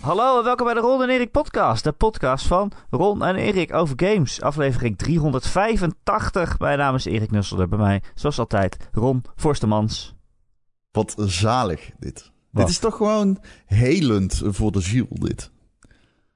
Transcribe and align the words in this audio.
Hallo 0.00 0.38
en 0.38 0.44
welkom 0.44 0.64
bij 0.66 0.74
de 0.74 0.80
Ron 0.80 1.02
en 1.02 1.08
Erik 1.08 1.30
podcast. 1.30 1.84
De 1.84 1.92
podcast 1.92 2.46
van 2.46 2.72
Ron 2.90 3.24
en 3.24 3.36
Erik 3.36 3.74
over 3.74 3.94
games. 3.96 4.42
Aflevering 4.42 4.98
385. 4.98 6.58
Mijn 6.58 6.78
naam 6.78 6.94
is 6.94 7.04
Erik 7.04 7.30
Nusselder. 7.30 7.68
Bij 7.68 7.78
mij, 7.78 8.02
zoals 8.14 8.38
altijd, 8.38 8.76
Ron 8.92 9.22
Forstemans. 9.36 10.14
Wat 10.90 11.14
zalig 11.16 11.90
dit. 11.98 12.30
Wat? 12.50 12.62
Dit 12.62 12.72
is 12.72 12.78
toch 12.78 12.96
gewoon 12.96 13.38
helend 13.66 14.42
voor 14.44 14.72
de 14.72 14.80
ziel, 14.80 15.06
dit. 15.10 15.50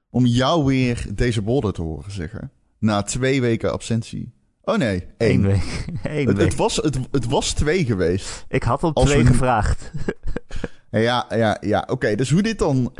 Om 0.09 0.25
jou 0.25 0.65
weer 0.65 1.05
deze 1.13 1.43
woorden 1.43 1.73
te 1.73 1.81
horen 1.81 2.11
zeggen. 2.11 2.51
Na 2.79 3.01
twee 3.01 3.41
weken 3.41 3.71
absentie. 3.71 4.33
Oh 4.61 4.77
nee, 4.77 5.07
één. 5.17 5.31
Eén 5.43 5.45
week. 5.47 5.85
Eén 6.03 6.27
Het, 6.27 6.37
week. 6.37 6.45
het, 6.45 6.55
was, 6.55 6.75
het, 6.75 6.99
het 7.11 7.25
was 7.25 7.53
twee 7.53 7.85
geweest. 7.85 8.45
Ik 8.47 8.63
had 8.63 8.83
Als 8.83 9.09
twee 9.09 9.23
we 9.23 9.29
gevraagd. 9.29 9.91
Ja, 11.01 11.25
ja, 11.29 11.57
ja. 11.61 11.83
Oké, 11.87 12.15
dus 12.15 12.29
hoe 12.29 12.41
dit 12.41 12.59
dan... 12.59 12.93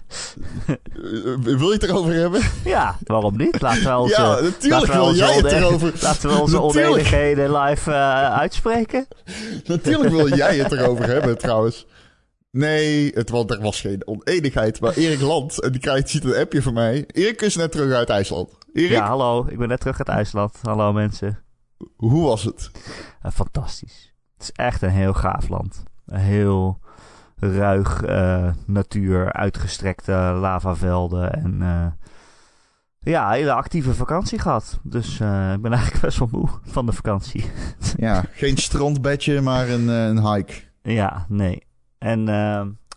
Eh, 0.68 0.76
wil 1.60 1.68
je 1.68 1.74
het 1.74 1.84
erover 1.84 2.14
hebben? 2.14 2.42
Ja, 2.64 2.98
waarom 3.04 3.38
niet? 3.38 3.62
Laten 3.62 3.84
we 3.84 3.98
onze, 3.98 4.22
Ja, 4.22 4.40
natuurlijk 4.42 4.92
wil 4.92 5.06
onze 5.06 5.18
jij 5.18 5.36
het 5.36 5.52
erover. 5.52 5.94
Laten 6.02 6.30
we 6.30 6.40
onze 6.40 6.56
Natuurlijk. 6.56 6.88
oneenigheden 6.88 7.58
live 7.58 7.92
eh, 7.92 8.34
uitspreken. 8.38 9.08
Natuurlijk 9.66 10.12
wil 10.12 10.36
jij 10.46 10.58
het 10.58 10.72
erover 10.72 11.06
hebben, 11.08 11.38
trouwens. 11.38 11.88
Nee, 12.52 13.12
het, 13.14 13.30
want 13.30 13.52
er 13.52 13.62
was 13.62 13.82
geen 13.82 14.08
oneenigheid. 14.08 14.80
Maar 14.80 14.94
Erik 14.94 15.22
Land, 15.22 15.62
en 15.62 15.72
die 15.72 15.82
krijgt, 15.82 16.10
ziet 16.10 16.24
een 16.24 16.36
appje 16.36 16.62
van 16.62 16.74
mij. 16.74 17.06
Erik 17.08 17.42
is 17.42 17.56
net 17.56 17.72
terug 17.72 17.94
uit 17.94 18.10
IJsland. 18.10 18.50
Erik, 18.74 18.92
Ja, 18.92 19.08
hallo. 19.08 19.46
Ik 19.50 19.58
ben 19.58 19.68
net 19.68 19.80
terug 19.80 19.98
uit 19.98 20.08
IJsland. 20.08 20.58
Hallo 20.62 20.94
mensen. 20.94 21.44
hoe 21.96 22.26
was 22.26 22.44
het? 22.44 22.72
Eh, 23.22 23.32
fantastisch. 23.32 24.14
Het 24.34 24.44
is 24.44 24.52
echt 24.52 24.82
een 24.82 24.90
heel 24.90 25.14
gaaf 25.14 25.50
land. 25.50 25.84
Een 26.06 26.20
heel 26.20 26.80
ruig 27.40 28.04
eh, 28.04 28.48
natuur, 28.66 29.34
uitgestrekte 29.34 30.12
lavavelden 30.12 31.34
en 31.34 31.62
eh, 31.62 31.88
ja, 33.00 33.30
hele 33.30 33.54
actieve 33.54 33.94
vakantie 33.94 34.40
gehad. 34.40 34.80
Dus 34.84 35.20
eh, 35.20 35.54
ik 35.54 35.62
ben 35.62 35.72
eigenlijk 35.80 36.02
best 36.02 36.20
wel 36.20 36.28
moe 36.32 36.50
van 36.64 36.86
de 36.86 36.92
vakantie. 36.92 37.46
Ja, 37.98 38.24
geen 38.32 38.58
strandbedje, 38.58 39.42
maar 39.42 39.70
een, 39.70 39.88
een 39.88 40.34
hike. 40.34 40.54
ja, 40.82 41.26
nee. 41.30 41.64
En 41.98 42.28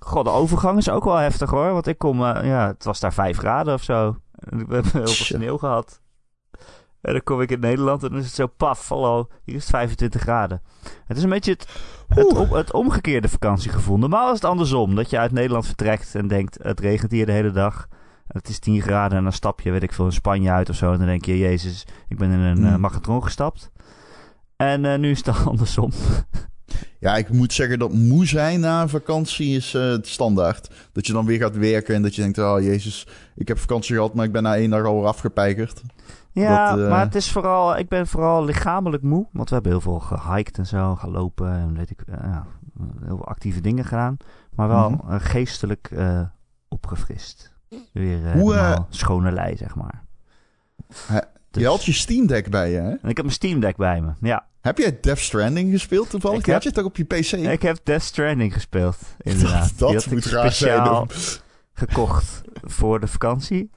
god, 0.01 0.25
de 0.25 0.31
overgang 0.31 0.79
is 0.79 0.91
ook 0.91 1.05
wel 1.05 1.17
heftig 1.17 1.51
hoor. 1.51 1.73
Want 1.73 1.87
ik 1.87 1.99
kom, 1.99 2.21
ja, 2.23 2.67
het 2.67 2.85
was 2.85 3.01
daar 3.01 3.13
vijf 3.13 3.39
graden 3.39 3.75
of 3.75 3.83
zo. 3.83 4.17
En 4.39 4.67
we 4.67 4.75
hebben 4.75 4.93
heel 4.93 5.07
veel 5.07 5.25
sneeuw 5.25 5.59
gehad. 5.59 6.01
En 7.01 7.13
dan 7.13 7.23
kom 7.23 7.41
ik 7.41 7.51
in 7.51 7.61
Nederland 7.61 8.03
en 8.03 8.09
dan 8.09 8.19
is 8.19 8.25
het 8.25 8.35
zo 8.35 8.47
paf, 8.47 8.89
hallo, 8.89 9.29
hier 9.45 9.55
is 9.55 9.63
het 9.63 9.71
25 9.71 10.21
graden. 10.21 10.63
Het 11.07 11.17
is 11.17 11.23
een 11.23 11.29
beetje 11.29 11.53
het, 11.53 11.69
het, 12.09 12.51
het 12.51 12.73
omgekeerde 12.73 13.29
vakantiegevoel. 13.29 13.99
Normaal 13.99 14.29
is 14.29 14.35
het 14.35 14.45
andersom, 14.45 14.95
dat 14.95 15.11
je 15.11 15.19
uit 15.19 15.33
Nederland 15.33 15.67
vertrekt 15.67 16.15
en 16.15 16.29
denkt, 16.29 16.59
het 16.63 16.81
regent 16.81 17.13
hier 17.13 17.27
de 17.27 17.33
hele 17.33 17.51
dag. 17.51 17.89
Het 18.29 18.49
is 18.49 18.59
10 18.59 18.83
graden 18.83 19.19
en 19.19 19.23
dan 19.23 19.33
stap 19.33 19.61
je, 19.61 19.71
weet 19.71 19.83
ik 19.83 19.93
veel, 19.93 20.05
in 20.05 20.13
Spanje 20.13 20.51
uit 20.51 20.71
of 20.71 20.77
zo. 20.77 20.93
En 20.93 20.99
dan 20.99 21.07
denk 21.07 21.25
je, 21.25 21.39
jezus, 21.39 21.87
ik 22.09 22.19
ben 22.19 22.31
in 22.31 22.39
een 22.39 22.67
Hmm. 22.67 22.81
magatron 22.81 23.23
gestapt. 23.23 23.71
En 24.57 24.85
eh, 24.85 24.99
nu 24.99 25.11
is 25.11 25.25
het 25.25 25.47
andersom. 25.47 25.91
Ja, 27.01 27.17
ik 27.17 27.29
moet 27.29 27.53
zeggen 27.53 27.79
dat 27.79 27.93
moe 27.93 28.27
zijn 28.27 28.61
na 28.61 28.83
een 28.83 28.89
vakantie 28.89 29.57
is 29.57 29.75
eh, 29.75 29.83
het 29.83 30.07
standaard. 30.07 30.71
Dat 30.93 31.07
je 31.07 31.13
dan 31.13 31.27
weer 31.27 31.39
gaat 31.39 31.57
werken 31.57 31.95
en 31.95 32.03
dat 32.03 32.15
je 32.15 32.23
denkt, 32.23 32.39
oh 32.39 32.61
jezus, 32.61 33.07
ik 33.37 33.49
heb 33.49 33.59
vakantie 33.59 33.95
gehad, 33.95 34.15
maar 34.15 34.25
ik 34.25 34.33
ben 34.33 34.43
na 34.43 34.57
één 34.57 34.71
dag 34.71 34.85
al 34.85 35.07
afgepeigerd. 35.07 35.83
Ja, 36.33 36.71
Dat, 36.75 36.85
eh, 36.85 36.91
maar 36.91 37.01
het 37.05 37.15
is 37.15 37.33
vooral, 37.33 37.77
ik 37.79 37.89
ben 37.89 38.07
vooral 38.07 38.45
lichamelijk 38.45 39.03
moe. 39.03 39.27
Want 39.33 39.49
we 39.49 39.55
hebben 39.55 39.73
heel 39.73 39.81
veel 39.81 39.99
gehiked 40.01 40.59
en 40.59 40.67
zo, 40.67 40.95
gelopen 40.95 41.53
en 41.53 41.75
weet 41.77 41.91
ik, 41.91 42.01
eh, 42.01 42.15
ja, 42.23 42.47
heel 43.05 43.17
veel 43.17 43.27
actieve 43.27 43.61
dingen 43.61 43.85
gedaan. 43.85 44.17
Maar 44.55 44.69
wel 44.69 44.91
Mhm. 44.91 45.13
eh, 45.13 45.17
geestelijk 45.21 45.91
opgefrist. 46.69 47.53
Weer 47.93 48.33
Hoe, 48.33 48.87
schone 48.89 49.33
lei, 49.33 49.57
zeg 49.57 49.75
maar. 49.75 50.03
Hè, 51.07 51.19
Dus- 51.51 51.63
Je 51.63 51.69
had 51.69 51.85
je 51.85 51.93
Steam 51.93 52.27
Deck 52.27 52.51
bij 52.51 52.71
je, 52.71 52.77
hè? 52.79 52.89
En 52.91 52.95
ik 53.09 53.17
heb 53.17 53.17
mijn 53.17 53.31
Steam 53.31 53.61
Deck 53.61 53.77
bij 53.77 54.01
me, 54.01 54.13
ja. 54.21 54.47
Heb 54.61 54.79
jij 54.79 54.99
Death 55.01 55.19
Stranding 55.19 55.71
gespeeld 55.73 56.11
toevallig? 56.11 56.39
Ik 56.39 56.45
heb- 56.45 56.55
Had 56.55 56.63
je 56.63 56.69
het 56.69 56.79
ook 56.79 56.85
op 56.87 56.97
je 56.97 57.05
PC? 57.05 57.33
Ik 57.33 57.63
heb 57.63 57.79
Death 57.83 58.03
Stranding 58.03 58.53
gespeeld, 58.53 58.97
inderdaad. 59.19 59.79
dat 59.79 59.95
had 59.95 60.07
moet 60.07 60.25
ik 60.27 60.33
raar 60.33 60.53
zijn. 60.53 61.07
gekocht 61.73 62.43
voor 62.63 63.01
de 63.01 63.07
vakantie. 63.07 63.71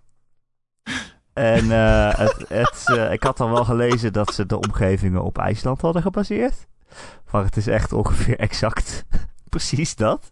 En 1.33 1.71
eh, 1.71 2.17
het, 2.17 2.45
het, 2.47 2.83
eh, 2.85 3.11
ik 3.11 3.23
had 3.23 3.37
dan 3.37 3.51
wel 3.51 3.65
gelezen 3.65 4.13
dat 4.13 4.33
ze 4.33 4.45
de 4.45 4.59
omgevingen 4.59 5.23
op 5.23 5.37
IJsland 5.37 5.81
hadden 5.81 6.01
gebaseerd. 6.01 6.67
Maar 7.31 7.43
het 7.43 7.57
is 7.57 7.67
echt 7.67 7.93
ongeveer 7.93 8.39
exact 8.47 9.05
precies 9.49 9.95
dat. 9.95 10.31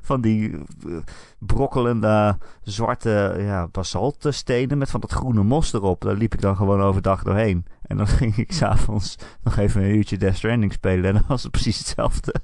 Van 0.00 0.20
die 0.20 0.52
eh, 0.52 0.96
brokkelende 1.38 2.38
zwarte 2.62 3.34
ja, 3.38 3.68
basaltstenen 3.68 4.78
met 4.78 4.90
van 4.90 5.00
dat 5.00 5.12
groene 5.12 5.42
mos 5.42 5.72
erop. 5.72 6.00
Daar 6.00 6.16
liep 6.16 6.34
ik 6.34 6.40
dan 6.40 6.56
gewoon 6.56 6.80
overdag 6.80 7.22
doorheen. 7.22 7.64
En 7.82 7.96
dan 7.96 8.06
ging 8.18 8.36
ik 8.36 8.52
s'avonds 8.52 9.16
nog 9.42 9.56
even 9.56 9.82
een 9.82 9.96
uurtje 9.96 10.16
Death 10.16 10.36
Stranding 10.36 10.72
spelen. 10.72 11.04
En 11.04 11.12
dan 11.12 11.24
was 11.28 11.42
het 11.42 11.52
precies 11.52 11.78
hetzelfde. 11.78 12.34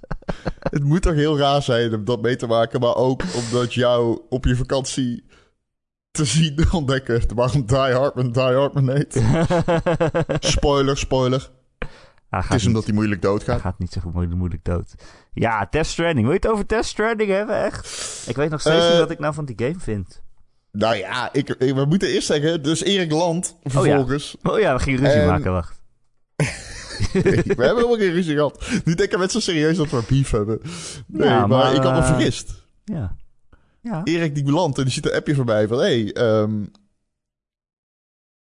Het 0.59 0.85
moet 0.85 1.03
toch 1.03 1.15
heel 1.15 1.39
raar 1.39 1.63
zijn 1.63 1.95
om 1.95 2.05
dat 2.05 2.23
mee 2.23 2.37
te 2.37 2.47
maken, 2.47 2.81
maar 2.81 2.95
ook 2.95 3.23
omdat 3.35 3.75
jou 3.75 4.21
op 4.29 4.45
je 4.45 4.57
vakantie 4.57 5.25
te 6.17 6.25
zien 6.25 6.65
ontdekken 6.73 7.23
waarom 7.35 7.67
Die 7.67 7.77
Hardman 7.77 8.33
Die 8.33 8.43
Hardman 8.43 8.91
heet. 8.91 9.23
Spoiler, 10.55 10.99
spoiler. 10.99 11.51
Hij 12.31 12.41
Het 12.49 12.61
is 12.61 12.67
omdat 12.67 12.85
hij 12.85 12.95
moeilijk 12.95 13.23
Hij 13.23 13.31
doodgaat. 13.31 13.61
gaat 13.61 13.79
niet 13.79 13.93
zo 13.93 14.01
moeilijk, 14.13 14.37
moeilijk 14.37 14.65
dood. 14.65 14.95
Ja, 15.33 15.67
Death 15.71 15.87
Stranding. 15.87 16.21
Wil 16.27 16.31
je 16.35 16.41
het 16.43 16.49
over 16.49 16.67
Death 16.67 16.85
Stranding 16.85 17.31
hebben, 17.31 17.63
echt? 17.65 17.87
Ik 18.27 18.37
weet 18.37 18.51
nog 18.51 18.61
steeds 18.61 18.85
Eh, 18.85 18.91
niet 18.91 18.99
wat 18.99 19.11
ik 19.11 19.19
nou 19.19 19.35
van 19.35 19.45
die 19.45 19.55
game 19.59 19.79
vind. 19.79 20.23
Nou 20.73 20.97
ja, 20.97 21.33
ik, 21.33 21.49
ik- 21.49 21.75
we 21.75 21.85
moeten 21.85 22.09
eerst 22.09 22.27
zeggen, 22.27 22.63
dus 22.63 22.83
Erik 22.83 23.11
Land 23.13 23.57
vervolgens. 23.63 24.37
Oh 24.43 24.59
ja, 24.61 24.77
we 24.77 24.83
gingen 24.83 25.01
ruzie 25.01 25.21
En- 25.21 25.27
maken, 25.27 25.53
wacht. 25.53 25.83
Nee, 27.13 27.23
we 27.23 27.43
hebben 27.47 27.67
helemaal 27.77 27.97
geen 27.97 28.13
ruzie 28.13 28.35
gehad. 28.35 28.69
Nu 28.85 28.95
denken 28.95 29.19
mensen 29.19 29.43
serieus 29.43 29.77
dat 29.77 29.91
we 29.91 30.03
beef 30.09 30.31
hebben. 30.31 30.61
Nee, 31.07 31.29
Ja, 31.29 31.39
maar, 31.39 31.49
maar, 31.49 31.75
ik 31.75 31.83
had 31.83 31.93
me 31.93 31.99
eh, 31.99 32.07
vergist. 32.07 32.65
Ja. 32.85 33.17
Ja. 33.87 34.01
Erik 34.05 34.35
die 34.35 34.45
belandt 34.45 34.79
en 34.79 34.85
die 34.85 34.93
ziet 34.93 35.07
een 35.07 35.15
appje 35.17 35.35
voorbij 35.35 35.69
van... 35.69 35.79
Hé, 35.79 35.85
hey, 36.03 36.13
ehm, 36.13 36.65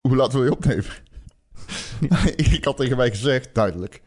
hoe 0.01 0.15
laat 0.15 0.33
wil 0.33 0.43
je 0.43 0.51
opnemen? 0.51 0.85
Erik 2.35 2.65
had 2.69 2.77
tegen 2.77 2.97
mij 2.97 3.09
gezegd, 3.09 3.55
duidelijk... 3.55 4.01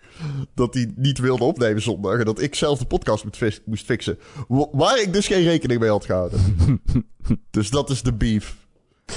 dat 0.55 0.75
hij 0.75 0.93
niet 0.97 1.19
wilde 1.19 1.45
opnemen 1.45 1.83
zondag... 1.83 2.19
en 2.19 2.25
dat 2.25 2.41
ik 2.41 2.55
zelf 2.55 2.79
de 2.79 2.85
podcast 2.87 3.25
moest 3.65 3.85
fixen. 3.85 4.19
Wa- 4.49 4.69
Waar 4.73 5.01
ik 5.01 5.13
dus 5.13 5.27
geen 5.27 5.43
rekening 5.43 5.81
mee 5.81 5.91
had 5.91 6.05
gehouden. 6.05 6.41
dus 7.51 7.71
dat 7.71 7.91
is 7.91 8.03
de 8.03 8.13
beef. 8.15 8.57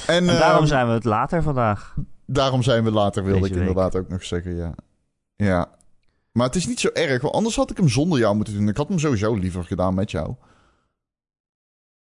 En, 0.08 0.16
En 0.16 0.26
daarom 0.26 0.58
ehm, 0.60 0.68
zijn 0.68 0.88
we 0.88 0.94
het 0.94 1.04
later 1.04 1.44
vandaag. 1.44 1.96
daarom 2.26 2.64
zijn 2.64 2.84
we 2.84 2.92
later, 2.92 3.24
wilde 3.24 3.40
Deze 3.40 3.52
ik 3.54 3.60
week. 3.60 3.68
inderdaad 3.68 3.96
ook 3.96 4.10
nog 4.10 4.24
zeggen, 4.24 4.56
ja. 4.56 4.76
Ja. 5.36 5.70
Maar 6.32 6.46
het 6.46 6.56
is 6.56 6.68
niet 6.68 6.80
zo 6.80 6.90
erg, 6.94 7.22
want 7.22 7.34
anders 7.34 7.56
had 7.56 7.72
ik 7.72 7.78
hem 7.78 7.90
zonder 7.90 8.20
jou 8.20 8.36
moeten 8.36 8.54
doen. 8.54 8.68
Ik 8.68 8.78
had 8.78 8.88
hem 8.88 9.00
sowieso 9.00 9.34
liever 9.34 9.64
gedaan 9.64 9.94
met 9.94 10.12
jou. 10.12 10.36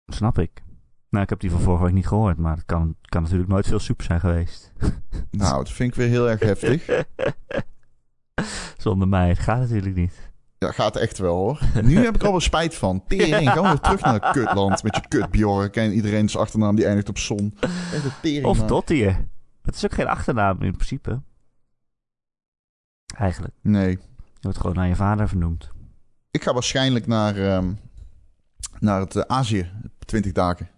Snap 0.05 0.39
ik. 0.39 0.63
Nou, 1.09 1.23
ik 1.23 1.29
heb 1.29 1.39
die 1.39 1.51
van 1.51 1.59
vorige 1.59 1.83
week 1.83 1.93
niet 1.93 2.07
gehoord, 2.07 2.38
maar 2.38 2.55
het 2.55 2.66
kan, 2.66 2.95
kan 3.01 3.21
natuurlijk 3.21 3.49
nooit 3.49 3.67
veel 3.67 3.79
soep 3.79 4.01
zijn 4.01 4.19
geweest. 4.19 4.73
Nou, 5.31 5.55
dat 5.57 5.71
vind 5.71 5.89
ik 5.89 5.95
weer 5.95 6.07
heel 6.07 6.29
erg 6.29 6.39
heftig. 6.39 7.05
Zonder 8.77 9.07
mij, 9.07 9.29
het 9.29 9.39
gaat 9.39 9.59
natuurlijk 9.59 9.95
niet. 9.95 10.31
Ja, 10.57 10.71
gaat 10.71 10.95
echt 10.95 11.17
wel 11.17 11.35
hoor. 11.35 11.59
Nu 11.83 12.03
heb 12.03 12.15
ik 12.15 12.23
al 12.23 12.31
wel 12.31 12.39
spijt 12.39 12.75
van. 12.75 13.03
Tering, 13.07 13.49
gaan 13.49 13.63
we 13.63 13.69
weer 13.69 13.79
terug 13.79 14.01
naar 14.01 14.31
kutland 14.31 14.83
met 14.83 14.95
je 14.95 15.07
kut 15.07 15.29
Bjork 15.31 15.75
en 15.75 15.94
iedereen's 15.94 16.35
achternaam 16.35 16.75
die 16.75 16.85
eindigt 16.85 17.09
op 17.09 17.17
zon. 17.17 17.57
Tering, 18.21 18.45
Of 18.45 18.57
man. 18.57 18.67
Dottier. 18.67 19.27
Het 19.61 19.75
is 19.75 19.85
ook 19.85 19.94
geen 19.94 20.07
achternaam 20.07 20.61
in 20.61 20.73
principe. 20.75 21.21
Eigenlijk. 23.17 23.53
Nee. 23.61 23.89
Je 23.89 23.97
wordt 24.41 24.57
gewoon 24.57 24.75
naar 24.75 24.88
je 24.88 24.95
vader 24.95 25.27
vernoemd. 25.27 25.69
Ik 26.31 26.44
ga 26.44 26.53
waarschijnlijk 26.53 27.07
naar, 27.07 27.35
ehm, 27.38 27.74
naar 28.80 29.00
het 29.00 29.15
eh, 29.15 29.21
Azië. 29.27 29.71
20 30.06 30.31
dagen. 30.31 30.69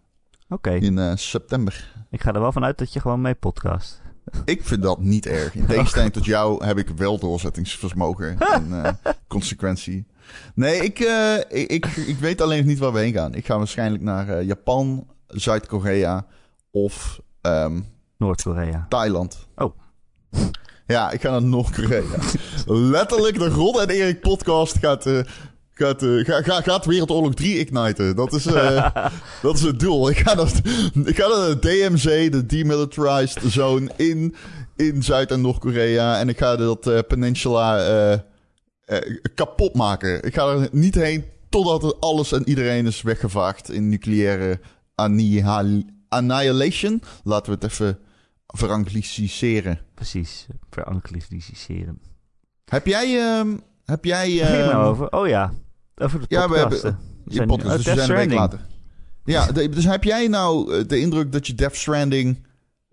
Oké. 0.49 0.71
In 0.71 0.97
eh, 0.97 1.11
september. 1.15 1.93
Ik 2.09 2.21
ga 2.21 2.33
er 2.33 2.39
wel 2.39 2.51
vanuit 2.51 2.77
dat 2.77 2.93
je 2.93 2.99
gewoon 2.99 3.21
mee 3.21 3.35
podcast. 3.35 4.01
Ik 4.45 4.63
vind 4.63 4.81
dat 4.81 4.99
niet 4.99 5.25
erg. 5.25 5.55
In 5.55 5.65
tegenstelling 5.75 6.13
tot 6.13 6.25
jou 6.25 6.65
heb 6.65 6.77
ik 6.77 6.89
wel 6.89 7.19
doorzettingsvermogen 7.19 8.39
en 8.53 8.83
eh, 8.83 8.93
consequentie. 9.27 10.07
Nee, 10.53 10.83
ik, 10.83 10.99
eh, 10.99 11.37
ik, 11.37 11.71
ik, 11.71 11.85
ik 11.85 12.17
weet 12.19 12.41
alleen 12.41 12.57
nog 12.57 12.67
niet 12.67 12.79
waar 12.79 12.93
we 12.93 12.99
heen 12.99 13.13
gaan. 13.13 13.33
Ik 13.33 13.45
ga 13.45 13.57
waarschijnlijk 13.57 14.03
naar 14.03 14.43
Japan, 14.43 15.07
Zuid-Korea 15.27 16.25
of 16.71 17.21
ehm, 17.41 17.79
Noord-Korea. 18.17 18.85
Thailand. 18.89 19.47
Oh. 19.55 19.77
Ja, 20.87 21.11
ik 21.11 21.21
ga 21.21 21.29
naar 21.29 21.43
Noord-Korea. 21.43 22.03
Letterlijk, 22.65 23.39
de 23.39 23.49
Ron 23.49 23.81
en 23.81 23.89
Erik 23.89 24.19
podcast 24.21 24.77
gaat, 24.77 25.05
gaat, 25.77 26.03
eh, 26.03 26.25
ga, 26.25 26.41
ga, 26.41 26.61
gaat 26.61 26.85
Wereldoorlog 26.85 27.33
3 27.33 27.59
igniten. 27.59 28.15
Dat 28.15 28.33
is, 28.33 28.45
eh, 28.45 28.95
dat 29.41 29.55
is 29.55 29.61
het 29.61 29.79
doel. 29.79 30.09
Ik 30.09 30.17
ga 30.17 30.33
naar, 30.33 30.51
ik 31.05 31.15
ga 31.15 31.27
naar 31.27 31.47
de 31.47 31.57
DMZ, 31.59 32.29
de 32.29 32.45
Demilitarized 32.45 33.41
Zone 33.51 33.91
in, 33.95 34.35
in 34.75 35.03
Zuid- 35.03 35.31
en 35.31 35.41
Noord-Korea. 35.41 36.19
En 36.19 36.29
ik 36.29 36.37
ga 36.37 36.55
dat 36.55 36.87
eh, 36.87 36.99
peninsula 37.07 37.77
eh, 37.77 38.13
eh, 38.85 39.15
kapot 39.35 39.75
maken. 39.75 40.23
Ik 40.23 40.33
ga 40.33 40.47
er 40.47 40.69
niet 40.71 40.95
heen 40.95 41.23
totdat 41.49 41.99
alles 41.99 42.31
en 42.31 42.47
iedereen 42.49 42.85
is 42.85 43.01
weggevaagd 43.01 43.71
in 43.71 43.89
nucleaire 43.89 44.59
annihil- 44.95 45.83
Annihilation. 46.09 47.01
Laten 47.23 47.51
we 47.51 47.57
het 47.61 47.71
even 47.71 47.99
verangliciseren. 48.47 49.79
Precies, 49.93 50.47
verangliciseren. 50.69 51.99
Heb 52.65 52.85
jij... 52.85 53.19
ehm, 53.19 53.57
heb 53.85 54.05
jij... 54.05 54.29
Ging 54.29 54.47
nou 54.65 54.69
ehm, 54.71 54.79
over? 54.79 55.11
Oh 55.11 55.27
ja, 55.27 55.53
over 55.97 56.19
de 56.19 56.25
Ja, 56.27 56.49
we 56.49 56.57
hebben-. 56.57 56.81
We 57.25 57.33
Je 57.33 57.45
podcast, 57.45 57.69
oh, 57.69 57.75
dus 57.75 57.85
we 57.85 57.93
zijn 57.93 58.09
een 58.09 58.15
week 58.15 58.37
later. 58.37 58.59
Ja, 59.23 59.51
dus 59.51 59.85
heb 59.85 60.03
jij 60.03 60.27
nou 60.27 60.73
eh, 60.73 60.87
de 60.87 60.99
indruk 60.99 61.31
dat 61.31 61.47
je 61.47 61.55
Death 61.55 61.75
Stranding 61.75 62.45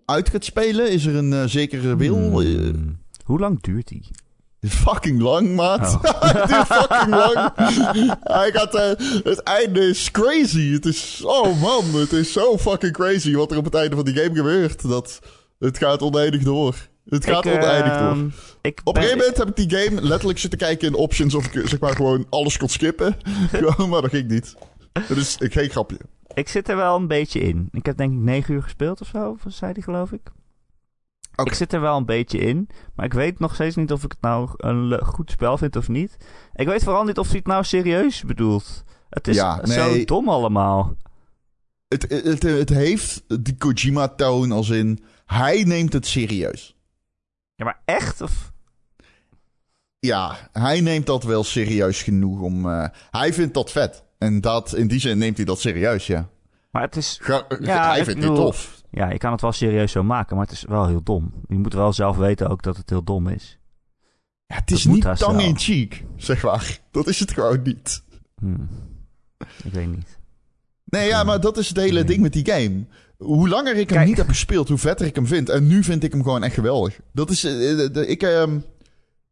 uit 0.05 0.29
gaat 0.29 0.45
spelen? 0.45 0.91
Is 0.91 1.05
er 1.05 1.15
een 1.15 1.33
eh, 1.33 1.43
zekere 1.45 1.95
wil? 1.95 2.41
Eh, 2.41 2.47
Hmm. 2.47 2.97
Hoe 3.23 3.39
lang 3.39 3.61
duurt 3.61 3.87
die? 3.87 4.07
fucking 4.69 5.21
lang, 5.21 5.55
maat. 5.55 5.93
Oh. 5.93 6.21
Duurt 6.47 6.67
fucking 6.67 7.09
lang. 7.15 7.51
Hij 8.23 8.51
gaat, 8.51 8.75
eh, 8.75 9.07
het 9.23 9.43
einde 9.43 9.79
is 9.79 10.11
crazy. 10.11 10.71
Het 10.71 10.85
is, 10.85 11.21
oh 11.25 11.61
man, 11.61 11.83
het 11.93 12.11
is 12.11 12.31
zo 12.31 12.57
fucking 12.57 12.93
crazy 12.93 13.33
wat 13.33 13.51
er 13.51 13.57
op 13.57 13.65
het 13.65 13.75
einde 13.75 13.95
van 13.95 14.05
die 14.05 14.15
game 14.15 14.35
gebeurt. 14.35 14.87
Dat, 14.87 15.19
het 15.59 15.77
gaat 15.77 16.01
oneindig 16.01 16.43
door. 16.43 16.75
Het 17.05 17.25
gaat 17.25 17.45
Ik, 17.45 17.53
eh, 17.53 17.63
oneindig 17.63 17.97
door. 17.97 18.31
Ik 18.61 18.81
Op 18.83 18.95
een 18.95 19.01
gegeven 19.01 19.19
moment 19.19 19.37
heb 19.37 19.47
ik 19.49 19.55
die 19.55 19.77
game 19.77 20.01
letterlijk 20.01 20.39
zitten 20.39 20.59
kijken 20.59 20.87
in 20.87 20.95
options 20.95 21.35
of 21.35 21.45
ik 21.45 21.67
zeg 21.67 21.79
maar 21.79 21.95
gewoon 21.95 22.25
alles 22.29 22.57
kon 22.57 22.69
skippen. 22.69 23.17
Maar 23.89 24.01
dat 24.01 24.09
ging 24.09 24.29
niet. 24.29 24.55
Dat 25.07 25.17
is 25.17 25.35
geen 25.39 25.69
grapje. 25.69 25.97
Ik 26.33 26.49
zit 26.49 26.69
er 26.69 26.75
wel 26.75 26.95
een 26.95 27.07
beetje 27.07 27.39
in. 27.39 27.67
Ik 27.71 27.85
heb 27.85 27.97
denk 27.97 28.13
ik 28.13 28.19
negen 28.19 28.53
uur 28.53 28.63
gespeeld 28.63 29.01
of 29.01 29.07
zo, 29.07 29.37
zei 29.47 29.73
die 29.73 29.83
geloof 29.83 30.11
ik. 30.11 30.31
Ik 31.43 31.53
zit 31.53 31.73
er 31.73 31.81
wel 31.81 31.97
een 31.97 32.05
beetje 32.05 32.37
in, 32.37 32.67
maar 32.95 33.05
ik 33.05 33.13
weet 33.13 33.39
nog 33.39 33.53
steeds 33.53 33.75
niet 33.75 33.91
of 33.91 34.03
ik 34.03 34.11
het 34.11 34.21
nou 34.21 34.49
een 34.57 35.05
goed 35.05 35.31
spel 35.31 35.57
vind 35.57 35.75
of 35.75 35.87
niet. 35.87 36.17
Ik 36.53 36.67
weet 36.67 36.83
vooral 36.83 37.03
niet 37.03 37.17
of 37.17 37.27
hij 37.27 37.37
het 37.37 37.47
nou 37.47 37.63
serieus 37.63 38.23
bedoelt. 38.23 38.83
Het 39.09 39.27
is 39.27 39.35
Ja, 39.35 39.65
zo 39.65 40.05
dom 40.05 40.29
allemaal. 40.29 40.95
Het, 41.87 42.05
het, 42.09 42.43
het 42.43 42.69
heeft 42.69 43.23
die 43.41 43.57
Kojima-toon 43.57 44.51
als 44.51 44.69
in... 44.69 45.03
Hij 45.25 45.63
neemt 45.63 45.93
het 45.93 46.07
serieus. 46.07 46.74
Ja, 47.55 47.65
maar 47.65 47.79
echt? 47.85 48.21
Of... 48.21 48.53
Ja, 49.99 50.49
hij 50.51 50.81
neemt 50.81 51.05
dat 51.05 51.23
wel 51.23 51.43
serieus 51.43 52.03
genoeg 52.03 52.39
om... 52.39 52.69
eh, 52.69 52.87
hij 53.11 53.33
vindt 53.33 53.53
dat 53.53 53.71
vet. 53.71 54.03
En 54.17 54.41
dat, 54.41 54.73
in 54.75 54.87
die 54.87 54.99
zin 54.99 55.17
neemt 55.17 55.37
hij 55.37 55.45
dat 55.45 55.59
serieus, 55.59 56.07
ja. 56.07 56.29
Maar 56.71 56.81
het 56.81 56.95
is... 56.95 57.17
Ga- 57.21 57.45
Ja, 57.59 57.87
hij 57.87 58.03
vindt 58.05 58.21
dit 58.21 58.29
bedoel- 58.29 58.45
tof. 58.45 58.83
Ja, 58.91 59.09
je 59.09 59.17
kan 59.17 59.31
het 59.31 59.41
wel 59.41 59.51
serieus 59.51 59.91
zo 59.91 60.03
maken, 60.03 60.35
maar 60.35 60.45
het 60.45 60.53
is 60.55 60.63
wel 60.63 60.87
heel 60.87 61.03
dom. 61.03 61.33
Je 61.47 61.57
moet 61.57 61.73
wel 61.73 61.93
zelf 61.93 62.17
weten 62.17 62.49
ook 62.49 62.61
dat 62.63 62.77
het 62.77 62.89
heel 62.89 63.03
dom 63.03 63.27
is. 63.27 63.59
Ja, 64.45 64.55
het 64.55 64.71
is 64.71 64.83
dat 64.83 64.93
niet 64.93 65.03
haast 65.03 65.19
wel. 65.21 65.29
tongue-in-cheek, 65.29 66.03
zeg 66.15 66.43
maar. 66.43 66.79
Dat 66.91 67.07
is 67.07 67.19
het 67.19 67.31
gewoon 67.31 67.61
niet. 67.61 68.03
Hmm. 68.39 68.69
Ik 69.63 69.71
weet 69.73 69.87
niet. 69.95 70.19
Nee, 70.85 71.07
ja, 71.07 71.23
maar 71.23 71.39
dat 71.41 71.57
is 71.57 71.67
het 71.67 71.77
hele 71.77 72.03
ding 72.03 72.21
met 72.21 72.33
die 72.33 72.45
game. 72.51 72.85
Hoe 73.17 73.49
langer 73.49 73.71
ik 73.75 73.89
hem 73.89 73.97
Kijk. 73.97 74.07
niet 74.07 74.17
heb 74.17 74.27
gespeeld, 74.27 74.69
hoe 74.69 74.77
vetter 74.77 75.05
ik 75.05 75.15
hem 75.15 75.27
vind. 75.27 75.49
En 75.49 75.67
nu 75.67 75.83
vind 75.83 76.03
ik 76.03 76.11
hem 76.11 76.23
gewoon 76.23 76.43
echt 76.43 76.53
geweldig. 76.53 76.99
Dat 77.13 77.29
is... 77.29 77.43
eh, 77.43 77.85
eh, 77.97 78.09
ik, 78.09 78.23
ehm, 78.23 78.59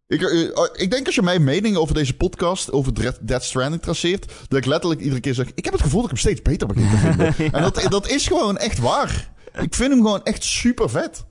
ik, 0.07 0.21
eh, 0.21 0.41
ik 0.73 0.91
denk 0.91 1.05
als 1.05 1.15
je 1.15 1.21
mijn 1.21 1.43
mening 1.43 1.75
over 1.75 1.93
deze 1.95 2.13
podcast, 2.17 2.71
over 2.71 2.93
Death- 3.21 3.43
Stranding 3.43 3.81
traceert, 3.81 4.31
dat 4.47 4.59
ik 4.59 4.65
letterlijk 4.65 5.01
iedere 5.01 5.19
keer 5.21 5.33
zeg, 5.33 5.51
ik 5.55 5.63
heb 5.65 5.73
het 5.73 5.81
gevoel 5.83 6.01
dat 6.01 6.11
ik 6.11 6.17
hem 6.17 6.25
steeds 6.25 6.41
beter 6.41 6.67
begin 6.67 6.89
te 6.89 6.97
vinden. 6.97 7.33
Ja. 7.37 7.51
En 7.57 7.61
dat, 7.61 7.85
dat 7.89 8.07
is 8.09 8.27
gewoon 8.27 8.57
echt 8.57 8.79
waar. 8.79 9.31
Ik 9.61 9.75
vind 9.75 9.89
hem 9.91 10.01
gewoon 10.01 10.23
echt 10.23 10.43
super 10.43 10.89
vet. 10.89 11.25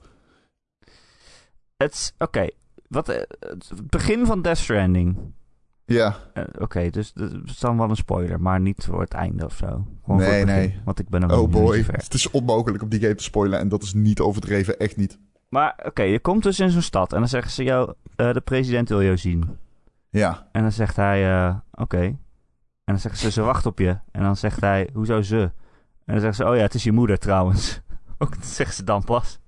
Het. 1.77 2.13
Oké. 2.17 2.47
Wat... 2.87 3.07
Het 3.07 3.71
begin 3.89 4.25
van 4.25 4.41
Death 4.41 4.57
Stranding. 4.57 5.17
Ja, 5.85 6.15
Eh, 6.33 6.43
Oké, 6.59 6.89
dus 6.89 7.13
dat 7.13 7.31
is 7.45 7.59
dan 7.59 7.77
wel 7.77 7.89
een 7.89 7.95
spoiler, 7.95 8.41
maar 8.41 8.59
niet 8.59 8.85
voor 8.89 9.01
het 9.01 9.13
einde 9.13 9.45
of 9.45 9.55
zo. 9.55 9.87
Gewoon 10.03 10.19
Nee, 10.19 10.45
nee. 10.45 10.79
Want 10.85 10.99
ik 10.99 11.09
ben 11.09 11.21
er 11.23 11.31
oh 11.31 11.37
nog 11.37 11.49
boy. 11.49 11.83
Het 11.87 12.13
is 12.13 12.31
onmogelijk 12.31 12.83
om 12.83 12.89
die 12.89 12.99
game 12.99 13.15
te 13.15 13.23
spoilen 13.23 13.59
en 13.59 13.69
dat 13.69 13.83
is 13.83 13.93
niet 13.93 14.19
overdreven, 14.19 14.79
echt 14.79 14.97
niet. 14.97 15.19
Maar 15.49 15.79
oké, 15.85 16.01
je 16.03 16.19
komt 16.19 16.43
dus 16.43 16.59
in 16.59 16.69
zo'n 16.69 16.81
stad 16.81 17.13
en 17.13 17.19
dan 17.19 17.27
zeggen 17.27 17.51
ze 17.51 17.63
jou, 17.63 17.93
eh, 18.15 18.33
de 18.33 18.41
president 18.41 18.89
wil 18.89 19.03
jou 19.03 19.17
zien. 19.17 19.57
Ja, 20.09 20.47
En 20.51 20.61
dan 20.61 20.71
zegt 20.71 20.95
hij, 20.95 21.45
eh, 21.45 21.55
oké. 21.71 21.97
En 21.97 22.19
dan 22.93 22.99
zeggen 22.99 23.21
ze, 23.21 23.31
ze 23.31 23.41
wacht 23.41 23.65
op 23.65 23.79
je. 23.79 23.97
En 24.11 24.21
dan 24.21 24.35
zegt 24.37 24.61
hij, 24.61 24.89
hoezo 24.93 25.21
ze? 25.21 25.41
En 26.05 26.13
dan 26.13 26.19
zeggen 26.19 26.35
ze, 26.35 26.51
oh 26.51 26.55
ja, 26.55 26.61
het 26.61 26.73
is 26.73 26.83
je 26.83 26.91
moeder 26.91 27.17
trouwens. 27.17 27.81
Ook 28.17 28.35
dat 28.35 28.45
zeggen 28.45 28.75
ze 28.75 28.83
dan 28.83 29.03
pas. 29.03 29.39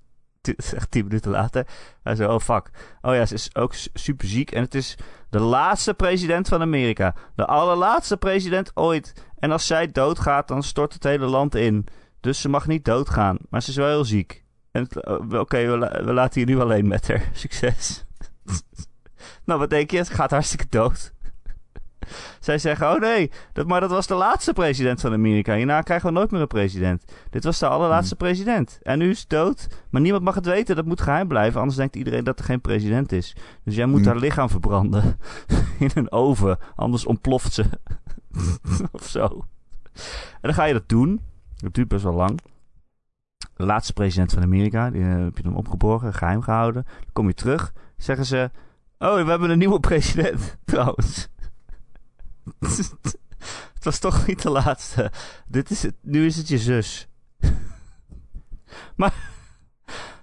Echt 0.74 0.90
tien 0.90 1.04
minuten 1.04 1.30
later. 1.30 1.66
Hij 2.02 2.14
zo, 2.14 2.32
oh 2.32 2.40
fuck. 2.40 2.70
Oh 3.02 3.14
ja, 3.14 3.26
ze 3.26 3.34
is 3.34 3.54
ook 3.54 3.74
super 3.94 4.28
ziek. 4.28 4.50
En 4.50 4.62
het 4.62 4.74
is 4.74 4.96
de 5.30 5.40
laatste 5.40 5.94
president 5.94 6.48
van 6.48 6.60
Amerika. 6.60 7.14
De 7.34 7.46
allerlaatste 7.46 8.16
president 8.16 8.70
ooit. 8.74 9.12
En 9.38 9.50
als 9.50 9.66
zij 9.66 9.92
doodgaat, 9.92 10.48
dan 10.48 10.62
stort 10.62 10.92
het 10.92 11.04
hele 11.04 11.26
land 11.26 11.54
in. 11.54 11.86
Dus 12.20 12.40
ze 12.40 12.48
mag 12.48 12.66
niet 12.66 12.84
doodgaan. 12.84 13.36
Maar 13.50 13.62
ze 13.62 13.70
is 13.70 13.76
wel 13.76 13.88
heel 13.88 14.04
ziek. 14.04 14.44
En 14.72 14.88
oh, 15.00 15.40
Oké, 15.40 15.66
we, 15.66 15.76
la- 15.78 16.04
we 16.04 16.12
laten 16.12 16.40
je 16.40 16.46
nu 16.46 16.60
alleen 16.60 16.88
met 16.88 17.08
haar. 17.08 17.28
Succes. 17.32 18.04
nou, 19.44 19.60
wat 19.60 19.70
denk 19.70 19.90
je? 19.90 19.96
Het 19.96 20.10
gaat 20.10 20.30
hartstikke 20.30 20.66
dood. 20.68 21.12
Zij 22.40 22.58
zeggen, 22.58 22.90
oh 22.90 23.00
nee, 23.00 23.30
dat, 23.52 23.66
maar 23.66 23.80
dat 23.80 23.90
was 23.90 24.06
de 24.06 24.14
laatste 24.14 24.52
president 24.52 25.00
van 25.00 25.12
Amerika. 25.12 25.54
Hierna 25.54 25.80
krijgen 25.80 26.08
we 26.08 26.14
nooit 26.14 26.30
meer 26.30 26.40
een 26.40 26.46
president. 26.46 27.04
Dit 27.30 27.44
was 27.44 27.58
de 27.58 27.68
allerlaatste 27.68 28.16
president. 28.16 28.78
En 28.82 28.98
nu 28.98 29.10
is 29.10 29.20
het 29.20 29.28
dood. 29.28 29.66
Maar 29.90 30.00
niemand 30.00 30.24
mag 30.24 30.34
het 30.34 30.46
weten, 30.46 30.76
dat 30.76 30.84
moet 30.84 31.00
geheim 31.00 31.28
blijven. 31.28 31.60
Anders 31.60 31.78
denkt 31.78 31.96
iedereen 31.96 32.24
dat 32.24 32.38
er 32.38 32.44
geen 32.44 32.60
president 32.60 33.12
is. 33.12 33.36
Dus 33.64 33.74
jij 33.74 33.86
moet 33.86 34.00
Hmm. 34.00 34.08
haar 34.08 34.16
lichaam 34.16 34.48
verbranden. 34.48 35.18
In 35.78 35.90
een 35.94 36.12
oven. 36.12 36.58
Anders 36.74 37.06
ontploft 37.06 37.52
ze. 37.52 37.64
of 38.92 39.06
zo. 39.06 39.44
En 40.32 40.40
dan 40.40 40.54
ga 40.54 40.64
je 40.64 40.72
dat 40.72 40.88
doen. 40.88 41.20
Dat 41.56 41.74
duurt 41.74 41.88
best 41.88 42.02
wel 42.02 42.12
lang. 42.14 42.40
De 43.54 43.64
laatste 43.64 43.92
president 43.92 44.32
van 44.32 44.42
Amerika. 44.42 44.90
Die 44.90 45.02
eh, 45.02 45.08
heb 45.08 45.36
je 45.36 45.42
dan 45.42 45.56
opgeborgen, 45.56 46.14
geheim 46.14 46.42
gehouden. 46.42 46.82
Dan 46.82 47.12
kom 47.12 47.26
je 47.26 47.34
terug. 47.34 47.72
Zeggen 47.96 48.26
ze... 48.26 48.50
Oh, 48.98 49.14
we 49.24 49.30
hebben 49.30 49.50
een 49.50 49.58
nieuwe 49.58 49.80
president. 49.80 50.56
Trouwens. 50.64 51.28
het 53.74 53.84
was 53.84 53.98
toch 53.98 54.26
niet 54.26 54.42
de 54.42 54.50
laatste. 54.50 55.12
Dit 55.46 55.70
is 55.70 55.82
het, 55.82 55.94
nu 56.00 56.26
is 56.26 56.36
het 56.36 56.48
je 56.48 56.58
zus. 56.58 57.08
maar 58.96 59.14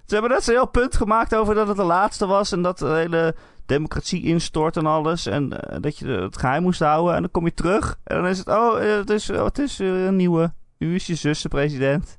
ze 0.06 0.14
hebben 0.14 0.30
net 0.30 0.44
zo'n 0.44 0.54
heel 0.54 0.68
punt 0.68 0.96
gemaakt 0.96 1.34
over 1.34 1.54
dat 1.54 1.68
het 1.68 1.76
de 1.76 1.84
laatste 1.84 2.26
was. 2.26 2.52
En 2.52 2.62
dat 2.62 2.78
de 2.78 2.86
hele 2.86 3.34
democratie 3.66 4.22
instort 4.22 4.76
en 4.76 4.86
alles. 4.86 5.26
En 5.26 5.60
eh, 5.60 5.76
dat 5.80 5.98
je 5.98 6.06
het 6.06 6.38
geheim 6.38 6.62
moest 6.62 6.80
houden. 6.80 7.14
En 7.14 7.20
dan 7.20 7.30
kom 7.30 7.44
je 7.44 7.54
terug. 7.54 7.98
En 8.04 8.16
dan 8.16 8.26
is 8.26 8.38
het, 8.38 8.48
oh, 8.48 8.82
eh, 8.82 8.96
het 8.96 9.10
is, 9.10 9.30
oh, 9.30 9.44
het 9.44 9.58
is 9.58 9.78
een 9.78 10.16
nieuwe. 10.16 10.52
Nu 10.78 10.94
is 10.94 11.06
je 11.06 11.14
zus 11.14 11.42
de 11.42 11.48
president. 11.48 12.18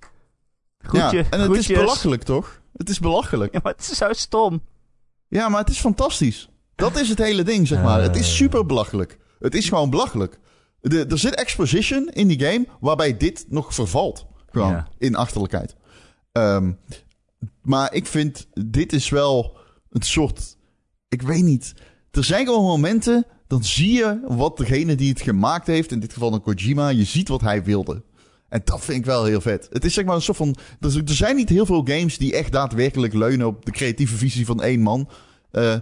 Groetje, 0.80 1.18
ja. 1.18 1.24
en 1.30 1.40
het 1.40 1.42
groetjes. 1.42 1.70
is 1.70 1.78
belachelijk, 1.78 2.24
toch? 2.24 2.62
Het 2.78 2.90
is 2.90 3.00
belachelijk. 3.00 3.54
Ja, 3.54 3.60
maar 3.64 3.72
het 3.72 3.82
is 3.92 3.98
zo 3.98 4.14
stom. 4.14 4.62
Ja, 5.28 5.50
maar 5.50 5.60
het 5.60 5.70
is 5.70 5.80
fantastisch. 5.80 6.50
Dat 6.76 7.00
is 7.00 7.10
het 7.10 7.18
hele 7.18 7.44
ding, 7.44 7.68
zeg 7.68 7.84
maar. 7.84 8.00
Eh. 8.00 8.06
Het 8.06 8.16
is 8.16 8.36
super 8.36 8.66
belachelijk. 8.66 9.20
Het 9.46 9.56
is 9.56 9.70
gewoon 9.70 9.90
belachelijk. 9.90 10.40
De, 10.82 11.06
er 11.06 11.20
zit 11.20 11.36
exposition 11.36 12.10
in 12.10 12.28
die 12.28 12.40
game 12.46 12.66
waarbij 12.80 13.18
dit 13.18 13.46
nog 13.50 13.74
vervalt. 13.74 14.26
Gewoon 14.52 14.72
Ja. 14.72 14.88
in 14.98 15.16
achterlijkheid. 15.16 15.76
Ehm, 16.32 16.72
maar 17.62 17.94
ik 17.94 18.06
vind, 18.06 18.48
dit 18.54 18.94
is 18.94 19.10
wel 19.10 19.58
een 19.90 20.02
soort... 20.02 20.58
Ik 21.10 21.22
weet 21.22 21.44
niet. 21.44 21.74
Er 22.12 22.24
zijn 22.24 22.46
gewoon 22.46 22.64
momenten, 22.64 23.26
dan 23.48 23.64
zie 23.64 23.92
je 23.92 24.20
wat 24.28 24.58
degene 24.58 24.96
die 24.96 25.10
het 25.10 25.22
gemaakt 25.22 25.68
heeft, 25.68 25.92
in 25.92 26.00
dit 26.00 26.14
geval 26.14 26.34
een 26.34 26.42
Kojima, 26.42 26.90
je 26.90 27.04
ziet 27.04 27.28
wat 27.28 27.42
hij 27.42 27.64
wilde. 27.64 28.04
En 28.50 28.62
dat 28.64 28.84
vind 28.84 28.98
ik 28.98 29.06
wel 29.06 29.24
heel 29.26 29.42
vet. 29.42 29.68
Het 29.72 29.86
is 29.86 29.94
zeg 29.94 30.06
maar 30.06 30.16
een 30.16 30.22
soort 30.22 30.38
van... 30.38 30.56
Er, 30.80 30.96
er 31.06 31.14
zijn 31.14 31.36
niet 31.36 31.50
heel 31.50 31.66
veel 31.66 31.84
games 31.86 32.18
die 32.18 32.36
echt 32.36 32.52
daadwerkelijk 32.52 33.14
leunen 33.14 33.48
op 33.48 33.66
de 33.66 33.72
creatieve 33.72 34.16
visie 34.16 34.46
van 34.46 34.62
één 34.62 34.82
man. 34.82 35.10
Eh, 35.52 35.76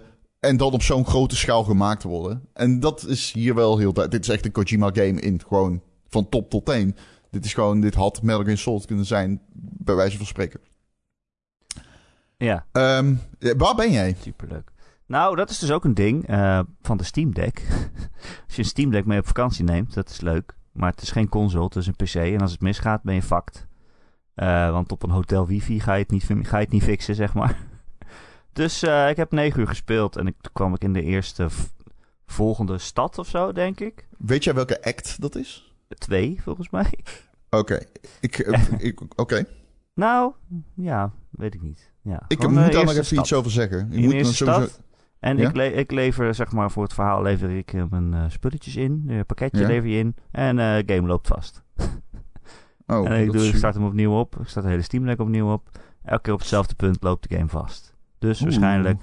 en 0.43 0.57
dan 0.57 0.71
op 0.71 0.81
zo'n 0.81 1.05
grote 1.05 1.35
schaal 1.35 1.63
gemaakt 1.63 2.03
worden. 2.03 2.47
En 2.53 2.79
dat 2.79 3.05
is 3.07 3.31
hier 3.31 3.55
wel 3.55 3.77
heel... 3.77 3.93
Dit 3.93 4.13
is 4.19 4.29
echt 4.29 4.45
een 4.45 4.51
Kojima 4.51 4.89
game 4.93 5.21
in 5.21 5.41
gewoon 5.47 5.81
van 6.09 6.29
top 6.29 6.49
tot 6.49 6.65
teen. 6.65 6.95
Dit 7.29 7.45
is 7.45 7.53
gewoon... 7.53 7.81
Dit 7.81 7.95
had 7.95 8.21
Metal 8.21 8.43
Gear 8.43 8.57
Solid 8.57 8.85
kunnen 8.85 9.05
zijn, 9.05 9.41
bij 9.53 9.95
wijze 9.95 10.17
van 10.17 10.25
spreken. 10.25 10.59
Ja, 12.37 12.65
Ehm, 12.71 13.15
waar 13.57 13.75
ben 13.75 13.91
jij? 13.91 14.15
superleuk. 14.21 14.71
Nou, 15.05 15.35
dat 15.35 15.49
is 15.49 15.59
dus 15.59 15.71
ook 15.71 15.83
een 15.83 15.93
ding 15.93 16.27
eh, 16.27 16.59
van 16.81 16.97
de 16.97 17.03
Steam 17.03 17.33
Deck. 17.33 17.61
als 18.45 18.55
je 18.55 18.61
een 18.61 18.65
Steam 18.67 18.91
Deck 18.91 19.05
mee 19.05 19.19
op 19.19 19.27
vakantie 19.27 19.63
neemt, 19.63 19.93
dat 19.93 20.09
is 20.09 20.21
leuk. 20.21 20.55
Maar 20.71 20.91
het 20.91 21.01
is 21.01 21.11
geen 21.11 21.29
console, 21.29 21.63
het 21.63 21.75
is 21.75 21.87
een 21.87 21.95
PC. 21.95 22.15
En 22.15 22.41
als 22.41 22.51
het 22.51 22.61
misgaat, 22.61 23.03
ben 23.03 23.15
je 23.15 23.21
fucked. 23.21 23.67
Eh, 24.33 24.71
want 24.71 24.91
op 24.91 25.03
een 25.03 25.09
hotel 25.09 25.47
wifi 25.47 25.79
ga 25.79 25.93
je 25.93 26.01
het 26.01 26.11
niet, 26.11 26.23
ga 26.23 26.57
je 26.57 26.63
het 26.63 26.73
niet 26.73 26.83
fixen, 26.83 27.15
zeg 27.15 27.33
maar. 27.33 27.57
Dus 28.53 28.83
eh, 28.83 29.09
ik 29.09 29.17
heb 29.17 29.31
negen 29.31 29.59
uur 29.59 29.67
gespeeld 29.67 30.15
en 30.15 30.27
ik, 30.27 30.35
toen 30.41 30.53
kwam 30.53 30.73
ik 30.73 30.83
in 30.83 30.93
de 30.93 31.01
eerste 31.03 31.47
volgende 32.25 32.77
stad 32.77 33.17
of 33.17 33.27
zo, 33.27 33.51
denk 33.51 33.79
ik. 33.79 34.07
Weet 34.17 34.43
jij 34.43 34.53
welke 34.53 34.83
act 34.83 35.21
dat 35.21 35.35
is? 35.35 35.73
Twee, 35.87 36.39
volgens 36.41 36.69
mij. 36.69 36.93
Oké. 37.59 37.79
Ik, 38.19 38.39
eh, 38.39 38.63
ik, 38.87 39.01
Oké. 39.15 39.45
Nou, 39.93 40.33
ja, 40.75 41.11
weet 41.29 41.53
ik 41.53 41.61
niet. 41.61 41.91
Ja, 42.01 42.21
Ik 42.27 42.39
moet 42.47 42.65
de 42.65 42.69
daar 42.71 42.85
nog 42.85 42.93
even 42.93 43.17
iets 43.19 43.33
over 43.33 43.51
zeggen. 43.51 43.87
Je 43.91 43.97
In 43.97 44.03
moet 44.03 44.13
eerste 44.13 44.33
sowieso... 44.33 44.65
stad. 44.65 44.81
En 45.19 45.37
Ja? 45.37 45.49
ik, 45.49 45.55
le 45.55 45.73
ik 45.73 45.91
lever, 45.91 46.35
zeg 46.35 46.51
maar, 46.51 46.71
voor 46.71 46.83
het 46.83 46.93
verhaal 46.93 47.21
lever 47.21 47.49
ik 47.49 47.73
eh, 47.73 47.83
mijn 47.89 48.13
eh, 48.13 48.23
spulletjes 48.29 48.75
in. 48.75 49.03
Een 49.07 49.25
pakketje 49.25 49.61
Ja. 49.61 49.67
lever 49.67 49.89
je 49.89 49.97
in. 49.97 50.15
En 50.31 50.59
eh 50.59 50.83
game 50.95 51.07
loopt 51.07 51.27
vast. 51.27 51.63
Oh, 52.87 53.05
en 53.09 53.21
ik, 53.21 53.31
doe, 53.31 53.45
ik 53.47 53.55
start 53.55 53.73
hem 53.75 53.85
opnieuw 53.85 54.19
op. 54.19 54.35
Ik 54.39 54.47
start 54.47 54.65
de 54.65 54.71
hele 54.71 54.83
Steam 54.83 55.05
Deck 55.05 55.19
opnieuw 55.19 55.51
op. 55.53 55.69
Elke 56.03 56.21
keer 56.21 56.33
op 56.33 56.39
hetzelfde 56.39 56.75
punt 56.75 57.03
loopt 57.03 57.29
de 57.29 57.35
game 57.35 57.49
vast. 57.49 57.92
Dus 58.27 58.41
Oeh. 58.41 58.49
waarschijnlijk, 58.49 59.01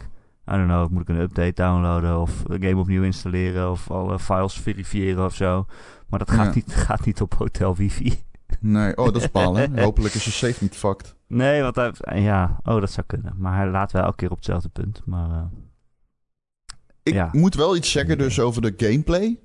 I 0.52 0.52
don't 0.52 0.66
know, 0.66 0.90
moet 0.90 1.02
ik 1.02 1.08
een 1.08 1.20
update 1.20 1.52
downloaden 1.52 2.20
of 2.20 2.42
de 2.42 2.68
game 2.68 2.80
opnieuw 2.80 3.02
installeren 3.02 3.70
of 3.70 3.90
alle 3.90 4.18
files 4.18 4.54
verifiëren 4.60 5.24
of 5.24 5.34
zo. 5.34 5.66
Maar 6.08 6.18
dat 6.18 6.30
gaat, 6.30 6.46
Ja. 6.46 6.52
niet, 6.54 6.74
gaat 6.86 7.04
niet 7.04 7.20
op 7.20 7.34
hotel 7.34 7.76
wifi. 7.76 8.22
Nee, 8.60 8.96
oh, 8.96 9.04
dat 9.04 9.16
is 9.16 9.30
balen. 9.30 9.78
Hopelijk 9.84 10.14
is 10.14 10.24
je 10.24 10.30
safe 10.30 10.56
niet 10.64 10.76
fucked. 10.76 11.14
Nee, 11.26 11.62
want 11.62 11.76
hij, 11.76 11.92
ja, 12.22 12.58
oh, 12.62 12.80
dat 12.80 12.90
zou 12.90 13.06
kunnen. 13.06 13.34
Maar 13.38 13.56
hij 13.56 13.68
laat 13.70 13.92
wel 13.92 14.02
elke 14.02 14.16
keer 14.16 14.30
op 14.30 14.36
hetzelfde 14.36 14.68
punt. 14.68 15.02
Maar 15.06 15.30
eh, 15.30 15.44
Ik 17.02 17.14
Ja. 17.14 17.28
moet 17.32 17.54
wel 17.54 17.76
iets 17.76 17.90
zeggen 17.90 18.18
dus 18.18 18.40
over 18.40 18.62
de 18.62 18.74
gameplay. 18.76 19.38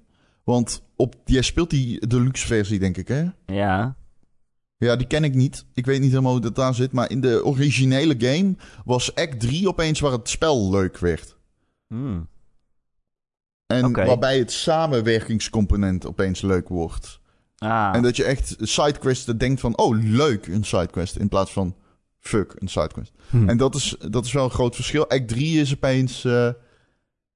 Want 0.44 0.84
op, 0.96 1.16
jij 1.26 1.42
speelt 1.42 1.70
die 1.70 2.08
deluxe 2.08 2.48
versie, 2.48 2.80
denk 2.80 2.98
ik, 2.98 3.08
hè? 3.08 3.26
ja, 3.46 3.96
Ja, 4.86 4.96
die 4.96 5.08
ken 5.08 5.24
ik 5.24 5.34
niet. 5.36 5.66
Ik 5.74 5.86
weet 5.86 6.00
niet 6.02 6.10
helemaal 6.10 6.32
hoe 6.32 6.42
dat 6.42 6.56
daar 6.56 6.74
zit. 6.74 6.92
Maar 6.92 7.10
in 7.12 7.22
de 7.22 7.46
originele 7.46 8.16
game 8.18 8.56
was 8.86 9.16
Act 9.16 9.40
3 9.40 9.68
opeens 9.68 10.00
waar 10.00 10.12
het 10.12 10.30
spel 10.30 10.70
leuk 10.72 10.98
werd. 10.98 11.36
Hmm. 11.88 12.28
En 13.68 13.94
waarbij 13.94 14.38
het 14.38 14.52
samenwerkingscomponent 14.52 16.06
opeens 16.08 16.42
leuk 16.42 16.70
wordt. 16.70 17.20
Ah, 17.58 17.90
En 17.96 18.02
dat 18.02 18.16
je 18.16 18.24
echt 18.24 18.56
sidequesten 18.60 19.38
denkt 19.38 19.60
van... 19.60 19.78
Oh, 19.78 19.98
leuk, 20.02 20.48
een 20.48 20.64
sidequest. 20.64 21.16
In 21.16 21.30
plaats 21.30 21.52
van... 21.52 21.76
Fuck, 22.20 22.56
een 22.60 22.68
sidequest. 22.68 23.12
hm. 23.30 23.50
En 23.50 23.58
dat 23.58 23.76
is, 23.76 23.96
dat 24.10 24.26
is 24.26 24.34
wel 24.34 24.44
een 24.44 24.50
groot 24.50 24.76
verschil. 24.76 25.10
Act 25.10 25.28
3 25.28 25.60
is 25.62 25.74
opeens... 25.74 26.26
eh, 26.26 26.48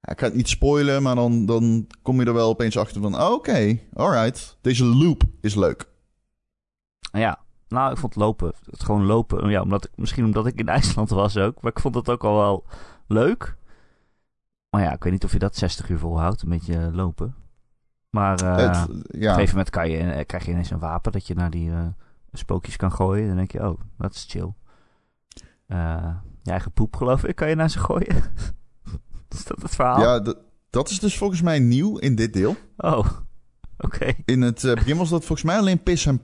ik 0.01 0.19
ga 0.19 0.25
het 0.25 0.35
niet 0.35 0.49
spoilen, 0.49 1.01
maar 1.03 1.15
dan, 1.15 1.45
dan 1.45 1.87
kom 2.01 2.19
je 2.19 2.25
er 2.25 2.33
wel 2.33 2.49
opeens 2.49 2.77
achter 2.77 3.01
van... 3.01 3.15
oh, 3.21 3.31
Oké, 3.31 3.79
alright. 3.93 4.57
Deze 4.61 4.85
loop 4.85 5.23
is 5.41 5.55
leuk. 5.55 5.85
Ja, 7.11 7.39
nou, 7.67 7.91
ik 7.91 7.97
vond 7.97 8.15
lopen, 8.15 8.53
het 8.69 8.83
gewoon 8.83 9.05
lopen, 9.05 9.49
ja, 9.49 9.61
omdat 9.61 9.85
ik, 9.85 9.91
misschien 9.95 10.25
omdat 10.25 10.47
ik 10.47 10.59
in 10.59 10.69
IJsland 10.77 11.09
was 11.09 11.37
ook, 11.37 11.61
maar 11.61 11.71
ik 11.71 11.79
vond 11.79 11.95
het 11.95 12.09
ook 12.09 12.23
al 12.23 12.35
wel 12.35 12.65
leuk. 13.07 13.57
Maar 14.69 14.81
ja, 14.81 14.93
ik 14.93 15.03
weet 15.03 15.13
niet 15.13 15.23
of 15.23 15.31
je 15.31 15.39
dat 15.39 15.55
60 15.55 15.89
uur 15.89 15.99
volhoudt, 15.99 16.41
een 16.41 16.49
beetje 16.49 16.91
lopen. 16.93 17.35
Maar 18.09 18.41
eh, 18.41 18.55
het, 18.55 18.89
op 18.89 18.95
een 18.95 19.19
ja, 19.19 19.33
gegeven 19.33 19.55
moment 19.55 19.69
kan 19.69 19.89
je, 19.89 19.97
eh, 19.97 20.25
krijg 20.25 20.45
je 20.45 20.51
ineens 20.51 20.69
een 20.71 20.79
wapen 20.79 21.11
dat 21.11 21.27
je 21.27 21.35
naar 21.35 21.49
die 21.49 21.71
eh, 21.71 21.87
spookjes 22.33 22.75
kan 22.75 22.91
gooien. 22.91 23.27
Dan 23.27 23.35
denk 23.35 23.51
je, 23.51 23.69
oh, 23.69 23.79
dat 23.97 24.13
is 24.13 24.25
chill. 24.29 24.53
Eh, 25.69 26.15
je 26.41 26.51
eigen 26.51 26.71
poep, 26.71 26.95
geloof 26.95 27.23
ik, 27.23 27.35
kan 27.35 27.49
je 27.49 27.55
naar 27.55 27.69
ze 27.69 27.79
gooien. 27.79 28.15
is 29.29 29.45
dat 29.45 29.61
het 29.61 29.75
verhaal? 29.75 30.01
ja 30.01 30.19
dat, 30.19 30.37
dat 30.69 30.89
is 30.89 30.99
dus 30.99 31.17
volgens 31.17 31.41
mij 31.41 31.59
nieuw 31.59 31.97
in 31.97 32.15
dit 32.15 32.33
deel. 32.33 32.55
Oh, 32.77 33.07
oké. 33.85 34.13
In 34.25 34.41
het 34.41 34.63
eh, 34.63 34.73
begin 34.73 34.97
was 34.97 35.09
dat 35.09 35.25
volgens 35.25 35.47
mij 35.47 35.57
alleen 35.57 35.83
pis 35.83 36.05
en 36.05 36.21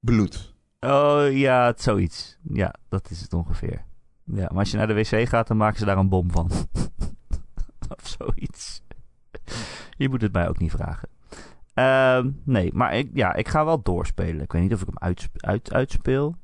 bloed. 0.00 0.54
Oh 0.80 1.26
ja, 1.32 1.66
het, 1.66 1.82
zoiets. 1.82 2.38
Ja, 2.42 2.74
dat 2.88 3.10
is 3.10 3.20
het 3.20 3.32
ongeveer. 3.32 3.84
Ja, 4.24 4.46
maar 4.48 4.58
als 4.58 4.70
je 4.70 4.76
naar 4.76 4.86
de 4.86 4.94
wc 4.94 5.28
gaat, 5.28 5.46
dan 5.46 5.56
maken 5.56 5.78
ze 5.78 5.84
daar 5.84 5.96
een 5.98 6.08
bom 6.08 6.30
van. 6.30 6.50
of 7.96 8.16
zoiets. 8.18 8.82
Je 9.96 10.08
moet 10.08 10.22
het 10.22 10.32
mij 10.32 10.48
ook 10.48 10.58
niet 10.58 10.70
vragen. 10.70 11.08
Ehm, 11.74 12.30
nee, 12.44 12.72
maar 12.72 12.94
ik, 12.96 13.10
ja, 13.14 13.34
ik 13.34 13.48
ga 13.48 13.64
wel 13.64 13.82
doorspelen. 13.82 14.42
Ik 14.42 14.52
weet 14.52 14.62
niet 14.62 14.72
of 14.72 14.80
ik 14.80 14.86
hem 14.86 14.98
uitsp- 14.98 15.42
uit, 15.44 15.72
uitspeel. 15.72 16.36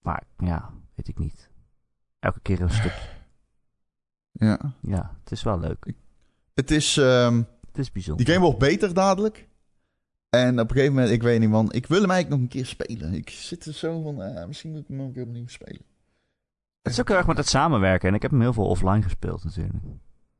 Maar 0.00 0.22
ja, 0.38 0.70
weet 0.94 1.08
ik 1.08 1.18
niet. 1.18 1.50
Elke 2.18 2.40
keer 2.40 2.60
een 2.60 2.70
stukje. 2.70 3.08
Ja. 4.32 4.58
Ja, 4.80 5.16
het 5.22 5.32
is 5.32 5.42
wel 5.42 5.58
leuk. 5.58 5.92
Het 6.54 6.70
is... 6.70 6.96
ehm, 6.96 7.42
Het 7.66 7.78
is 7.78 7.92
bijzonder. 7.92 8.24
die 8.24 8.34
game 8.34 8.46
wordt 8.46 8.60
beter 8.60 8.94
dadelijk. 8.94 9.48
En 10.36 10.60
op 10.60 10.70
een 10.70 10.76
gegeven 10.76 10.94
moment, 10.94 11.12
ik 11.12 11.22
weet 11.22 11.40
niet 11.40 11.50
man, 11.50 11.72
ik 11.72 11.86
wil 11.86 12.00
hem 12.00 12.10
eigenlijk 12.10 12.40
nog 12.40 12.50
een 12.52 12.60
keer 12.60 12.66
spelen. 12.66 13.14
Ik 13.14 13.30
zit 13.30 13.64
er 13.66 13.72
zo 13.74 14.02
van, 14.02 14.22
eh, 14.22 14.46
misschien 14.46 14.70
moet 14.70 14.80
ik 14.80 14.86
hem 14.88 14.96
nog 14.96 15.06
een 15.06 15.12
keer 15.12 15.22
opnieuw 15.22 15.46
spelen. 15.48 15.80
Het 16.82 16.92
is 16.92 17.00
ook 17.00 17.08
heel 17.08 17.16
erg 17.16 17.26
met 17.26 17.36
het 17.36 17.48
samenwerken. 17.48 18.08
En 18.08 18.14
ik 18.14 18.22
heb 18.22 18.30
hem 18.30 18.40
heel 18.40 18.52
veel 18.52 18.66
offline 18.66 19.02
gespeeld 19.02 19.44
natuurlijk. 19.44 19.84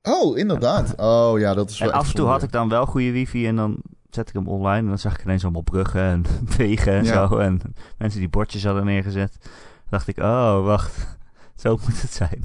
Oh, 0.02 0.38
inderdaad. 0.38 0.94
Oh 0.96 1.38
ja, 1.38 1.54
dat 1.54 1.70
is 1.70 1.78
wel 1.78 1.88
En 1.88 1.94
af 1.94 2.00
en 2.00 2.06
toe 2.10 2.16
zonde. 2.16 2.32
had 2.32 2.42
ik 2.42 2.52
dan 2.52 2.68
wel 2.68 2.86
goede 2.86 3.10
wifi 3.12 3.46
en 3.46 3.56
dan 3.56 3.76
zette 4.10 4.28
ik 4.30 4.36
hem 4.44 4.48
online. 4.48 4.78
En 4.78 4.86
dan 4.86 4.98
zag 4.98 5.14
ik 5.18 5.24
ineens 5.24 5.42
allemaal 5.42 5.62
bruggen 5.62 6.00
en 6.02 6.24
wegen 6.56 6.92
en 6.92 7.04
Ja. 7.04 7.28
zo. 7.28 7.38
En 7.38 7.60
mensen 7.98 8.20
die 8.20 8.28
bordjes 8.28 8.64
hadden 8.64 8.84
neergezet. 8.84 9.36
Dan 9.40 9.50
dacht 9.90 10.08
ik, 10.08 10.18
oh, 10.18 10.64
wacht. 10.64 11.16
Zo 11.62 11.70
moet 11.86 12.02
het 12.02 12.12
zijn. 12.12 12.44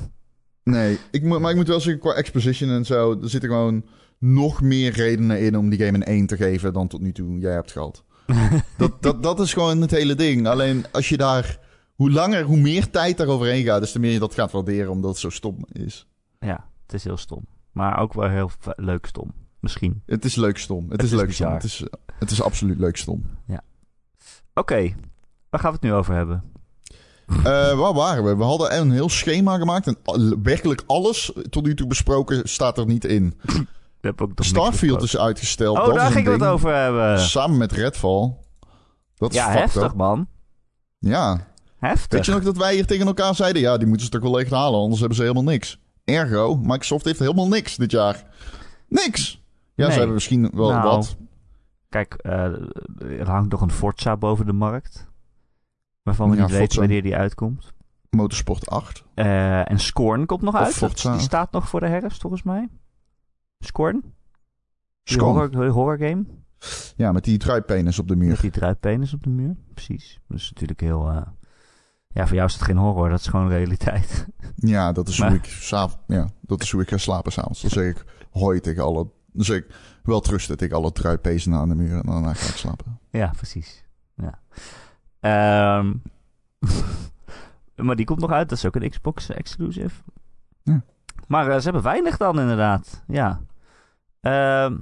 Nee, 0.64 1.00
ik 1.12 1.24
moet, 1.24 1.40
maar 1.40 1.50
ik 1.52 1.56
moet 1.58 1.68
wel 1.68 1.80
zeggen, 1.80 2.02
qua 2.02 2.14
exposition 2.14 2.70
en 2.70 2.86
zo, 2.86 3.20
er 3.22 3.30
zitten 3.30 3.50
gewoon 3.50 3.86
nog 4.22 4.62
meer 4.62 4.92
redenen 4.92 5.40
in 5.42 5.58
om 5.58 5.70
die 5.70 5.80
game 5.80 5.98
een 5.98 6.04
1 6.04 6.26
te 6.26 6.38
geven 6.38 6.74
dan 6.74 6.88
tot 6.88 7.02
nu 7.02 7.12
toe 7.12 7.40
jij 7.40 7.54
hebt 7.54 7.72
gehad. 7.72 8.04
Dat, 8.78 9.02
dat, 9.02 9.24
dat 9.24 9.40
is 9.40 9.54
gewoon 9.54 9.82
het 9.82 9.92
hele 9.92 10.16
ding. 10.16 10.48
Alleen 10.48 10.86
als 10.92 11.10
je 11.10 11.18
daar, 11.18 11.60
hoe 11.96 12.12
langer, 12.12 12.44
hoe 12.44 12.58
meer 12.58 12.90
tijd 12.90 13.18
daaroverheen 13.18 13.64
gaat, 13.64 13.80
des 13.80 13.92
te 13.92 14.00
meer 14.00 14.12
je 14.12 14.20
dat 14.20 14.34
gaat 14.34 14.52
waarderen 14.52 14.92
omdat 14.92 15.10
het 15.10 15.20
zo 15.20 15.30
stom 15.30 15.66
is. 15.72 16.08
ja, 16.40 16.70
het 16.86 16.94
is 16.94 17.04
heel 17.04 17.18
stom. 17.18 17.46
Maar 17.72 18.00
ook 18.00 18.14
wel 18.14 18.30
heel 18.30 18.52
leuk 18.76 19.06
stom. 19.06 19.34
Misschien. 19.60 20.02
Het 20.06 20.26
is 20.26 20.36
leuk 20.36 20.58
stom. 20.58 20.84
Het, 20.84 20.92
Het 20.92 21.04
is, 21.04 21.12
is 21.12 21.20
leuk 21.20 21.34
stom. 21.34 21.54
Het 21.54 21.64
is, 21.64 21.84
het 22.20 22.32
is 22.32 22.42
absoluut 22.42 22.78
leuk 22.78 22.98
stom. 22.98 23.26
Oké, 24.54 24.96
waar 25.50 25.60
gaan 25.60 25.72
we 25.72 25.78
het 25.82 25.82
nu 25.82 25.94
over 25.94 26.14
hebben? 26.14 26.44
Eh, 27.28 27.80
waar 27.80 27.94
waren 27.94 28.24
we? 28.24 28.36
We 28.36 28.44
hadden 28.44 28.78
een 28.78 28.92
heel 28.92 29.10
schema 29.10 29.58
gemaakt 29.58 29.88
en 29.88 29.98
werkelijk 30.44 30.84
alles 30.88 31.34
tot 31.50 31.66
nu 31.66 31.74
toe 31.76 31.88
besproken 31.88 32.50
staat 32.50 32.78
er 32.78 32.86
niet 32.86 33.06
in. 33.06 33.34
Heb 34.02 34.22
ook 34.22 34.32
Starfield 34.36 35.02
is 35.02 35.18
uitgesteld. 35.18 35.78
Oh, 35.78 35.86
dat 35.86 35.96
daar 35.96 36.08
is 36.08 36.14
ging 36.14 36.26
ik 36.28 36.32
het 36.34 36.44
over 36.44 36.76
hebben. 36.76 37.20
Samen 37.20 37.58
met 37.58 37.72
Redfall. 37.72 38.34
Dat 39.16 39.30
is 39.32 39.36
Ja, 39.38 39.46
fucked 39.46 39.60
heftig 39.62 39.84
up. 39.84 39.94
man. 39.96 40.28
Ja. 41.00 41.48
Heftig. 41.78 42.12
Weet 42.18 42.26
je 42.26 42.32
nog 42.32 42.44
dat 42.44 42.58
wij 42.58 42.74
hier 42.74 42.86
tegen 42.86 43.08
elkaar 43.08 43.36
zeiden? 43.36 43.62
Ja, 43.62 43.78
die 43.78 43.88
moeten 43.88 44.06
ze 44.06 44.12
toch 44.12 44.22
wel 44.22 44.40
echt 44.40 44.52
halen, 44.52 44.80
anders 44.80 45.00
hebben 45.00 45.18
ze 45.18 45.24
helemaal 45.24 45.44
niks. 45.44 45.80
Ergo, 46.04 46.56
Microsoft 46.56 47.06
heeft 47.06 47.20
helemaal 47.20 47.48
niks 47.48 47.76
dit 47.76 47.92
jaar. 47.92 48.24
Niks! 48.88 49.44
Ja, 49.76 49.84
Nee. 49.84 49.92
ze 49.92 49.98
hebben 49.98 50.14
misschien 50.14 50.52
wel 50.54 50.70
Nou, 50.70 50.84
wat. 50.84 51.16
Kijk, 51.90 52.14
eh, 52.14 52.44
er 53.20 53.30
hangt 53.30 53.52
nog 53.52 53.62
een 53.62 53.72
Forza 53.72 54.18
boven 54.18 54.46
de 54.46 54.54
markt. 54.54 55.08
Waarvan 56.04 56.30
we 56.30 56.36
Ja, 56.36 56.42
niet 56.42 56.52
weten 56.52 56.80
wanneer 56.80 57.02
die 57.02 57.16
uitkomt. 57.16 57.72
Motorsport 58.10 58.70
8. 58.70 59.04
Eh, 59.14 59.70
en 59.72 59.80
Scorn 59.80 60.26
komt 60.26 60.42
nog 60.42 60.54
Of 60.54 60.60
uit. 60.60 60.74
Forza. 60.74 61.12
Die 61.12 61.22
staat 61.22 61.52
nog 61.52 61.68
voor 61.70 61.80
de 61.80 61.88
herfst, 61.88 62.22
volgens 62.22 62.44
mij. 62.44 62.70
Scorn? 63.66 64.02
Die 65.04 65.14
Scorn. 65.18 65.56
horror, 65.70 65.98
game. 65.98 66.26
Ja, 66.96 67.12
met 67.12 67.24
die 67.24 67.38
druippenis 67.38 68.00
op 68.00 68.08
de 68.08 68.16
Met 68.16 68.28
muur. 68.28 68.42
die 68.42 68.52
druippenis 68.52 69.14
op 69.14 69.24
de 69.24 69.30
muur. 69.30 69.56
Precies. 69.74 70.20
Dat 70.28 70.38
is 70.38 70.50
natuurlijk 70.50 70.80
heel... 70.82 71.10
eh, 71.10 71.22
Ja, 72.08 72.26
voor 72.28 72.36
jou 72.36 72.48
is 72.48 72.54
het 72.54 72.64
geen 72.64 72.78
horror. 72.78 73.10
Dat 73.10 73.20
is 73.20 73.28
gewoon 73.28 73.48
realiteit. 73.50 74.26
Ja, 74.56 74.92
dat 74.92 75.08
is, 75.08 75.20
Maar- 75.20 75.30
hoe 75.30 75.38
ik, 75.38 75.46
ja, 76.08 76.30
dat 76.42 76.62
is 76.62 76.72
hoe 76.72 76.82
ik 76.82 76.90
ga 76.90 76.98
slapen 76.98 77.32
s'avonds. 77.32 77.62
Dan 77.62 77.70
zeg 77.70 77.90
ik 77.96 78.06
hoi 78.32 78.60
tegen 78.60 78.84
alle... 78.84 79.08
Dan 79.34 79.46
zeg 79.46 79.58
ik 79.58 79.76
wel 80.04 80.20
trusten 80.20 80.58
tegen 80.58 80.76
alle 80.78 80.92
druippezen 80.92 81.54
aan 81.54 81.70
de 81.70 81.76
muur. 81.76 81.96
En 81.98 82.02
daarna 82.06 82.34
ga 82.34 82.48
ik 82.50 82.56
slapen. 82.56 83.00
ja, 83.10 83.32
precies. 83.36 83.84
Ja. 84.16 84.40
Ehm, 85.20 85.94
maar 87.86 87.96
die 87.96 88.06
komt 88.06 88.20
nog 88.20 88.32
uit. 88.32 88.50
Dat 88.50 88.58
is 88.58 88.66
ook 88.66 88.76
een 88.76 88.90
Xbox 88.90 89.30
exclusive. 89.30 90.02
Ja. 90.64 90.82
Maar 91.28 91.48
eh, 91.50 91.56
ze 91.58 91.64
hebben 91.64 91.82
weinig 91.82 92.18
dan 92.18 92.40
inderdaad. 92.40 93.04
Ja. 93.08 93.42
Ehm, 94.22 94.76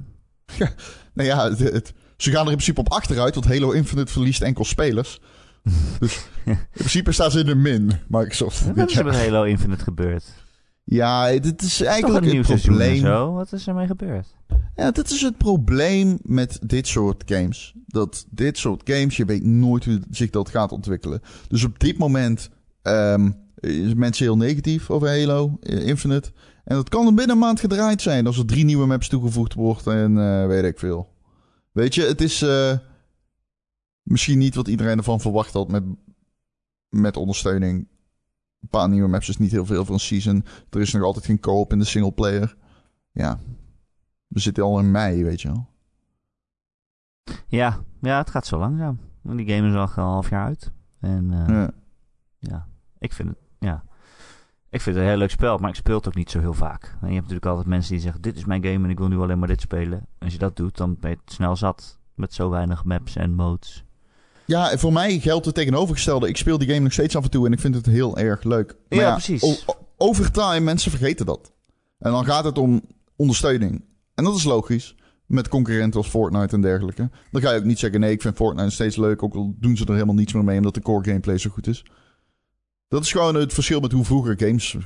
Nou 1.14 1.28
ja, 1.30 1.50
het, 1.50 1.60
het- 1.60 1.94
ze 2.18 2.30
gaan 2.32 2.40
er 2.46 2.52
in 2.52 2.58
principe 2.58 2.80
op 2.80 2.92
achteruit, 2.92 3.34
want 3.36 3.48
Halo 3.48 3.72
Infinite 3.72 4.12
verliest 4.12 4.42
enkel 4.42 4.66
spelers. 4.66 5.20
Dus 6.00 6.28
in 6.46 6.58
principe 6.74 7.12
staan 7.12 7.32
ze 7.32 7.40
in 7.40 7.46
de 7.46 7.56
min, 7.56 7.92
Microsoft. 8.08 8.66
wat 8.66 8.76
dit 8.76 8.90
is 8.90 8.98
er 8.98 9.06
met. 9.06 9.16
Halo 9.16 9.44
Infinite 9.44 9.84
gebeurd? 9.84 10.24
Ja, 10.84 11.32
dit 11.32 11.44
is 11.46 11.50
Het 11.52 11.62
is 11.62 11.82
eigenlijk 11.82 12.26
een 12.26 12.38
het 12.46 12.62
probleem. 12.62 12.98
zo? 13.00 13.34
Wat 13.34 13.54
is 13.54 13.68
ermee 13.68 13.88
gebeurd? 13.88 14.28
Ja, 14.76 14.92
dit 14.92 15.10
is 15.10 15.22
het 15.22 15.38
probleem 15.38 16.18
met 16.22 16.60
dit 16.64 16.88
soort 16.88 17.24
games. 17.26 17.74
Dat 17.88 18.26
dit 18.30 18.58
soort 18.58 18.82
games, 18.84 19.18
je 19.18 19.26
weet 19.26 19.44
nooit 19.44 19.86
hoe 19.86 20.00
zich 20.12 20.30
dat 20.30 20.50
gaat 20.50 20.72
ontwikkelen. 20.72 21.22
Dus 21.48 21.64
op 21.64 21.80
dit 21.80 21.98
moment 21.98 22.50
ehm 22.82 23.32
is 23.60 23.94
mensen 23.94 24.26
heel 24.26 24.38
negatief 24.38 24.90
over 24.90 25.08
Halo 25.08 25.58
eh, 25.62 25.88
Infinite. 25.88 26.32
En 26.70 26.76
dat 26.76 26.90
kan 26.90 27.16
binnen 27.16 27.30
een 27.30 27.42
maand 27.42 27.60
gedraaid 27.60 28.02
zijn 28.02 28.26
als 28.26 28.38
er 28.38 28.46
drie 28.46 28.66
nieuwe 28.66 28.86
maps 28.86 29.08
toegevoegd 29.08 29.54
wordt 29.54 29.88
en 29.88 30.18
eh, 30.18 30.48
weet 30.48 30.64
ik 30.64 30.80
veel. 30.80 31.14
Weet 31.72 31.96
je, 31.96 32.02
het 32.02 32.22
is 32.22 32.42
eh, 32.42 32.78
misschien 34.02 34.38
niet 34.38 34.56
wat 34.56 34.68
iedereen 34.68 34.98
ervan 34.98 35.20
verwacht 35.20 35.54
had 35.54 35.68
met, 35.68 35.84
met 36.90 37.18
ondersteuning. 37.18 37.88
Een 38.62 38.68
paar 38.70 38.90
nieuwe 38.90 39.08
maps 39.08 39.30
is 39.30 39.38
niet 39.38 39.52
heel 39.52 39.66
veel 39.66 39.86
voor 39.86 39.94
een 39.94 40.00
season. 40.00 40.46
Er 40.70 40.80
is 40.82 40.94
nog 40.94 41.04
altijd 41.04 41.26
geen 41.26 41.40
co-op 41.40 41.72
in 41.72 41.80
de 41.80 41.86
singleplayer. 41.86 42.58
Ja, 43.12 43.40
we 44.28 44.40
zitten 44.40 44.64
al 44.64 44.80
in 44.80 44.92
mei, 44.92 45.24
weet 45.24 45.42
je 45.42 45.48
wel. 45.48 45.68
Ja, 47.48 47.84
ja, 48.02 48.18
het 48.18 48.30
gaat 48.30 48.48
zo 48.48 48.60
langzaam. 48.60 49.00
Die 49.24 49.48
game 49.54 49.68
is 49.68 49.76
al 49.76 49.82
een 49.82 49.90
half 50.10 50.30
jaar 50.30 50.46
uit. 50.46 50.72
En 51.00 51.32
eh, 51.32 51.48
Ja. 51.48 51.72
ja, 52.38 52.68
ik 53.00 53.14
vind 53.14 53.30
het. 53.30 53.49
Ik 54.72 54.82
vind 54.82 54.96
het 54.96 55.04
een 55.06 55.10
heel 55.12 55.20
leuk 55.20 55.30
spel, 55.32 55.58
maar 55.58 55.70
ik 55.70 55.76
speel 55.76 55.96
het 55.96 56.08
ook 56.08 56.16
niet 56.16 56.32
zo 56.32 56.40
heel 56.40 56.54
vaak. 56.54 56.84
En 56.84 57.08
je 57.08 57.14
hebt 57.14 57.16
natuurlijk 57.22 57.46
altijd 57.46 57.68
mensen 57.68 57.92
die 57.94 58.02
zeggen, 58.02 58.22
dit 58.22 58.38
is 58.38 58.46
mijn 58.46 58.64
game 58.64 58.84
en 58.84 58.90
ik 58.90 58.98
wil 58.98 59.08
nu 59.08 59.18
alleen 59.18 59.40
maar 59.40 59.48
dit 59.48 59.62
spelen. 59.62 60.06
Als 60.20 60.34
je 60.34 60.40
dat 60.40 60.56
doet, 60.56 60.78
dan 60.78 60.98
ben 61.00 61.10
je 61.10 61.18
het 61.26 61.34
snel 61.34 61.56
zat 61.56 61.98
met 62.16 62.34
zo 62.34 62.50
weinig 62.50 62.84
maps 62.84 63.16
en 63.16 63.34
modes. 63.34 63.84
ja, 64.46 64.78
voor 64.78 64.94
mij 64.94 65.20
geldt 65.20 65.46
het 65.46 65.56
tegenovergestelde. 65.56 66.28
Ik 66.28 66.38
speel 66.38 66.58
die 66.58 66.68
game 66.68 66.80
nog 66.80 66.92
steeds 66.94 67.16
af 67.16 67.24
en 67.24 67.30
toe 67.30 67.46
en 67.46 67.52
ik 67.54 67.60
vind 67.60 67.76
het 67.76 67.86
heel 67.86 68.18
erg 68.18 68.44
leuk. 68.44 68.76
Maar 68.90 69.00
Ja, 69.00 69.12
precies. 69.12 69.66
over 69.98 70.32
time, 70.32 70.60
mensen 70.60 70.92
vergeten 70.92 71.26
dat. 71.26 71.52
En 72.00 72.12
dan 72.12 72.26
gaat 72.26 72.44
het 72.44 72.58
om 72.58 72.82
ondersteuning. 73.16 73.84
En 74.16 74.24
dat 74.24 74.36
is 74.36 74.44
logisch. 74.44 74.96
Met 75.26 75.48
concurrenten 75.48 76.00
als 76.00 76.10
Fortnite 76.10 76.56
en 76.56 76.62
dergelijke. 76.62 77.10
Dan 77.32 77.42
ga 77.42 77.52
je 77.52 77.58
ook 77.60 77.64
niet 77.66 77.80
zeggen, 77.80 78.00
nee, 78.00 78.12
ik 78.12 78.22
vind 78.22 78.36
Fortnite 78.36 78.70
steeds 78.70 78.96
leuk. 78.96 79.24
Ook 79.24 79.34
al 79.36 79.56
doen 79.60 79.78
ze 79.78 79.86
er 79.86 79.94
helemaal 79.94 80.16
niets 80.16 80.34
meer 80.34 80.44
mee, 80.44 80.58
omdat 80.58 80.74
de 80.74 80.82
core 80.82 81.04
gameplay 81.04 81.38
zo 81.38 81.50
goed 81.50 81.68
is. 81.68 81.86
Dat 82.90 83.04
is 83.04 83.12
gewoon 83.12 83.36
het 83.36 83.54
verschil 83.54 83.80
met 83.80 83.92
hoe 83.92 84.06
vroeger 84.06 84.40
games 84.40 84.78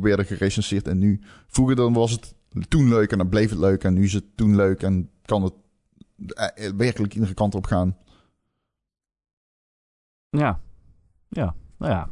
werden 0.00 0.26
gerecenseerd 0.26 0.88
en 0.88 0.98
nu. 0.98 1.20
Vroeger 1.46 1.76
dan 1.76 1.92
was 1.92 2.10
het 2.10 2.34
toen 2.68 2.88
leuk 2.88 3.12
en 3.12 3.18
dan 3.18 3.28
bleef 3.28 3.50
het 3.50 3.58
leuk. 3.58 3.84
En 3.84 3.94
nu 3.94 4.04
is 4.04 4.12
het 4.12 4.36
toen 4.36 4.56
leuk 4.56 4.82
en 4.82 5.10
kan 5.24 5.42
het 5.42 5.54
eh, 6.28 6.70
werkelijk 6.76 7.14
iedere 7.14 7.34
kant 7.34 7.54
op 7.54 7.66
gaan. 7.66 7.96
Ja. 10.28 10.60
Ja. 11.28 11.54
Nou 11.78 11.92
ja. 11.92 12.08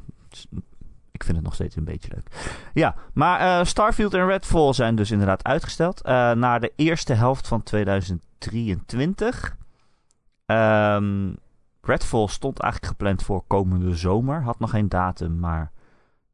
Ik 1.11 1.25
vind 1.25 1.37
het 1.37 1.47
nog 1.47 1.55
steeds 1.55 1.77
een 1.77 1.85
beetje 1.85 2.11
leuk. 2.15 2.57
Ja, 2.75 2.95
maar 3.15 3.41
eh, 3.41 3.65
Starfield 3.67 4.15
en 4.15 4.27
Redfall 4.27 4.73
zijn 4.73 4.97
dus 4.97 5.11
inderdaad 5.11 5.45
uitgesteld 5.45 6.01
eh, 6.01 6.33
naar 6.33 6.61
de 6.61 6.73
eerste 6.77 7.13
helft 7.13 7.49
van 7.49 7.63
2023. 7.63 9.57
Ehm, 10.47 11.33
Redfall 11.83 12.27
stond 12.29 12.59
eigenlijk 12.59 12.93
gepland 12.93 13.23
voor 13.23 13.45
komende 13.47 13.97
zomer. 13.97 14.43
Had 14.43 14.59
nog 14.59 14.71
geen 14.71 14.89
datum, 14.89 15.39
maar 15.39 15.73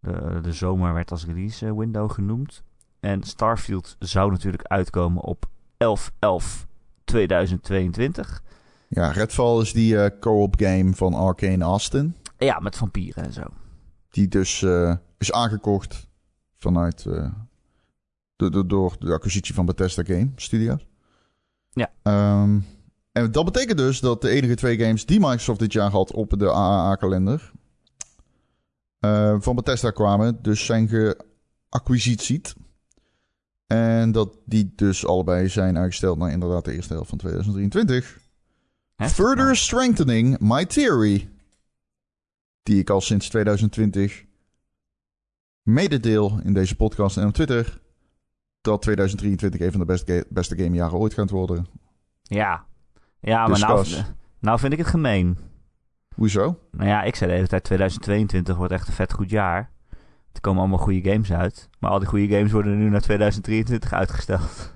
de, 0.00 0.38
de 0.43 0.52
zomer 0.52 0.95
werd 0.95 1.11
als 1.11 1.26
release 1.26 1.67
eh, 1.67 1.73
window 1.76 2.11
genoemd. 2.11 2.62
En 3.00 3.23
Starfield 3.23 3.97
zou 3.99 4.31
natuurlijk 4.31 4.62
uitkomen 4.62 5.23
op 5.23 5.47
11-11-2022. 5.85 5.88
Ja, 8.88 9.11
Redfall 9.11 9.61
is 9.61 9.73
die 9.73 10.02
eh, 10.02 10.19
co-op 10.21 10.55
game 10.59 10.95
van 10.95 11.14
Arcane 11.14 11.64
Austin. 11.64 12.14
Ja, 12.38 12.59
met 12.59 12.76
vampieren 12.76 13.25
en 13.25 13.33
zo. 13.33 13.43
Die 14.11 14.28
dus 14.28 14.62
eh, 14.62 14.95
is 15.19 15.33
aangekocht 15.33 16.09
vanuit 16.57 17.07
eh, 17.07 17.31
de, 18.37 18.50
de- 18.50 18.67
door 18.67 18.97
de 18.99 19.12
acquisitie 19.12 19.55
van 19.55 19.67
Bethesda 19.67 20.02
Game 20.05 20.31
Studios. 20.37 20.87
Ja. 21.71 21.90
Ehm, 22.02 22.59
en 23.23 23.33
dat 23.33 23.45
betekent 23.45 23.79
dus 23.79 24.01
dat 24.01 24.21
de 24.23 24.29
enige 24.29 24.55
twee 24.55 24.79
games 24.79 25.07
die 25.07 25.21
Microsoft 25.21 25.59
dit 25.59 25.73
jaar 25.73 25.91
had 25.91 26.13
op 26.13 26.39
de 26.39 26.51
AAA-kalender 26.53 27.53
eh, 28.99 29.37
van 29.41 29.57
Bethesda 29.57 29.91
kwamen, 29.91 30.43
dus 30.43 30.65
zijn 30.65 30.89
geacquisitied. 30.89 32.55
En 33.67 34.13
dat 34.13 34.37
die 34.45 34.73
dus 34.77 35.07
allebei 35.07 35.49
zijn 35.49 35.79
uitgesteld 35.79 36.19
naar 36.19 36.31
inderdaad 36.31 36.65
de 36.65 36.73
eerste 36.73 36.93
helft 36.93 37.09
van 37.09 37.19
2023. 37.19 38.21
Hè? 38.97 39.09
Further 39.09 39.57
strengthening 39.57 40.39
my 40.39 40.65
theory. 40.67 41.29
Die 42.63 42.79
ik 42.79 42.91
al 42.91 43.01
sinds 43.01 43.29
2020 43.29 44.25
mededeel 45.63 46.41
in 46.45 46.53
deze 46.53 46.77
podcast 46.77 47.17
en 47.17 47.27
op 47.27 47.33
Twitter. 47.33 47.81
Dat 48.61 48.83
2023 48.83 49.61
een 49.61 49.71
van 49.71 49.81
de 49.81 49.87
beste, 49.87 50.13
ga- 50.13 50.25
beste 50.29 50.57
gamejaren 50.57 50.99
ooit 50.99 51.15
gaat 51.15 51.31
worden. 51.31 51.67
Ja, 52.23 52.67
ja 53.21 53.47
maar 53.47 53.59
nou, 53.59 53.83
Discuss. 53.85 54.05
nou 54.41 54.59
vind 54.59 54.73
ik 54.73 54.79
het 54.79 54.89
gemeen. 54.89 55.39
Hoezo? 56.15 56.59
Nou 56.71 56.89
ja, 56.89 57.03
ik 57.03 57.15
zei 57.15 57.31
de 57.31 57.37
hele 57.37 57.49
tijd 57.49 57.65
2022 57.65 58.57
wordt 58.57 58.73
echt 58.73 58.89
een 58.89 58.95
vet 58.95 59.13
goed 59.13 59.31
jaar. 59.31 59.71
Er 60.33 60.41
komen 60.41 60.61
allemaal 60.61 60.79
goede 60.79 61.11
games 61.11 61.33
uit. 61.33 61.69
Maar 61.79 61.91
al 61.91 61.99
die 61.99 62.09
goede 62.09 62.37
games 62.37 62.53
worden 62.53 62.79
nu 62.79 62.89
naar 62.89 63.01
2023 63.01 63.93
uitgesteld. 63.93 64.73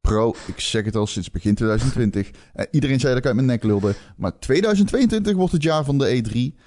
Bro, 0.00 0.34
ik 0.46 0.60
zeg 0.60 0.84
het 0.84 0.96
al 0.96 1.06
sinds 1.06 1.30
begin 1.30 1.54
2020. 1.54 2.30
Eh, 2.52 2.66
iedereen 2.70 3.00
zei 3.00 3.12
dat 3.12 3.20
ik 3.22 3.26
uit 3.26 3.34
mijn 3.34 3.46
nek 3.46 3.62
lulde. 3.62 3.94
Maar 4.16 4.38
2022 4.38 5.34
wordt 5.34 5.52
het 5.52 5.62
jaar 5.62 5.84
van 5.84 5.98
de 5.98 6.22
E3. 6.22 6.60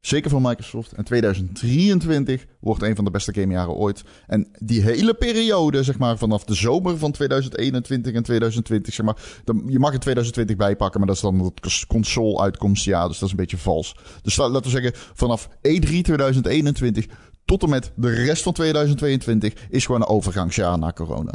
Zeker 0.00 0.30
van 0.30 0.42
Microsoft. 0.42 0.92
En 0.92 1.04
2023 1.04 2.46
wordt 2.60 2.82
een 2.82 2.96
van 2.96 3.04
de 3.04 3.10
beste 3.10 3.32
gamejaren 3.34 3.74
ooit. 3.74 4.04
En 4.26 4.48
die 4.58 4.82
hele 4.82 5.14
periode, 5.14 5.82
zeg 5.82 5.98
maar, 5.98 6.18
vanaf 6.18 6.44
de 6.44 6.54
zomer 6.54 6.98
van 6.98 7.12
2021 7.12 8.12
en 8.14 8.22
2020, 8.22 8.94
zeg 8.94 9.06
maar. 9.06 9.16
Dan, 9.44 9.62
je 9.66 9.78
mag 9.78 9.92
er 9.92 9.98
2020 9.98 10.56
bijpakken, 10.56 10.98
maar 10.98 11.08
dat 11.08 11.16
is 11.16 11.22
dan 11.22 11.38
het 11.38 11.60
cons- 11.60 11.86
console-uitkomstjaar. 11.86 13.08
Dus 13.08 13.18
dat 13.18 13.24
is 13.24 13.30
een 13.30 13.40
beetje 13.40 13.58
vals. 13.58 13.96
Dus 14.22 14.36
la- 14.36 14.48
laten 14.48 14.70
we 14.72 14.80
zeggen, 14.80 14.92
vanaf 15.14 15.48
E 15.62 15.76
E3 15.80 16.00
2021 16.02 17.06
tot 17.44 17.62
en 17.62 17.68
met 17.68 17.92
de 17.96 18.10
rest 18.10 18.42
van 18.42 18.52
2022 18.52 19.54
is 19.68 19.86
gewoon 19.86 20.00
een 20.00 20.06
overgangsjaar 20.08 20.78
na 20.78 20.92
corona. 20.92 21.32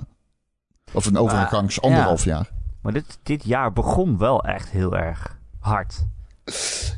Of 0.93 1.06
een 1.06 1.17
overgangs 1.17 1.76
ja. 1.76 1.82
anderhalf 1.82 2.26
jaar. 2.26 2.52
Maar 2.82 2.93
dit, 2.93 3.19
dit 3.23 3.43
jaar 3.45 3.73
begon 3.73 4.17
wel 4.17 4.43
echt 4.43 4.69
heel 4.69 4.97
erg 4.97 5.39
hard. 5.60 6.06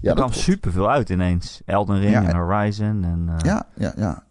Ja, 0.02 0.10
er 0.10 0.16
kwam 0.16 0.32
superveel 0.34 0.90
uit 0.90 1.10
ineens. 1.10 1.62
Elden 1.66 2.00
Ring 2.00 2.12
Ja, 2.12 2.22
en 2.24 2.30
en- 2.30 2.36
Horizon. 2.36 3.04
En, 3.04 3.26
eh, 3.30 3.46
Ja, 3.46 3.68
ja, 3.76 3.94
ja. 3.98 4.24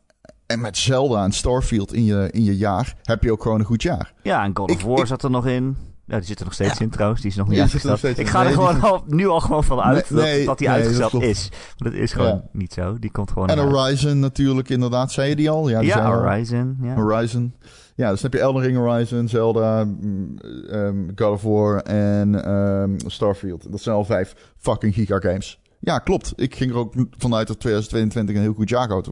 En 0.46 0.60
met 0.60 0.76
Zelda 0.76 1.24
en 1.24 1.32
Starfield 1.32 1.92
in 1.92 2.04
je, 2.04 2.28
in 2.30 2.44
je 2.44 2.56
jaar 2.56 2.94
heb 3.02 3.22
je 3.22 3.32
ook 3.32 3.42
gewoon 3.42 3.58
een 3.58 3.66
goed 3.66 3.82
jaar. 3.82 4.12
ja, 4.22 4.44
en 4.44 4.56
God 4.56 4.70
of 4.70 4.76
Ik- 4.80 4.86
War 4.86 4.98
ik- 4.98 5.06
zat 5.06 5.22
er 5.22 5.30
nog 5.30 5.46
in. 5.46 5.76
Ja, 6.06 6.16
die 6.16 6.26
zit 6.26 6.38
er 6.38 6.44
nog 6.44 6.54
steeds 6.54 6.78
Ja. 6.78 6.84
in 6.84 6.90
trouwens. 6.90 7.20
Die 7.20 7.30
is 7.30 7.36
nog 7.36 7.46
niet 7.46 7.56
Ja, 7.56 7.62
uitgesteld. 7.62 8.18
Ik 8.18 8.28
ga 8.28 8.38
er 8.38 8.44
Nee, 8.44 8.54
gewoon 8.54 8.80
al, 8.80 9.02
nu 9.06 9.28
al 9.28 9.40
gewoon 9.40 9.64
van 9.64 9.80
uit 9.80 10.10
Nee, 10.10 10.22
nee, 10.22 10.36
dat, 10.36 10.46
dat 10.46 10.58
die 10.58 10.66
dat 10.66 10.76
uitgesteld 10.76 11.22
is. 11.22 11.48
Maar 11.78 11.90
dat 11.90 12.00
is 12.00 12.12
gewoon 12.12 12.28
Ja. 12.28 12.42
niet 12.52 12.72
zo. 12.72 12.98
Die 12.98 13.10
komt 13.10 13.30
gewoon 13.32 13.48
En 13.48 13.58
uit. 13.58 13.70
Horizon 13.70 14.18
natuurlijk, 14.18 14.68
inderdaad. 14.68 15.12
Zei 15.12 15.28
je 15.28 15.36
die 15.36 15.50
al? 15.50 15.68
Ja, 15.68 15.80
die. 15.80 15.92
Horizon. 16.00 16.76
Ja. 16.82 16.94
Horizon. 16.94 17.54
Ja, 17.96 18.10
dus 18.10 18.20
dan 18.20 18.30
heb 18.30 18.40
je 18.40 18.46
Elden 18.46 18.62
Ring, 18.62 18.76
Horizon, 18.76 19.28
Zelda, 19.28 19.84
mm, 19.84 20.38
ehm, 20.70 21.08
God 21.14 21.32
of 21.32 21.42
War 21.42 21.76
en 21.82 22.44
ehm, 22.44 22.98
Starfield. 23.06 23.72
Dat 23.72 23.80
zijn 23.80 23.96
al 23.96 24.04
vijf 24.04 24.52
fucking 24.56 24.94
giga 24.94 25.18
games. 25.18 25.60
Ja, 25.84 25.98
klopt. 25.98 26.32
Ik 26.36 26.54
ging 26.54 26.70
er 26.70 26.76
ook 26.76 26.94
vanuit 27.18 27.46
dat 27.46 27.60
2022 27.60 28.34
een 28.36 28.40
heel 28.42 28.52
goed 28.54 28.68
jaar 28.68 29.02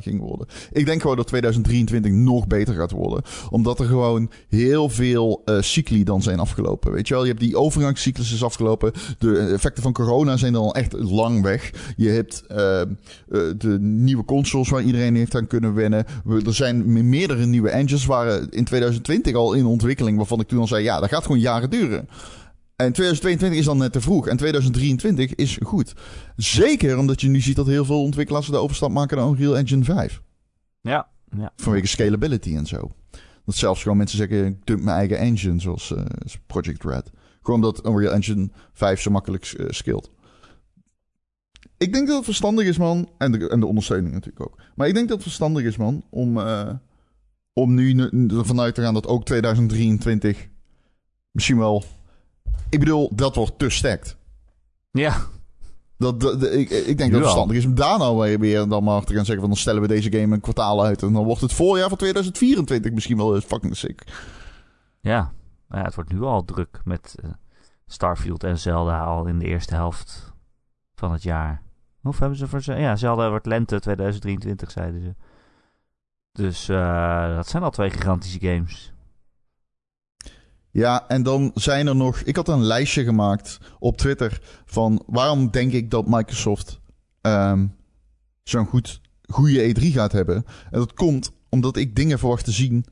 ging 0.00 0.20
worden. 0.20 0.46
Ik 0.72 0.86
denk 0.86 1.00
gewoon 1.00 1.16
dat 1.16 1.26
2023 1.26 2.12
nog 2.12 2.46
beter 2.46 2.74
gaat 2.74 2.90
worden. 2.90 3.22
Omdat 3.50 3.80
er 3.80 3.86
gewoon 3.86 4.30
heel 4.48 4.88
veel 4.88 5.42
eh 5.44 5.56
cycli 5.60 6.04
dan 6.04 6.22
zijn 6.22 6.38
afgelopen. 6.38 6.92
Weet 6.92 7.08
je 7.08 7.14
wel, 7.14 7.22
je 7.22 7.28
hebt 7.28 7.40
die 7.40 7.56
overgangscyclus 7.56 8.32
is 8.32 8.44
afgelopen. 8.44 8.92
De 9.18 9.36
effecten 9.38 9.82
van 9.82 9.92
corona 9.92 10.36
zijn 10.36 10.52
dan 10.52 10.70
echt 10.72 10.92
lang 10.92 11.42
weg. 11.42 11.70
Je 11.96 12.08
hebt 12.08 12.44
eh, 12.46 12.80
eh, 12.80 12.86
de 13.56 13.76
nieuwe 13.80 14.24
consoles 14.24 14.68
waar 14.68 14.82
iedereen 14.82 15.16
heeft 15.16 15.34
aan 15.34 15.46
kunnen 15.46 15.74
wennen. 15.74 16.04
We- 16.24 16.42
Er 16.46 16.54
zijn 16.54 16.92
me- 16.92 17.02
meerdere 17.02 17.46
nieuwe 17.46 17.70
engines 17.70 18.06
waren 18.06 18.50
in 18.50 18.64
2020 18.64 19.34
al 19.34 19.52
in 19.52 19.66
ontwikkeling. 19.66 20.16
Waarvan 20.16 20.40
ik 20.40 20.48
toen 20.48 20.58
al 20.60 20.66
zei, 20.66 20.82
ja, 20.84 21.00
dat 21.00 21.08
gaat 21.08 21.22
gewoon 21.22 21.40
jaren 21.40 21.70
duren. 21.70 22.08
En 22.84 22.92
2022 22.92 23.58
is 23.58 23.64
dan 23.64 23.78
net 23.78 23.92
te 23.92 24.00
vroeg. 24.00 24.28
En 24.28 24.36
2023 24.36 25.34
is 25.34 25.58
goed. 25.62 25.94
Zeker 26.36 26.98
omdat 26.98 27.20
je 27.20 27.28
nu 27.28 27.40
ziet 27.40 27.56
dat 27.56 27.66
heel 27.66 27.84
veel 27.84 28.02
ontwikkelaars 28.02 28.46
de 28.46 28.56
overstap 28.56 28.90
maken 28.90 29.16
naar 29.16 29.26
Unreal 29.26 29.56
Engine 29.56 29.84
5. 29.84 30.22
Ja, 30.80 31.08
ja. 31.36 31.52
Vanwege 31.56 31.86
scalability 31.86 32.56
en 32.56 32.66
zo. 32.66 32.90
Dat 33.44 33.54
zelfs 33.54 33.82
gewoon 33.82 33.96
mensen 33.96 34.18
zeggen, 34.18 34.46
ik 34.46 34.66
dump 34.66 34.82
mijn 34.82 34.96
eigen 34.96 35.18
engine, 35.18 35.60
zoals 35.60 35.94
eh, 35.94 36.04
Project 36.46 36.84
Red. 36.84 37.10
Gewoon 37.42 37.64
omdat 37.64 37.86
Unreal 37.86 38.12
Engine 38.12 38.50
5 38.72 39.00
zo 39.00 39.10
makkelijk 39.10 39.54
scaled. 39.68 40.10
Ik 41.76 41.92
denk 41.92 42.06
dat 42.06 42.16
het 42.16 42.24
verstandig 42.24 42.66
is, 42.66 42.78
man. 42.78 43.08
En 43.18 43.32
de, 43.32 43.48
en 43.48 43.60
de 43.60 43.66
ondersteuning 43.66 44.14
natuurlijk 44.14 44.44
ook. 44.44 44.58
Maar 44.74 44.88
ik 44.88 44.94
denk 44.94 45.08
dat 45.08 45.16
het 45.16 45.26
verstandig 45.26 45.64
is, 45.64 45.76
man, 45.76 46.04
om, 46.10 46.38
eh, 46.38 46.74
om 47.52 47.74
nu 47.74 47.92
nu 48.10 48.28
ervan 48.28 48.60
uit 48.60 48.74
te 48.74 48.82
gaan 48.82 48.94
dat 48.94 49.06
ook 49.06 49.24
2023 49.24 50.48
misschien 51.30 51.58
wel... 51.58 51.84
Ik 52.72 52.78
bedoel, 52.78 53.10
dat 53.14 53.34
wordt 53.34 53.58
te 53.58 53.70
stacked. 53.70 54.16
ja. 54.90 55.16
Dat, 55.98 56.20
dat- 56.20 56.40
dat- 56.40 56.52
ik, 56.52 56.70
ik 56.70 56.84
denk 56.86 56.98
dat 56.98 57.10
het 57.10 57.20
verstandig 57.22 57.56
is 57.56 57.64
om 57.64 57.74
daar 57.74 57.98
nou 57.98 58.38
weer, 58.38 58.68
dan 58.68 58.84
maar 58.84 59.04
te 59.04 59.14
gaan 59.14 59.24
zeggen 59.24 59.40
van 59.40 59.48
dan 59.48 59.56
stellen 59.58 59.80
we 59.82 59.88
deze 59.88 60.12
game 60.12 60.34
een 60.34 60.40
kwartaal 60.40 60.84
uit 60.84 61.02
en 61.02 61.12
dan 61.12 61.24
wordt 61.24 61.40
het 61.40 61.52
voorjaar 61.52 61.88
van 61.88 61.98
2024 61.98 62.92
misschien 62.92 63.16
wel 63.16 63.34
eens 63.34 63.44
fucking 63.44 63.76
sick. 63.76 64.02
Ja. 65.00 65.32
ja, 65.68 65.82
het 65.82 65.94
wordt 65.94 66.12
nu 66.12 66.22
al 66.22 66.44
druk 66.44 66.80
met 66.84 67.14
eh, 67.22 67.30
Starfield 67.86 68.44
en 68.44 68.58
Zelda 68.58 69.04
al 69.04 69.26
in 69.26 69.38
de 69.38 69.44
eerste 69.46 69.74
helft 69.74 70.32
van 70.94 71.12
het 71.12 71.22
jaar. 71.22 71.62
Of 72.02 72.18
hebben 72.18 72.38
ze 72.38 72.48
voor... 72.48 72.62
Ja, 72.78 72.96
Zelda 72.96 73.28
wordt 73.30 73.46
lente 73.46 73.80
2023, 73.80 74.70
zeiden 74.70 75.00
ze. 75.00 75.14
Dus 76.32 76.68
eh, 76.68 77.34
dat 77.36 77.48
zijn 77.48 77.62
al 77.62 77.70
twee 77.70 77.90
gigantische 77.90 78.40
games. 78.40 78.92
Ja, 80.72 81.08
en 81.08 81.22
dan 81.22 81.50
zijn 81.54 81.86
er 81.86 81.96
nog. 81.96 82.20
Ik 82.20 82.36
had 82.36 82.48
een 82.48 82.62
lijstje 82.64 83.04
gemaakt 83.04 83.58
op 83.78 83.96
Twitter 83.96 84.40
van 84.64 85.02
waarom 85.06 85.50
denk 85.50 85.72
ik 85.72 85.90
dat 85.90 86.08
Microsoft 86.08 86.80
ehm, 87.20 87.66
zo'n 88.42 88.66
goed, 88.66 89.00
goede 89.28 89.74
E3 89.74 89.82
gaat 89.82 90.12
hebben. 90.12 90.36
En 90.70 90.78
dat 90.78 90.92
komt 90.92 91.32
omdat 91.48 91.76
ik 91.76 91.96
dingen 91.96 92.18
verwacht 92.18 92.44
te 92.44 92.52
zien. 92.52 92.84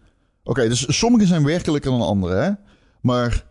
Oké, 0.42 0.68
dus 0.68 0.98
sommige 0.98 1.26
zijn 1.26 1.44
werkelijker 1.44 1.90
dan 1.90 2.00
andere, 2.00 2.34
hè? 2.34 2.50
Maar 3.00 3.46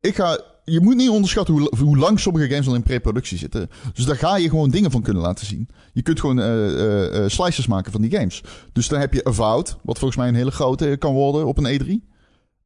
ik 0.00 0.14
ga. 0.14 0.40
Je 0.64 0.80
moet 0.80 0.96
niet 0.96 1.08
onderschatten 1.08 1.54
hoe, 1.54 1.72
hoe 1.78 1.98
lang 1.98 2.20
sommige 2.20 2.48
games 2.48 2.66
al 2.66 2.74
in 2.74 2.82
pre-productie 2.82 3.38
zitten. 3.38 3.70
Dus 3.94 4.04
daar 4.04 4.16
ga 4.16 4.36
je 4.36 4.48
gewoon 4.48 4.70
dingen 4.70 4.90
van 4.90 5.02
kunnen 5.02 5.22
laten 5.22 5.46
zien. 5.46 5.68
Je 5.92 6.02
kunt 6.02 6.20
gewoon 6.20 6.40
eh 6.40 6.72
eh, 6.80 7.24
eh, 7.24 7.30
slices 7.30 7.66
maken 7.66 7.92
van 7.92 8.00
die 8.00 8.16
games. 8.16 8.42
Dus 8.72 8.88
dan 8.88 9.00
heb 9.00 9.12
je 9.12 9.24
Avowed, 9.24 9.76
wat 9.82 9.98
volgens 9.98 10.16
mij 10.16 10.28
een 10.28 10.34
hele 10.34 10.50
grote 10.50 10.96
kan 10.98 11.12
worden 11.12 11.46
op 11.46 11.58
een 11.58 11.80
E3. 11.80 12.08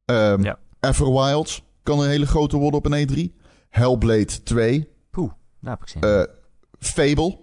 Ehm 0.05 0.43
Ja. 0.43 0.59
Everwild 0.81 1.63
kan 1.83 2.01
een 2.01 2.09
hele 2.09 2.27
grote 2.27 2.57
worden 2.57 2.79
op 2.81 2.87
een 2.93 3.09
E3. 3.09 3.37
Hellblade 3.71 4.43
2. 4.43 4.89
Poeh. 5.11 5.31
Daar 5.61 5.73
heb 5.73 5.83
ik 5.83 5.89
zin 5.89 6.01
in. 6.03 6.09
Eh, 6.09 6.23
Fable. 6.79 7.39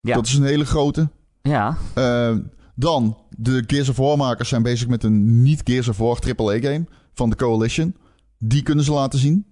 Ja. 0.00 0.14
Dat 0.14 0.26
is 0.26 0.34
een 0.34 0.44
hele 0.44 0.64
grote. 0.64 1.08
ja, 1.42 1.76
Eh, 1.94 2.36
dan, 2.74 3.18
de 3.38 3.64
Gears 3.66 3.88
of 3.88 3.96
War 3.96 4.16
makers 4.16 4.48
zijn 4.48 4.62
bezig 4.62 4.88
met 4.88 5.04
een 5.04 5.42
niet 5.42 5.60
Gears 5.64 5.88
of 5.88 5.96
War 5.98 6.18
AAA 6.36 6.60
game 6.60 6.84
van 7.14 7.30
de 7.30 7.36
Coalition. 7.36 7.96
Die 8.38 8.62
kunnen 8.62 8.84
ze 8.84 8.92
laten 8.92 9.18
zien. 9.18 9.46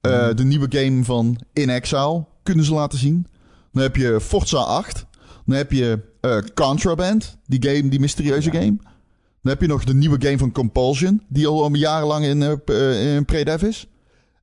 Eh, 0.00 0.26
Mhm. 0.26 0.34
De 0.36 0.44
nieuwe 0.44 0.66
game 0.78 1.04
van 1.04 1.40
In 1.52 1.70
Exile 1.70 2.24
kunnen 2.42 2.64
ze 2.64 2.74
laten 2.74 2.98
zien. 2.98 3.26
Dan 3.72 3.82
heb 3.82 3.96
je 3.96 4.20
Forza 4.20 4.58
8. 4.58 5.06
Dan 5.46 5.56
heb 5.56 5.72
je 5.72 6.08
Contraband, 6.54 7.38
die 7.46 7.62
game, 7.70 7.88
die 7.88 8.00
mysterieuze 8.00 8.52
Ja. 8.52 8.60
game. 8.60 8.76
Dan 9.42 9.52
heb 9.52 9.60
je 9.60 9.66
nog 9.66 9.84
de 9.84 9.94
nieuwe 9.94 10.16
game 10.22 10.38
van 10.38 10.52
Compulsion, 10.52 11.22
die 11.28 11.46
al 11.46 11.74
jarenlang 11.74 12.24
in, 12.24 12.42
eh, 12.42 12.52
eh, 12.66 13.14
in 13.16 13.24
pre-dev 13.24 13.62
is. 13.62 13.86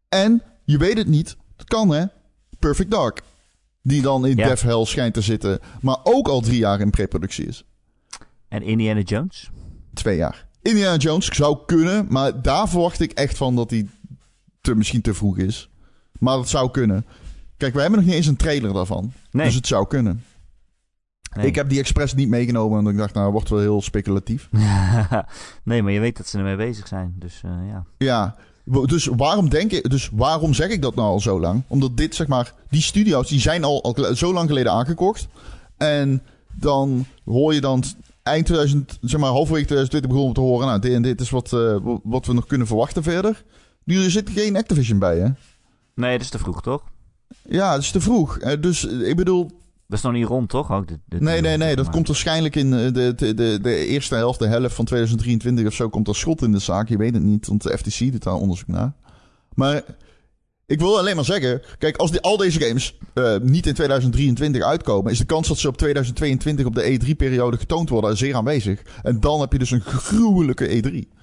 En, 0.09 0.41
je 0.63 0.77
weet 0.77 0.97
het 0.97 1.07
niet, 1.07 1.37
het 1.57 1.67
kan 1.67 1.89
hè, 1.89 2.05
Perfect 2.59 2.91
Dark. 2.91 3.21
Die 3.81 4.01
dan 4.01 4.25
in 4.25 4.37
Ja. 4.37 4.47
dev 4.47 4.61
hell 4.61 4.85
schijnt 4.85 5.13
te 5.13 5.21
zitten, 5.21 5.59
maar 5.81 5.97
ook 6.03 6.27
al 6.27 6.41
drie 6.41 6.57
jaar 6.57 6.79
in 6.79 6.89
pre-productie 6.89 7.45
is. 7.45 7.63
en 8.47 8.63
Indiana 8.63 8.99
Jones. 9.01 9.49
Twee 9.93 10.17
jaar. 10.17 10.47
Indiana 10.61 10.97
Jones 10.97 11.25
zou 11.25 11.57
kunnen, 11.65 12.05
maar 12.09 12.41
daar 12.41 12.69
verwacht 12.69 12.99
ik 12.99 13.11
echt 13.11 13.37
van 13.37 13.55
dat 13.55 13.69
hij 13.69 13.87
te, 14.61 14.75
misschien 14.75 15.01
te 15.01 15.13
vroeg 15.13 15.37
is. 15.37 15.69
Maar 16.19 16.35
dat 16.37 16.49
zou 16.49 16.71
kunnen. 16.71 17.05
Kijk, 17.57 17.73
we 17.73 17.81
hebben 17.81 17.99
nog 17.99 18.07
niet 18.07 18.17
eens 18.17 18.27
een 18.27 18.35
trailer 18.35 18.73
daarvan. 18.73 19.11
Nee. 19.31 19.45
Dus 19.45 19.55
het 19.55 19.67
zou 19.67 19.87
kunnen. 19.87 20.23
Nee. 21.35 21.45
Ik 21.45 21.55
heb 21.55 21.69
die 21.69 21.79
expres 21.79 22.13
niet 22.13 22.29
meegenomen, 22.29 22.83
want 22.83 22.87
ik 22.87 22.97
dacht, 22.97 23.13
nou, 23.13 23.25
dat 23.25 23.33
wordt 23.33 23.49
wel 23.49 23.59
heel 23.59 23.81
speculatief. 23.81 24.49
nee, 25.63 25.83
maar 25.83 25.91
je 25.91 25.99
weet 25.99 26.17
dat 26.17 26.27
ze 26.27 26.37
ermee 26.37 26.55
bezig 26.55 26.87
zijn. 26.87 27.15
Dus 27.19 27.41
eh, 27.45 27.51
ja. 27.67 27.85
Ja, 27.97 28.35
dus 28.85 29.05
waarom 29.05 29.49
denk 29.49 29.71
ik, 29.71 29.89
dus 29.89 30.09
waarom 30.13 30.53
zeg 30.53 30.69
ik 30.69 30.81
dat 30.81 30.95
nou 30.95 31.07
al 31.07 31.19
zo 31.19 31.39
lang? 31.39 31.63
Omdat 31.67 31.97
dit, 31.97 32.15
zeg 32.15 32.27
maar, 32.27 32.53
die 32.69 32.81
studio's, 32.81 33.27
die 33.29 33.39
zijn 33.39 33.63
al, 33.63 33.83
al 33.83 34.15
zo 34.15 34.33
lang 34.33 34.47
geleden 34.47 34.71
aangekocht. 34.71 35.27
En 35.77 36.23
dan 36.53 37.05
hoor 37.25 37.53
je 37.53 37.61
dan 37.61 37.83
eind 38.23 38.45
2000, 38.45 38.97
zeg 39.01 39.19
maar, 39.19 39.29
halverwege 39.29 39.65
2020 39.65 40.09
begonnen 40.09 40.33
te 40.33 40.41
horen, 40.41 40.67
nou, 40.67 40.79
dit 40.79 40.93
en 40.93 41.01
dit 41.01 41.21
is 41.21 41.29
wat, 41.29 41.53
eh, 41.53 41.77
wat 42.03 42.25
we 42.25 42.33
nog 42.33 42.45
kunnen 42.45 42.67
verwachten 42.67 43.03
verder. 43.03 43.43
Nu 43.83 44.03
er 44.03 44.11
zit 44.11 44.29
geen 44.29 44.55
Activision 44.55 44.99
bij, 44.99 45.17
hè? 45.17 45.27
Nee, 45.95 46.11
dat 46.11 46.21
is 46.21 46.29
te 46.29 46.39
vroeg, 46.39 46.61
toch? 46.61 46.83
Ja, 47.49 47.73
het 47.73 47.81
is 47.81 47.91
te 47.91 48.01
vroeg. 48.01 48.37
Eh, 48.37 48.61
dus 48.61 48.85
ik 48.85 49.15
bedoel, 49.15 49.51
Dat 49.87 49.97
is 49.97 50.03
nog 50.03 50.13
niet 50.13 50.25
rond, 50.25 50.49
toch? 50.49 50.71
Ook 50.71 50.85
nee, 51.09 51.41
nee, 51.41 51.57
nee, 51.57 51.75
dat 51.75 51.85
maar- 51.85 51.93
komt 51.93 52.07
waarschijnlijk 52.07 52.55
in 52.55 52.73
eh, 52.73 52.93
de, 52.93 53.13
de, 53.15 53.33
de, 53.33 53.59
de 53.61 53.85
eerste 53.85 54.15
helft, 54.15 54.39
de 54.39 54.47
helft 54.47 54.75
van 54.75 54.85
2023 54.85 55.65
of 55.65 55.73
zo, 55.73 55.89
komt 55.89 56.07
er 56.07 56.15
schot 56.15 56.41
in 56.41 56.51
de 56.51 56.59
zaak. 56.59 56.89
Je 56.89 56.97
weet 56.97 57.13
het 57.13 57.23
niet, 57.23 57.47
want 57.47 57.63
de 57.63 57.77
FTC 57.77 58.11
doet 58.11 58.23
daar 58.23 58.33
onderzoek 58.33 58.67
naar. 58.67 58.93
Maar 59.53 59.81
ik 60.65 60.79
wil 60.79 60.97
alleen 60.97 61.15
maar 61.15 61.25
zeggen, 61.25 61.61
kijk, 61.77 61.97
als 61.97 62.11
die, 62.11 62.21
al 62.21 62.37
deze 62.37 62.59
games 62.59 62.97
eh, 63.13 63.35
niet 63.41 63.65
in 63.67 63.73
2023 63.73 64.63
uitkomen, 64.63 65.11
is 65.11 65.17
de 65.17 65.25
kans 65.25 65.47
dat 65.47 65.57
ze 65.57 65.67
op 65.67 65.77
2022 65.77 66.65
op 66.65 66.75
de 66.75 66.99
E3-periode 67.05 67.57
getoond 67.57 67.89
worden 67.89 68.17
zeer 68.17 68.35
aanwezig. 68.35 68.81
En 69.03 69.19
dan 69.19 69.39
heb 69.39 69.51
je 69.51 69.59
dus 69.59 69.71
een 69.71 69.81
gruwelijke 69.81 70.81
E3. 70.83 71.15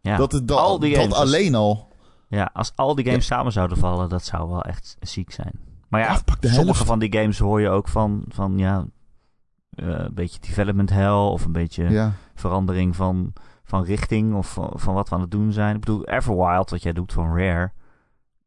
Ja. 0.00 0.16
Dat, 0.16 0.32
het- 0.32 0.48
dat, 0.48 0.58
al 0.58 0.78
die 0.78 0.90
dat 0.94 1.00
games, 1.02 1.16
alleen 1.16 1.54
al. 1.54 1.88
Ja, 2.28 2.50
als 2.52 2.72
al 2.74 2.94
die 2.94 3.04
games 3.04 3.26
samen 3.26 3.52
zouden 3.52 3.76
vallen, 3.78 4.08
dat 4.08 4.24
zou 4.24 4.48
wel 4.48 4.62
echt 4.62 4.96
ziek 5.00 5.32
zijn. 5.32 5.52
Maar 5.92 6.00
ja, 6.00 6.14
sommige 6.40 6.62
helft. 6.62 6.84
van 6.84 6.98
die 6.98 7.12
games 7.18 7.38
hoor 7.38 7.60
je 7.60 7.68
ook 7.68 7.88
van, 7.88 8.24
van 8.28 8.58
ja, 8.58 8.86
eh, 9.70 9.86
een 9.88 10.14
beetje 10.14 10.40
development 10.40 10.90
hell 10.90 11.10
of 11.10 11.44
een 11.44 11.52
beetje 11.52 11.90
Ja. 11.90 12.12
verandering 12.34 12.96
van, 12.96 13.32
van 13.64 13.84
richting 13.84 14.34
of 14.34 14.52
van, 14.52 14.70
van 14.74 14.94
wat 14.94 15.08
we 15.08 15.14
aan 15.14 15.20
het 15.20 15.30
doen 15.30 15.52
zijn. 15.52 15.74
Ik 15.74 15.80
bedoel, 15.80 16.04
Everwild, 16.04 16.70
wat 16.70 16.82
jij 16.82 16.92
doet 16.92 17.12
van 17.12 17.26
Rare. 17.38 17.70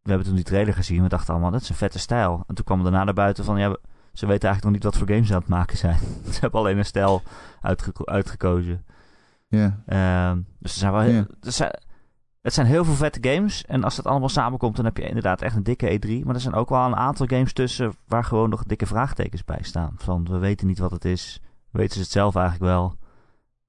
We 0.01 0.09
hebben 0.09 0.27
toen 0.27 0.35
die 0.35 0.43
trailer 0.45 0.73
gezien. 0.73 1.01
We 1.03 1.09
dachten 1.09 1.33
allemaal, 1.33 1.51
dat 1.51 1.61
is 1.61 1.69
een 1.69 1.75
vette 1.75 1.99
stijl. 1.99 2.43
En 2.47 2.55
toen 2.55 2.65
kwam 2.65 2.83
daarna 2.83 3.03
naar 3.03 3.13
buiten 3.13 3.43
van, 3.43 3.57
ja, 3.59 3.77
ze 4.13 4.25
weten 4.25 4.49
eigenlijk 4.49 4.63
nog 4.63 4.71
niet 4.71 4.83
wat 4.83 4.97
voor 4.97 5.07
games 5.07 5.27
ze 5.27 5.33
aan 5.33 5.39
het 5.39 5.49
maken 5.49 5.77
zijn. 5.77 5.97
ze 6.33 6.39
hebben 6.39 6.59
alleen 6.59 6.77
een 6.77 6.85
stijl 6.85 7.21
uitgeko- 7.61 8.05
uitgekozen. 8.05 8.85
Ja. 9.47 9.79
Ehm, 9.85 10.39
dus 10.59 10.71
er 10.73 10.79
zijn 10.79 10.91
wel 10.91 11.25
zijn, 11.39 11.79
het 12.45 12.53
zijn 12.53 12.67
heel 12.67 12.85
veel 12.85 12.93
vette 12.93 13.29
games. 13.29 13.65
En 13.65 13.83
als 13.83 13.95
dat 13.95 14.05
allemaal 14.05 14.29
samenkomt, 14.29 14.75
dan 14.75 14.85
heb 14.85 14.97
je 14.97 15.07
inderdaad 15.07 15.41
echt 15.41 15.55
een 15.55 15.63
dikke 15.63 15.99
E3. 15.99 16.25
Maar 16.25 16.35
er 16.35 16.41
zijn 16.41 16.53
ook 16.53 16.69
wel 16.69 16.85
een 16.85 16.95
aantal 16.95 17.25
games 17.25 17.53
tussen 17.53 17.93
waar 18.07 18.23
gewoon 18.23 18.49
nog 18.49 18.63
dikke 18.63 18.85
vraagtekens 18.85 19.43
bij 19.43 19.59
staan. 19.61 19.93
Van 19.97 20.27
we 20.29 20.37
weten 20.37 20.67
niet 20.67 20.79
wat 20.79 20.91
het 20.91 21.05
is. 21.05 21.39
Weten 21.71 21.93
ze 21.93 22.01
het 22.01 22.11
zelf 22.11 22.35
eigenlijk 22.35 22.65
wel? 22.65 22.95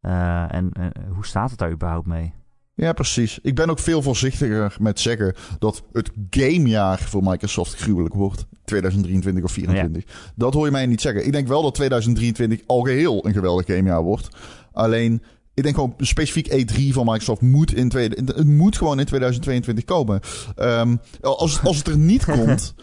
Eh, 0.00 0.54
en 0.54 0.72
eh, 0.72 0.86
hoe 1.14 1.26
staat 1.26 1.50
het 1.50 1.58
daar 1.58 1.70
überhaupt 1.70 2.06
mee? 2.06 2.34
Ja, 2.74 2.92
precies. 2.92 3.38
Ik 3.42 3.54
ben 3.54 3.70
ook 3.70 3.78
veel 3.78 4.02
voorzichtiger 4.02 4.76
met 4.80 5.00
zeggen 5.00 5.34
dat 5.58 5.82
het 5.92 6.10
gamejaar 6.30 6.98
voor 6.98 7.22
Microsoft 7.22 7.74
gruwelijk 7.74 8.14
wordt. 8.14 8.46
2023 8.64 9.44
of 9.44 9.52
2024. 9.52 10.32
Dat 10.34 10.54
hoor 10.54 10.64
je 10.64 10.72
mij 10.72 10.86
niet 10.86 11.00
zeggen. 11.00 11.26
Ik 11.26 11.32
denk 11.32 11.48
wel 11.48 11.62
dat 11.62 11.74
2023 11.74 12.60
al 12.66 12.80
geheel 12.80 13.26
een 13.26 13.32
geweldig 13.32 13.66
gamejaar 13.66 14.02
wordt. 14.02 14.28
Alleen, 14.72 15.22
ik 15.56 15.62
denk 15.62 15.74
gewoon 15.74 15.94
specifiek 15.98 16.48
E3 16.52 16.88
van 16.88 17.04
Microsoft 17.04 17.40
moet 17.40 17.74
in 17.74 17.88
tweede, 17.88 18.32
het 18.34 18.46
moet 18.46 18.76
gewoon 18.76 18.98
in 18.98 19.04
2022 19.04 19.84
komen. 19.84 20.20
Ehm, 20.56 20.96
als, 21.20 21.62
als 21.62 21.76
het 21.76 21.86
er 21.86 21.98
niet 21.98 22.24
komt, 22.34 22.74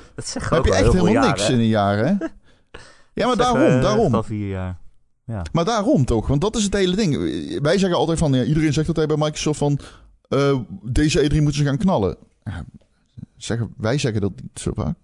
heb 0.50 0.66
je 0.66 0.74
echt 0.76 0.94
helemaal 0.94 1.28
niks 1.28 1.50
in 1.50 1.60
een 1.60 1.68
jaar, 1.68 1.98
hè? 1.98 2.14
Ja, 3.14 3.28
maar 3.28 3.38
daarom, 3.38 3.82
daarom. 3.82 4.24
Vier 4.24 4.48
jaar. 4.48 4.82
Maar 5.52 5.66
daarom 5.66 6.06
toch, 6.06 6.28
want 6.28 6.42
dat 6.42 6.56
is 6.56 6.64
het 6.64 6.74
hele 6.74 6.96
ding. 6.96 7.16
Wij 7.62 7.78
zeggen 7.78 8.00
altijd 8.00 8.20
van, 8.20 8.34
ja, 8.34 8.44
iedereen 8.44 8.74
zegt 8.74 8.88
altijd 8.88 9.08
bij 9.08 9.18
Microsoft 9.18 9.58
van, 9.60 9.80
eh, 10.30 10.60
deze 10.84 11.20
E3 11.20 11.34
moeten 11.36 11.54
ze 11.54 11.64
gaan 11.64 11.78
knallen. 11.78 12.18
Ja, 12.44 12.66
zeggen, 13.38 13.74
wij 13.78 13.98
zeggen 13.98 14.22
dat 14.22 14.32
niet 14.42 14.60
zo 14.60 14.72
vaak. 14.76 14.96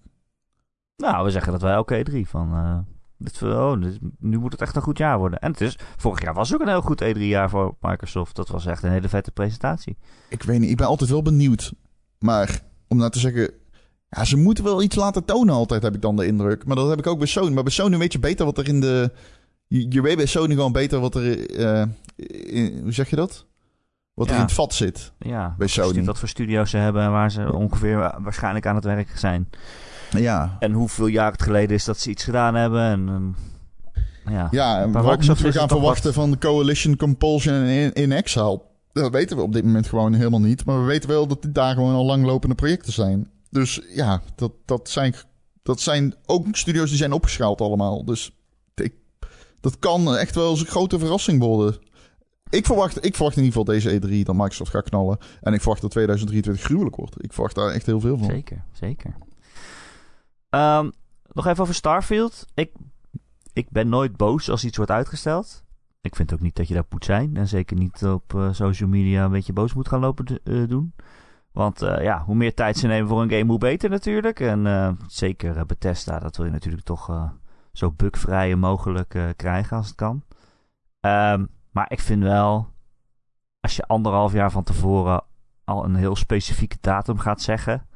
Nou, 0.96 1.24
we 1.24 1.30
zeggen 1.30 1.52
dat 1.52 1.62
wij 1.62 1.72
elke 1.72 2.04
E3 2.06 2.28
van... 2.28 2.52
eh, 2.54 2.78
dit, 3.20 3.42
oh, 3.42 3.80
dit- 3.82 3.98
nu 4.18 4.38
moet 4.38 4.52
het 4.52 4.60
echt 4.60 4.76
een 4.76 4.82
goed 4.82 4.98
jaar 4.98 5.18
worden. 5.18 5.38
En 5.38 5.50
het 5.50 5.60
is, 5.60 5.78
vorig 5.96 6.22
jaar 6.22 6.34
was 6.34 6.54
ook 6.54 6.60
een 6.60 6.68
heel 6.68 6.80
goed 6.80 7.02
E3-jaar 7.04 7.50
voor 7.50 7.76
Microsoft. 7.80 8.36
Dat 8.36 8.48
was 8.48 8.66
echt 8.66 8.82
een 8.82 8.90
hele 8.90 9.08
vette 9.08 9.30
presentatie. 9.30 9.96
Ik 10.28 10.42
weet 10.42 10.60
niet, 10.60 10.70
ik 10.70 10.76
ben 10.76 10.86
altijd 10.86 11.10
wel 11.10 11.22
benieuwd. 11.22 11.72
Maar 12.18 12.60
om 12.88 12.96
nou 12.96 13.10
te 13.10 13.18
zeggen, 13.18 13.50
ja, 14.08 14.24
ze 14.24 14.36
moeten 14.36 14.64
wel 14.64 14.82
iets 14.82 14.96
laten 14.96 15.24
tonen 15.24 15.54
altijd, 15.54 15.82
heb 15.82 15.94
ik 15.94 16.02
dan 16.02 16.16
de 16.16 16.26
indruk. 16.26 16.64
Maar 16.64 16.76
dat 16.76 16.88
heb 16.88 16.98
ik 16.98 17.06
ook 17.06 17.18
bij 17.18 17.26
Sony. 17.26 17.54
Maar 17.54 17.62
bij 17.62 17.72
Sony 17.72 17.98
weet 17.98 18.12
je 18.12 18.18
beter 18.18 18.44
wat 18.44 18.58
er 18.58 18.68
in 18.68 18.80
de... 18.80 19.12
Je, 19.66 19.86
je 19.88 20.00
weet 20.02 20.16
bij 20.16 20.26
Sony 20.26 20.54
gewoon 20.54 20.72
beter 20.72 21.00
wat 21.00 21.14
er... 21.14 21.50
eh, 21.56 21.82
in, 22.54 22.80
hoe 22.82 22.92
zeg 22.92 23.10
je 23.10 23.16
dat? 23.16 23.46
Wat 24.14 24.28
er 24.28 24.34
in 24.34 24.40
het 24.40 24.52
vat 24.52 24.74
zit 24.74 25.12
Ja, 25.18 25.54
bij 25.58 25.66
Sony. 25.66 26.04
wat 26.04 26.18
voor 26.18 26.28
studio's 26.28 26.70
ze 26.70 26.76
hebben 26.76 27.02
en 27.02 27.10
waar 27.10 27.30
ze 27.30 27.52
ongeveer 27.52 27.96
wa- 27.96 28.18
waarschijnlijk 28.22 28.66
aan 28.66 28.74
het 28.74 28.84
werk 28.84 29.18
zijn. 29.18 29.48
Ja, 30.10 30.56
En 30.58 30.72
hoeveel 30.72 31.06
jaar 31.06 31.32
het 31.32 31.42
geleden 31.42 31.76
is 31.76 31.84
dat 31.84 31.98
ze 31.98 32.10
iets 32.10 32.24
gedaan 32.24 32.54
hebben. 32.54 32.82
En, 32.82 33.08
ehm, 33.08 34.34
ja. 34.34 34.48
Ja, 34.50 34.80
en 34.80 34.92
wat 34.92 35.26
moeten 35.26 35.44
we 35.44 35.52
gaan 35.52 35.68
verwachten 35.68 36.12
van 36.12 36.30
de 36.30 36.38
Coalition 36.38 36.96
Compulsion 36.96 37.54
en 37.54 37.66
in, 37.66 37.92
in 37.92 38.12
Exile? 38.12 38.62
Dat 38.92 39.12
weten 39.12 39.36
we 39.36 39.42
op 39.42 39.52
dit 39.52 39.64
moment 39.64 39.86
gewoon 39.86 40.12
helemaal 40.12 40.40
niet. 40.40 40.64
Maar 40.64 40.80
we 40.80 40.86
weten 40.86 41.08
wel 41.08 41.26
dat 41.26 41.42
dit 41.42 41.54
daar 41.54 41.74
gewoon 41.74 41.94
al 41.94 42.04
langlopende 42.04 42.54
projecten 42.54 42.92
zijn. 42.92 43.30
Dus 43.50 43.80
ja, 43.94 44.22
dat, 44.34 44.52
dat, 44.64 44.88
zijn, 44.88 45.14
dat 45.62 45.80
zijn 45.80 46.14
ook 46.26 46.46
studio's 46.52 46.88
die 46.88 46.98
zijn 46.98 47.12
opgeschaald 47.12 47.60
allemaal. 47.60 48.04
Dus 48.04 48.36
ik, 48.74 48.92
dat 49.60 49.78
kan 49.78 50.16
echt 50.16 50.34
wel 50.34 50.50
eens 50.50 50.60
een 50.60 50.66
grote 50.66 50.98
verrassing 50.98 51.42
worden. 51.42 51.78
Ik 52.50 52.66
verwacht, 52.66 53.04
ik 53.04 53.14
verwacht 53.14 53.36
in 53.36 53.44
ieder 53.44 53.58
geval 53.58 53.74
deze 53.74 54.00
E3 54.00 54.24
dat 54.24 54.34
Microsoft 54.34 54.70
gaat 54.70 54.88
knallen. 54.88 55.18
En 55.40 55.52
ik 55.52 55.60
verwacht 55.60 55.82
dat 55.82 55.90
2023 55.90 56.64
gruwelijk 56.64 56.96
wordt. 56.96 57.24
Ik 57.24 57.32
verwacht 57.32 57.54
daar 57.54 57.70
echt 57.70 57.86
heel 57.86 58.00
veel 58.00 58.18
van. 58.18 58.30
Zeker, 58.30 58.64
zeker. 58.72 59.14
Ehm, 60.50 60.90
nog 61.32 61.46
even 61.46 61.62
over 61.62 61.74
Starfield. 61.74 62.46
Ik, 62.54 62.72
ik 63.52 63.70
ben 63.70 63.88
nooit 63.88 64.16
boos 64.16 64.50
als 64.50 64.64
iets 64.64 64.76
wordt 64.76 64.92
uitgesteld. 64.92 65.64
Ik 66.00 66.16
vind 66.16 66.32
ook 66.32 66.40
niet 66.40 66.56
dat 66.56 66.68
je 66.68 66.74
dat 66.74 66.86
moet 66.90 67.04
zijn. 67.04 67.36
En 67.36 67.48
zeker 67.48 67.76
niet 67.76 68.04
op 68.04 68.34
eh, 68.34 68.52
social 68.52 68.88
media 68.88 69.24
een 69.24 69.30
beetje 69.30 69.52
boos 69.52 69.74
moet 69.74 69.88
gaan 69.88 70.00
lopen 70.00 70.40
eh, 70.44 70.68
doen. 70.68 70.94
Want 71.52 71.82
eh, 71.82 72.02
ja, 72.02 72.22
hoe 72.24 72.34
meer 72.34 72.54
tijd 72.54 72.76
ze 72.76 72.86
nemen 72.86 73.08
voor 73.08 73.22
een 73.22 73.30
game, 73.30 73.50
hoe 73.50 73.58
beter 73.58 73.90
natuurlijk. 73.90 74.40
En 74.40 74.98
zeker 75.06 75.66
Bethesda, 75.66 76.18
dat 76.18 76.36
wil 76.36 76.46
je 76.46 76.52
natuurlijk 76.52 76.84
toch 76.84 77.32
zo 77.72 77.90
bugvrij 77.90 78.56
mogelijk 78.56 79.34
krijgen 79.36 79.76
als 79.76 79.86
het 79.86 79.96
kan. 79.96 80.22
Ehm, 81.00 81.44
maar 81.70 81.92
ik 81.92 82.00
vind 82.00 82.22
wel, 82.22 82.68
als 83.60 83.76
je 83.76 83.86
anderhalf 83.86 84.32
jaar 84.32 84.50
van 84.50 84.62
tevoren 84.62 85.22
al 85.64 85.84
een 85.84 85.94
heel 85.94 86.16
specifieke 86.16 86.76
datum 86.80 87.18
gaat 87.18 87.40
zeggen. 87.40 87.86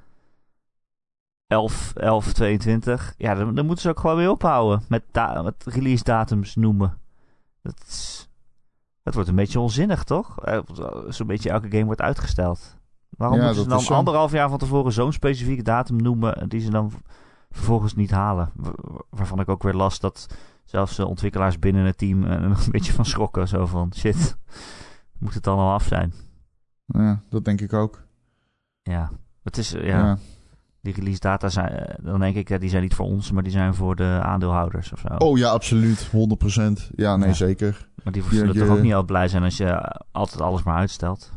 11, 1.46 1.92
11, 1.96 2.32
22. 2.32 3.14
Ja, 3.16 3.34
dan, 3.34 3.54
dan 3.54 3.66
moeten 3.66 3.82
ze 3.84 3.90
ook 3.90 4.00
gewoon 4.00 4.16
weer 4.16 4.30
ophouden 4.30 4.82
met, 4.88 5.02
met 5.42 5.64
release 5.64 6.04
datums 6.04 6.54
noemen. 6.54 6.98
Dat, 7.62 7.84
is, 7.86 8.28
dat 9.02 9.14
wordt 9.14 9.28
een 9.28 9.34
beetje 9.34 9.60
onzinnig, 9.60 10.04
toch? 10.04 10.40
Eh, 10.44 10.58
Zo'n 11.08 11.26
beetje 11.26 11.50
elke 11.50 11.70
game 11.70 11.84
wordt 11.84 12.00
uitgesteld. 12.00 12.76
Waarom 13.08 13.38
Ja, 13.38 13.44
moeten 13.44 13.62
ze 13.62 13.68
dan 13.68 13.96
anderhalf 13.96 14.32
jaar 14.32 14.48
van 14.48 14.58
tevoren 14.58 14.92
zo'n 14.92 15.12
specifieke 15.12 15.62
datum 15.62 15.96
noemen 15.96 16.48
die 16.48 16.60
ze 16.60 16.70
dan 16.70 16.92
vervolgens 17.50 17.94
niet 17.94 18.10
halen? 18.10 18.50
Wa- 18.54 18.72
Waarvan 19.10 19.40
ik 19.40 19.48
ook 19.48 19.62
weer 19.62 19.74
las 19.74 20.00
dat 20.00 20.26
zelfs 20.64 20.96
de 20.96 21.06
ontwikkelaars 21.06 21.58
binnen 21.58 21.84
het 21.84 21.98
team 21.98 22.24
er 22.24 22.48
nog 22.48 22.64
een 22.64 22.70
beetje 22.72 22.92
van 22.92 23.04
schrokken. 23.04 23.48
Zo 23.48 23.66
van, 23.66 23.92
shit, 23.96 24.36
moet 25.20 25.34
het 25.34 25.42
dan 25.42 25.58
al 25.58 25.72
af 25.72 25.84
zijn? 25.84 26.12
Ja, 26.86 27.22
dat 27.28 27.44
denk 27.44 27.60
ik 27.60 27.72
ook. 27.72 28.02
Ja, 28.82 29.10
het 29.42 29.58
is, 29.58 29.72
eh, 29.74 29.86
Ja. 29.86 29.98
ja. 29.98 30.18
Die 30.84 30.94
release 30.94 31.18
data 31.20 31.48
zijn, 31.48 31.68
eh, 31.68 31.94
dan 32.04 32.20
denk 32.20 32.36
ik, 32.36 32.48
ja, 32.48 32.58
die 32.58 32.68
zijn 32.68 32.82
niet 32.82 32.94
voor 32.94 33.06
ons, 33.06 33.30
maar 33.30 33.42
die 33.42 33.52
zijn 33.52 33.74
voor 33.74 33.96
de 33.96 34.20
aandeelhouders 34.22 34.92
of 34.92 35.00
zo. 35.00 35.14
Oh 35.16 35.38
ja, 35.38 35.48
absoluut. 35.50 36.08
100%. 36.12 36.90
Ja, 36.96 37.16
nee, 37.16 37.28
Ja. 37.28 37.34
zeker. 37.34 37.88
maar 38.04 38.12
die 38.12 38.22
je- 38.22 38.34
zullen 38.36 38.56
toch 38.56 38.68
ook 38.68 38.82
niet 38.82 38.94
al 38.94 39.04
blij 39.04 39.28
zijn 39.28 39.42
als 39.42 39.56
je 39.56 39.98
altijd 40.12 40.40
alles 40.40 40.62
maar 40.62 40.76
uitstelt. 40.76 41.32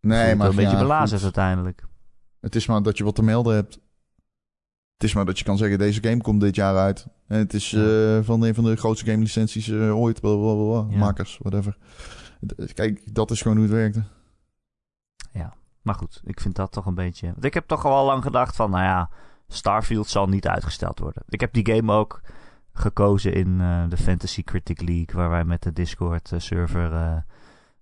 Nee, 0.00 0.34
maar 0.34 0.48
een 0.48 0.56
beetje 0.56 0.70
ja, 0.76 0.78
belazerd 0.82 1.22
goed. 1.22 1.36
uiteindelijk. 1.36 1.84
Het 2.40 2.54
is 2.54 2.66
maar 2.66 2.82
dat 2.82 2.98
je 2.98 3.04
wat 3.04 3.14
te 3.14 3.22
melden 3.22 3.54
hebt. 3.54 3.74
Het 4.94 5.04
is 5.08 5.14
maar 5.14 5.24
dat 5.24 5.38
je 5.38 5.44
kan 5.44 5.58
zeggen, 5.58 5.78
deze 5.78 6.02
game 6.02 6.20
komt 6.20 6.40
dit 6.40 6.54
jaar 6.54 6.76
uit. 6.76 7.06
En 7.26 7.38
het 7.38 7.54
is 7.54 7.70
Ja. 7.70 8.16
eh, 8.16 8.24
van 8.24 8.42
een 8.42 8.54
van 8.54 8.64
de 8.64 8.76
grootste 8.76 9.10
game 9.10 9.22
licenties 9.22 9.68
eh, 9.68 9.96
ooit. 9.98 10.20
Blablabla, 10.20 10.86
Ja. 10.92 10.98
Makers, 10.98 11.38
whatever. 11.42 11.76
Kijk, 12.74 13.14
dat 13.14 13.30
is 13.30 13.42
gewoon 13.42 13.56
hoe 13.56 13.66
het 13.66 13.74
werkte. 13.74 14.02
Maar 15.82 15.94
goed, 15.94 16.20
ik 16.24 16.40
vind 16.40 16.56
dat 16.56 16.72
toch 16.72 16.86
een 16.86 16.94
beetje... 16.94 17.26
Want 17.26 17.44
ik 17.44 17.54
heb 17.54 17.66
toch 17.66 17.84
al 17.84 18.06
lang 18.06 18.22
gedacht 18.22 18.56
van, 18.56 18.70
nou 18.70 18.84
ja, 18.84 19.10
Starfield 19.48 20.08
zal 20.08 20.26
niet 20.26 20.48
uitgesteld 20.48 20.98
worden. 20.98 21.22
Ik 21.28 21.40
heb 21.40 21.52
die 21.52 21.74
game 21.74 21.92
ook 21.92 22.20
gekozen 22.72 23.32
in 23.32 23.60
eh, 23.60 23.82
de 23.88 23.96
Fantasy 23.96 24.42
Critic 24.42 24.80
League, 24.80 25.14
waar 25.14 25.30
wij 25.30 25.44
met 25.44 25.62
de 25.62 25.72
Discord-server 25.72 26.92
eh, 26.92 27.16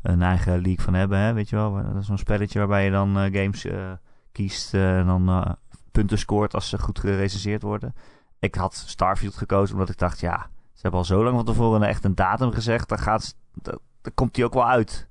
een 0.03 0.23
eigen 0.23 0.53
league 0.53 0.85
van 0.85 0.95
hebben. 0.95 1.19
Hè? 1.19 1.33
Weet 1.33 1.49
je 1.49 1.57
wel, 1.57 1.73
dat 1.73 1.97
is 2.01 2.07
zo'n 2.07 2.19
spelletje 2.19 2.59
waarbij 2.59 2.85
je 2.85 2.91
dan 2.91 3.19
eh, 3.19 3.41
games 3.41 3.65
eh, 3.65 3.93
kiest 4.33 4.75
eh, 4.75 4.99
en 4.99 5.07
dan 5.07 5.29
eh, 5.29 5.53
punten 5.93 6.19
scoort 6.19 6.55
als 6.55 6.69
ze 6.69 6.79
goed 6.79 6.99
gerecenseerd 6.99 7.63
worden. 7.63 7.95
Ik 8.39 8.55
had 8.55 8.75
Starfield 8.75 9.37
gekozen 9.37 9.75
omdat 9.75 9.89
ik 9.91 9.99
dacht, 9.99 10.21
ja, 10.21 10.47
ze 10.73 10.81
hebben 10.83 11.01
al 11.01 11.07
zo 11.07 11.25
lang 11.25 11.37
van 11.37 11.45
tevoren 11.45 11.83
echt 11.83 12.05
een 12.05 12.15
datum 12.15 12.53
gezegd, 12.53 12.89
dan, 12.89 12.99
gaat, 12.99 13.35
dan, 13.55 13.79
dan 14.03 14.15
komt 14.15 14.35
die 14.35 14.45
ook 14.45 14.55
wel 14.55 14.69
uit. 14.69 15.09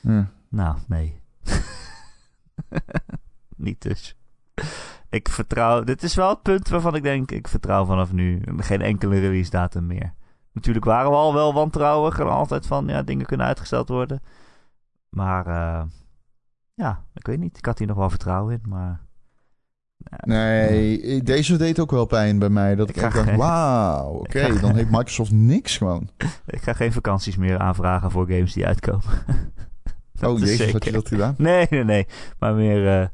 Ja. 0.00 0.30
Nou, 0.48 0.76
nee. 0.86 1.20
Niet 3.56 3.82
dus. 3.82 4.16
Ik 5.08 5.28
vertrouw... 5.28 5.84
Dit 5.84 6.02
is 6.02 6.14
wel 6.14 6.28
het 6.28 6.42
punt 6.42 6.68
waarvan 6.68 6.94
ik 6.94 7.02
denk... 7.02 7.30
Ik 7.30 7.48
vertrouw 7.48 7.84
vanaf 7.84 8.12
nu 8.12 8.42
geen 8.56 8.80
enkele 8.80 9.18
release 9.18 9.50
datum 9.50 9.86
meer. 9.86 10.14
Natuurlijk 10.52 10.84
waren 10.84 11.10
we 11.10 11.16
al 11.16 11.34
wel 11.34 11.54
wantrouwig. 11.54 12.18
En 12.18 12.28
altijd 12.30 12.66
van... 12.66 12.86
Ja, 12.88 13.02
dingen 13.02 13.26
kunnen 13.26 13.46
uitgesteld 13.46 13.88
worden. 13.88 14.22
Maar... 15.08 15.46
eh, 15.46 15.82
ja, 16.74 17.04
ik 17.14 17.26
weet 17.26 17.38
niet. 17.38 17.56
Ik 17.58 17.66
had 17.66 17.78
hier 17.78 17.86
nog 17.88 17.96
wel 17.96 18.10
vertrouwen 18.10 18.52
in. 18.54 18.68
Maar... 18.68 19.00
eh, 19.98 20.18
Nee, 20.26 21.22
deze 21.22 21.56
deed 21.56 21.78
ook 21.80 21.90
wel 21.90 22.06
pijn 22.06 22.38
bij 22.38 22.48
mij. 22.48 22.74
Dat 22.74 22.88
Ik 22.88 22.96
ik, 22.96 23.02
dacht, 23.02 23.18
geen- 23.18 23.36
wauw, 23.36 24.10
oké, 24.24 24.60
dan 24.60 24.74
heeft 24.74 24.90
Microsoft 24.98 25.32
niks 25.32 25.76
gewoon. 25.76 26.10
Ik 26.46 26.62
ga 26.62 26.72
geen 26.72 26.92
vakanties 26.92 27.36
meer 27.36 27.58
aanvragen 27.58 28.10
voor 28.10 28.26
games 28.28 28.52
die 28.52 28.66
uitkomen. 28.66 29.04
Dat 30.20 30.30
oh 30.32 30.38
jezus, 30.38 30.56
zeker. 30.56 30.72
had 30.72 30.84
je 30.84 30.92
dat 30.92 31.08
gedaan? 31.08 31.34
Nee, 31.48 31.66
nee, 31.70 31.84
nee. 31.84 32.06
Maar 32.38 32.54
meer... 32.54 32.88
eh, 32.88 33.08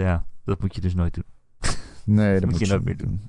ja, 0.00 0.26
dat 0.44 0.60
moet 0.60 0.74
je 0.74 0.80
dus 0.80 0.94
nooit 0.94 1.14
doen. 1.14 1.24
Nee, 2.04 2.32
dat 2.32 2.42
Moet 2.42 2.50
moet, 2.50 2.58
je 2.58 2.66
je 2.66 2.72
nooit 2.72 2.84
niet 2.84 2.98
doen. 2.98 3.20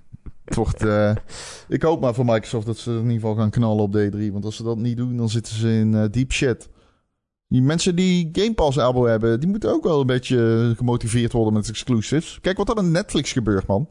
Het 0.46 0.56
wordt, 0.56 0.86
eh, 0.86 1.16
ik 1.78 1.82
hoop 1.82 2.02
maar 2.02 2.14
voor 2.14 2.26
Microsoft 2.26 2.66
dat 2.66 2.78
ze 2.78 2.92
in 2.92 2.98
ieder 2.98 3.14
geval 3.14 3.36
gaan 3.36 3.50
knallen 3.50 3.84
op 3.84 3.98
D3. 3.98 4.32
Want 4.32 4.46
als 4.46 4.56
ze 4.56 4.64
dat 4.64 4.78
niet 4.78 4.98
doen, 4.98 5.18
dan 5.18 5.30
zitten 5.30 5.56
ze 5.56 5.70
in 5.70 5.94
eh, 5.94 6.04
deep 6.12 6.32
shit. 6.32 6.70
Die 7.48 7.62
mensen 7.62 7.96
die 7.96 8.30
Game 8.32 8.54
Pass 8.54 8.80
abo 8.80 9.06
hebben, 9.06 9.40
die 9.40 9.50
moeten 9.50 9.72
ook 9.74 9.84
wel 9.84 10.00
een 10.00 10.06
beetje 10.06 10.74
gemotiveerd 10.78 11.32
worden 11.32 11.54
met 11.54 11.70
exclusives. 11.70 12.40
Kijk 12.42 12.58
wat 12.58 12.70
er 12.70 12.76
met 12.76 12.86
Netflix 12.86 13.32
gebeurt, 13.32 13.68
man. 13.68 13.90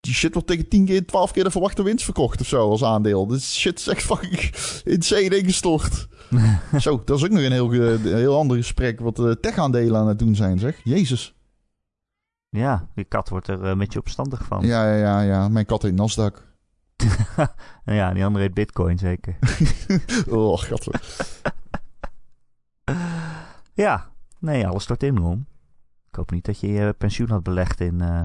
Die 0.00 0.14
shit 0.14 0.32
wordt 0.32 0.48
tegen 0.48 0.68
10 0.68 0.84
keer, 0.84 1.06
12 1.06 1.30
keer 1.30 1.44
de 1.44 1.50
verwachte 1.50 1.82
winst 1.82 2.04
verkocht 2.04 2.40
of 2.40 2.46
zo 2.46 2.70
als 2.70 2.84
aandeel. 2.84 3.26
Dit 3.26 3.42
shit 3.42 3.78
is 3.78 3.86
echt 3.86 4.02
fucking 4.02 4.54
insane 4.94 5.38
ingestort. 5.38 6.08
zo, 6.80 7.02
dat 7.04 7.16
is 7.16 7.24
ook 7.24 7.30
nog 7.30 7.42
een 7.42 7.52
heel, 7.52 7.74
een 7.74 8.16
heel 8.16 8.36
ander 8.36 8.56
gesprek 8.56 9.00
wat 9.00 9.16
de 9.16 9.38
tech-aandelen 9.40 10.00
aan 10.00 10.08
het 10.08 10.18
doen 10.18 10.34
zijn, 10.34 10.58
zeg. 10.58 10.80
Jezus. 10.84 11.34
Ja, 12.48 12.88
die 12.94 13.04
kat 13.04 13.28
wordt 13.28 13.48
er 13.48 13.64
een 13.64 13.78
beetje 13.78 13.98
opstandig 13.98 14.44
van. 14.44 14.66
Ja, 14.66 14.94
ja, 14.94 14.96
ja, 14.96 15.20
ja. 15.20 15.48
Mijn 15.48 15.66
kat 15.66 15.82
heet 15.82 15.96
Nasdaq. 15.96 16.48
Ja, 17.84 18.12
die 18.12 18.24
andere 18.24 18.44
heet 18.44 18.54
Bitcoin 18.54 18.98
zeker. 18.98 19.38
Oh, 20.28 20.58
gat. 20.58 20.88
ja, 23.74 24.10
nee, 24.38 24.66
alles 24.66 24.82
stort 24.82 25.02
in. 25.02 25.46
Ik 26.10 26.16
hoop 26.16 26.30
niet 26.30 26.44
dat 26.44 26.60
je 26.60 26.68
je 26.68 26.94
pensioen 26.98 27.30
had 27.30 27.42
belegd 27.42 27.80
in 27.80 28.00
eh 28.00 28.22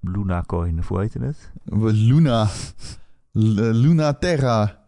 Luna 0.00 0.42
Coin, 0.46 0.78
of 0.78 0.88
hoe 0.88 1.00
heet 1.00 1.14
het? 1.14 1.50
Luna. 1.92 2.42
Eh, 2.42 2.48
Luna 3.72 4.12
Terra. 4.14 4.78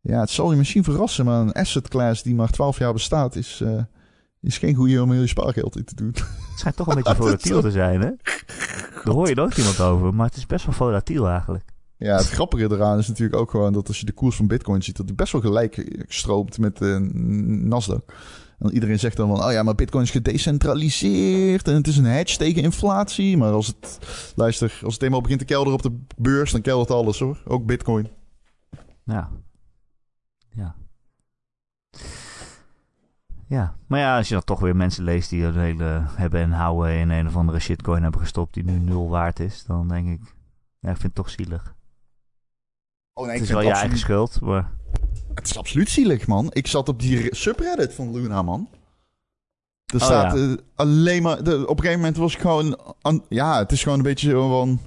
Ja, 0.00 0.20
het 0.20 0.30
zal 0.30 0.50
je 0.50 0.56
misschien 0.56 0.84
verrassen, 0.84 1.24
maar 1.24 1.40
een 1.40 1.52
asset 1.52 1.88
class 1.88 2.22
die 2.22 2.34
maar 2.34 2.50
12 2.50 2.78
jaar 2.78 2.92
bestaat 2.92 3.36
is, 3.36 3.60
eh, 3.60 3.82
is 4.40 4.58
geen 4.58 4.74
goede 4.74 5.02
om 5.02 5.10
heel 5.12 5.20
je 5.20 5.26
spaargeld 5.26 5.76
in 5.76 5.84
te 5.84 5.94
doen. 5.94 6.12
Het 6.14 6.58
schijnt 6.58 6.76
toch 6.76 6.86
een 6.86 6.94
beetje 6.94 7.14
volatiel 7.24 7.60
te 7.60 7.70
zijn, 7.70 8.00
hè? 8.00 8.10
Daar 9.04 9.14
hoor 9.14 9.28
je 9.28 9.34
nooit 9.34 9.56
iemand 9.56 9.80
over, 9.80 10.14
maar 10.14 10.26
het 10.26 10.36
is 10.36 10.46
best 10.46 10.64
wel 10.64 10.74
volatiel 10.74 11.28
eigenlijk. 11.28 11.64
Ja, 11.96 12.16
het 12.16 12.30
grappige 12.30 12.64
eraan 12.70 12.98
is 12.98 13.08
natuurlijk 13.08 13.40
ook 13.40 13.50
gewoon 13.50 13.72
dat 13.72 13.88
als 13.88 14.00
je 14.00 14.06
de 14.06 14.12
koers 14.12 14.36
van 14.36 14.46
Bitcoin 14.46 14.82
ziet, 14.82 14.96
dat 14.96 15.06
die 15.06 15.14
best 15.14 15.32
wel 15.32 15.40
gelijk 15.40 16.04
stroomt 16.08 16.58
met 16.58 16.76
de 16.76 17.10
Nasdaq. 17.64 18.14
En 18.58 18.72
iedereen 18.72 18.98
zegt 18.98 19.16
dan 19.16 19.28
van, 19.28 19.44
oh 19.44 19.52
ja, 19.52 19.62
maar 19.62 19.74
Bitcoin 19.74 20.04
is 20.04 20.10
gedecentraliseerd 20.10 21.68
en 21.68 21.74
het 21.74 21.86
is 21.86 21.96
een 21.96 22.04
hedge 22.04 22.36
tegen 22.36 22.62
inflatie. 22.62 23.36
Maar 23.36 23.52
als 23.52 23.66
het, 23.66 23.98
luister, 24.34 24.80
als 24.84 24.94
het 24.94 25.02
eenmaal 25.02 25.20
begint 25.20 25.38
te 25.38 25.44
kelderen 25.44 25.74
op 25.74 25.82
de 25.82 25.98
beurs, 26.16 26.52
dan 26.52 26.60
keldert 26.60 26.90
alles 26.90 27.18
hoor. 27.18 27.42
Ook 27.44 27.66
Bitcoin. 27.66 28.08
Ja. 29.04 29.30
Ja. 30.50 30.74
Ja, 33.46 33.76
maar 33.86 34.00
ja, 34.00 34.16
als 34.16 34.28
je 34.28 34.34
dan 34.34 34.44
toch 34.44 34.60
weer 34.60 34.76
mensen 34.76 35.04
leest 35.04 35.30
die 35.30 35.44
een 35.44 35.58
hele 35.58 36.02
hebben 36.06 36.40
en 36.40 36.52
houden 36.52 36.98
in 36.98 37.10
een 37.10 37.26
of 37.26 37.36
andere 37.36 37.58
shitcoin 37.58 38.02
hebben 38.02 38.20
gestopt 38.20 38.54
die 38.54 38.64
nu 38.64 38.78
nul 38.78 39.08
waard 39.08 39.40
is, 39.40 39.64
dan 39.64 39.88
denk 39.88 40.08
ik, 40.08 40.34
ja, 40.78 40.90
ik 40.90 40.96
vind 40.96 41.02
het 41.02 41.14
toch 41.14 41.30
zielig. 41.30 41.74
Oh 43.12 43.26
nee, 43.26 43.34
het 43.34 43.42
is 43.42 43.50
wel 43.50 43.60
je 43.60 43.72
eigen 43.72 43.98
schuld, 43.98 44.40
maar 44.40 44.70
Het 45.34 45.46
is 45.46 45.58
absoluut 45.58 45.88
zielig, 45.90 46.26
man. 46.26 46.46
Ik 46.52 46.66
zat 46.66 46.88
op 46.88 47.00
die 47.00 47.34
subreddit 47.34 47.94
van 47.94 48.12
Luna, 48.12 48.42
man. 48.42 48.68
Er 49.86 49.94
Oh, 50.00 50.02
staat 50.02 50.36
ja. 50.36 50.42
eh, 50.48 50.52
alleen 50.74 51.22
maar... 51.22 51.42
De, 51.42 51.54
op 51.62 51.76
een 51.76 51.76
gegeven 51.84 51.96
moment 52.00 52.16
was 52.16 52.34
ik 52.34 52.40
gewoon... 52.40 52.78
ja, 53.28 53.58
het 53.58 53.72
is 53.72 53.82
gewoon 53.82 53.98
een 53.98 54.04
beetje 54.04 54.30
zo 54.30 54.48
van... 54.48 54.80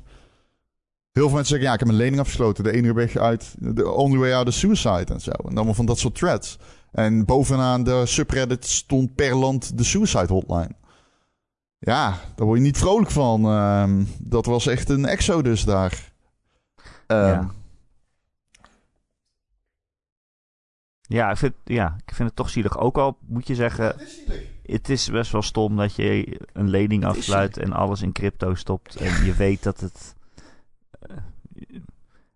Heel 1.11 1.23
veel 1.27 1.35
mensen 1.35 1.45
zeggen, 1.47 1.67
ja, 1.67 1.73
ik 1.73 1.79
heb 1.79 1.89
een 1.89 1.95
lening 1.95 2.19
afgesloten. 2.19 2.63
De 2.63 2.71
enige 2.71 2.93
weg 2.93 3.15
uit... 3.17 3.55
The 3.75 3.91
only 3.91 4.17
way 4.17 4.33
out 4.33 4.47
is 4.47 4.59
suicide 4.59 5.13
en 5.13 5.21
zo. 5.21 5.31
En 5.31 5.55
allemaal 5.55 5.73
van 5.73 5.85
dat 5.85 5.99
soort 5.99 6.15
threads. 6.15 6.57
En 6.91 7.25
bovenaan 7.25 7.83
de 7.83 8.05
subreddit 8.05 8.65
stond 8.65 9.15
per 9.15 9.35
land 9.35 9.77
de 9.77 9.83
suicide 9.83 10.33
hotline. 10.33 10.71
Ja, 11.79 12.19
daar 12.35 12.45
word 12.45 12.57
je 12.59 12.65
niet 12.65 12.77
vrolijk 12.77 13.11
van. 13.11 13.45
Ehm, 13.45 14.03
dat 14.19 14.45
was 14.45 14.67
echt 14.67 14.89
een 14.89 15.05
exodus 15.05 15.63
daar. 15.63 16.11
Ehm, 17.07 17.25
Ja. 17.27 17.51
Ja, 21.11 21.29
ik 21.31 21.37
vind, 21.37 21.53
ja, 21.63 21.95
ik 22.05 22.13
vind 22.15 22.27
het 22.27 22.37
toch 22.37 22.49
zielig. 22.49 22.77
Ook 22.77 22.97
al 22.97 23.17
moet 23.27 23.47
je 23.47 23.55
zeggen, 23.55 23.85
Het 23.85 24.01
is 24.01 24.15
zielig. 24.25 24.43
het 24.63 24.89
is 24.89 25.09
best 25.09 25.31
wel 25.31 25.41
stom 25.41 25.75
dat 25.77 25.95
je 25.95 26.39
een 26.53 26.69
lening 26.69 27.05
afsluit 27.05 27.57
en 27.57 27.73
alles 27.73 28.01
in 28.01 28.11
crypto 28.11 28.53
stopt. 28.55 28.95
En 28.95 29.25
je 29.25 29.33
weet 29.33 29.63
dat 29.63 29.79
het, 29.79 30.15
eh, 30.99 31.15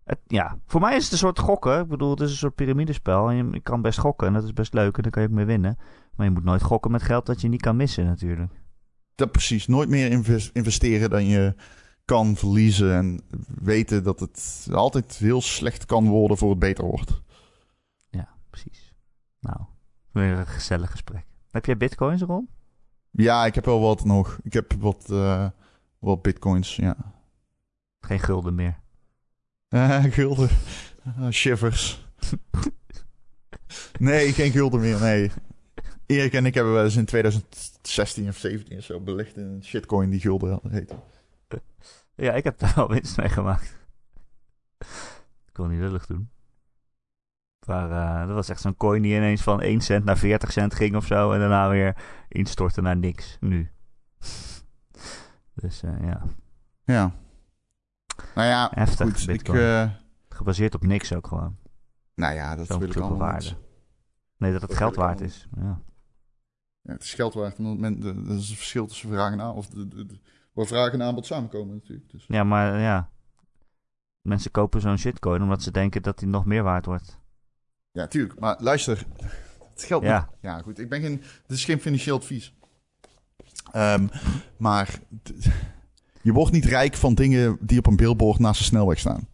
het... 0.04 0.18
Ja, 0.26 0.58
voor 0.66 0.80
mij 0.80 0.96
is 0.96 1.02
het 1.02 1.12
een 1.12 1.18
soort 1.18 1.38
gokken. 1.38 1.80
Ik 1.80 1.88
bedoel, 1.88 2.10
het 2.10 2.20
is 2.20 2.30
een 2.30 2.36
soort 2.36 2.54
piramidespel. 2.54 3.28
En 3.28 3.36
je, 3.36 3.48
je 3.50 3.60
kan 3.60 3.82
best 3.82 3.98
gokken 3.98 4.26
en 4.26 4.32
dat 4.32 4.44
is 4.44 4.52
best 4.52 4.74
leuk 4.74 4.96
en 4.96 5.02
dan 5.02 5.10
kan 5.10 5.22
je 5.22 5.28
ook 5.28 5.34
mee 5.34 5.44
winnen. 5.44 5.78
Maar 6.16 6.26
je 6.26 6.32
moet 6.32 6.44
nooit 6.44 6.62
gokken 6.62 6.90
met 6.90 7.02
geld 7.02 7.26
dat 7.26 7.40
je 7.40 7.48
niet 7.48 7.60
kan 7.62 7.76
missen 7.76 8.04
natuurlijk. 8.04 8.52
Dat 9.14 9.30
precies. 9.32 9.66
Nooit 9.66 9.88
meer 9.88 10.10
inves- 10.10 10.50
investeren 10.52 11.10
dan 11.10 11.26
je 11.26 11.54
kan 12.04 12.36
verliezen. 12.36 12.94
En 12.94 13.20
weten 13.62 14.02
dat 14.02 14.20
het 14.20 14.68
altijd 14.72 15.16
heel 15.16 15.40
slecht 15.42 15.84
kan 15.86 16.08
worden 16.08 16.36
voor 16.36 16.50
het 16.50 16.58
beter 16.58 16.84
wordt. 16.84 17.22
Precies. 18.62 18.94
Nou, 19.40 19.60
weer 20.12 20.38
een 20.38 20.46
gezellig 20.46 20.90
gesprek. 20.90 21.24
Heb 21.50 21.64
jij 21.64 21.76
bitcoins, 21.76 22.22
Ron? 22.22 22.48
Ja, 23.10 23.46
ik 23.46 23.54
heb 23.54 23.64
wel 23.64 23.80
wat 23.80 24.04
nog. 24.04 24.38
Ik 24.42 24.52
heb 24.52 24.72
wat, 24.72 25.10
eh, 25.10 25.48
wat 25.98 26.22
bitcoins, 26.22 26.76
ja. 26.76 26.96
Geen 28.00 28.20
gulden 28.20 28.54
meer. 28.54 28.80
Eh, 29.68 30.04
gulden. 30.16 30.48
Ah, 31.04 31.30
shivers. 31.30 32.06
nee, 33.98 34.32
geen 34.32 34.50
gulden 34.50 34.80
meer, 34.80 35.00
nee. 35.00 35.30
Erik 36.06 36.32
en 36.32 36.46
ik 36.46 36.54
hebben 36.54 36.72
wel 36.72 36.84
eens 36.84 36.96
in 36.96 37.04
2016 37.04 38.28
of 38.28 38.36
17 38.36 38.78
of 38.78 38.84
zo 38.84 39.02
in 39.04 39.32
een 39.34 39.64
shitcoin 39.64 40.10
die 40.10 40.20
gulden 40.20 40.60
heette. 40.68 40.96
Ja, 42.14 42.32
ik 42.32 42.44
heb 42.44 42.58
daar 42.58 42.72
wel 42.74 42.88
winst 42.88 43.16
mee 43.16 43.28
gemaakt. 43.28 43.78
Ik 45.48 45.56
wil 45.56 45.66
niet 45.66 45.80
lullig 45.80 46.06
doen. 46.06 46.30
Maar 47.66 47.90
eh, 47.90 48.26
dat 48.26 48.34
was 48.34 48.48
echt 48.48 48.60
zo'n 48.60 48.76
coin 48.76 49.02
die 49.02 49.16
ineens 49.16 49.42
van 49.42 49.60
1 49.60 49.80
cent 49.80 50.04
naar 50.04 50.16
40 50.18 50.52
cent 50.52 50.74
ging 50.74 50.96
of 50.96 51.06
zo. 51.06 51.32
En 51.32 51.38
daarna 51.38 51.68
weer 51.68 51.96
instortte 52.28 52.80
naar 52.80 52.96
niks. 52.96 53.36
Nu. 53.40 53.70
dus 55.54 55.82
eh, 55.82 56.00
ja, 56.02 56.22
Ja. 56.84 57.12
Nou 58.34 58.48
ja, 58.48 58.70
heftig. 58.74 59.06
goed. 59.18 59.28
Ik, 59.28 59.48
eh, 59.48 59.90
Gebaseerd 60.28 60.74
op 60.74 60.82
niks 60.82 61.12
ook 61.14 61.26
gewoon. 61.26 61.56
nou 62.14 62.34
ja, 62.34 62.56
dat 62.56 62.66
Zo'n 62.66 62.78
wil 62.78 62.88
ik 62.88 62.96
allemaal 62.96 63.18
waarde. 63.18 63.44
niet. 63.44 63.56
Nee, 64.36 64.52
dat 64.52 64.60
het 64.60 64.70
Dat 64.70 64.78
geld 64.78 64.94
waard 64.96 65.20
is. 65.20 65.48
Ja. 65.56 65.80
Ja, 66.82 66.92
het 66.92 67.02
is 67.02 67.14
geld 67.14 67.34
waard. 67.34 67.58
Er 67.58 67.64
is 68.36 68.50
een 68.50 68.56
verschil 68.56 68.86
tussen 68.86 69.08
vraag 69.08 69.32
en 69.32 69.40
aan. 69.40 69.54
Of 69.54 69.66
de, 69.68 69.88
de- 69.88 70.06
de- 70.06 70.20
waar 70.52 70.66
vraag 70.66 70.92
en 70.92 71.02
aanbod 71.02 71.26
samenkomen 71.26 71.74
natuurlijk. 71.74 72.10
Dus. 72.10 72.24
Ja, 72.28 72.44
maar 72.44 72.78
ja. 72.78 73.10
Mensen 74.20 74.50
kopen 74.50 74.80
zo'n 74.80 74.98
shitcoin 74.98 75.42
omdat 75.42 75.62
ze 75.62 75.70
denken 75.70 76.02
dat 76.02 76.18
die 76.18 76.28
nog 76.28 76.44
meer 76.44 76.62
waard 76.62 76.86
wordt. 76.86 77.20
Ja, 77.96 78.06
tuurlijk. 78.06 78.40
Maar 78.40 78.56
luister, 78.58 79.04
het 79.74 79.82
geldt 79.84 80.04
Ja. 80.04 80.18
niet. 80.18 80.38
Ja, 80.40 80.58
goed. 80.60 80.78
Ik 80.78 80.88
ben 80.88 81.00
geen, 81.00 81.22
het 81.42 81.56
is 81.56 81.64
geen 81.64 81.80
financieel 81.80 82.16
advies. 82.16 82.54
Ehm, 83.72 84.06
maar 84.56 84.98
je 86.22 86.32
wordt 86.32 86.52
niet 86.52 86.64
rijk 86.64 86.94
van 86.94 87.14
dingen 87.14 87.58
die 87.60 87.78
op 87.78 87.86
een 87.86 87.96
billboard 87.96 88.38
naast 88.38 88.58
de 88.58 88.64
snelweg 88.64 88.98
staan. 88.98 89.28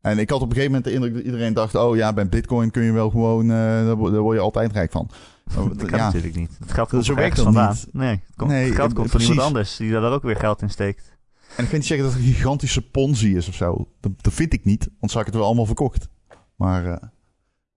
En 0.00 0.18
ik 0.18 0.30
had 0.30 0.40
op 0.40 0.48
een 0.48 0.54
gegeven 0.56 0.72
moment 0.72 0.84
de 0.84 0.92
indruk 0.94 1.14
dat 1.14 1.22
iedereen 1.24 1.52
dacht... 1.54 1.74
oh 1.74 1.96
ja, 1.96 2.12
bij 2.12 2.28
bitcoin 2.28 2.70
kun 2.70 2.82
je 2.82 2.92
wel 2.92 3.10
gewoon... 3.10 3.42
eh 3.50 3.56
daar, 3.56 3.96
wo- 3.96 4.10
daar 4.10 4.20
word 4.20 4.36
je 4.36 4.42
altijd 4.42 4.72
rijk 4.72 4.90
van. 4.90 5.10
Oh, 5.58 5.68
Dat 5.68 5.76
kan 5.88 5.98
ja, 5.98 6.04
natuurlijk 6.04 6.34
niet. 6.34 6.56
Het 6.58 6.72
geld 6.72 6.88
komt 6.88 7.04
Zo 7.04 7.12
er 7.14 7.18
ergens 7.22 7.40
vandaan. 7.42 7.70
niet. 7.70 7.86
Nee, 7.92 8.10
het, 8.26 8.36
komt, 8.36 8.50
Nee, 8.50 8.64
het 8.66 8.74
geld 8.74 8.90
eh, 8.90 8.96
komt 8.96 9.10
van 9.10 9.20
iemand 9.20 9.40
anders 9.40 9.76
die 9.76 9.90
daar 9.92 10.12
ook 10.12 10.22
weer 10.22 10.36
geld 10.36 10.62
in 10.62 10.70
steekt. 10.70 11.16
En 11.56 11.64
ik 11.64 11.70
ga 11.70 11.76
niet 11.76 11.86
zeggen 11.86 12.06
dat 12.06 12.16
het 12.16 12.24
een 12.26 12.32
gigantische 12.32 12.82
ponzi 12.90 13.36
is 13.36 13.48
of 13.48 13.54
zo. 13.54 13.88
Dat, 14.00 14.12
dat 14.20 14.32
vind 14.32 14.52
ik 14.52 14.64
niet, 14.64 14.88
want 15.00 15.12
zou 15.12 15.20
ik 15.24 15.26
het 15.30 15.36
wel 15.38 15.46
allemaal 15.46 15.66
verkocht. 15.66 16.08
Maar 16.56 16.86
eh, 16.86 17.08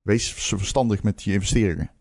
wees 0.06 0.34
verstandig 0.34 1.04
met 1.04 1.24
je 1.24 1.34
investeringen. 1.34 1.92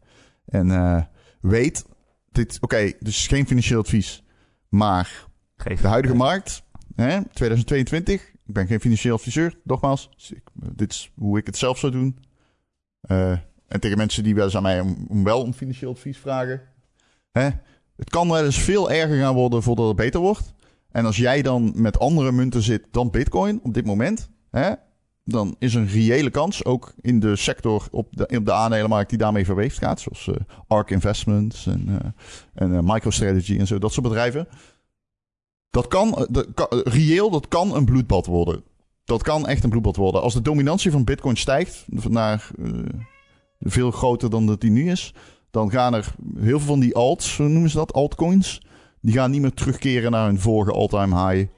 En 0.46 0.70
eh, 0.70 1.02
weet, 1.40 1.84
dit, 2.32 2.58
oké, 2.60 2.92
dus 3.00 3.26
geen 3.26 3.46
financieel 3.46 3.80
advies. 3.80 4.22
Maar 4.68 5.26
Geef 5.56 5.80
de 5.80 5.88
huidige 5.88 6.14
markt, 6.14 6.62
hè, 6.94 7.24
2022, 7.32 8.22
ik 8.46 8.54
ben 8.54 8.66
geen 8.66 8.80
financieel 8.80 9.14
adviseur, 9.14 9.58
nogmaals. 9.64 10.10
Dus 10.16 10.30
ik- 10.32 10.48
dit 10.54 10.90
is 10.92 11.10
hoe 11.14 11.38
ik 11.38 11.46
het 11.46 11.56
zelf 11.56 11.78
zou 11.78 11.92
doen. 11.92 12.18
Eh, 13.00 13.30
en 13.68 13.80
tegen 13.80 13.96
mensen 13.96 14.22
die 14.24 14.34
wel 14.34 14.44
eens 14.44 14.56
aan 14.56 14.62
mij 14.62 14.80
om, 14.80 15.06
om 15.08 15.24
wel 15.24 15.42
om 15.42 15.52
financieel 15.52 15.90
advies 15.90 16.18
vragen. 16.18 16.60
Hè, 17.32 17.48
het 17.96 18.10
kan 18.10 18.28
wel 18.28 18.44
eens 18.44 18.58
veel 18.58 18.90
erger 18.90 19.16
gaan 19.18 19.34
worden 19.34 19.62
voordat 19.62 19.86
het 19.86 19.96
beter 19.96 20.20
wordt. 20.20 20.54
En 20.90 21.04
als 21.04 21.16
jij 21.16 21.42
dan 21.42 21.72
met 21.76 21.98
andere 21.98 22.32
munten 22.32 22.62
zit 22.62 22.86
dan 22.90 23.10
Bitcoin 23.10 23.60
op 23.62 23.74
dit 23.74 23.84
moment, 23.86 24.30
hè, 24.50 24.72
dan 25.24 25.56
is 25.58 25.74
een 25.74 25.86
reële 25.86 26.30
kans, 26.30 26.64
ook 26.64 26.94
in 27.00 27.20
de 27.20 27.36
sector 27.36 27.88
op 27.90 28.08
de, 28.10 28.26
op 28.36 28.46
de 28.46 28.52
aandelenmarkt 28.52 29.08
die 29.08 29.18
daarmee 29.18 29.44
verweefd 29.44 29.78
gaat, 29.78 30.00
zoals 30.00 30.28
eh, 30.28 30.34
ARK 30.66 30.90
Investments 30.90 31.66
en, 31.66 31.86
eh, 31.88 32.10
en 32.54 32.74
eh, 32.74 32.80
MicroStrategy 32.82 33.58
en 33.58 33.66
zo, 33.66 33.78
dat 33.78 33.92
soort 33.92 34.06
bedrijven. 34.06 34.48
Dat 35.70 35.88
kan, 35.88 36.26
reëel, 36.84 37.30
dat 37.30 37.48
kan 37.48 37.74
een 37.74 37.84
bloedbad 37.84 38.26
worden. 38.26 38.62
Dat 39.04 39.22
kan 39.22 39.46
echt 39.46 39.64
een 39.64 39.70
bloedbad 39.70 39.96
worden. 39.96 40.22
Als 40.22 40.34
de 40.34 40.42
dominantie 40.42 40.90
van 40.90 41.04
Bitcoin 41.04 41.36
stijgt 41.36 41.84
naar 41.88 42.50
veel 43.60 43.90
groter 43.90 44.30
dan 44.30 44.46
dat 44.46 44.60
die 44.60 44.70
nu 44.70 44.90
is, 44.90 45.14
dan 45.50 45.70
gaan 45.70 45.94
er 45.94 46.14
heel 46.34 46.58
veel 46.58 46.66
van 46.66 46.80
die 46.80 46.94
alts, 46.94 47.36
hoe 47.36 47.48
noemen 47.48 47.70
ze 47.70 47.76
dat, 47.76 47.92
altcoins, 47.92 48.62
die 49.00 49.12
gaan 49.12 49.30
niet 49.30 49.40
meer 49.40 49.54
terugkeren 49.54 50.10
naar 50.10 50.26
hun 50.26 50.40
vorige 50.40 50.72
all-time 50.72 51.28
high, 51.28 51.48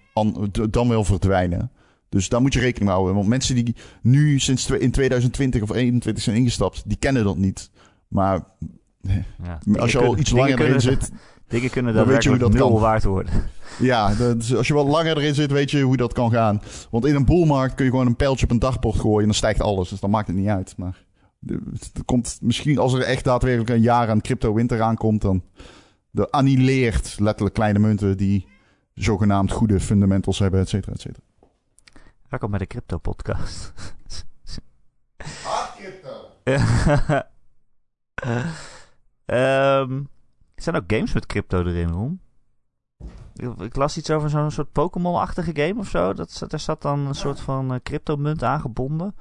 dan 0.71 0.89
wel 0.89 1.05
verdwijnen. 1.05 1.71
Dus 2.17 2.29
daar 2.29 2.41
moet 2.41 2.53
je 2.53 2.61
rekening 2.61 2.85
mee 2.85 2.95
houden. 2.95 3.15
Want 3.15 3.29
mensen 3.29 3.55
die 3.55 3.75
nu 4.03 4.39
sinds 4.39 4.71
in 4.71 4.91
2020 4.91 5.63
of 5.63 5.69
2021 5.69 6.23
zijn 6.25 6.37
ingestapt, 6.37 6.83
die 6.87 6.97
kennen 6.97 7.25
dat 7.25 7.37
niet. 7.37 7.71
Maar 8.09 8.45
Ja, 9.45 9.59
als 9.79 9.93
je 9.93 9.99
al 9.99 10.19
iets 10.19 10.31
langer 10.31 10.61
erin 10.61 10.81
zit, 10.81 11.11
Dingen 11.49 11.71
kunnen 11.71 11.95
dan 11.95 12.07
weet 12.07 12.23
je 12.23 12.29
hoe 12.29 12.39
dat 12.39 12.53
nul 12.53 12.71
kan. 12.71 12.81
waard 12.81 13.05
worden. 13.05 13.33
ja, 13.79 14.15
dat- 14.15 14.55
als 14.57 14.67
je 14.67 14.75
wat 14.75 14.87
langer 14.87 15.17
erin 15.17 15.35
zit, 15.35 15.51
weet 15.53 15.71
je 15.71 15.81
hoe 15.83 15.97
dat 15.97 16.13
kan 16.13 16.31
gaan. 16.31 16.63
Want 16.91 17.05
in 17.07 17.15
een 17.15 17.25
boelmarkt 17.25 17.75
kun 17.75 17.85
je 17.85 17.91
gewoon 17.91 18.07
een 18.07 18.17
pijltje 18.17 18.45
op 18.45 18.51
een 18.51 18.59
dagboard 18.59 18.99
gooien 18.99 19.19
en 19.21 19.25
dan 19.25 19.35
stijgt 19.35 19.61
alles. 19.61 19.89
Dus 19.89 20.01
dan 20.01 20.11
maakt 20.11 20.27
het 20.27 20.37
niet 20.37 20.49
uit. 20.49 20.75
Maar 20.77 21.05
er 21.47 22.05
komt 22.05 22.39
misschien, 22.41 22.79
als 22.79 22.93
er 22.93 23.01
echt 23.03 23.25
daadwerkelijk 23.25 23.71
een 23.71 23.81
jaar 23.81 24.09
aan 24.09 24.21
crypto 24.21 24.55
winter 24.55 24.83
aankomt, 24.83 25.21
dan 25.23 25.43
de 26.11 26.31
annihileert 26.31 27.17
letterlijk 27.19 27.55
kleine 27.55 27.79
munten 27.79 28.17
die 28.17 28.47
zogenaamd 28.95 29.51
goede 29.53 29.81
fundamentals 29.81 30.39
hebben, 30.39 30.61
et 30.61 30.69
cetera, 30.69 30.93
et 30.93 31.01
cetera. 31.01 31.25
Welkom 32.29 32.51
bij 32.51 32.59
de 32.59 32.67
Crypto 32.67 32.99
Podcast. 32.99 33.73
Ehm, 39.25 39.93
er 40.55 40.63
zijn 40.63 40.77
ook 40.77 40.85
games 40.87 41.13
met 41.13 41.27
crypto 41.27 41.65
erin, 41.65 41.89
Ron. 41.89 42.21
Ik, 43.59 43.77
las 43.77 43.97
iets 43.97 44.11
over 44.11 44.31
zo'n 44.31 44.51
soort 44.51 44.73
Pokémon-achtige 44.73 45.51
game 45.55 45.79
of 45.81 45.89
zo. 45.89 46.13
Dat, 46.13 46.31
zat- 46.31 46.53
er 46.53 46.59
zat 46.59 46.83
dan 46.83 46.99
een 47.07 47.15
soort 47.15 47.41
van 47.41 47.73
eh, 47.75 47.81
cryptomunt 47.83 48.43
aangebonden. 48.43 49.15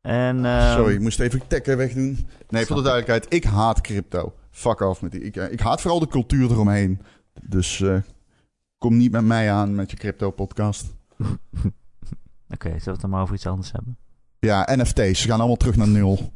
En, 0.00 0.44
ehm, 0.44 0.72
Sorry, 0.76 0.94
ik 0.94 1.00
moest 1.00 1.20
even 1.20 1.46
tekken 1.46 1.76
wegdoen. 1.76 2.28
Nee, 2.48 2.66
voor 2.66 2.76
de 2.76 2.82
duidelijkheid, 2.82 3.34
ik 3.34 3.44
haat 3.44 3.80
crypto. 3.80 4.34
Fuck 4.50 4.80
off 4.80 5.02
met 5.02 5.12
die. 5.12 5.20
Ik, 5.20 5.36
eh, 5.36 5.52
ik 5.52 5.60
haat 5.60 5.80
vooral 5.80 6.00
de 6.00 6.08
cultuur 6.08 6.50
eromheen. 6.50 7.02
Dus 7.42 7.80
eh, 7.80 7.98
kom 8.78 8.96
niet 8.96 9.12
met 9.12 9.24
mij 9.24 9.52
aan 9.52 9.74
met 9.74 9.90
je 9.90 9.96
crypto 9.96 10.34
Oké, 12.50 12.68
zullen 12.68 12.84
we 12.84 12.90
het 12.90 13.00
dan 13.00 13.10
maar 13.10 13.22
over 13.22 13.34
iets 13.34 13.46
anders 13.46 13.72
hebben? 13.72 13.96
Ja, 14.38 14.68
NFT's, 14.76 15.20
ze 15.20 15.28
gaan 15.28 15.38
allemaal 15.38 15.56
terug 15.56 15.76
naar 15.76 15.88
nul. 15.88 16.18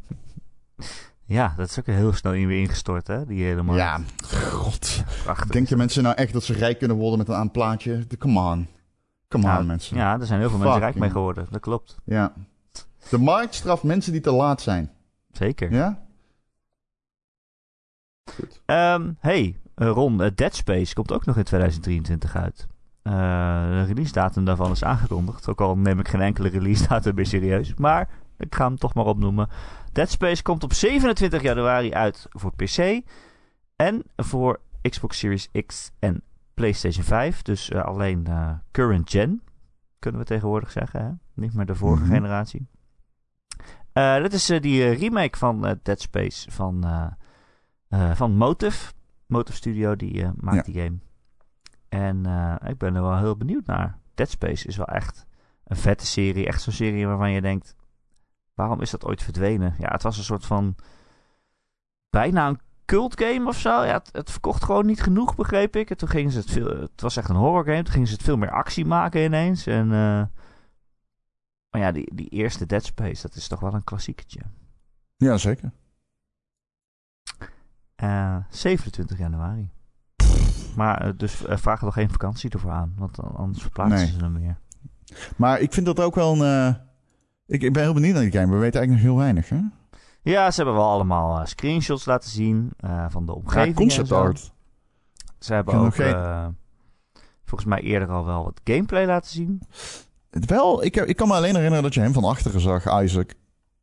Ja, 1.25 1.55
dat 1.57 1.69
is 1.69 1.79
ook 1.79 1.87
heel 1.87 2.13
snel 2.13 2.33
in 2.33 2.47
weer 2.47 2.61
ingestort, 2.61 3.07
hè? 3.07 3.27
Die 3.27 3.45
helemaal. 3.45 3.77
Ja, 3.77 4.01
god. 4.25 5.03
prachtig. 5.23 5.51
Denken 5.51 5.77
mensen 5.79 6.03
nou 6.03 6.15
echt 6.17 6.33
dat 6.33 6.43
ze 6.45 6.53
rijk 6.53 6.79
kunnen 6.79 6.97
worden 6.97 7.19
met 7.19 7.29
een 7.29 7.35
aan 7.35 7.51
plaatje? 7.51 8.07
De- 8.07 8.17
Come 8.17 8.41
on. 8.41 8.69
Come 9.29 9.59
on, 9.59 9.67
mensen. 9.67 9.97
Ja, 9.97 10.21
er 10.21 10.27
zijn 10.27 10.41
heel 10.41 10.49
veel 10.51 10.59
mensen 10.59 10.79
rijk 10.79 10.95
mee 10.95 11.11
geworden. 11.11 11.47
Dat 11.51 11.61
klopt. 11.61 11.97
Ja. 12.05 12.33
De 13.11 13.19
markt 13.19 13.55
straft 13.55 13.83
mensen 13.83 14.13
die 14.13 14.21
te 14.21 14.33
laat 14.33 14.61
zijn. 14.61 14.91
Zeker. 15.33 15.73
Ja? 15.73 16.03
Ehm, 18.67 19.13
hey, 19.19 19.57
eh, 19.75 19.89
Ron, 19.89 20.23
eh, 20.23 20.31
Dead 20.35 20.55
Space 20.55 20.95
komt 20.95 21.13
ook 21.13 21.25
nog 21.25 21.37
in 21.37 21.45
2023 21.45 22.37
uit. 22.37 22.67
Eh, 23.03 23.13
de 23.69 23.83
release 23.83 24.13
datum 24.13 24.45
daarvan 24.45 24.71
is 24.71 24.85
aangekondigd. 24.85 25.49
Ook 25.49 25.61
al 25.61 25.77
neem 25.77 25.99
ik 25.99 26.09
geen 26.09 26.21
enkele 26.21 26.49
release 26.49 26.89
datum 26.89 27.15
meer 27.15 27.27
serieus. 27.27 27.75
Maar 27.75 28.09
ik 28.39 28.55
ga 28.55 28.67
hem 28.67 28.77
toch 28.77 28.95
maar 28.95 29.05
opnoemen. 29.05 29.49
Dead 29.93 30.11
Space 30.11 30.43
komt 30.43 30.63
op 30.65 30.73
27 30.73 31.43
januari 31.43 31.93
uit 31.95 32.27
voor 32.31 32.53
PC. 32.57 33.01
En 33.77 34.03
voor 34.17 34.61
Xbox 34.89 35.19
Series 35.19 35.49
X 35.67 35.91
en 35.99 36.23
PlayStation 36.55 37.05
5. 37.05 37.43
Dus 37.43 37.71
eh, 37.71 37.85
alleen 37.85 38.27
eh, 38.27 38.51
current 38.71 39.11
gen. 39.11 39.43
Kunnen 39.99 40.21
we 40.21 40.27
tegenwoordig 40.27 40.71
zeggen. 40.71 41.05
Hè? 41.05 41.11
Niet 41.43 41.55
meer 41.55 41.67
de 41.67 41.75
vorige 41.75 42.03
Mhm. 42.05 42.13
generatie. 42.13 42.67
Dit 44.23 44.33
is 44.33 44.47
die 44.47 44.91
remake 44.91 45.39
van 45.39 45.79
Dead 45.83 46.01
Space 46.01 46.51
van, 46.51 46.85
van 48.15 48.37
Motive. 48.37 48.93
Motive 49.27 49.57
Studio 49.57 49.97
die 49.97 50.27
maakt 50.37 50.65
die 50.65 50.83
game. 50.83 50.99
En 51.93 52.27
eh, 52.27 52.71
ik 52.71 52.79
ben 52.79 52.95
er 52.95 53.03
wel 53.03 53.19
heel 53.19 53.37
benieuwd 53.37 53.67
naar. 53.67 53.99
Dead 54.15 54.29
Space 54.29 54.67
is 54.67 54.77
wel 54.77 54.87
echt 54.87 55.27
een 55.65 55.77
vette 55.77 56.07
serie. 56.07 56.47
Echt 56.47 56.63
zo'n 56.63 56.73
serie 56.73 57.07
waarvan 57.07 57.31
je 57.31 57.41
denkt... 57.41 57.75
Waarom 58.55 58.81
is 58.81 58.91
dat 58.91 59.05
ooit 59.05 59.23
verdwenen? 59.23 59.75
Ja, 59.79 59.89
het 59.91 60.03
was 60.03 60.19
een 60.19 60.25
soort 60.25 60.47
van... 60.47 60.77
Bijna 62.11 62.49
een 62.49 62.61
cult 62.85 63.21
game 63.21 63.49
of 63.49 63.59
zo. 63.59 63.83
Ja, 63.85 63.93
het, 63.93 64.09
het 64.13 64.31
verkocht 64.31 64.65
gewoon 64.65 64.87
niet 64.87 65.03
genoeg, 65.03 65.35
begreep 65.35 65.77
ik. 65.77 65.91
En 65.91 65.97
toen 65.97 66.09
gingen 66.09 66.31
ze 66.31 66.39
het 66.39 66.51
veel... 66.51 66.67
Het 66.81 67.01
was 67.01 67.17
echt 67.17 67.29
een 67.29 67.37
horror 67.37 67.65
game. 67.65 67.83
Toen 67.83 67.93
gingen 67.93 68.09
ze 68.09 68.15
het 68.15 68.23
veel 68.23 68.37
meer 68.37 68.51
actie 68.51 68.85
maken 68.85 69.25
ineens. 69.25 69.67
En... 69.67 69.93
eh, 69.93 70.23
maar 71.71 71.81
ja, 71.81 71.93
die, 71.93 72.15
die 72.15 72.29
eerste 72.29 72.67
Dead 72.67 72.85
Space, 72.85 73.23
dat 73.23 73.35
is 73.35 73.49
toch 73.49 73.61
wel 73.61 73.75
een 73.75 73.85
klassieketje. 73.85 74.41
Ja, 75.17 75.37
zeker. 75.37 75.73
Eh 77.95 78.37
27 78.49 79.19
januari. 79.19 79.71
Maar 80.77 81.01
eh, 81.07 81.13
dus 81.17 81.45
eh, 81.45 81.57
vraag 81.57 81.79
er 81.79 81.85
nog 81.85 81.95
geen 81.95 82.11
vakantie 82.11 82.51
ervoor 82.51 82.71
aan, 82.71 82.93
want 82.99 83.19
anders 83.21 83.63
verplaatsen 83.63 83.99
Nee. 83.99 84.07
ze 84.11 84.19
hem 84.19 84.35
weer. 84.39 84.57
Maar 85.37 85.61
ik 85.61 85.73
vind 85.73 85.87
dat 85.87 86.01
ook 86.01 86.15
wel 86.15 86.33
een... 86.43 86.69
eh, 86.69 86.75
ik, 87.47 87.63
ik 87.63 87.73
ben 87.73 87.83
heel 87.83 87.93
benieuwd 87.95 88.15
naar 88.15 88.23
die 88.23 88.33
game. 88.33 88.53
We 88.53 88.59
weten 88.59 88.81
eigenlijk 88.81 88.91
nog 88.91 89.01
heel 89.15 89.17
weinig, 89.23 89.49
hè? 89.49 89.61
Ja, 90.23 90.51
ze 90.51 90.57
hebben 90.57 90.75
wel 90.81 90.91
allemaal 90.91 91.47
screenshots 91.47 92.05
laten 92.05 92.31
zien 92.31 92.71
van 93.09 93.27
de 93.27 93.35
omgeving. 93.35 93.67
Ja, 93.69 93.75
concept 93.75 94.13
art. 94.13 94.53
Ze 95.39 95.55
hebben 95.55 95.75
ook 95.75 95.95
volgens 97.45 97.71
mij 97.71 97.81
eerder 97.81 98.09
al 98.09 98.25
wel 98.25 98.45
wat 98.45 98.61
gameplay 98.65 99.07
laten 99.07 99.31
zien. 99.31 99.63
Wel, 100.31 100.85
ik, 100.85 100.95
heb- 100.95 101.07
ik 101.07 101.17
kan 101.17 101.29
me 101.29 101.35
alleen 101.35 101.55
herinneren 101.55 101.83
dat 101.83 101.95
je 101.95 102.01
hem 102.01 102.13
van 102.13 102.25
achteren 102.25 102.61
zag, 102.61 103.03
Isaac. 103.03 103.35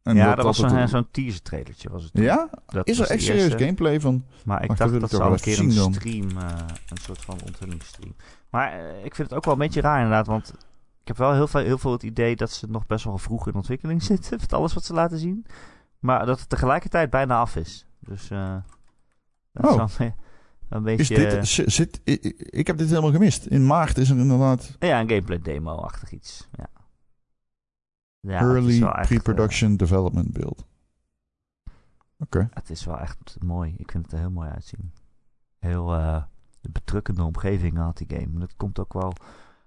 En 0.10 0.16
ja, 0.16 0.36
dat, 0.36 0.46
was 0.46 0.90
zo'n 0.90 1.08
teaser 1.12 1.42
trailertje 1.42 1.90
was 1.90 2.04
het. 2.04 2.14
toen. 2.14 2.24
Ja? 2.24 2.50
Dat 2.68 2.88
Is 2.88 3.00
er 3.00 3.10
echt 3.10 3.24
serieus 3.24 3.54
gameplay 3.54 4.00
van? 4.00 4.26
Maar 4.46 4.64
ik 4.64 4.78
dacht 4.78 5.00
dat 5.00 5.10
ze 5.10 5.24
al 5.24 5.32
een 5.32 5.40
keer 5.40 5.60
een 5.60 5.72
stream, 5.72 6.30
eh, 6.38 6.46
een 6.90 6.98
soort 7.02 7.22
van 7.22 7.38
onthullingsstream. 7.46 8.16
Maar 8.50 8.72
eh, 8.72 9.06
ik 9.06 9.16
vind 9.16 9.30
het 9.30 9.38
ook 9.38 9.46
wel 9.46 9.54
een 9.54 9.60
beetje 9.60 9.82
raar 9.82 9.98
inderdaad, 9.98 10.28
want 10.28 10.54
ik 11.02 11.08
heb 11.08 11.18
wel 11.18 11.34
heel 11.34 11.48
veel, 11.48 11.62
heel 11.62 11.78
veel 11.78 11.92
het 11.92 12.04
idee 12.04 12.36
dat 12.36 12.52
ze 12.52 12.68
nog 12.70 12.86
best 12.86 13.04
wel 13.06 13.18
vroeg 13.18 13.48
in 13.48 13.54
ontwikkeling 13.56 14.04
zitten 14.12 14.38
met 14.40 14.54
alles 14.54 14.74
wat 14.74 14.84
ze 14.84 14.94
laten 14.94 15.18
zien. 15.18 15.46
Maar 16.00 16.26
dat 16.26 16.40
het 16.40 16.50
tegelijkertijd 16.50 17.10
bijna 17.10 17.38
af 17.40 17.56
is. 17.56 17.86
Dus 18.00 18.30
eh 18.30 18.56
dat 19.54 19.64
is 19.66 19.72
Oh. 19.78 19.88
wel 19.98 20.08
een, 20.70 20.84
beetje... 20.84 21.16
Is 21.16 21.32
dit, 21.34 21.48
zi- 21.48 21.70
zit, 21.70 22.02
ik, 22.04 22.24
ik- 22.24 22.42
ik 22.42 22.68
heb 22.68 22.78
dit 22.78 22.90
helemaal 22.90 23.12
gemist. 23.12 23.46
In 23.46 23.66
maart 23.66 23.98
is 23.98 24.10
er 24.10 24.18
inderdaad 24.18 24.76
ja, 24.80 25.00
een 25.00 25.10
gameplay 25.10 25.40
demo-achtig 25.42 26.12
iets. 26.12 26.48
Ja, 26.58 26.66
ja 28.20 28.40
Early 28.40 28.80
Pre-Production 28.80 29.78
Development 29.78 30.32
Build. 30.32 30.66
Oké. 32.18 32.40
eh, 32.40 32.46
het 32.50 32.70
is 32.70 32.86
wel 32.86 33.00
echt 33.00 33.36
mooi. 33.40 33.74
Ik 33.78 33.92
vind 33.92 34.04
het 34.04 34.14
er 34.14 34.20
heel 34.20 34.32
mooi 34.32 34.50
uitzien. 34.50 34.94
Heel 35.58 35.96
eh, 35.96 36.24
drukkende 36.84 37.24
omgeving 37.24 37.78
had, 37.78 37.98
die 37.98 38.18
game. 38.18 38.40
Dat 38.40 38.56
komt 38.56 38.80
ook 38.80 38.94
wel 38.94 39.14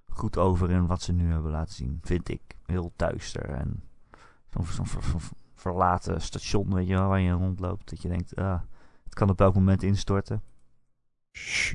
goed 0.09 0.39
over 0.39 0.71
in 0.71 0.87
wat 0.87 1.03
ze 1.03 1.13
nu 1.13 1.31
hebben 1.31 1.51
laten 1.51 1.75
zien, 1.75 1.99
vind 2.03 2.29
ik. 2.29 2.43
Heel 2.67 2.93
duister 2.97 3.51
en 3.51 3.83
zo'n 4.51 4.87
zo 4.87 5.19
verlaten 5.55 6.21
station, 6.21 6.75
weet 6.75 6.87
je 6.87 6.95
wel, 6.95 7.09
waar 7.09 7.21
je 7.21 7.33
rondloopt. 7.33 7.91
Dat 7.91 8.03
je 8.03 8.09
denkt, 8.09 8.37
ah, 8.37 8.61
het 9.05 9.15
kan 9.15 9.31
op 9.31 9.41
elk 9.41 9.55
moment 9.55 9.83
instorten. 9.83 10.43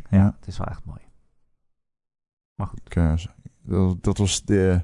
Ja, 0.10 0.36
het 0.40 0.48
is 0.48 0.58
wel 0.58 0.68
echt 0.68 0.86
mooi. 0.86 1.02
Maar 2.56 2.68
goed. 2.68 2.96
dat, 3.62 4.04
dat, 4.04 4.18
was 4.18 4.44
de, 4.44 4.84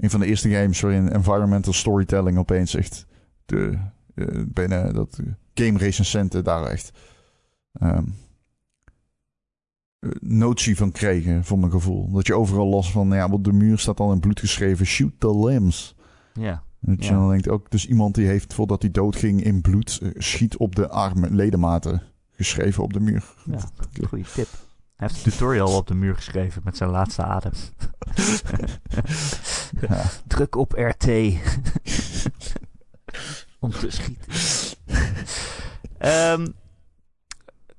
een 0.00 0.10
van 0.10 0.20
de 0.20 0.26
eerste 0.26 0.50
games 0.50 0.80
waarin 0.80 1.08
environmental 1.08 1.72
storytelling 1.72 2.38
opeens 2.38 2.74
echt 2.74 3.06
de, 3.44 3.78
uh, 4.14 4.44
bijna 4.46 4.92
dat 4.92 5.20
game 5.54 5.78
recensenten 5.78 6.44
daar 6.44 6.64
echt 6.66 6.92
um, 7.82 8.14
notie 10.20 10.76
van 10.76 10.92
kregen, 10.92 11.44
voor 11.44 11.58
mijn 11.58 11.72
gevoel. 11.72 12.10
Dat 12.10 12.26
je 12.26 12.34
overal 12.34 12.66
los 12.66 12.90
van, 12.92 13.12
ja, 13.12 13.28
op 13.28 13.44
de 13.44 13.52
muur 13.52 13.78
staat 13.78 14.00
al 14.00 14.12
in 14.12 14.20
bloed 14.20 14.40
geschreven, 14.40 14.86
shoot 14.86 15.12
the 15.18 15.38
limbs. 15.38 15.94
Ja. 16.32 16.62
Dat 16.80 17.04
je 17.04 17.12
dan 17.12 17.28
denkt, 17.28 17.48
ook 17.48 17.70
dus 17.70 17.86
iemand 17.86 18.14
die 18.14 18.26
heeft, 18.26 18.54
voordat 18.54 18.82
hij 18.82 18.90
doodging 18.90 19.42
in 19.42 19.60
bloed, 19.60 20.00
schiet 20.16 20.56
op 20.56 20.74
de 20.74 20.88
armen, 20.88 21.34
ledematen 21.34 22.02
geschreven 22.30 22.82
op 22.82 22.92
de 22.92 23.00
muur. 23.00 23.34
Ja, 23.44 23.60
goede 24.08 24.24
tip. 24.34 24.48
Hij 25.00 25.08
heeft 25.08 25.24
een 25.24 25.30
tutorial 25.32 25.76
op 25.76 25.86
de 25.86 25.94
muur 25.94 26.14
geschreven 26.14 26.62
met 26.64 26.76
zijn 26.76 26.90
laatste 26.90 27.22
adem. 27.22 27.52
ja. 29.88 30.02
Druk 30.26 30.56
op 30.56 30.72
RT. 30.72 31.06
Om 33.60 33.70
te 33.70 33.90
schieten. 33.90 34.32
um, 35.98 36.54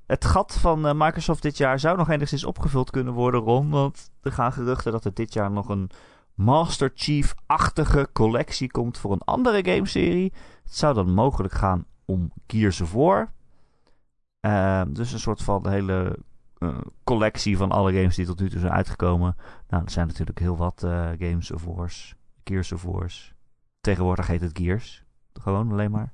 het 0.06 0.24
gat 0.24 0.56
van 0.60 0.86
uh, 0.86 0.92
Microsoft 0.94 1.42
dit 1.42 1.56
jaar 1.56 1.80
zou 1.80 1.96
nog 1.96 2.10
enigszins 2.10 2.44
opgevuld 2.44 2.90
kunnen 2.90 3.12
worden, 3.12 3.40
Ron. 3.40 3.70
Want 3.70 4.10
er 4.22 4.32
gaan 4.32 4.52
geruchten 4.52 4.92
dat 4.92 5.04
er 5.04 5.14
dit 5.14 5.32
jaar 5.32 5.50
nog 5.50 5.68
een 5.68 5.90
Master 6.34 6.92
Chief-achtige 6.94 8.08
collectie 8.12 8.70
komt 8.70 8.98
voor 8.98 9.12
een 9.12 9.24
andere 9.24 9.64
gameserie. 9.64 10.32
Het 10.64 10.76
zou 10.76 10.94
dan 10.94 11.14
mogelijk 11.14 11.54
gaan 11.54 11.84
om 12.04 12.32
Gears 12.46 12.80
of 12.80 12.92
War. 12.92 13.32
Uh, 14.40 14.82
dus 14.88 15.12
een 15.12 15.18
soort 15.18 15.42
van 15.42 15.68
hele 15.68 16.18
uh, 16.62 16.78
collectie 17.04 17.56
van 17.56 17.70
alle 17.70 17.92
games 17.92 18.16
die 18.16 18.26
tot 18.26 18.40
nu 18.40 18.50
toe 18.50 18.60
zijn 18.60 18.72
uitgekomen. 18.72 19.36
Nou, 19.68 19.84
er 19.84 19.90
zijn 19.90 20.06
natuurlijk 20.06 20.38
heel 20.38 20.56
wat 20.56 20.82
uh, 20.84 21.08
Games 21.18 21.50
of 21.50 21.64
Wars, 21.64 22.14
Gears 22.44 22.72
of 22.72 22.82
Wars. 22.82 23.34
Tegenwoordig 23.80 24.26
heet 24.26 24.40
het 24.40 24.58
Gears. 24.58 25.04
Gewoon 25.32 25.72
alleen 25.72 25.90
maar. 25.90 26.12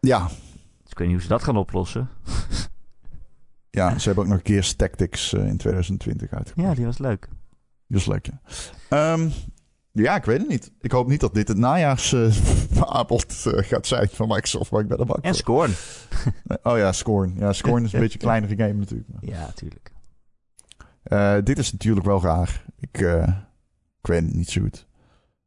Ja. 0.00 0.26
Dus 0.82 0.90
ik 0.90 0.98
weet 0.98 1.06
niet 1.06 1.16
hoe 1.16 1.26
ze 1.26 1.28
dat 1.28 1.42
gaan 1.42 1.56
oplossen. 1.56 2.08
ja, 3.70 3.98
ze 3.98 4.06
hebben 4.06 4.24
ook 4.24 4.30
nog 4.30 4.40
Gears 4.42 4.74
Tactics 4.74 5.32
uh, 5.32 5.46
in 5.46 5.56
2020 5.56 6.32
uitgebracht. 6.32 6.68
Ja, 6.68 6.74
die 6.74 6.84
was 6.84 6.98
leuk. 6.98 7.28
Die 7.86 7.96
was 7.96 8.06
leuk, 8.06 8.26
ja. 8.26 9.12
Um, 9.12 9.32
ja, 10.02 10.16
ik 10.16 10.24
weet 10.24 10.38
het 10.38 10.48
niet. 10.48 10.70
Ik 10.80 10.92
hoop 10.92 11.08
niet 11.08 11.20
dat 11.20 11.34
dit 11.34 11.48
het 11.48 11.56
najaarsavond 11.56 13.44
uh, 13.46 13.62
gaat 13.70 13.86
zijn 13.86 14.08
van 14.08 14.28
Microsoft, 14.28 14.70
maar 14.70 14.80
ik 14.80 14.88
ben 14.88 14.98
er 14.98 15.06
bang 15.06 15.22
En 15.22 15.34
Scorn. 15.34 15.72
oh 16.62 16.78
ja, 16.78 16.92
Scorn. 16.92 17.34
Ja, 17.38 17.52
Scorn 17.52 17.84
is 17.84 17.92
een 17.92 18.00
beetje 18.06 18.18
een 18.18 18.24
kleinere 18.24 18.56
game 18.56 18.72
natuurlijk. 18.72 19.08
Maar. 19.12 19.30
Ja, 19.30 19.46
natuurlijk. 19.46 19.92
Uh, 21.04 21.36
dit 21.44 21.58
is 21.58 21.72
natuurlijk 21.72 22.06
wel 22.06 22.22
raar. 22.22 22.64
Ik, 22.78 22.98
ik 24.00 24.06
weet 24.06 24.22
het 24.22 24.34
niet 24.34 24.50
zo 24.50 24.60
goed. 24.60 24.86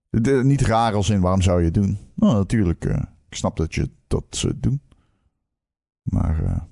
De, 0.10 0.41
niet 0.43 0.62
raar 0.62 0.93
als 0.93 1.10
in 1.10 1.22
waarom 1.22 1.41
zou 1.41 1.60
je 1.60 1.66
het 1.66 1.74
doen? 1.74 1.97
Nou, 2.14 2.34
natuurlijk. 2.34 2.84
Ik 3.30 3.36
snap 3.36 3.58
dat 3.58 3.76
je 3.76 3.89
dat 4.08 4.24
ze 4.30 4.60
doen. 4.60 4.82
Maar. 6.02 6.68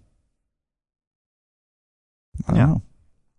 ja. 2.54 2.82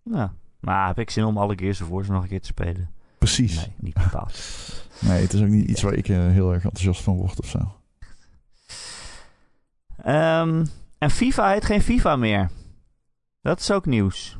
ja. 0.02 0.34
Maar 0.60 0.86
heb 0.86 0.98
ik 0.98 1.10
zin 1.10 1.24
om 1.24 1.38
alle 1.38 1.58
Gears 1.58 1.80
of 1.80 1.88
Wars 1.88 2.08
nog 2.08 2.22
een 2.22 2.28
keer 2.28 2.40
te 2.40 2.46
spelen? 2.46 2.90
Precies. 3.18 3.56
Nee, 3.56 3.72
niet 3.76 3.94
bepaald. 3.94 4.38
nee, 5.00 5.22
het 5.22 5.32
is 5.32 5.40
ook 5.40 5.48
niet 5.48 5.68
iets 5.68 5.82
waar 5.82 5.92
ik 5.94 6.06
heel 6.06 6.52
erg 6.52 6.64
enthousiast 6.64 7.02
van 7.02 7.16
word 7.16 7.40
of 7.40 7.48
zo. 7.48 7.76
Um, 10.06 10.66
en 10.98 11.10
FIFA 11.10 11.52
heet 11.52 11.64
geen 11.64 11.82
FIFA 11.82 12.16
meer. 12.16 12.50
Dat 13.42 13.60
is 13.60 13.70
ook 13.70 13.86
nieuws. 13.86 14.38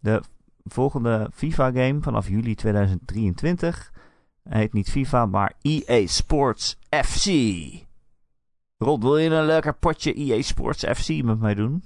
De 0.00 0.22
volgende 0.64 1.30
FIFA-game 1.34 2.00
vanaf 2.00 2.28
juli 2.28 2.54
2023 2.54 3.92
heet 4.48 4.72
niet 4.72 4.90
FIFA, 4.90 5.26
maar 5.26 5.52
EA 5.62 6.06
Sports 6.06 6.78
FC. 6.90 7.26
Rod, 8.78 9.02
wil 9.02 9.18
je 9.18 9.30
een 9.30 9.46
leuker 9.46 9.74
potje 9.74 10.14
EA 10.14 10.42
Sports 10.42 10.84
FC 10.84 11.22
met 11.22 11.38
mij 11.38 11.54
doen? 11.54 11.82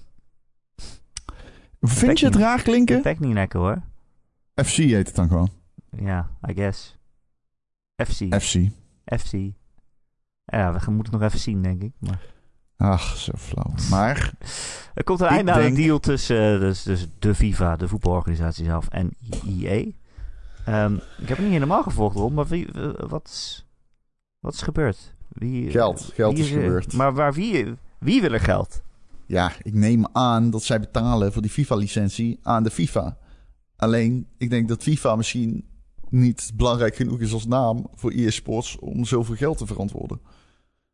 Vind 1.81 2.19
je 2.19 2.27
het 2.27 2.37
raar 2.37 2.63
klinken? 2.63 3.03
Dat 3.03 3.19
niet 3.19 3.35
lekker 3.35 3.61
hoor. 3.61 3.83
FC 4.55 4.77
heet 4.77 5.07
het 5.07 5.15
dan 5.15 5.29
gewoon. 5.29 5.51
Ja, 5.97 6.31
I 6.49 6.55
guess. 6.55 6.97
FC. 7.97 8.43
FC. 8.43 8.71
FC. 9.05 9.33
Ja, 10.45 10.73
we 10.73 10.91
moeten 10.91 11.13
het 11.13 11.21
nog 11.21 11.23
even 11.23 11.39
zien, 11.39 11.63
denk 11.63 11.83
ik. 11.83 11.93
Maar... 11.99 12.21
Ach, 12.77 13.17
zo 13.17 13.33
flauw. 13.37 13.75
Maar... 13.91 14.33
er 14.95 15.05
komt 15.05 15.21
een 15.21 15.27
einde 15.27 15.53
aan 15.53 15.61
een 15.61 15.75
deal 15.75 16.01
tussen 16.01 16.61
dus, 16.61 16.83
dus 16.83 17.09
de 17.19 17.35
FIFA, 17.35 17.77
de 17.77 17.89
voetbalorganisatie 17.89 18.65
zelf, 18.65 18.89
en 18.89 19.11
EA. 19.47 19.77
Um, 19.77 19.95
ehm, 20.65 20.95
ik 20.95 21.29
heb 21.29 21.37
het 21.37 21.39
niet 21.39 21.53
helemaal 21.53 21.83
gevolgd, 21.83 22.17
Ron, 22.17 22.35
maar 22.35 22.47
wie, 22.47 22.69
wat, 23.07 23.29
is, 23.29 23.67
wat 24.39 24.55
is 24.55 24.63
gebeurd? 24.63 25.15
Wie, 25.29 25.71
geld. 25.71 26.11
Geld 26.15 26.39
is, 26.39 26.49
gebeurd. 26.49 26.93
Maar 26.93 27.15
waar, 27.15 27.33
wie, 27.33 27.75
wie 27.99 28.21
wil 28.21 28.33
er 28.33 28.41
geld? 28.41 28.83
Ja, 29.27 29.53
ik 29.63 29.75
neem 29.75 30.07
aan 30.13 30.51
dat 30.51 30.63
zij 30.63 30.81
betalen 30.81 31.33
voor 31.33 31.43
die 31.43 31.51
FIFA-licentie 31.51 32.39
aan 32.43 32.63
de 32.63 32.71
FIFA. 32.71 33.17
Alleen, 33.77 34.27
ik 34.39 34.51
denk 34.51 34.69
dat 34.69 34.83
FIFA 34.83 35.17
misschien 35.17 35.65
niet 36.15 36.51
belangrijk 36.55 36.97
genoeg 36.97 37.21
is 37.21 37.33
als 37.33 37.47
naam 37.47 37.87
voor 37.95 38.11
EA 38.11 38.31
Sports 38.31 38.79
om 38.79 39.05
zoveel 39.05 39.35
geld 39.35 39.59
te 39.59 39.67
verantwoorden. 39.67 40.21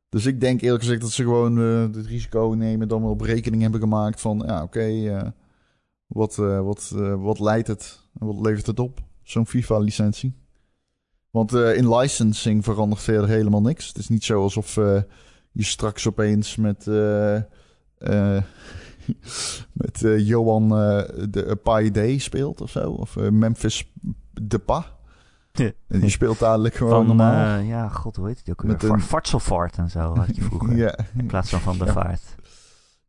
Dus 0.08 0.26
ik 0.26 0.40
denk 0.40 0.60
eerlijk 0.60 0.82
gezegd 0.82 1.00
dat 1.00 1.10
ze 1.10 1.22
gewoon 1.22 1.58
uh, 1.58 1.80
het 1.80 2.06
risico 2.06 2.54
nemen, 2.56 2.88
dan 2.88 3.02
wel 3.02 3.10
op 3.10 3.20
rekening 3.20 3.62
hebben 3.62 3.80
gemaakt 3.80 4.20
van, 4.20 4.42
ja, 4.46 4.62
oké, 4.62 4.86
uh, 4.86 5.22
wat, 6.06 6.36
uh, 6.40 6.60
wat, 6.60 6.94
wat 7.18 7.38
leidt 7.38 7.68
het 7.68 8.00
en 8.20 8.26
wat 8.26 8.40
levert 8.40 8.66
het 8.66 8.80
op, 8.80 9.00
zo'n 9.22 9.46
FIFA-licentie? 9.46 10.34
Want 11.30 11.52
in 11.52 11.94
licensing 11.94 12.64
verandert 12.64 13.02
verder 13.02 13.28
helemaal 13.28 13.62
niks. 13.62 13.88
Het 13.88 13.96
is 13.96 14.08
niet 14.08 14.24
zo 14.24 14.42
alsof 14.42 14.74
je 15.52 15.64
straks 15.64 16.06
opeens 16.06 16.56
met, 16.56 16.86
met 19.82 20.00
Johan 20.16 20.68
de 21.30 21.58
Pai 21.62 22.18
speelt 22.18 22.60
of 22.60 22.70
zo, 22.70 22.90
of 22.90 23.16
Memphis 23.16 23.92
Depay. 25.52 25.74
En 25.88 26.00
die 26.00 26.10
speelt 26.10 26.38
dadelijk 26.38 26.74
gewoon 26.74 26.92
van, 26.92 27.06
normaal. 27.06 27.58
Uh, 27.58 27.68
ja, 27.68 27.88
god, 27.88 28.16
hoe 28.16 28.26
heet 28.26 28.44
die 28.44 28.54
ook 28.54 28.62
weer? 28.62 28.90
Een... 28.90 29.00
Fartselvaart 29.00 29.76
en 29.76 29.90
zo 29.90 30.16
had 30.16 30.36
je 30.36 30.42
vroeger. 30.42 30.76
ja. 30.76 30.98
In 31.16 31.26
plaats 31.26 31.50
van 31.50 31.60
Van 31.60 31.78
de 31.78 31.84
ja. 31.84 31.92
Vaart. 31.92 32.22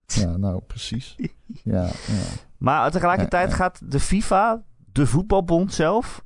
Ja, 0.05 0.37
nou, 0.37 0.61
precies. 0.61 1.15
ja, 1.63 1.83
ja. 1.83 2.23
Maar 2.57 2.91
tegelijkertijd 2.91 3.53
gaat 3.53 3.91
de 3.91 3.99
FIFA, 3.99 4.63
de 4.91 5.07
voetbalbond 5.07 5.73
zelf, 5.73 6.23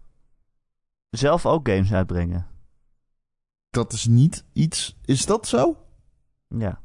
zelf 1.09 1.45
ook 1.45 1.69
games 1.69 1.93
uitbrengen. 1.93 2.47
Dat 3.69 3.93
is 3.93 4.05
niet 4.05 4.45
iets... 4.53 4.97
Is 5.05 5.25
dat 5.25 5.47
zo? 5.47 5.77
Ja. 6.47 6.81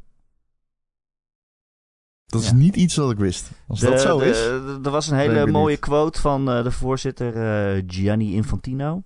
Dat 2.26 2.42
is 2.42 2.52
niet 2.52 2.76
iets 2.76 2.96
wat 2.96 3.10
ik 3.10 3.18
wist. 3.18 3.50
Als 3.66 3.80
dat 3.80 4.00
zo 4.00 4.18
is. 4.18 4.38
Er 4.84 4.90
was 4.90 5.08
een 5.08 5.16
hele 5.16 5.46
mooie 5.46 5.76
quote 5.76 6.20
van 6.20 6.56
uh, 6.56 6.62
de 6.62 6.70
voorzitter 6.70 7.36
uh, 7.76 7.82
Gianni 7.86 8.34
Infantino. 8.34 9.02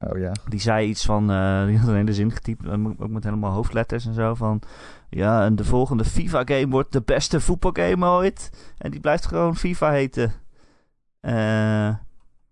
Oh 0.00 0.18
ja. 0.18 0.32
Die 0.48 0.60
zei 0.60 0.88
iets 0.88 1.04
van, 1.04 1.30
uh, 1.30 1.64
die 1.66 1.78
had 1.78 1.88
alleen 1.88 2.06
de 2.06 2.14
zin 2.14 2.32
getypt, 2.32 2.68
ook 2.68 3.08
met 3.08 3.24
helemaal 3.24 3.52
hoofdletters 3.52 4.06
en 4.06 4.14
zo. 4.14 4.34
Van 4.34 4.62
ja, 5.10 5.44
en 5.44 5.56
de 5.56 5.64
volgende 5.64 6.04
FIFA-game 6.04 6.68
wordt 6.68 6.92
de 6.92 7.02
beste 7.02 7.40
voetbalgame 7.40 8.06
ooit. 8.06 8.74
En 8.78 8.90
die 8.90 9.00
blijft 9.00 9.26
gewoon 9.26 9.56
FIFA 9.56 9.90
heten. 9.90 10.32
Uh, 11.20 11.94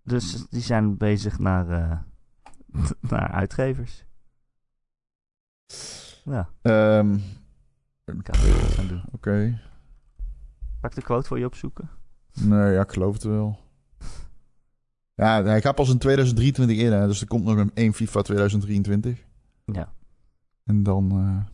dus 0.03 0.47
die 0.49 0.61
zijn 0.61 0.97
bezig 0.97 1.39
naar, 1.39 1.69
uh, 1.69 1.97
naar 3.11 3.31
uitgevers. 3.31 4.05
Ja. 6.23 6.49
Um. 6.61 7.23
Oké. 8.05 8.31
Okay. 9.11 9.59
Pak 10.81 10.95
de 10.95 11.01
quote 11.01 11.27
voor 11.27 11.39
je 11.39 11.45
opzoeken? 11.45 11.89
Nee, 12.33 12.73
ja, 12.73 12.81
ik 12.81 12.91
geloof 12.91 13.13
het 13.13 13.23
wel. 13.23 13.59
Ja, 15.19 15.43
hij 15.43 15.61
gaat 15.61 15.75
pas 15.75 15.89
in 15.89 15.97
2023 15.97 16.77
in, 16.77 16.91
hè, 16.91 17.07
dus 17.07 17.21
er 17.21 17.27
komt 17.27 17.43
nog 17.43 17.57
een 17.57 17.71
1 17.73 17.93
FIFA 17.93 18.21
2023. 18.21 19.25
Ja. 19.65 19.93
En 20.63 20.83
dan... 20.83 21.19
Uh, 21.19 21.45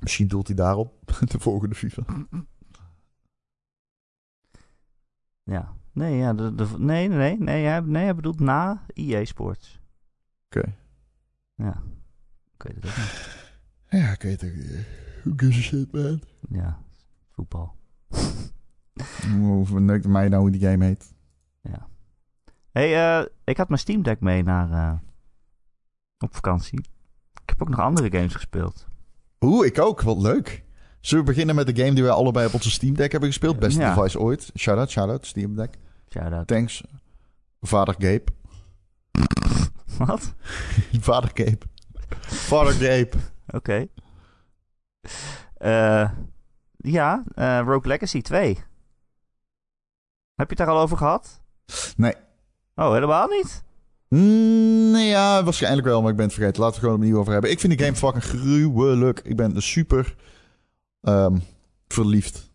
misschien 0.00 0.28
doelt 0.28 0.46
hij 0.46 0.56
daarop, 0.56 0.92
de 1.32 1.40
volgende 1.40 1.74
FIFA. 1.74 2.02
Ja. 5.42 5.74
Nee, 5.92 6.16
ja, 6.16 6.34
de, 6.34 6.54
de, 6.54 6.66
nee, 6.78 7.08
nee, 7.08 7.38
nee, 7.38 7.64
hij, 7.64 7.80
nee, 7.80 8.04
hij 8.04 8.14
bedoelt 8.14 8.40
na 8.40 8.84
EA 8.94 9.24
Sports. 9.24 9.80
Oké. 10.46 10.58
Okay. 10.58 10.76
Ja. 11.54 11.82
Ik 12.54 12.62
weet 12.62 12.74
het 12.74 12.86
ook 12.86 12.96
niet. 12.96 13.48
Ja, 13.88 14.12
ik 14.12 14.22
weet 14.22 14.40
het 14.40 14.50
ook 14.50 14.56
niet. 14.56 14.86
Who 15.22 15.32
gives 15.36 15.56
a 15.56 15.60
shit, 15.60 15.92
man? 15.92 16.22
Ja, 16.48 16.82
voetbal. 17.30 17.74
Hoe 19.38 19.66
verneukt 19.66 20.06
mij 20.06 20.28
nou 20.28 20.42
hoe 20.42 20.50
die 20.50 20.60
game 20.60 20.84
heet? 20.84 21.12
Hey, 22.72 23.18
eh, 23.20 23.26
ik 23.44 23.56
had 23.56 23.68
mijn 23.68 23.80
Steam 23.80 24.02
Deck 24.02 24.20
mee 24.20 24.42
naar, 24.42 24.70
eh, 24.70 24.98
op 26.18 26.34
vakantie. 26.34 26.78
Ik 27.42 27.48
heb 27.48 27.62
ook 27.62 27.68
nog 27.68 27.80
andere 27.80 28.10
games 28.10 28.34
gespeeld. 28.34 28.86
Oeh, 29.40 29.66
ik 29.66 29.78
ook. 29.78 30.00
Wat 30.02 30.18
leuk. 30.18 30.64
Zullen 31.00 31.24
we 31.24 31.30
beginnen 31.30 31.54
met 31.54 31.66
de 31.66 31.82
game 31.82 31.94
die 31.94 32.02
wij 32.02 32.12
allebei 32.12 32.46
op 32.46 32.54
onze 32.54 32.70
Steam 32.70 32.94
Deck 32.94 33.10
hebben 33.10 33.28
gespeeld? 33.28 33.58
Beste 33.58 33.80
Ja. 33.80 33.94
device 33.94 34.18
ooit. 34.20 34.50
Shout-out, 34.58 34.90
shout-out, 34.90 35.26
Steam 35.26 35.54
Deck. 35.56 35.74
Shout-out. 36.08 36.46
Thanks. 36.46 36.84
Vader 37.60 37.94
Gabe. 37.98 38.24
Wat? 39.98 40.34
Vader 41.08 41.30
Gabe. 41.34 41.58
Vader 42.26 42.72
Gabe. 42.72 43.10
Oké. 43.46 43.86
Eh, 45.54 46.10
ja, 46.76 47.24
Rogue 47.64 47.86
Legacy 47.88 48.20
2. 48.22 48.48
Heb 50.34 50.50
je 50.50 50.56
het 50.56 50.56
daar 50.56 50.68
al 50.76 50.80
over 50.80 50.96
gehad? 50.96 51.42
Nee. 51.96 52.14
Oh, 52.80 52.92
helemaal 52.92 53.28
niet? 53.28 53.62
Mm, 54.08 54.90
nee, 54.90 55.08
ja, 55.08 55.44
waarschijnlijk 55.44 55.86
wel, 55.86 56.00
maar 56.00 56.10
ik 56.10 56.16
ben 56.16 56.24
het 56.24 56.34
vergeten. 56.34 56.60
Laten 56.60 56.80
we 56.80 56.80
het 56.80 56.90
gewoon 56.90 57.04
opnieuw 57.06 57.20
over 57.20 57.32
hebben. 57.32 57.50
Ik 57.50 57.60
vind 57.60 57.78
die 57.78 57.86
game 57.86 57.96
fucking 57.96 58.24
gruwelijk. 58.24 59.20
Ik 59.24 59.36
ben 59.36 59.62
super 59.62 60.14
ehm, 61.02 61.38
verliefd 61.88 62.50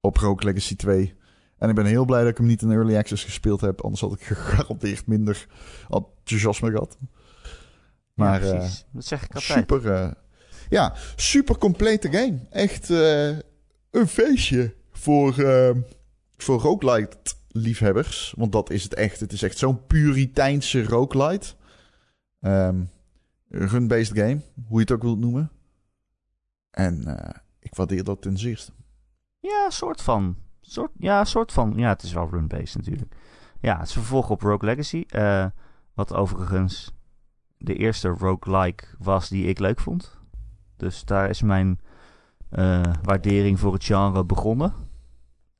op 0.00 0.16
Rogue 0.16 0.44
Legacy 0.44 0.76
2. 0.76 1.14
En 1.58 1.68
ik 1.68 1.74
ben 1.74 1.84
heel 1.84 2.04
blij 2.04 2.20
dat 2.20 2.30
ik 2.30 2.36
hem 2.36 2.46
niet 2.46 2.62
in 2.62 2.70
Early 2.70 2.96
Access 2.96 3.24
gespeeld 3.24 3.60
heb. 3.60 3.80
Anders 3.80 4.00
had 4.00 4.12
ik 4.12 4.22
gegarandeerd 4.36 5.06
minder 5.06 5.46
enthousiasme 5.88 6.70
gehad. 6.70 6.98
Maar 8.14 8.44
ja, 8.44 8.50
eh, 8.50 8.58
precies. 8.58 8.84
dat 8.92 9.04
zeg 9.04 9.24
ik 9.24 9.34
altijd. 9.34 9.58
super, 9.58 9.92
eh, 9.92 10.10
ja, 10.68 10.94
super 11.16 11.58
complete 11.58 12.10
game. 12.10 12.38
Echt 12.50 12.90
eh, 12.90 13.28
een 13.90 14.08
feestje 14.08 14.74
voor, 14.92 15.38
eh, 15.38 15.70
voor 16.36 16.60
roguelite 16.60 17.16
liefhebbers. 17.52 18.34
Want 18.36 18.52
dat 18.52 18.70
is 18.70 18.82
het 18.82 18.94
echt. 18.94 19.20
Het 19.20 19.32
is 19.32 19.42
echt 19.42 19.58
zo'n 19.58 19.86
puriteinse 19.86 20.84
roguelite. 20.84 21.54
Ehm 22.40 22.82
Run-based 23.48 24.18
game, 24.18 24.40
hoe 24.66 24.76
je 24.76 24.80
het 24.80 24.90
ook 24.92 25.02
wilt 25.02 25.18
noemen. 25.18 25.50
En 26.70 27.04
eh, 27.18 27.40
ik 27.58 27.74
waardeer 27.74 28.04
dat 28.04 28.22
ten 28.22 28.38
zeerste. 28.38 28.72
Ja, 29.40 29.70
soort 29.70 30.02
van. 30.02 30.36
Soort, 30.60 30.90
ja, 30.98 31.24
soort 31.24 31.52
van. 31.52 31.72
Ja, 31.76 31.88
het 31.88 32.02
is 32.02 32.12
wel 32.12 32.28
run-based 32.30 32.76
natuurlijk. 32.76 33.14
Ja, 33.60 33.78
het 33.78 33.86
is 33.86 33.92
vervolg 33.92 34.30
op 34.30 34.40
Rogue 34.40 34.68
Legacy. 34.68 35.04
eh, 35.08 35.46
wat 35.94 36.14
overigens 36.14 36.92
de 37.56 37.74
eerste 37.74 38.08
roguelike 38.08 38.84
was 38.98 39.28
die 39.28 39.46
ik 39.46 39.58
leuk 39.58 39.80
vond. 39.80 40.18
Dus 40.76 41.04
daar 41.04 41.28
is 41.28 41.42
mijn 41.42 41.80
eh, 42.48 42.82
waardering 43.02 43.58
voor 43.58 43.72
het 43.72 43.84
genre 43.84 44.24
begonnen. 44.24 44.74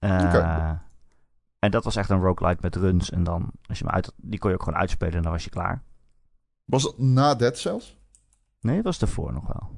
Oké. 0.01 0.81
En 1.63 1.71
dat 1.71 1.85
was 1.85 1.97
echt 1.97 2.11
een 2.11 2.21
roguelike 2.21 2.59
met 2.61 2.77
runs. 2.77 3.11
En 3.11 3.25
dan, 3.25 3.51
als 3.67 3.79
je 3.79 3.85
hem 3.85 3.95
uit, 3.95 4.13
die 4.17 4.39
kon 4.39 4.51
je 4.51 4.57
ook 4.57 4.63
gewoon 4.63 4.79
uitspelen 4.79 5.15
en 5.15 5.23
dan 5.23 5.33
was 5.33 5.45
je 5.45 5.51
klaar. 5.51 5.83
Was 6.65 6.83
dat 6.83 6.99
na 6.99 7.35
Dead 7.35 7.59
Cells? 7.59 7.97
Nee, 8.61 8.75
dat 8.75 8.85
was 8.85 9.01
ervoor 9.01 9.33
nog 9.33 9.47
wel. 9.47 9.71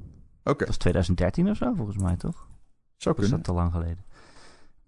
Oké, 0.44 0.58
Dat 0.58 0.66
was 0.66 0.76
2013 0.76 1.50
of 1.50 1.56
zo, 1.56 1.72
volgens 1.74 1.96
mij 1.96 2.16
toch? 2.16 2.48
zou 2.96 3.14
Of 3.14 3.22
is 3.22 3.28
kunnen. 3.28 3.30
dat 3.30 3.44
te 3.44 3.52
lang 3.52 3.72
geleden? 3.72 4.04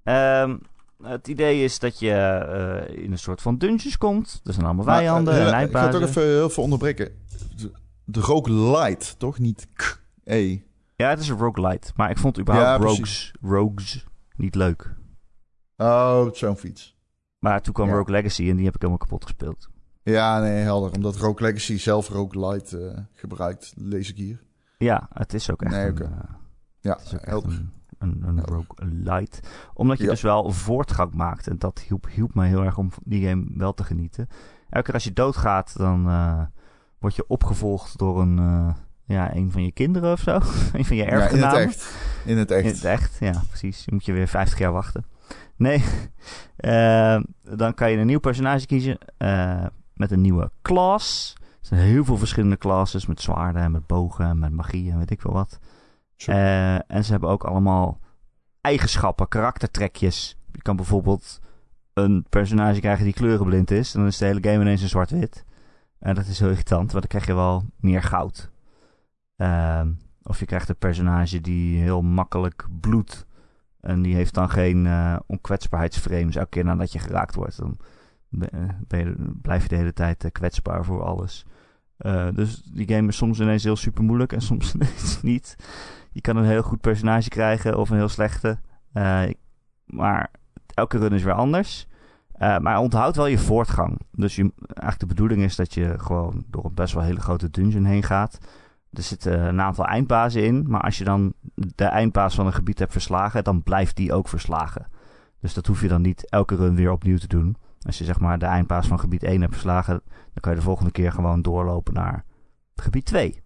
Ehm, 0.03 0.57
het 1.03 1.29
idee 1.29 1.65
is 1.65 1.79
dat 1.79 1.99
je 1.99 2.13
eh, 2.13 3.03
in 3.05 3.13
een 3.13 3.19
soort 3.19 3.43
van 3.43 3.59
dungeons 3.59 3.99
komt. 3.99 4.41
Er 4.45 4.53
zijn 4.53 4.67
allemaal 4.67 4.85
Maar, 4.85 4.97
vijanden 4.97 5.35
eh, 5.35 5.53
en 5.53 5.67
ik 5.67 5.71
ga 5.71 5.87
het 5.87 5.95
ook 5.95 6.03
even 6.03 6.23
heel 6.23 6.51
veel 6.51 6.63
onderbreken. 6.63 7.13
De, 7.57 7.73
de 8.05 8.21
roguelite, 8.21 9.17
toch? 9.17 9.39
Niet 9.39 9.69
k 9.73 10.03
e 10.25 10.59
Ja, 10.95 11.09
het 11.09 11.21
is 11.21 11.29
een 11.29 11.39
roguelite. 11.39 11.93
Maar 11.97 12.11
ik 12.11 12.19
vond 12.19 12.39
überhaupt 12.39 12.83
Ja, 12.83 12.89
rogues, 12.89 13.35
rogues 13.41 14.07
niet 14.37 14.55
leuk. 14.55 14.95
Oh, 15.77 16.33
zo'n 16.33 16.57
fiets. 16.57 16.97
Maar 17.39 17.63
toen 17.63 17.73
kwam 17.73 17.89
Ja. 17.89 17.95
Rogue 17.95 18.13
Legacy 18.13 18.49
en 18.51 18.57
die 18.57 18.65
heb 18.65 18.75
ik 18.75 18.81
helemaal 18.81 19.03
kapot 19.07 19.23
gespeeld. 19.25 19.69
Ja, 20.03 20.41
nee, 20.41 20.63
helder. 20.63 20.93
Omdat 20.93 21.17
Rogue 21.17 21.47
Legacy 21.47 21.79
zelf 21.79 22.09
roguelite 22.09 22.89
eh 22.89 22.99
gebruikt, 23.13 23.73
lees 23.77 24.11
ik 24.11 24.17
hier. 24.17 24.43
Ja, 24.79 25.09
het 25.13 25.35
is 25.35 25.51
ook 25.51 25.63
echt 25.63 25.73
Nee, 25.75 25.87
een, 25.87 26.03
eh, 26.03 26.09
Ja, 26.81 26.93
het 26.93 27.03
is 27.07 27.15
ook 27.15 27.21
echt 27.21 27.27
helder. 27.31 27.51
een, 27.51 27.71
een, 27.99 28.23
een 28.29 28.37
Helder. 28.37 28.55
roguelite. 28.55 29.41
Omdat 29.75 29.99
je 29.99 30.05
Ja. 30.05 30.11
dus 30.11 30.21
wel 30.21 30.51
voortgang 30.53 31.15
maakt. 31.15 31.47
En 31.47 31.59
dat 31.59 31.79
hielp, 31.79 32.07
hielp 32.11 32.35
mij 32.35 32.49
heel 32.49 32.63
erg 32.65 32.79
om 32.79 32.91
die 33.05 33.29
game 33.29 33.45
wel 33.55 33.75
te 33.75 33.85
genieten. 33.85 34.29
Elke 34.71 34.85
keer 34.85 34.95
als 34.95 35.05
je 35.05 35.13
doodgaat, 35.13 35.75
dan 35.77 36.09
eh, 36.09 36.43
word 36.99 37.15
je 37.17 37.25
opgevolgd 37.29 37.99
door 37.99 38.21
een, 38.21 38.37
ja, 39.05 39.35
een 39.35 39.51
van 39.51 39.63
je 39.65 39.73
kinderen 39.73 40.13
of 40.13 40.21
zo. 40.21 40.35
een 40.73 40.85
van 40.85 40.97
je 40.97 41.03
Ja, 41.05 41.09
in 41.09 41.15
het 41.15 41.23
erfgenamen. 41.23 41.61
echt. 41.61 41.95
In 42.25 42.39
het 42.39 42.51
echt. 42.51 42.65
In 42.65 42.71
het 42.75 42.85
echt, 42.85 43.17
ja, 43.21 43.43
precies. 43.49 43.85
Dan 43.85 43.95
moet 43.95 44.05
je 44.05 44.13
weer 44.13 44.29
50 44.29 44.59
jaar 44.59 44.73
wachten. 44.73 45.05
Nee, 45.57 45.85
eh, 46.57 47.21
dan 47.43 47.75
kan 47.75 47.91
je 47.91 47.97
een 47.97 48.07
nieuw 48.07 48.21
personage 48.21 48.67
kiezen 48.67 48.99
eh, 49.17 49.67
met 49.95 50.11
een 50.11 50.21
nieuwe 50.21 50.51
class. 50.63 51.35
Er 51.41 51.77
zijn 51.77 51.81
heel 51.81 52.05
veel 52.05 52.17
verschillende 52.17 52.59
classes 52.59 53.07
met 53.07 53.21
zwaarden 53.21 53.63
en 53.63 53.71
met 53.71 53.87
bogen 53.87 54.25
en 54.25 54.39
met 54.39 54.53
magie 54.53 54.91
en 54.91 54.99
weet 54.99 55.11
ik 55.11 55.21
veel 55.21 55.33
wat. 55.33 55.59
Eh, 56.17 56.91
en 56.91 57.05
ze 57.05 57.11
hebben 57.11 57.29
ook 57.29 57.45
allemaal 57.45 58.01
eigenschappen, 58.61 59.29
karaktertrekjes. 59.29 60.37
Je 60.53 60.63
kan 60.63 60.77
bijvoorbeeld 60.77 61.41
een 61.93 62.27
personage 62.29 62.81
krijgen 62.81 63.05
die 63.05 63.15
kleurenblind 63.15 63.71
is. 63.71 63.95
En 63.95 64.01
dan 64.01 64.09
is 64.09 64.19
de 64.19 64.25
hele 64.25 64.43
game 64.43 64.61
ineens 64.61 64.83
een 64.83 64.89
zwart-wit. 64.89 65.45
En 65.99 66.15
dat 66.15 66.27
is 66.27 66.39
heel 66.39 66.49
irritant, 66.49 66.93
want 66.93 66.93
dan 66.93 67.09
krijg 67.09 67.27
je 67.27 67.35
wel 67.35 67.65
meer 67.77 68.03
goud. 68.03 68.51
Ehm, 69.37 69.93
of 70.23 70.39
je 70.39 70.47
krijgt 70.47 70.69
een 70.69 70.77
personage 70.77 71.41
die 71.41 71.81
heel 71.81 72.03
makkelijk 72.03 72.67
bloedt. 72.81 73.26
En 73.87 74.03
die 74.03 74.15
heeft 74.15 74.35
dan 74.35 74.51
geen 74.51 74.87
eh 74.87 75.17
onkwetsbaarheidsframes. 75.27 76.37
Elke 76.37 76.49
keer 76.49 76.65
nadat 76.65 76.93
je 76.93 76.99
geraakt 76.99 77.35
wordt, 77.35 77.59
dan 77.59 77.79
eh, 78.89 79.09
blijf 79.43 79.63
je 79.63 79.69
de 79.69 79.77
hele 79.77 79.93
tijd 79.93 80.25
eh, 80.25 80.31
kwetsbaar 80.31 80.85
voor 80.85 81.03
alles. 81.03 81.45
Dus 82.35 82.63
die 82.63 82.89
game 82.89 83.09
is 83.09 83.17
soms 83.17 83.41
ineens 83.41 83.65
heel 83.65 83.77
super 83.77 84.05
moeilijk 84.05 84.33
en 84.33 84.41
soms 84.51 84.75
ineens 84.75 85.23
niet. 85.23 85.57
Je 86.13 86.21
kan 86.21 86.37
een 86.37 86.45
heel 86.45 86.63
goed 86.63 86.81
personage 86.81 87.29
krijgen 87.29 87.79
of 87.79 87.91
een 87.91 87.97
heel 87.97 88.09
slechte. 88.09 88.59
Maar 89.85 90.31
elke 90.75 90.99
run 90.99 91.13
is 91.13 91.23
weer 91.23 91.33
anders. 91.33 91.87
Maar 92.39 92.79
onthoud 92.79 93.17
wel 93.17 93.27
je 93.27 93.39
voortgang. 93.39 94.01
Dus 94.13 94.37
je, 94.37 94.43
eigenlijk 94.43 94.99
de 94.99 95.07
bedoeling 95.07 95.43
is 95.43 95.57
dat 95.57 95.75
je 95.75 95.95
gewoon 95.99 96.45
door 96.51 96.65
een 96.65 96.75
best 96.75 96.95
wel 96.95 97.03
hele 97.03 97.21
grote 97.21 97.51
dungeon 97.51 97.85
heen 97.85 98.03
gaat. 98.03 98.39
Er 98.97 99.03
zitten 99.03 99.41
een 99.41 99.61
aantal 99.61 99.85
eindbazen 99.85 100.45
in. 100.45 100.65
Maar 100.69 100.81
als 100.81 100.99
je 100.99 101.05
dan 101.05 101.35
de 101.55 101.85
eindbaas 101.85 102.35
van 102.35 102.47
een 102.47 102.53
gebied 102.53 102.79
hebt 102.79 102.93
verslagen, 102.93 103.45
dan 103.45 103.63
blijft 103.63 103.97
die 103.97 104.13
ook 104.13 104.29
verslagen. 104.29 104.87
Dus 105.41 105.55
dat 105.55 105.67
hoef 105.67 105.81
je 105.81 105.89
dan 105.89 106.03
niet 106.03 106.31
elke 106.31 106.57
run 106.57 106.75
weer 106.75 106.93
opnieuw 106.93 107.19
te 107.19 107.27
doen. 107.27 107.57
Als 107.81 107.99
je 107.99 108.05
zeg 108.05 108.21
maar 108.21 108.39
de 108.39 108.47
eindbaas 108.47 108.87
van 108.87 109.01
gebied 109.01 109.23
1 109.23 109.41
hebt 109.41 109.53
verslagen, 109.53 110.03
dan 110.09 110.41
kan 110.41 110.53
je 110.53 110.59
de 110.59 110.65
volgende 110.65 110.91
keer 110.91 111.13
gewoon 111.13 111.43
doorlopen 111.43 111.95
naar 111.95 112.25
gebied 112.75 113.05
2. 113.05 113.43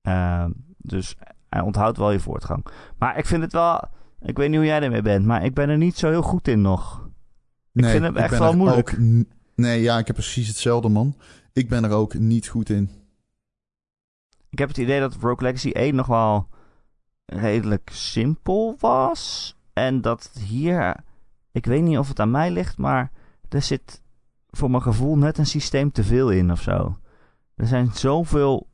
Ehm, 0.00 0.50
dus 0.76 1.16
hij 1.48 1.60
onthoudt 1.60 1.98
wel 1.98 2.10
je 2.10 2.20
voortgang. 2.20 2.66
Maar 2.98 3.18
ik 3.18 3.26
vind 3.26 3.42
het 3.42 3.52
wel. 3.52 3.80
Ik 4.20 4.36
weet 4.36 4.48
niet 4.48 4.56
hoe 4.56 4.66
jij 4.66 4.82
ermee 4.82 5.02
bent, 5.02 5.24
maar 5.24 5.44
ik 5.44 5.54
ben 5.54 5.68
er 5.68 5.76
niet 5.76 5.96
zo 5.96 6.08
heel 6.08 6.22
goed 6.22 6.48
in 6.48 6.60
nog. 6.60 7.08
nee, 7.72 7.90
vind 7.90 8.04
hem 8.04 8.16
echt 8.16 8.38
wel 8.38 8.56
moeilijk. 8.56 8.90
ook 8.90 8.98
nee, 9.54 9.82
ja, 9.82 9.98
ik 9.98 10.06
heb 10.06 10.16
precies 10.16 10.48
hetzelfde, 10.48 10.88
man. 10.88 11.16
Ik 11.52 11.68
ben 11.68 11.84
er 11.84 11.90
ook 11.90 12.18
niet 12.18 12.48
goed 12.48 12.68
in. 12.68 12.90
Ik 14.56 14.62
heb 14.62 14.70
het 14.70 14.80
idee 14.84 15.00
dat 15.00 15.16
Rogue 15.20 15.42
Legacy 15.42 15.70
1 15.70 15.94
nog 15.94 16.06
wel 16.06 16.48
redelijk 17.26 17.90
simpel 17.92 18.76
was. 18.78 19.54
En 19.72 20.00
dat 20.00 20.30
hier, 20.38 20.96
ik 21.52 21.66
weet 21.66 21.82
niet 21.82 21.98
of 21.98 22.08
het 22.08 22.20
aan 22.20 22.30
mij 22.30 22.50
ligt, 22.50 22.78
maar 22.78 23.10
er 23.48 23.62
zit 23.62 24.02
voor 24.50 24.70
mijn 24.70 24.82
gevoel 24.82 25.18
net 25.18 25.38
een 25.38 25.46
systeem 25.46 25.92
te 25.92 26.04
veel 26.04 26.30
in 26.30 26.50
of 26.50 26.60
zo. 26.60 26.96
Er 27.54 27.66
zijn 27.66 27.92
zoveel 27.92 28.68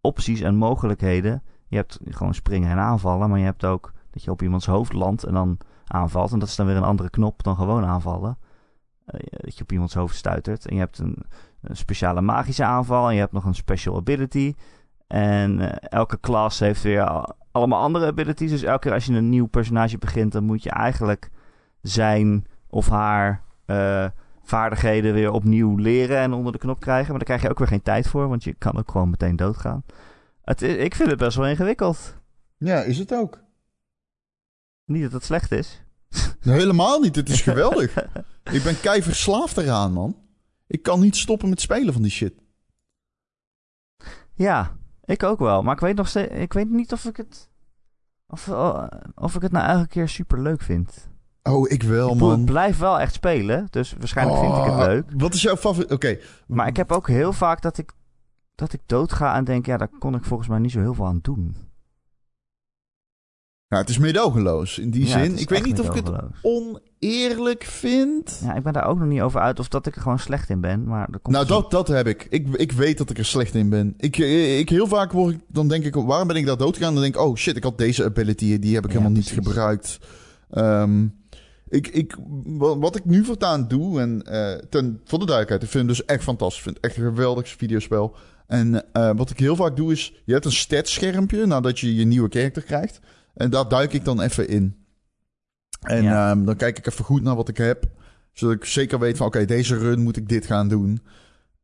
opties 0.00 0.40
en 0.40 0.54
mogelijkheden. 0.54 1.42
Je 1.66 1.76
hebt 1.76 1.98
gewoon 2.04 2.34
springen 2.34 2.70
en 2.70 2.78
aanvallen, 2.78 3.28
maar 3.28 3.38
je 3.38 3.44
hebt 3.44 3.64
ook 3.64 3.92
dat 4.10 4.24
je 4.24 4.30
op 4.30 4.42
iemands 4.42 4.66
hoofd 4.66 4.92
landt 4.92 5.24
en 5.24 5.34
dan 5.34 5.58
aanvalt. 5.84 6.32
En 6.32 6.38
dat 6.38 6.48
is 6.48 6.56
dan 6.56 6.66
weer 6.66 6.76
een 6.76 6.82
andere 6.82 7.10
knop 7.10 7.42
dan 7.42 7.56
gewoon 7.56 7.84
aanvallen. 7.84 8.38
Eh, 9.04 9.20
dat 9.30 9.56
je 9.56 9.62
op 9.62 9.72
iemands 9.72 9.94
hoofd 9.94 10.16
stuitert. 10.16 10.66
En 10.66 10.74
je 10.74 10.80
hebt 10.80 10.98
een, 10.98 11.24
een 11.60 11.76
speciale 11.76 12.20
magische 12.20 12.64
aanval 12.64 13.08
en 13.08 13.14
je 13.14 13.20
hebt 13.20 13.32
nog 13.32 13.44
een 13.44 13.54
special 13.54 13.96
ability. 13.96 14.54
En 15.08 15.60
eh, 15.60 15.88
elke 15.98 16.18
klas 16.18 16.58
heeft 16.58 16.82
weer 16.82 17.06
al- 17.08 17.36
allemaal 17.52 17.82
andere 17.82 18.06
abilities. 18.06 18.50
Dus 18.50 18.62
elke 18.62 18.78
keer 18.80 18.92
als 18.92 19.04
je 19.06 19.12
een 19.12 19.28
nieuw 19.28 19.46
personage 19.46 19.98
begint, 19.98 20.32
dan 20.32 20.44
moet 20.44 20.62
je 20.62 20.70
eigenlijk 20.70 21.30
zijn 21.82 22.46
of 22.66 22.88
haar 22.88 23.42
eh, 23.64 24.06
vaardigheden 24.42 25.14
weer 25.14 25.30
opnieuw 25.30 25.76
leren 25.76 26.18
en 26.18 26.32
onder 26.32 26.52
de 26.52 26.58
knop 26.58 26.80
krijgen. 26.80 27.08
Maar 27.08 27.18
daar 27.18 27.26
krijg 27.26 27.42
je 27.42 27.50
ook 27.50 27.58
weer 27.58 27.68
geen 27.68 27.82
tijd 27.82 28.08
voor, 28.08 28.28
want 28.28 28.44
je 28.44 28.54
kan 28.54 28.78
ook 28.78 28.90
gewoon 28.90 29.10
meteen 29.10 29.36
doodgaan. 29.36 29.84
Het, 30.42 30.62
ik 30.62 30.94
vind 30.94 31.10
het 31.10 31.18
best 31.18 31.36
wel 31.36 31.46
ingewikkeld. 31.48 32.16
Ja, 32.56 32.80
is 32.82 32.98
het 32.98 33.14
ook. 33.14 33.42
Niet 34.84 35.02
dat 35.02 35.12
het 35.12 35.24
slecht 35.24 35.52
is. 35.52 35.82
Nee, 36.40 36.58
helemaal 36.58 37.00
niet. 37.00 37.16
Het 37.16 37.28
is 37.28 37.40
geweldig. 37.40 37.96
ik 38.56 38.62
ben 38.62 38.80
kei 38.80 39.02
verslaafd 39.02 39.56
eraan, 39.56 39.92
man. 39.92 40.16
Ik 40.66 40.82
kan 40.82 41.00
niet 41.00 41.16
stoppen 41.16 41.48
met 41.48 41.60
spelen 41.60 41.92
van 41.92 42.02
die 42.02 42.10
shit. 42.10 42.34
Ja, 44.34 44.76
ik 45.08 45.22
ook 45.22 45.38
wel. 45.38 45.62
Maar 45.62 45.74
ik 45.74 45.80
weet 45.80 45.96
nog 45.96 46.08
steeds, 46.08 46.32
ik 46.32 46.52
weet 46.52 46.70
niet 46.70 46.92
of 46.92 47.04
ik 47.04 47.16
het, 47.16 47.48
of, 48.26 48.48
eh, 48.48 48.84
of 49.14 49.34
ik 49.34 49.42
het 49.42 49.52
nou 49.52 49.68
elke 49.68 49.88
keer 49.88 50.08
super 50.08 50.40
leuk 50.42 50.62
vind. 50.62 51.08
Oh, 51.42 51.70
ik 51.70 51.82
wel, 51.82 52.12
Ik 52.12 52.18
man. 52.20 52.44
blijf 52.44 52.78
wel 52.78 53.00
echt 53.00 53.14
spelen, 53.14 53.66
dus 53.70 53.94
waarschijnlijk 53.98 54.38
vind 54.38 54.52
ik 54.56 54.62
het 54.62 54.72
Oh, 54.72 54.78
leuk. 54.78 55.04
Wat 55.16 55.34
is 55.34 55.42
jouw 55.42 55.56
favoriet? 55.56 55.90
Oké. 55.92 56.18
Maar 56.46 56.66
ik 56.66 56.76
heb 56.76 56.92
ook 56.92 57.08
heel 57.08 57.32
vaak 57.32 57.62
dat 57.62 57.78
ik, 57.78 57.92
dat 58.54 58.72
ik 58.72 58.80
doodga 58.86 59.34
en 59.36 59.44
denk, 59.44 59.66
ja, 59.66 59.76
daar 59.76 59.90
kon 59.98 60.14
ik 60.14 60.24
volgens 60.24 60.48
mij 60.48 60.58
niet 60.58 60.70
zo 60.72 60.80
heel 60.80 60.94
veel 60.94 61.06
aan 61.06 61.18
doen. 61.22 61.56
Nou, 63.68 63.82
het 63.82 63.90
is 63.90 63.98
meedogenloos 63.98 64.78
in 64.78 64.90
die 64.90 65.06
Ja, 65.06 65.10
zin. 65.24 65.38
Ik 65.38 65.48
weet 65.48 65.64
niet 65.64 65.80
of 65.80 65.86
ik 65.88 66.04
het 66.04 66.10
oneerlijk 67.00 67.64
vind. 67.64 68.40
Ja, 68.44 68.54
ik 68.54 68.62
ben 68.62 68.72
daar 68.72 68.86
ook 68.86 68.98
nog 68.98 69.08
niet 69.08 69.20
over 69.20 69.40
uit 69.40 69.58
of 69.58 69.68
dat 69.68 69.86
ik 69.86 69.96
er 69.96 70.02
gewoon 70.02 70.18
slecht 70.18 70.50
in 70.50 70.60
ben, 70.60 70.84
maar 70.84 71.06
komt 71.10 71.34
Nou, 71.36 71.46
dat, 71.46 71.70
dat 71.70 71.88
heb 71.88 72.06
ik. 72.06 72.26
ik. 72.30 72.48
Ik 72.56 72.72
weet 72.72 72.98
dat 72.98 73.10
ik 73.10 73.18
er 73.18 73.24
slecht 73.24 73.54
in 73.54 73.68
ben. 73.68 73.94
Ik, 73.96 74.16
ik 74.58 74.68
heel 74.68 74.86
vaak 74.86 75.12
word 75.12 75.34
ik, 75.34 75.40
dan 75.48 75.68
denk 75.68 75.84
ik, 75.84 75.94
waarom 75.94 76.26
ben 76.28 76.36
ik 76.36 76.46
daar 76.46 76.56
doodgegaan? 76.56 76.92
Dan 76.92 77.02
denk 77.02 77.14
ik, 77.14 77.20
oh 77.20 77.36
shit, 77.36 77.56
ik 77.56 77.62
had 77.62 77.78
deze 77.78 78.04
ability, 78.04 78.58
die 78.58 78.74
heb 78.74 78.84
ik 78.84 78.90
Ja, 78.92 78.96
helemaal 78.98 79.16
niet 79.18 79.28
gebruikt. 79.30 79.98
Ehm, 80.50 81.06
ik, 81.68 81.86
ik, 81.88 82.16
wa- 82.44 82.78
wat 82.78 82.96
ik 82.96 83.04
nu 83.04 83.24
voortaan 83.24 83.68
doe, 83.68 84.00
en 84.00 84.22
eh, 84.22 84.52
ten, 84.68 85.00
voor 85.04 85.18
de 85.18 85.24
duidelijkheid, 85.26 85.62
ik 85.62 85.68
vind 85.68 85.88
het 85.88 85.96
dus 85.96 86.06
echt 86.06 86.22
fantastisch. 86.22 86.58
Ik 86.58 86.62
vind 86.64 86.76
het 86.76 86.84
echt 86.84 86.96
een 86.96 87.02
geweldig 87.14 87.48
videospel. 87.48 88.16
En 88.46 88.84
eh, 88.92 89.10
wat 89.16 89.30
ik 89.30 89.38
heel 89.38 89.56
vaak 89.56 89.76
doe 89.76 89.92
is, 89.92 90.14
je 90.24 90.32
hebt 90.32 90.44
een 90.44 90.52
statschermpje 90.52 91.46
nadat 91.46 91.78
je 91.78 91.94
je 91.94 92.04
nieuwe 92.04 92.28
karakter 92.28 92.62
krijgt. 92.62 93.00
En 93.34 93.50
daar 93.50 93.68
duik 93.68 93.92
ik 93.92 94.04
dan 94.04 94.20
even 94.20 94.48
in. 94.48 94.74
En 95.80 96.02
Ja. 96.02 96.30
ehm, 96.30 96.44
dan 96.44 96.56
kijk 96.56 96.78
ik 96.78 96.86
even 96.86 97.04
goed 97.04 97.22
naar 97.22 97.36
wat 97.36 97.48
ik 97.48 97.56
heb. 97.56 97.84
Zodat 98.32 98.56
ik 98.56 98.64
zeker 98.64 98.98
weet 98.98 99.16
van, 99.16 99.26
oké, 99.26 99.44
deze 99.44 99.78
run 99.78 100.00
moet 100.00 100.16
ik 100.16 100.28
dit 100.28 100.46
gaan 100.46 100.68
doen. 100.68 101.00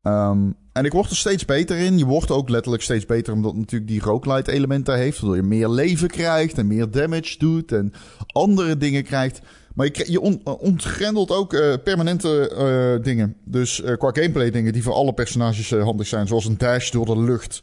Ehm, 0.02 0.50
en 0.72 0.84
ik 0.84 0.92
word 0.92 1.10
er 1.10 1.16
steeds 1.16 1.44
beter 1.44 1.76
in. 1.78 1.98
Je 1.98 2.04
wordt 2.04 2.30
ook 2.30 2.48
letterlijk 2.48 2.82
steeds 2.82 3.06
beter 3.06 3.32
omdat 3.32 3.54
natuurlijk 3.56 3.90
die 3.90 4.00
roguelite 4.00 4.52
element 4.52 4.86
daar 4.86 4.96
heeft. 4.96 5.18
Waardoor 5.18 5.36
je 5.36 5.42
meer 5.48 5.68
leven 5.68 6.08
krijgt 6.08 6.58
en 6.58 6.66
meer 6.66 6.90
damage 6.90 7.38
doet 7.38 7.72
en 7.72 7.92
andere 8.32 8.76
dingen 8.76 9.02
krijgt. 9.02 9.40
Maar 9.74 9.86
je, 9.92 10.06
je 10.10 10.20
on- 10.20 10.40
ontgrendelt 10.44 11.30
ook 11.30 11.52
eh, 11.54 11.74
permanente 11.84 12.48
eh, 12.48 13.04
dingen. 13.04 13.36
Dus 13.44 13.82
eh, 13.82 13.96
qua 13.96 14.10
gameplay 14.12 14.50
dingen 14.50 14.72
die 14.72 14.82
voor 14.82 14.92
alle 14.94 15.12
personages 15.14 15.72
eh, 15.72 15.82
handig 15.82 16.06
zijn. 16.06 16.26
Zoals 16.26 16.44
een 16.46 16.58
dash 16.58 16.90
door 16.90 17.06
de 17.06 17.18
lucht. 17.18 17.62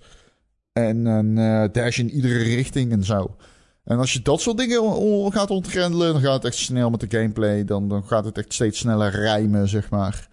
En 0.74 1.06
een 1.06 1.38
eh, 1.38 1.64
dash 1.72 2.00
in 2.00 2.10
iedere 2.12 2.38
richting 2.44 2.92
en 2.92 3.04
zo. 3.04 3.36
En 3.84 3.98
als 3.98 4.14
je 4.14 4.22
dat 4.22 4.42
soort 4.42 4.58
dingen 4.58 5.32
gaat 5.32 5.50
ontgrendelen, 5.50 6.14
dan 6.14 6.22
gaat 6.22 6.34
het 6.34 6.46
echt 6.46 6.56
snel 6.56 6.90
met 6.90 7.00
de 7.00 7.18
gameplay. 7.18 7.66
Dan, 7.66 7.90
dan 7.90 8.04
gaat 8.04 8.26
het 8.26 8.38
echt 8.38 8.54
steeds 8.54 8.80
sneller 8.80 9.12
rijmen, 9.12 9.68
zeg 9.68 9.90
maar. 9.90 10.28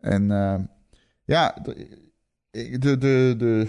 En 0.00 0.30
eh, 0.30 0.60
ja, 1.24 1.58
de, 1.62 2.78
de, 2.78 2.98
de, 2.98 3.34
de, 3.38 3.68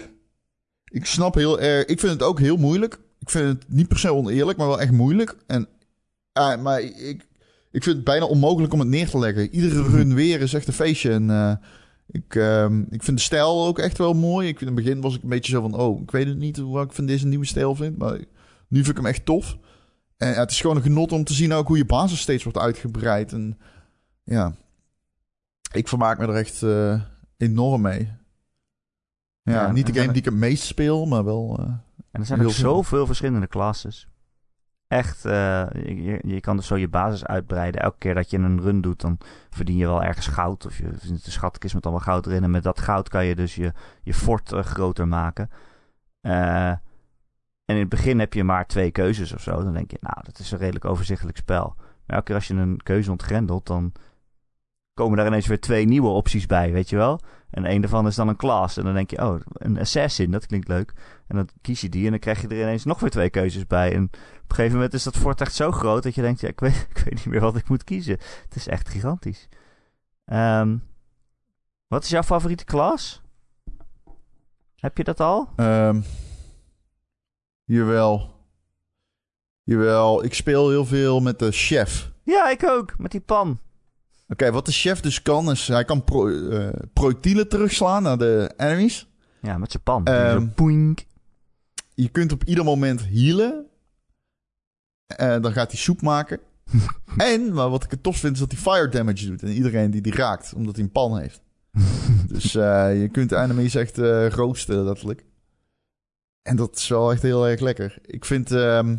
ik 0.84 1.06
snap 1.06 1.34
heel 1.34 1.60
erg. 1.60 1.84
Ik 1.84 2.00
vind 2.00 2.12
het 2.12 2.22
ook 2.22 2.40
heel 2.40 2.56
moeilijk. 2.56 2.98
Ik 3.18 3.30
vind 3.30 3.48
het 3.48 3.64
niet 3.68 3.88
per 3.88 3.98
se 3.98 4.12
oneerlijk, 4.12 4.58
maar 4.58 4.66
wel 4.66 4.80
echt 4.80 4.92
moeilijk. 4.92 5.36
En, 5.46 5.68
ah, 6.32 6.62
maar 6.62 6.80
ik, 6.80 7.26
ik 7.70 7.82
vind 7.82 7.96
het 7.96 8.04
bijna 8.04 8.24
onmogelijk 8.24 8.72
om 8.72 8.78
het 8.78 8.88
neer 8.88 9.08
te 9.08 9.18
leggen. 9.18 9.54
Iedere 9.54 9.82
run 9.82 10.14
weer 10.14 10.40
is 10.40 10.54
echt 10.54 10.66
een 10.66 10.72
feestje. 10.72 11.10
En 11.10 11.30
eh, 11.30 11.52
ik, 12.10 12.34
ehm, 12.34 12.80
ik 12.90 13.02
vind 13.02 13.16
de 13.16 13.22
stijl 13.22 13.66
ook 13.66 13.78
echt 13.78 13.98
wel 13.98 14.14
mooi. 14.14 14.48
Ik, 14.48 14.60
in 14.60 14.66
het 14.66 14.76
begin 14.76 15.00
was 15.00 15.14
ik 15.14 15.22
een 15.22 15.28
beetje 15.28 15.52
zo 15.52 15.60
van: 15.60 15.74
oh, 15.74 16.00
ik 16.00 16.10
weet 16.10 16.26
het 16.26 16.38
niet 16.38 16.56
hoe 16.56 16.80
ik 16.80 16.92
van 16.92 17.06
deze 17.06 17.26
nieuwe 17.26 17.46
stijl 17.46 17.74
vind. 17.74 17.98
Maar 17.98 18.18
nu 18.68 18.78
vind 18.84 18.88
ik 18.88 18.96
hem 18.96 19.06
echt 19.12 19.24
tof. 19.24 19.56
En 20.16 20.28
ja, 20.28 20.34
het 20.40 20.50
is 20.50 20.60
gewoon 20.60 20.76
een 20.76 20.82
genot 20.82 21.12
om 21.12 21.24
te 21.24 21.32
zien 21.32 21.52
ook 21.52 21.66
hoe 21.68 21.76
je 21.76 21.84
basis 21.84 22.20
steeds 22.20 22.42
wordt 22.42 22.58
uitgebreid. 22.58 23.32
En 23.32 23.58
ja, 24.22 24.54
ik 25.72 25.88
vermaak 25.88 26.18
me 26.18 26.26
er 26.26 26.34
echt 26.34 26.62
eh, 26.62 27.00
enorm 27.36 27.80
mee. 27.82 28.12
Ja, 29.42 29.52
Ja, 29.52 29.72
niet 29.72 29.86
de 29.86 29.92
game 29.92 30.06
die 30.08 30.16
ik 30.16 30.24
het 30.24 30.34
meest 30.34 30.62
speel, 30.62 31.06
maar 31.06 31.24
wel. 31.24 31.56
eh, 31.58 31.64
En 32.10 32.20
er 32.20 32.26
zijn 32.26 32.38
ook 32.40 32.50
veel. 32.50 32.54
zoveel 32.70 33.06
verschillende 33.06 33.46
classes. 33.48 34.08
Echt, 34.86 35.24
eh, 35.24 35.66
je, 35.72 36.18
je 36.26 36.40
kan 36.40 36.56
dus 36.56 36.66
zo 36.66 36.76
je 36.76 36.88
basis 36.88 37.24
uitbreiden. 37.24 37.80
Elke 37.80 37.98
keer 37.98 38.14
dat 38.14 38.30
je 38.30 38.38
een 38.38 38.60
run 38.60 38.80
doet, 38.80 39.00
dan 39.00 39.18
verdien 39.50 39.76
je 39.76 39.86
wel 39.86 40.02
ergens 40.02 40.26
goud. 40.26 40.66
Of 40.66 40.78
je 40.78 40.88
vindt 40.98 41.26
een 41.26 41.32
schatkist 41.32 41.74
met 41.74 41.84
allemaal 41.84 42.02
goud 42.04 42.26
erin. 42.26 42.42
En 42.44 42.50
met 42.50 42.62
dat 42.62 42.80
goud 42.80 43.08
kan 43.08 43.24
je 43.24 43.34
dus 43.36 43.54
je, 43.54 43.72
je 44.02 44.14
fort 44.14 44.52
groter 44.54 45.08
maken. 45.08 45.50
Eh, 46.20 46.72
en 47.66 47.74
in 47.74 47.80
het 47.80 47.88
begin 47.88 48.18
heb 48.18 48.32
je 48.32 48.44
maar 48.44 48.66
twee 48.66 48.90
keuzes 48.90 49.32
of 49.32 49.42
zo. 49.42 49.62
Dan 49.62 49.72
denk 49.72 49.90
je, 49.90 49.98
nou, 50.00 50.16
dat 50.22 50.38
is 50.38 50.50
een 50.50 50.58
redelijk 50.58 50.84
overzichtelijk 50.84 51.36
spel. 51.36 51.74
Maar 51.76 52.16
elke 52.16 52.24
keer 52.24 52.34
als 52.34 52.46
je 52.46 52.54
een 52.54 52.82
keuze 52.82 53.10
ontgrendelt, 53.10 53.66
dan 53.66 53.92
komen 54.94 55.16
daar 55.16 55.26
ineens 55.26 55.46
weer 55.46 55.60
twee 55.60 55.86
nieuwe 55.86 56.08
opties 56.08 56.46
bij, 56.46 56.72
weet 56.72 56.88
je 56.88 56.96
wel? 56.96 57.20
En 57.50 57.70
een 57.70 57.80
daarvan 57.80 58.06
is 58.06 58.14
dan 58.14 58.28
een 58.28 58.36
class. 58.36 58.76
En 58.76 58.84
dan 58.84 58.94
denk 58.94 59.10
je, 59.10 59.22
oh, 59.22 59.40
een 59.52 59.78
assassin, 59.78 60.30
dat 60.30 60.46
klinkt 60.46 60.68
leuk. 60.68 60.92
En 61.26 61.36
dan 61.36 61.48
kies 61.60 61.80
je 61.80 61.88
die 61.88 62.04
en 62.04 62.10
dan 62.10 62.18
krijg 62.18 62.40
je 62.40 62.48
er 62.48 62.60
ineens 62.60 62.84
nog 62.84 63.00
weer 63.00 63.10
twee 63.10 63.30
keuzes 63.30 63.66
bij. 63.66 63.92
En 63.92 64.04
op 64.04 64.12
een 64.50 64.54
gegeven 64.54 64.74
moment 64.74 64.94
is 64.94 65.02
dat 65.02 65.16
fort 65.16 65.40
echt 65.40 65.54
zo 65.54 65.70
groot 65.70 66.02
dat 66.02 66.14
je 66.14 66.22
denkt, 66.22 66.40
ja, 66.40 66.48
ik 66.48 66.60
weet, 66.60 66.86
ik 66.94 66.98
weet 66.98 67.14
niet 67.14 67.26
meer 67.26 67.40
wat 67.40 67.56
ik 67.56 67.68
moet 67.68 67.84
kiezen. 67.84 68.18
Het 68.42 68.56
is 68.56 68.68
echt 68.68 68.88
gigantisch. 68.88 69.48
Ehm, 70.24 70.76
wat 71.86 72.04
is 72.04 72.10
jouw 72.10 72.22
favoriete 72.22 72.64
klas? 72.64 73.22
Heb 74.76 74.96
je 74.96 75.04
dat 75.04 75.20
al? 75.20 75.48
ehm, 75.56 76.00
jawel. 77.66 78.34
Jawel, 79.62 80.24
ik 80.24 80.34
speel 80.34 80.70
heel 80.70 80.86
veel 80.86 81.20
met 81.20 81.38
de 81.38 81.50
chef. 81.52 82.12
Ja, 82.22 82.50
ik 82.50 82.64
ook, 82.64 82.98
met 82.98 83.10
die 83.10 83.20
pan. 83.20 83.58
Oké, 84.28 84.50
wat 84.52 84.66
de 84.66 84.72
chef 84.72 85.00
dus 85.00 85.22
kan, 85.22 85.50
is 85.50 85.68
hij 85.68 85.84
kan 85.84 86.04
pro- 86.04 86.48
eh, 86.48 86.68
projectielen 86.92 87.48
terugslaan 87.48 88.02
naar 88.02 88.18
de 88.18 88.52
enemies. 88.56 89.08
Ja, 89.40 89.58
met 89.58 89.70
zijn 89.70 89.82
pan. 89.82 90.02
Zo 90.06 90.48
poink. 90.54 91.04
Je 91.94 92.08
kunt 92.08 92.32
op 92.32 92.44
ieder 92.44 92.64
moment 92.64 93.04
healen. 93.08 93.66
En 95.06 95.42
dan 95.42 95.52
gaat 95.52 95.70
hij 95.70 95.80
soep 95.80 96.02
maken. 96.02 96.40
en, 97.16 97.52
maar 97.52 97.68
wat 97.70 97.84
ik 97.84 97.90
het 97.90 98.02
tof 98.02 98.16
vind, 98.16 98.32
is 98.32 98.38
dat 98.38 98.52
hij 98.52 98.60
fire 98.60 98.88
damage 98.88 99.26
doet. 99.26 99.42
En 99.42 99.48
iedereen 99.48 99.90
die 99.90 100.00
die 100.00 100.14
raakt, 100.14 100.52
omdat 100.54 100.74
hij 100.74 100.84
een 100.84 100.90
pan 100.90 101.18
heeft. 101.18 101.40
dus 102.32 102.54
eh, 102.54 103.00
je 103.00 103.08
kunt 103.08 103.28
de 103.28 103.36
enemies 103.36 103.74
echt 103.74 103.98
eh 103.98 104.28
roosten, 104.28 104.84
letterlijk. 104.84 105.24
En 106.46 106.56
dat 106.56 106.76
is 106.76 106.88
wel 106.88 107.12
echt 107.12 107.22
heel 107.22 107.46
erg 107.48 107.60
lekker. 107.60 107.98
Ik 108.02 108.24
vind 108.24 108.52
ehm, 108.52 108.96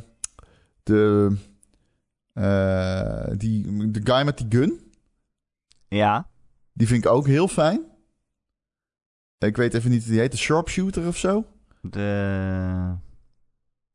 de, 0.83 1.35
eh, 2.33 3.27
die, 3.37 3.91
de 3.91 4.01
guy 4.03 4.23
met 4.25 4.37
die 4.37 4.45
gun, 4.49 4.91
Ja, 5.87 6.27
die 6.73 6.87
vind 6.87 7.05
ik 7.05 7.11
ook 7.11 7.27
heel 7.27 7.47
fijn. 7.47 7.81
Ik 9.37 9.57
weet 9.57 9.73
even 9.73 9.89
niet, 9.89 10.05
die 10.05 10.19
heet 10.19 10.31
de 10.31 10.37
sharpshooter 10.37 11.07
of 11.07 11.17
zo. 11.17 11.45
de... 11.81 12.95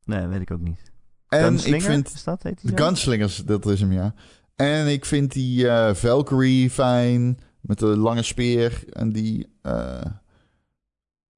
Nee, 0.03 0.27
weet 0.27 0.41
ik 0.41 0.51
ook 0.51 0.59
niet. 0.61 0.91
En 1.27 1.43
Gunslinger, 1.43 1.79
ik 1.79 1.85
vind 1.85 2.13
Is 2.13 2.23
dat, 2.23 2.43
heet 2.43 2.61
die 2.61 2.71
De 2.71 2.77
zo? 2.77 2.85
Gunslingers, 2.85 3.37
dat 3.37 3.65
is 3.65 3.79
hem, 3.79 3.91
ja. 3.91 4.13
En 4.55 4.87
ik 4.87 5.05
vind 5.05 5.31
die 5.31 5.69
eh, 5.69 5.93
Valkyrie 5.93 6.69
fijn. 6.69 7.39
Met 7.61 7.79
de 7.79 7.85
lange 7.85 8.21
speer. 8.23 8.83
En 8.89 9.11
die... 9.11 9.47
eh, 9.61 10.01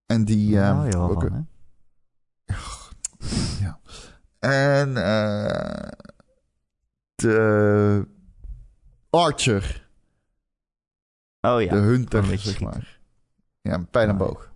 en 0.05 0.25
die... 0.25 0.49
Je 0.49 0.55
wel 0.89 1.09
ook- 1.09 1.21
van, 1.21 1.33
hè? 1.33 1.39
Ja. 3.59 3.79
En... 4.39 4.97
eh, 4.97 5.91
de... 7.15 8.07
Archer. 9.09 9.87
Oh 11.41 11.61
ja. 11.61 11.69
de 11.69 11.79
hunter, 11.79 12.39
zeg 12.39 12.59
maar. 12.59 12.99
Ja, 13.61 13.77
met 13.77 13.91
pijl 13.91 14.09
en 14.09 14.17
boog. 14.17 14.53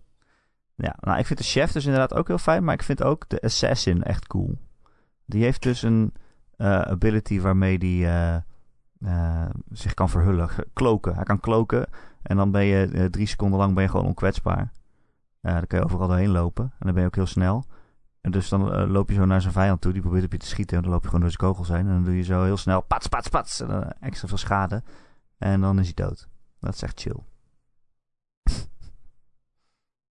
Ja, 0.76 0.96
nou, 1.00 1.20
ik 1.20 1.26
vind 1.26 1.40
de 1.40 1.46
chef 1.46 1.72
dus 1.72 1.86
inderdaad 1.86 2.14
ook 2.14 2.28
heel 2.28 2.38
fijn, 2.38 2.64
maar 2.64 2.74
ik 2.74 2.84
vind 2.84 3.04
ook 3.04 3.30
de 3.30 3.42
assassin 3.42 4.04
echt 4.04 4.28
cool. 4.28 4.58
Die 5.26 5.44
heeft 5.44 5.64
dus 5.64 5.82
een 5.82 6.14
eh, 6.58 6.82
ability 6.82 7.40
waarmee 7.40 7.80
die 7.80 8.08
eh, 8.08 8.38
zich 9.72 9.94
kan 9.94 10.10
verhullen, 10.10 10.50
kloken. 10.74 11.16
Hij 11.16 11.24
kan 11.24 11.40
kloken 11.40 11.88
en 12.22 12.38
dan 12.38 12.52
ben 12.52 12.66
je 12.66 13.10
drie 13.10 13.28
seconden 13.28 13.60
lang 13.60 13.74
ben 13.74 13.84
je 13.84 13.90
gewoon 13.90 14.06
onkwetsbaar. 14.06 14.72
Dan 15.42 15.68
kan 15.68 15.80
je 15.80 15.86
overal 15.86 16.08
doorheen 16.08 16.32
lopen 16.32 16.64
en 16.64 16.86
dan 16.86 16.94
ben 16.94 17.02
je 17.02 17.08
ook 17.08 17.16
heel 17.16 17.26
snel. 17.26 17.66
En 18.30 18.36
dus 18.36 18.50
dan 18.50 18.74
eh, 18.74 18.90
loop 18.90 19.10
je 19.10 19.16
zo 19.16 19.26
naar 19.26 19.42
zijn 19.42 19.54
vijand 19.54 19.82
toe, 19.82 19.94
die 19.94 20.02
probeert 20.02 20.24
op 20.26 20.32
je 20.32 20.38
te 20.38 20.46
schieten 20.46 20.78
en 20.78 20.84
dan 20.84 20.92
loop 20.92 21.02
je 21.02 21.08
gewoon 21.08 21.22
door 21.22 21.32
zijn 21.32 21.50
kogels 21.50 21.68
heen. 21.68 21.88
En 21.88 21.94
dan 21.94 22.04
doe 22.04 22.18
je 22.18 22.24
zo 22.24 22.44
heel 22.44 22.58
snel 22.58 22.82
pats, 22.82 23.08
pats, 23.08 23.28
pats 23.28 23.62
en 23.62 23.68
dan 23.68 23.92
extra 24.00 24.28
veel 24.28 24.38
schade. 24.38 24.84
En 25.38 25.62
dan 25.62 25.80
is 25.80 25.86
hij 25.86 26.06
dood. 26.06 26.28
Dat 26.60 26.74
is 26.74 26.82
echt 26.82 27.00
chill. 27.00 27.20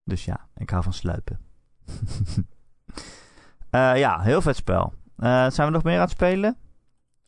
Dus 0.03 0.25
ja, 0.25 0.47
ik 0.55 0.69
hou 0.69 0.83
van 0.83 0.93
sluipen. 0.93 1.39
Eh, 3.69 3.97
ja, 3.97 4.19
heel 4.19 4.41
vet 4.41 4.55
spel. 4.55 4.93
Eh, 5.15 5.49
zijn 5.49 5.67
we 5.67 5.73
nog 5.73 5.83
meer 5.83 5.95
aan 5.95 6.01
het 6.01 6.09
spelen? 6.09 6.57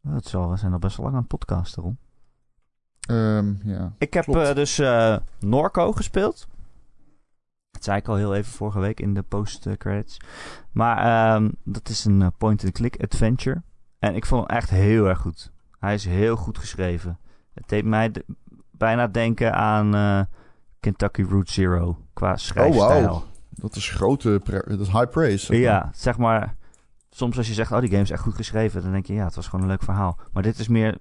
Oh, 0.03 0.13
het 0.13 0.25
is 0.25 0.35
al, 0.35 0.49
we 0.49 0.57
zijn 0.57 0.73
al 0.73 0.79
best 0.79 0.95
wel 0.95 1.05
lang 1.05 1.17
aan 1.17 1.21
het 1.21 1.31
podcasten, 1.31 1.83
Ron. 1.83 1.97
Ehm, 2.99 3.69
ja. 3.69 3.93
Ik 3.97 4.13
heb 4.13 4.25
dus 4.55 4.81
Norco 5.39 5.91
gespeeld. 5.91 6.47
Dat 7.81 7.89
zei 7.89 7.99
ik 8.01 8.07
al 8.07 8.15
heel 8.15 8.35
even 8.35 8.51
vorige 8.51 8.79
week 8.79 8.99
in 8.99 9.13
de 9.13 9.21
post-credits. 9.21 10.17
Maar 10.71 10.97
ehm, 10.97 11.49
dat 11.63 11.89
is 11.89 12.05
een 12.05 12.21
eh, 12.21 12.27
point-and-click 12.37 12.97
adventure. 13.03 13.61
En 13.99 14.15
ik 14.15 14.25
vond 14.25 14.47
hem 14.47 14.57
echt 14.57 14.69
heel 14.69 15.05
erg 15.05 15.19
goed. 15.19 15.51
Hij 15.79 15.93
is 15.93 16.05
heel 16.05 16.35
goed 16.35 16.57
geschreven. 16.57 17.19
Het 17.53 17.69
deed 17.69 17.85
mij 17.85 18.11
de- 18.11 18.25
bijna 18.71 19.07
denken 19.07 19.53
aan 19.53 19.95
eh, 19.95 20.21
Kentucky 20.79 21.21
Route 21.23 21.51
Zero 21.51 21.97
qua 22.13 22.37
schrijfstijl. 22.37 23.23
Dat 23.49 23.75
is 23.75 23.89
grote... 23.89 24.41
Dat 24.67 24.79
is 24.79 24.89
high 24.91 25.09
praise. 25.09 25.45
zeg 25.45 25.49
maar. 25.49 25.59
Ja, 25.59 25.89
zeg 25.93 26.17
maar. 26.17 26.55
Soms 27.09 27.37
als 27.37 27.47
je 27.47 27.53
zegt, 27.53 27.71
oh, 27.71 27.79
die 27.79 27.89
game 27.89 28.01
is 28.01 28.09
echt 28.11 28.21
goed 28.23 28.35
geschreven, 28.35 28.81
dan 28.81 28.91
denk 28.91 29.05
je, 29.05 29.13
ja, 29.13 29.25
het 29.25 29.35
was 29.35 29.47
gewoon 29.47 29.61
een 29.61 29.71
leuk 29.71 29.83
verhaal. 29.83 30.19
Maar 30.31 30.43
dit 30.43 30.59
is 30.59 30.67
meer 30.67 30.97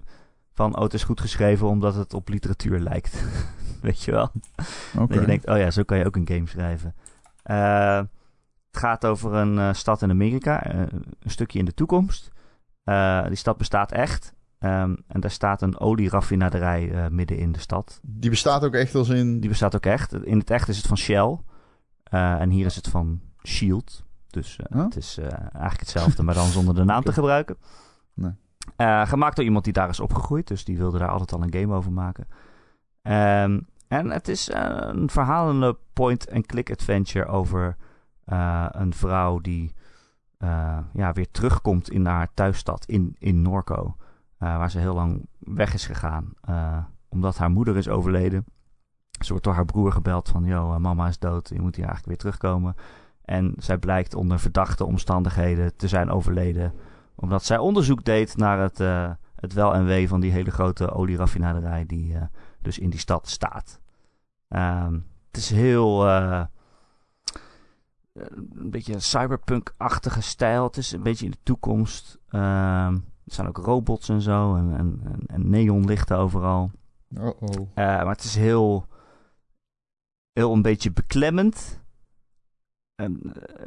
van, 0.53 0.75
oh, 0.75 0.83
het 0.83 0.93
is 0.93 1.03
goed 1.03 1.21
geschreven 1.21 1.67
omdat 1.67 1.95
het 1.95 2.13
op 2.13 2.29
literatuur 2.29 2.79
lijkt. 2.79 3.23
Weet 3.87 4.03
je 4.03 4.11
wel? 4.11 4.31
Dat 4.93 5.13
je 5.13 5.25
denkt, 5.25 5.47
oh 5.47 5.57
ja, 5.57 5.71
zo 5.71 5.83
kan 5.83 5.97
je 5.97 6.05
ook 6.05 6.15
een 6.15 6.27
game 6.27 6.47
schrijven. 6.47 6.95
Eh, 7.43 7.97
het 8.71 8.79
gaat 8.81 9.05
over 9.05 9.33
een 9.33 9.57
eh, 9.57 9.73
stad 9.73 10.01
in 10.01 10.09
Amerika, 10.09 10.63
eh, 10.63 10.79
een 11.19 11.29
stukje 11.29 11.59
in 11.59 11.65
de 11.65 11.73
toekomst. 11.73 12.31
Die 13.27 13.35
stad 13.35 13.57
bestaat 13.57 13.91
echt. 13.91 14.33
Ehm, 14.59 14.95
en 15.07 15.19
daar 15.19 15.31
staat 15.31 15.61
een 15.61 15.79
olieraffinaderij 15.79 17.09
midden 17.09 17.37
in 17.37 17.51
de 17.51 17.59
stad. 17.59 17.99
Die 18.03 18.29
bestaat 18.29 18.63
ook 18.63 18.73
echt 18.73 18.95
als 18.95 19.09
in... 19.09 19.39
Die 19.39 19.49
bestaat 19.49 19.75
ook 19.75 19.85
echt. 19.85 20.13
In 20.13 20.37
het 20.37 20.49
echt 20.49 20.67
is 20.67 20.77
het 20.77 20.87
van 20.87 20.97
Shell. 20.97 21.37
En 22.03 22.49
hier 22.49 22.65
is 22.65 22.75
het 22.75 22.87
van 22.87 23.21
Shield. 23.47 24.03
Dus 24.27 24.59
Huh? 24.69 24.83
het 24.83 24.95
is 24.95 25.17
eigenlijk 25.17 25.79
hetzelfde, 25.79 26.23
maar 26.23 26.33
dan 26.33 26.47
zonder 26.57 26.75
de 26.75 26.83
naam 26.83 27.03
te 27.03 27.13
gebruiken. 27.13 27.57
Nee. 28.13 28.33
Gemaakt 29.05 29.35
door 29.35 29.45
iemand 29.45 29.63
die 29.63 29.73
daar 29.73 29.89
is 29.89 29.99
opgegroeid. 29.99 30.47
Dus 30.47 30.63
die 30.63 30.77
wilde 30.77 30.97
daar 30.97 31.09
altijd 31.09 31.33
al 31.33 31.43
een 31.43 31.53
game 31.53 31.73
over 31.73 31.91
maken. 31.91 32.27
Ehm, 33.01 33.59
en 33.87 34.09
het 34.09 34.27
is 34.27 34.49
eh, 34.49 34.77
een 34.79 35.09
verhalende 35.09 35.77
point-and-click 35.93 36.71
adventure 36.71 37.25
over 37.25 37.75
eh, 38.23 38.65
een 38.71 38.93
vrouw 38.93 39.39
die 39.39 39.73
eh, 40.37 40.77
ja, 40.93 41.13
weer 41.13 41.31
terugkomt 41.31 41.89
in 41.89 42.05
haar 42.05 42.33
thuisstad 42.33 42.85
in, 42.85 43.15
in 43.19 43.41
Norco. 43.41 43.95
waar 44.37 44.71
ze 44.71 44.79
heel 44.79 44.93
lang 44.93 45.25
weg 45.39 45.73
is 45.73 45.85
gegaan. 45.85 46.33
omdat 47.09 47.37
haar 47.37 47.51
moeder 47.51 47.77
is 47.77 47.89
overleden. 47.89 48.45
Ze 49.23 49.29
wordt 49.29 49.43
door 49.43 49.53
haar 49.53 49.65
broer 49.65 49.91
gebeld 49.91 50.29
van... 50.29 50.45
Yo, 50.45 50.73
eh, 50.73 50.77
mama 50.79 51.07
is 51.07 51.19
dood, 51.19 51.49
je 51.49 51.61
moet 51.61 51.75
hier 51.75 51.85
eigenlijk 51.85 52.07
weer 52.07 52.31
terugkomen. 52.31 52.75
En 53.25 53.53
zij 53.57 53.77
blijkt 53.77 54.15
onder 54.15 54.39
verdachte 54.39 54.85
omstandigheden 54.85 55.75
te 55.75 55.87
zijn 55.87 56.09
overleden... 56.09 56.73
omdat 57.15 57.43
zij 57.43 57.57
onderzoek 57.57 58.03
deed 58.03 58.37
naar 58.37 58.59
het, 58.59 58.77
het 59.35 59.53
wel 59.53 59.73
en 59.73 59.85
wee 59.85 60.07
van 60.07 60.19
die 60.19 60.31
hele 60.31 60.51
grote 60.51 60.91
olieraffinaderij... 60.91 61.85
die 61.85 62.15
dus 62.61 62.79
in 62.79 62.89
die 62.89 62.99
stad 62.99 63.29
staat. 63.29 63.79
Ehm, 64.47 64.93
het 65.27 65.37
is 65.37 65.49
heel... 65.49 66.07
eh, 66.07 66.43
een 68.13 68.69
beetje 68.69 68.93
een 68.93 69.01
cyberpunk-achtige 69.01 70.21
stijl. 70.21 70.63
Het 70.63 70.77
is 70.77 70.91
een 70.91 71.03
beetje 71.03 71.25
in 71.25 71.31
de 71.31 71.37
toekomst. 71.43 72.19
Ehm, 72.29 72.93
er 73.23 73.33
zijn 73.33 73.47
ook 73.47 73.57
robots 73.57 74.09
en 74.09 74.21
zo. 74.21 74.55
En, 74.55 74.77
en, 74.77 75.01
en- 75.03 75.25
en 75.27 75.49
neonlichten 75.49 76.17
overal. 76.17 76.71
Eh, 77.73 77.85
maar 77.85 78.07
het 78.15 78.23
is 78.23 78.35
heel, 78.35 78.87
heel 80.33 80.53
een 80.53 80.61
beetje 80.61 80.91
beklemmend. 80.91 81.79
En, 82.95 83.21
eh, 83.33 83.65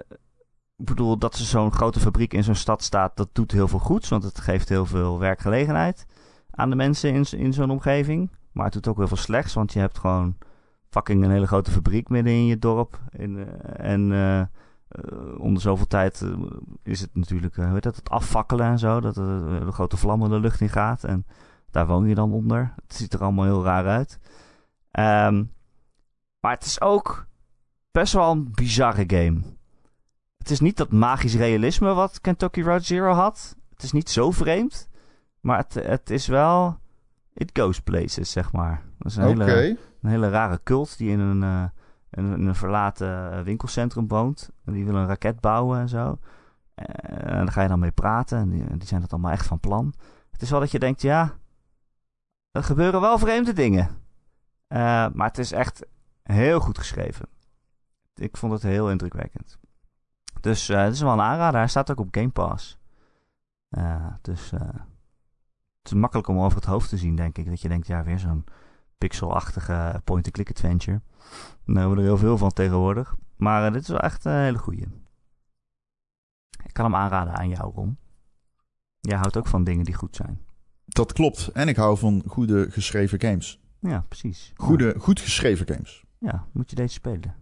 ik 0.76 0.84
bedoel, 0.84 1.18
dat 1.18 1.34
er 1.34 1.44
zo'n 1.44 1.72
grote 1.72 2.00
fabriek 2.00 2.32
in 2.32 2.44
zo'n 2.44 2.54
stad 2.54 2.82
staat, 2.82 3.16
dat 3.16 3.28
doet 3.32 3.52
heel 3.52 3.68
veel 3.68 3.78
goeds. 3.78 4.08
Want 4.08 4.22
het 4.22 4.40
geeft 4.40 4.68
heel 4.68 4.86
veel 4.86 5.18
werkgelegenheid 5.18 6.06
aan 6.50 6.70
de 6.70 6.76
mensen 6.76 7.12
in, 7.12 7.24
in 7.38 7.52
zo'n 7.52 7.70
omgeving. 7.70 8.30
Maar 8.54 8.64
het 8.64 8.74
doet 8.74 8.88
ook 8.88 8.96
heel 8.96 9.08
veel 9.08 9.16
slechts, 9.16 9.54
want 9.54 9.72
je 9.72 9.78
hebt 9.78 9.98
gewoon 9.98 10.36
fucking 10.88 11.24
een 11.24 11.30
hele 11.30 11.46
grote 11.46 11.70
fabriek 11.70 12.08
midden 12.08 12.32
in 12.32 12.46
je 12.46 12.58
dorp. 12.58 13.00
Eh, 13.10 13.26
en 13.76 14.12
eh, 14.12 14.42
onder 15.38 15.62
zoveel 15.62 15.86
tijd 15.86 16.24
is 16.82 17.00
het 17.00 17.10
natuurlijk, 17.14 17.56
heet 17.56 17.82
dat, 17.82 17.96
het 17.96 18.10
afvakkelen 18.10 18.66
en 18.66 18.78
zo. 18.78 19.00
Dat 19.00 19.16
er 19.16 19.24
een 19.24 19.72
grote 19.72 19.96
vlammen 19.96 20.30
de 20.30 20.40
lucht 20.40 20.60
in 20.60 20.68
gaat. 20.68 21.04
En 21.04 21.26
daar 21.70 21.86
woon 21.86 22.06
je 22.06 22.14
dan 22.14 22.32
onder. 22.32 22.74
Het 22.82 22.94
ziet 22.94 23.12
er 23.12 23.22
allemaal 23.22 23.44
heel 23.44 23.64
raar 23.64 23.86
uit. 23.86 24.18
Ehm, 24.90 25.44
maar 26.40 26.52
het 26.52 26.64
is 26.64 26.80
ook 26.80 27.26
best 27.90 28.12
wel 28.12 28.30
een 28.30 28.52
bizarre 28.52 29.04
game. 29.06 29.40
Het 30.38 30.50
is 30.50 30.60
niet 30.60 30.76
dat 30.76 30.92
magisch 30.92 31.34
realisme 31.34 31.94
wat 31.94 32.20
Kentucky 32.20 32.62
Road 32.62 32.84
Zero 32.84 33.12
had. 33.12 33.56
Het 33.70 33.82
is 33.82 33.92
niet 33.92 34.10
zo 34.10 34.30
vreemd. 34.30 34.88
Maar 35.40 35.58
het, 35.58 35.74
het 35.74 36.10
is 36.10 36.26
wel... 36.26 36.78
It 37.34 37.50
goes 37.52 37.80
places, 37.80 38.30
zeg 38.30 38.52
maar. 38.52 38.82
Dat 38.98 39.10
is 39.10 39.16
een, 39.16 39.24
hele, 39.24 39.78
een 40.00 40.10
hele 40.10 40.28
rare 40.28 40.60
cult 40.62 40.98
die 40.98 41.10
in 41.10 41.18
een, 41.18 41.42
eh, 41.42 41.64
in, 42.10 42.24
een 42.24 42.54
verlaten 42.54 43.32
eh, 43.32 43.40
winkelcentrum 43.40 44.08
woont. 44.08 44.50
En 44.64 44.72
die 44.72 44.84
wil 44.84 44.94
een 44.94 45.06
raket 45.06 45.40
bouwen 45.40 45.80
en 45.80 45.88
zo. 45.88 46.18
Eh, 46.74 47.32
en 47.32 47.44
daar 47.44 47.52
ga 47.52 47.62
je 47.62 47.68
dan 47.68 47.78
mee 47.78 47.90
praten. 47.90 48.38
En 48.38 48.50
die, 48.50 48.76
die 48.76 48.86
zijn 48.86 49.00
dat 49.00 49.12
allemaal 49.12 49.32
echt 49.32 49.46
van 49.46 49.60
plan. 49.60 49.94
Het 50.30 50.42
is 50.42 50.50
wel 50.50 50.60
dat 50.60 50.70
je 50.70 50.78
denkt, 50.78 51.02
ja... 51.02 51.36
Er 52.50 52.64
gebeuren 52.64 53.00
wel 53.00 53.18
vreemde 53.18 53.52
dingen. 53.52 53.88
Eh, 54.66 55.06
maar 55.12 55.26
het 55.26 55.38
is 55.38 55.52
echt 55.52 55.86
heel 56.22 56.60
goed 56.60 56.78
geschreven. 56.78 57.28
Ik 58.14 58.36
vond 58.36 58.52
het 58.52 58.62
heel 58.62 58.90
indrukwekkend. 58.90 59.58
Dus 60.40 60.68
eh, 60.68 60.82
het 60.82 60.92
is 60.92 61.00
wel 61.00 61.12
een 61.12 61.20
aanrader. 61.20 61.58
Hij 61.58 61.68
staat 61.68 61.90
ook 61.90 62.00
op 62.00 62.08
Game 62.10 62.30
Pass. 62.30 62.78
Eh, 63.68 64.06
dus 64.22 64.52
eh, 64.52 64.60
het 65.84 65.92
is 65.92 65.98
makkelijk 65.98 66.28
om 66.28 66.38
over 66.38 66.56
het 66.56 66.66
hoofd 66.66 66.88
te 66.88 66.96
zien, 66.96 67.16
denk 67.16 67.38
ik. 67.38 67.46
Dat 67.46 67.60
je 67.60 67.68
denkt, 67.68 67.86
ja, 67.86 68.04
weer 68.04 68.18
zo'n 68.18 68.44
pixelachtige 68.98 70.00
point-and-click 70.04 70.50
adventure. 70.50 71.00
Daar 71.64 71.76
hebben 71.76 71.90
we 71.90 71.96
er 72.02 72.08
heel 72.08 72.16
veel 72.18 72.38
van 72.38 72.52
tegenwoordig. 72.52 73.14
Maar 73.36 73.66
eh, 73.66 73.72
dit 73.72 73.82
is 73.82 73.88
wel 73.88 74.00
echt 74.00 74.24
een 74.24 74.32
hele 74.32 74.58
goeie. 74.58 74.86
Ik 76.64 76.72
kan 76.72 76.84
hem 76.84 76.94
aanraden 76.94 77.34
aan 77.34 77.48
jou, 77.48 77.72
Ron. 77.74 77.98
Jij 79.00 79.16
houdt 79.16 79.36
ook 79.36 79.46
van 79.46 79.64
dingen 79.64 79.84
die 79.84 79.94
goed 79.94 80.16
zijn. 80.16 80.40
Dat 80.84 81.12
klopt. 81.12 81.48
En 81.48 81.68
ik 81.68 81.76
hou 81.76 81.98
van 81.98 82.22
goede 82.26 82.70
geschreven 82.70 83.20
games. 83.20 83.60
Ja, 83.80 84.04
precies. 84.08 84.52
Goede, 84.56 84.94
goed 84.98 85.20
geschreven 85.20 85.66
games. 85.66 86.04
Ja, 86.18 86.46
moet 86.52 86.70
je 86.70 86.76
deze 86.76 86.92
spelen. 86.94 87.34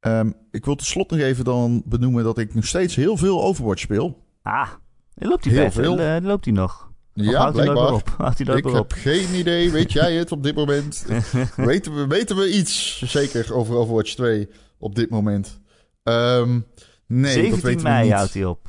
Ehm, 0.00 0.32
ik 0.50 0.64
wil 0.64 0.74
tot 0.74 0.86
slot 0.86 1.10
nog 1.10 1.20
even 1.20 1.44
dan 1.44 1.82
benoemen 1.86 2.24
dat 2.24 2.38
ik 2.38 2.54
nog 2.54 2.66
steeds 2.66 2.94
heel 2.94 3.16
veel 3.16 3.42
Overwatch 3.42 3.80
speel. 3.80 4.26
Ah, 4.42 4.70
loopt 5.14 5.44
hij 5.44 5.52
Heel 5.54 5.62
best? 5.64 5.76
veel. 5.76 5.98
Eh, 5.98 6.22
loopt 6.22 6.44
hij 6.44 6.54
nog? 6.54 6.87
Ja, 7.24 7.38
houdt 7.40 7.52
blijkbaar. 7.56 7.92
op? 7.92 8.08
Houdt 8.18 8.38
hij 8.38 8.46
nooit 8.46 8.58
Ik 8.58 8.66
op? 8.66 8.74
heb 8.74 8.92
geen 8.92 9.34
idee. 9.34 9.70
Weet 9.70 9.92
jij 9.92 10.14
het 10.14 10.32
op 10.32 10.42
dit 10.42 10.54
moment? 10.54 11.06
weten, 11.56 11.94
we, 11.94 12.06
weten 12.06 12.36
we 12.36 12.52
iets 12.52 13.02
zeker 13.02 13.54
over 13.54 13.74
Overwatch 13.76 14.14
2 14.14 14.48
op 14.78 14.94
dit 14.94 15.10
moment? 15.10 15.60
Ehm, 16.02 16.60
nee, 17.06 17.22
dat 17.22 17.32
17 17.32 17.60
weten 17.62 17.76
we 17.76 17.88
mei 17.88 18.04
niet. 18.04 18.12
houdt 18.12 18.34
hij 18.34 18.44
op. 18.44 18.64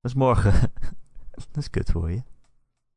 Dat 0.00 0.10
is 0.10 0.14
morgen. 0.14 0.52
dat 1.52 1.56
is 1.56 1.70
kut 1.70 1.90
voor 1.90 2.10
je. 2.10 2.22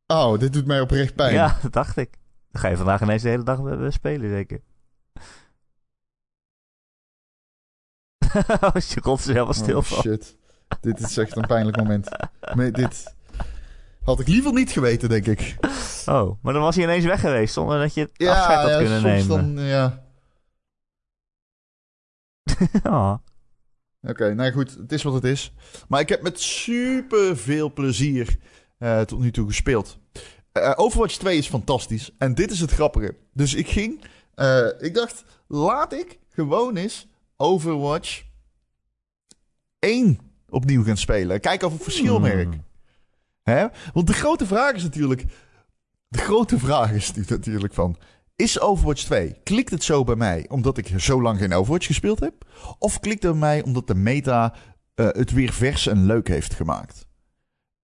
Oh, 0.08 0.40
dit 0.40 0.54
doet 0.54 0.66
mij 0.66 0.82
oprecht 0.82 1.16
pijn. 1.16 1.34
Ja, 1.34 1.58
dat 1.62 1.74
dacht 1.74 1.98
ik. 1.98 2.10
Dan 2.52 2.62
ga 2.62 2.68
je 2.68 2.78
vandaag 2.78 3.02
ineens 3.02 3.22
de 3.22 3.30
hele 3.30 3.44
dag 3.44 3.60
spelen, 3.94 4.30
zeker. 4.30 4.62
oh, 8.62 8.76
je 8.76 9.00
rot 9.02 9.20
is 9.20 9.26
helemaal 9.26 9.54
stil 9.54 9.78
Oh, 9.78 9.84
van. 9.84 10.02
shit. 10.02 10.38
dit 10.82 11.00
is 11.00 11.18
echt 11.18 11.36
een 11.36 11.48
pijnlijk 11.48 11.78
moment. 11.78 12.10
Dit 12.72 13.14
had 14.04 14.20
ik 14.20 14.28
liever 14.28 14.54
niet 14.54 14.72
geweten, 14.72 15.10
denk 15.10 15.26
ik. 15.28 15.56
Oh, 16.06 16.38
maar 16.42 16.54
dan 16.54 16.62
was 16.62 16.76
hij 16.76 16.84
ineens 16.84 17.06
weg 17.06 17.20
geweest 17.20 17.54
zonder 17.54 17.80
dat 17.80 17.94
je 17.94 18.02
het 18.02 18.12
Ja, 18.14 18.34
afscheid 18.38 18.60
had 18.60 18.70
ja, 18.70 18.78
kunnen 18.78 19.02
soms 19.02 19.28
nemen. 19.28 19.56
dan, 19.56 19.66
ja. 19.66 20.04
oh. 22.84 23.14
Oké, 24.10 24.34
nou 24.34 24.52
goed, 24.52 24.76
het 24.76 24.92
is 24.92 25.04
wat 25.04 25.14
het 25.14 25.24
is. 25.24 25.54
Maar 25.88 26.00
ik 26.00 26.10
heb 26.10 26.22
met 26.22 26.40
super 26.40 27.38
veel 27.38 27.74
plezier 27.74 28.38
eh, 28.78 29.02
tot 29.02 29.20
nu 29.20 29.32
toe 29.32 29.48
gespeeld. 29.48 29.98
Eh, 30.52 30.72
Overwatch 30.76 31.16
2 31.18 31.38
is 31.38 31.48
fantastisch. 31.48 32.12
En 32.18 32.36
dit 32.36 32.52
is 32.52 32.60
het 32.60 32.72
grappige. 32.72 33.16
Dus 33.34 33.54
ik 33.54 33.68
ging, 33.68 34.04
eh, 34.36 34.68
ik 34.80 34.94
dacht, 34.94 35.24
laat 35.48 35.94
ik 35.94 36.20
gewoon 36.30 36.76
eens 36.76 37.08
Overwatch 37.38 38.24
1 39.80 40.20
opnieuw 40.50 40.84
gaan 40.84 40.98
spelen. 40.98 41.40
Kijken 41.40 41.68
of 41.68 41.74
ik 41.76 41.82
verschil 41.84 42.20
merk. 42.20 42.54
Hmm. 42.54 42.64
Hè? 43.44 43.68
Want 43.94 44.08
de 44.08 44.14
grote 44.14 44.46
vraag 44.46 44.74
is 44.74 44.84
natuurlijk, 44.84 45.26
de 46.08 46.18
grote 46.18 46.60
vraag 46.60 46.92
is 46.92 47.14
natuurlijk 47.14 47.74
van, 47.74 47.98
is 48.36 48.60
Overwatch 48.60 49.04
2, 49.04 49.36
klikt 49.44 49.72
het 49.72 49.84
zo 49.84 50.04
bij 50.04 50.16
mij 50.16 50.46
omdat 50.50 50.78
ik 50.78 50.92
zo 50.98 51.22
lang 51.22 51.40
geen 51.40 51.54
Overwatch 51.54 51.86
gespeeld 51.86 52.20
heb? 52.20 52.34
Of 52.80 53.00
klikt 53.00 53.24
het 53.24 53.32
bij 53.32 53.40
mij 53.40 53.64
omdat 53.64 53.88
de 53.88 53.96
meta 53.96 54.54
eh, 54.96 55.06
het 55.06 55.32
weer 55.32 55.54
vers 55.54 55.88
en 55.88 56.06
leuk 56.06 56.28
heeft 56.28 56.54
gemaakt? 56.54 57.08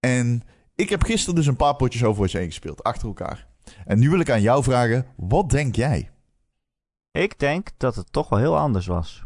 En 0.00 0.42
ik 0.74 0.88
heb 0.88 1.02
gisteren 1.02 1.34
dus 1.34 1.46
een 1.46 1.56
paar 1.56 1.76
potjes 1.76 2.04
Overwatch 2.04 2.34
1 2.34 2.46
gespeeld, 2.46 2.82
achter 2.82 3.06
elkaar. 3.08 3.46
En 3.84 3.98
nu 3.98 4.10
wil 4.10 4.20
ik 4.20 4.30
aan 4.30 4.42
jou 4.42 4.62
vragen, 4.62 5.06
wat 5.16 5.50
denk 5.50 5.76
jij? 5.76 6.10
Ik 7.12 7.38
denk 7.38 7.68
dat 7.76 7.94
het 7.94 8.12
toch 8.12 8.28
wel 8.28 8.38
heel 8.38 8.58
anders 8.58 8.86
was. 8.86 9.24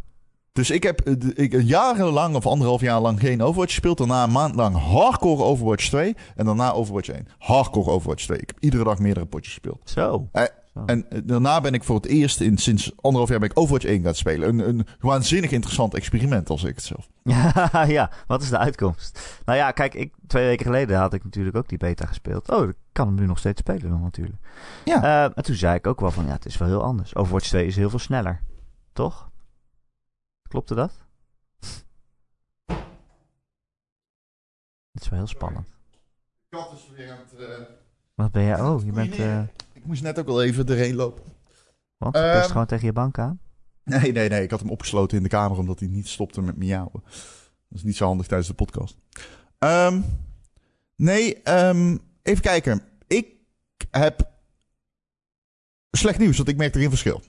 Dus 0.54 0.70
ik 0.70 0.82
heb 0.82 1.00
eh, 1.00 1.14
ik, 1.34 1.52
een 1.52 1.66
jaar 1.66 2.04
lang 2.04 2.34
of 2.34 2.46
anderhalf 2.46 2.80
jaar 2.80 3.00
lang 3.00 3.20
geen 3.20 3.42
Overwatch 3.42 3.70
gespeeld. 3.70 3.98
Daarna 3.98 4.22
een 4.22 4.32
maand 4.32 4.54
lang 4.54 4.76
hardcore 4.76 5.42
Overwatch 5.42 5.88
2. 5.88 6.16
En 6.36 6.44
daarna 6.44 6.72
Overwatch 6.72 7.08
1. 7.08 7.28
Hardcore 7.38 7.90
Overwatch 7.90 8.24
2. 8.24 8.38
Ik 8.38 8.48
heb 8.48 8.56
iedere 8.60 8.84
dag 8.84 8.98
meerdere 8.98 9.26
potjes 9.26 9.52
gespeeld. 9.52 9.80
Zo. 9.84 10.28
Eh. 10.32 10.42
En 10.86 11.10
eh, 11.10 11.18
daarna 11.24 11.60
ben 11.60 11.72
ik 11.72 11.84
voor 11.84 11.96
het 11.96 12.06
eerst 12.06 12.40
in 12.40 12.58
sinds 12.58 12.92
anderhalf 12.96 13.30
jaar 13.30 13.38
ben 13.38 13.50
ik 13.50 13.58
Overwatch 13.58 13.84
1 13.84 14.02
gaan 14.02 14.14
spelen. 14.14 14.48
Een, 14.48 14.68
een 14.68 14.86
waanzinnig 15.00 15.50
interessant 15.50 15.94
experiment, 15.94 16.50
als 16.50 16.64
ik 16.64 16.74
het 16.74 16.84
zelf. 16.84 17.08
ja, 17.88 18.10
wat 18.26 18.42
is 18.42 18.50
de 18.50 18.58
uitkomst? 18.58 19.40
Nou 19.44 19.58
ja, 19.58 19.70
kijk, 19.70 19.94
ik, 19.94 20.12
twee 20.26 20.46
weken 20.46 20.66
geleden 20.66 20.98
had 20.98 21.14
ik 21.14 21.24
natuurlijk 21.24 21.56
ook 21.56 21.68
die 21.68 21.78
beta 21.78 22.06
gespeeld. 22.06 22.50
Oh, 22.50 22.68
ik 22.68 22.76
kan 22.92 23.06
hem 23.06 23.16
nu 23.16 23.26
nog 23.26 23.38
steeds 23.38 23.60
spelen 23.60 23.90
dan 23.90 24.00
natuurlijk. 24.00 24.36
Ja. 24.84 25.02
Eh, 25.02 25.32
en 25.34 25.42
toen 25.42 25.54
zei 25.54 25.74
ik 25.74 25.86
ook 25.86 26.00
wel 26.00 26.10
van, 26.10 26.26
ja, 26.26 26.32
het 26.32 26.46
is 26.46 26.58
wel 26.58 26.68
heel 26.68 26.82
anders. 26.82 27.16
Overwatch 27.16 27.48
2 27.48 27.66
is 27.66 27.76
heel 27.76 27.90
veel 27.90 27.98
sneller. 27.98 28.40
Toch? 28.92 29.32
Klopte 30.48 30.74
dat? 30.74 30.92
Het 34.92 35.02
is 35.02 35.08
wel 35.08 35.18
heel 35.18 35.28
spannend. 35.28 35.68
kat 36.48 36.72
is 36.72 36.90
weer 36.96 37.10
aan 37.12 37.18
het... 37.18 37.68
Wat 38.14 38.32
ben 38.32 38.44
jij? 38.44 38.60
Oh, 38.60 38.84
je 38.84 38.92
bent... 38.92 39.14
Eh 39.18 39.42
Ik 39.72 39.84
moest 39.84 40.02
net 40.02 40.18
ook 40.18 40.26
wel 40.26 40.42
even 40.42 40.66
erheen 40.68 40.94
lopen. 40.94 41.24
want 41.96 42.16
je 42.16 42.22
Ehm, 42.22 42.48
gewoon 42.48 42.66
tegen 42.66 42.86
je 42.86 42.92
bank 42.92 43.18
aan? 43.18 43.40
Nee, 43.84 44.12
nee, 44.12 44.28
nee. 44.28 44.42
Ik 44.42 44.50
had 44.50 44.60
hem 44.60 44.70
opgesloten 44.70 45.16
in 45.16 45.22
de 45.22 45.28
kamer 45.28 45.58
omdat 45.58 45.78
hij 45.80 45.88
niet 45.88 46.08
stopte 46.08 46.40
met 46.42 46.56
miauwen. 46.56 47.02
Dat 47.68 47.78
is 47.78 47.82
niet 47.82 47.96
zo 47.96 48.06
handig 48.06 48.26
tijdens 48.26 48.48
de 48.48 48.54
podcast. 48.54 48.96
Ehm, 49.58 50.00
nee, 50.96 51.42
ehm, 51.42 51.98
even 52.22 52.42
kijken. 52.42 52.82
Ik 53.06 53.26
heb 53.90 54.30
slecht 55.90 56.18
nieuws, 56.18 56.36
want 56.36 56.48
ik 56.48 56.56
merk 56.56 56.74
er 56.74 56.80
geen 56.80 56.88
verschil. 56.88 57.22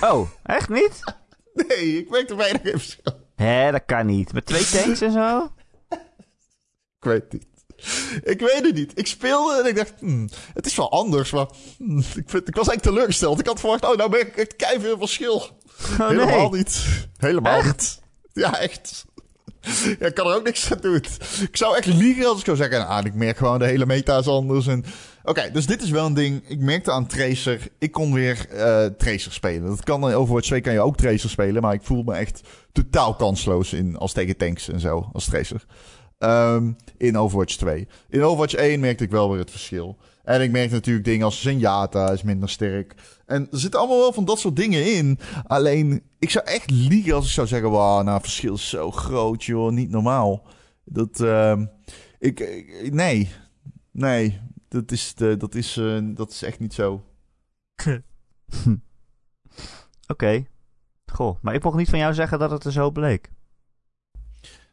Oh, 0.00 0.28
echt 0.42 0.68
niet? 0.68 1.00
Nee, 1.68 1.98
ik 1.98 2.10
merk 2.10 2.30
er 2.30 2.36
weinig 2.36 2.62
geen 2.62 2.78
verschil. 2.78 3.20
Hé, 3.36 3.70
dat 3.70 3.82
kan 3.86 4.06
niet. 4.06 4.32
Met 4.32 4.46
twee 4.46 4.66
tanks 4.66 5.00
en 5.00 5.12
zo? 5.12 5.52
Ik 7.00 7.06
weet 7.06 7.22
het 7.22 7.32
niet. 7.32 7.48
Ik 8.22 8.40
weet 8.40 8.62
het 8.62 8.74
niet. 8.74 8.98
Ik 8.98 9.06
speelde 9.06 9.60
en 9.60 9.68
ik 9.68 9.76
dacht, 9.76 9.92
hmm, 9.98 10.28
het 10.54 10.66
is 10.66 10.76
wel 10.76 10.90
anders, 10.90 11.30
maar 11.30 11.46
hmm, 11.78 11.98
ik, 11.98 12.30
vind, 12.30 12.48
ik 12.48 12.54
was 12.54 12.68
eigenlijk 12.68 12.82
teleurgesteld. 12.82 13.40
Ik 13.40 13.46
had 13.46 13.60
verwacht, 13.60 13.84
oh, 13.84 13.96
nou 13.96 14.10
merk 14.10 14.28
ik 14.28 14.36
echt 14.36 14.56
keiveel 14.56 14.98
verschil. 14.98 15.34
Oh, 15.34 16.08
Helemaal 16.08 16.50
nee. 16.50 16.58
niet. 16.58 16.84
Helemaal 17.16 17.58
Echt? 17.58 17.66
niet. 17.66 18.00
Ja, 18.32 18.58
echt. 18.58 19.04
Ja, 19.98 20.06
ik 20.06 20.14
kan 20.14 20.26
er 20.26 20.34
ook 20.34 20.44
niks 20.44 20.72
aan 20.72 20.78
doen. 20.80 21.04
Ik 21.40 21.56
zou 21.56 21.76
echt 21.76 21.86
liegen 21.86 22.26
als 22.26 22.38
ik 22.38 22.44
zou 22.44 22.56
zeggen, 22.56 22.86
ah, 22.86 23.04
ik 23.04 23.14
merk 23.14 23.36
gewoon 23.36 23.58
de 23.58 23.64
hele 23.66 23.86
meta 23.86 24.18
is 24.18 24.26
anders. 24.26 24.66
En... 24.66 24.84
Oké, 25.30 25.50
dus 25.52 25.66
dit 25.66 25.82
is 25.82 25.90
wel 25.90 26.06
een 26.06 26.14
ding. 26.14 26.42
Ik 26.48 26.58
merkte 26.60 26.92
aan 26.92 27.06
Tracer, 27.06 27.68
ik 27.78 27.92
kon 27.92 28.12
weer 28.12 28.48
eh, 28.48 28.84
Tracer 28.86 29.32
spelen. 29.32 29.68
Dat 29.68 29.84
kan 29.84 30.08
in 30.08 30.14
Overwatch 30.14 30.46
2 30.46 30.60
kan 30.60 30.72
je 30.72 30.80
ook 30.80 30.96
Tracer 30.96 31.30
spelen, 31.30 31.62
maar 31.62 31.74
ik 31.74 31.82
voel 31.82 32.02
me 32.02 32.14
echt 32.14 32.40
totaal 32.72 33.14
kansloos 33.14 33.72
in, 33.72 33.96
als 33.96 34.12
tegen 34.12 34.36
tanks 34.36 34.68
en 34.68 34.80
zo, 34.80 35.08
als 35.12 35.24
Tracer. 35.24 35.64
Ehm, 36.18 36.72
in 36.96 37.18
Overwatch 37.18 37.56
2. 37.56 37.88
In 38.08 38.22
Overwatch 38.22 38.54
1 38.54 38.80
merkte 38.80 39.04
ik 39.04 39.10
wel 39.10 39.30
weer 39.30 39.38
het 39.38 39.50
verschil. 39.50 39.96
En 40.24 40.40
ik 40.40 40.50
merk 40.50 40.70
natuurlijk 40.70 41.04
dingen 41.04 41.24
als 41.24 41.40
Zenyatta 41.40 42.10
is 42.10 42.22
minder 42.22 42.48
sterk. 42.48 42.94
En 43.26 43.48
er 43.50 43.58
zitten 43.58 43.80
allemaal 43.80 43.98
wel 43.98 44.12
van 44.12 44.24
dat 44.24 44.38
soort 44.38 44.56
dingen 44.56 44.94
in. 44.94 45.18
Alleen, 45.46 46.02
ik 46.18 46.30
zou 46.30 46.44
echt 46.46 46.70
liegen 46.70 47.14
als 47.14 47.24
ik 47.26 47.30
zou 47.32 47.46
zeggen... 47.46 47.70
Wauw, 47.70 48.02
nou, 48.02 48.20
verschil 48.20 48.54
is 48.54 48.68
zo 48.68 48.90
groot, 48.90 49.44
joh. 49.44 49.72
Niet 49.72 49.90
normaal. 49.90 50.46
Dat, 50.84 51.24
ik, 52.18 52.40
ik- 52.40 52.92
nee. 52.92 53.30
Nee, 53.92 54.40
dat 54.70 54.90
is, 54.90 55.14
de, 55.14 55.36
dat, 55.36 55.54
is, 55.54 55.76
eh, 55.76 55.98
dat 56.02 56.30
is 56.30 56.42
echt 56.42 56.58
niet 56.58 56.74
zo. 56.74 57.04
Oké. 60.12 60.44
Goh, 61.12 61.36
maar 61.42 61.54
ik 61.54 61.62
mocht 61.62 61.76
niet 61.76 61.88
van 61.88 61.98
jou 61.98 62.14
zeggen 62.14 62.38
dat 62.38 62.50
het 62.50 62.64
er 62.64 62.72
zo 62.72 62.90
bleek. 62.90 63.30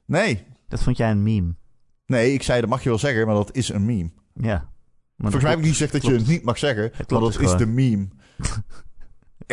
Nee. 0.05 0.45
Dat 0.67 0.83
vond 0.83 0.97
jij 0.97 1.11
een 1.11 1.23
meme. 1.23 1.55
Nee, 2.05 2.33
ik 2.33 2.43
zei 2.43 2.59
dat 2.61 2.69
mag 2.69 2.83
je 2.83 2.89
wel 2.89 2.97
zeggen, 2.97 3.25
maar 3.25 3.35
dat 3.35 3.55
is 3.55 3.69
een 3.69 3.85
meme. 3.85 4.11
Ja. 4.33 4.69
Maar 5.15 5.31
Volgens 5.31 5.41
mij 5.41 5.51
heb 5.51 5.59
ik 5.59 5.65
niet 5.65 5.75
gezegd 5.75 5.91
dat 5.91 6.05
je 6.05 6.11
het 6.11 6.27
niet 6.27 6.43
mag 6.43 6.57
zeggen, 6.57 6.91
maar 6.95 7.05
dat 7.07 7.19
dus 7.21 7.37
is 7.37 7.41
gewoon. 7.41 7.57
de 7.57 7.65
meme. 7.65 8.07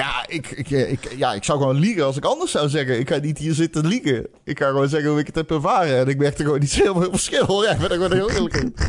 ja, 0.03 0.29
ik, 0.29 0.51
ik, 0.51 0.71
ik, 0.71 1.15
ja, 1.17 1.35
ik 1.35 1.45
zou 1.45 1.59
gewoon 1.59 1.77
liegen 1.77 2.05
als 2.05 2.17
ik 2.17 2.25
anders 2.25 2.51
zou 2.51 2.69
zeggen. 2.69 2.99
Ik 2.99 3.09
ga 3.09 3.17
niet 3.17 3.39
hier 3.39 3.55
zitten 3.55 3.87
liegen. 3.87 4.29
Ik 4.45 4.59
ga 4.59 4.69
gewoon 4.69 4.89
zeggen 4.89 5.11
hoe 5.11 5.19
ik 5.19 5.27
het 5.27 5.35
heb 5.35 5.51
ervaren. 5.51 5.99
En 5.99 6.09
ik 6.09 6.19
merk 6.19 6.39
er 6.39 6.45
gewoon 6.45 6.61
niet 6.61 6.71
zo 6.71 6.83
heel 6.83 7.01
veel 7.01 7.11
verschil. 7.11 7.63
Ja, 7.63 7.71
ik 7.71 7.79
ben 7.79 7.91
er 7.91 7.97
gewoon 7.97 8.13
heel 8.13 8.31
eerlijk 8.31 8.55
in. 8.55 8.75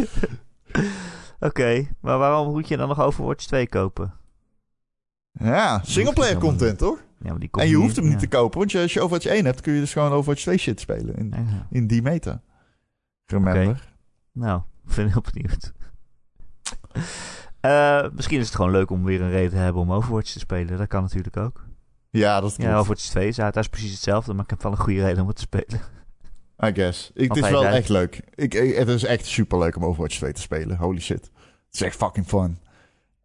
Oké, 1.46 1.88
maar 2.02 2.18
waarom 2.18 2.52
moet 2.52 2.68
je 2.68 2.78
dan 2.78 2.88
nog 2.88 3.02
Overwatch 3.02 3.46
2 3.46 3.68
kopen? 3.70 4.14
Ja, 5.32 5.82
singleplayer 5.84 6.38
content, 6.38 6.78
toch? 6.78 6.98
Ja, 7.20 7.30
maar 7.30 7.40
die 7.40 7.50
komt 7.50 7.64
En 7.66 7.70
je 7.70 7.76
hoeft 7.76 7.96
hem 7.96 8.06
niet 8.06 8.14
ja. 8.14 8.20
te 8.20 8.28
kopen, 8.28 8.60
want 8.60 8.76
als 8.76 8.94
je 8.94 9.00
Overwatch 9.02 9.26
1 9.26 9.46
hebt, 9.46 9.62
kun 9.62 9.74
je 9.74 9.80
dus 9.80 9.94
gewoon 9.94 10.12
Overwatch 10.12 10.42
2 10.42 10.58
shit 10.58 10.80
spelen. 10.80 11.16
In, 11.16 11.34
Ja. 11.36 11.68
in 11.70 11.88
die 11.88 12.02
meta. 12.02 12.42
Remember. 13.26 13.94
Nou, 14.32 14.62
ik 14.88 14.96
ben 14.96 15.08
heel 15.12 15.24
benieuwd. 15.34 15.74
Eh, 17.60 18.06
misschien 18.14 18.40
is 18.40 18.46
het 18.46 18.56
gewoon 18.56 18.72
leuk 18.72 18.90
om 18.90 19.04
weer 19.04 19.22
een 19.22 19.30
reden 19.30 19.50
te 19.50 19.56
hebben 19.56 19.82
om 19.82 19.92
Overwatch 19.92 20.32
te 20.32 20.40
spelen. 20.40 20.78
Dat 20.78 20.88
kan 20.88 21.02
natuurlijk 21.02 21.38
ook. 21.38 21.64
Ja, 22.10 22.42
dat 22.42 22.56
klopt. 22.56 22.70
Ja, 22.70 22.78
Overwatch 22.78 23.04
2 23.06 23.28
is 23.28 23.40
uit. 23.40 23.54
Dat 23.54 23.64
is 23.64 23.70
precies 23.70 23.92
hetzelfde, 23.92 24.34
maar 24.34 24.44
ik 24.44 24.50
heb 24.50 24.64
wel 24.64 24.72
een 24.72 24.78
goede 24.78 25.02
reden 25.04 25.22
om 25.22 25.28
het 25.28 25.36
te 25.36 25.42
spelen. 25.42 25.82
I 26.66 26.74
guess. 26.74 27.12
Ik, 27.14 27.34
het 27.34 27.44
is 27.44 27.50
wel 27.50 27.66
echt 27.66 27.90
leuk. 27.90 28.22
Ik, 28.36 28.54
ik- 28.54 28.76
het 28.76 28.88
is 28.88 29.04
echt 29.04 29.26
super 29.26 29.60
leuk 29.60 29.76
om 29.76 29.86
Overwatch 29.86 30.16
2 30.18 30.32
te 30.34 30.42
spelen. 30.42 30.78
Holy 30.78 31.00
shit. 31.00 31.32
Het 31.76 31.84
is 31.84 31.90
echt 31.90 32.00
fucking 32.04 32.28
fun. 32.28 32.60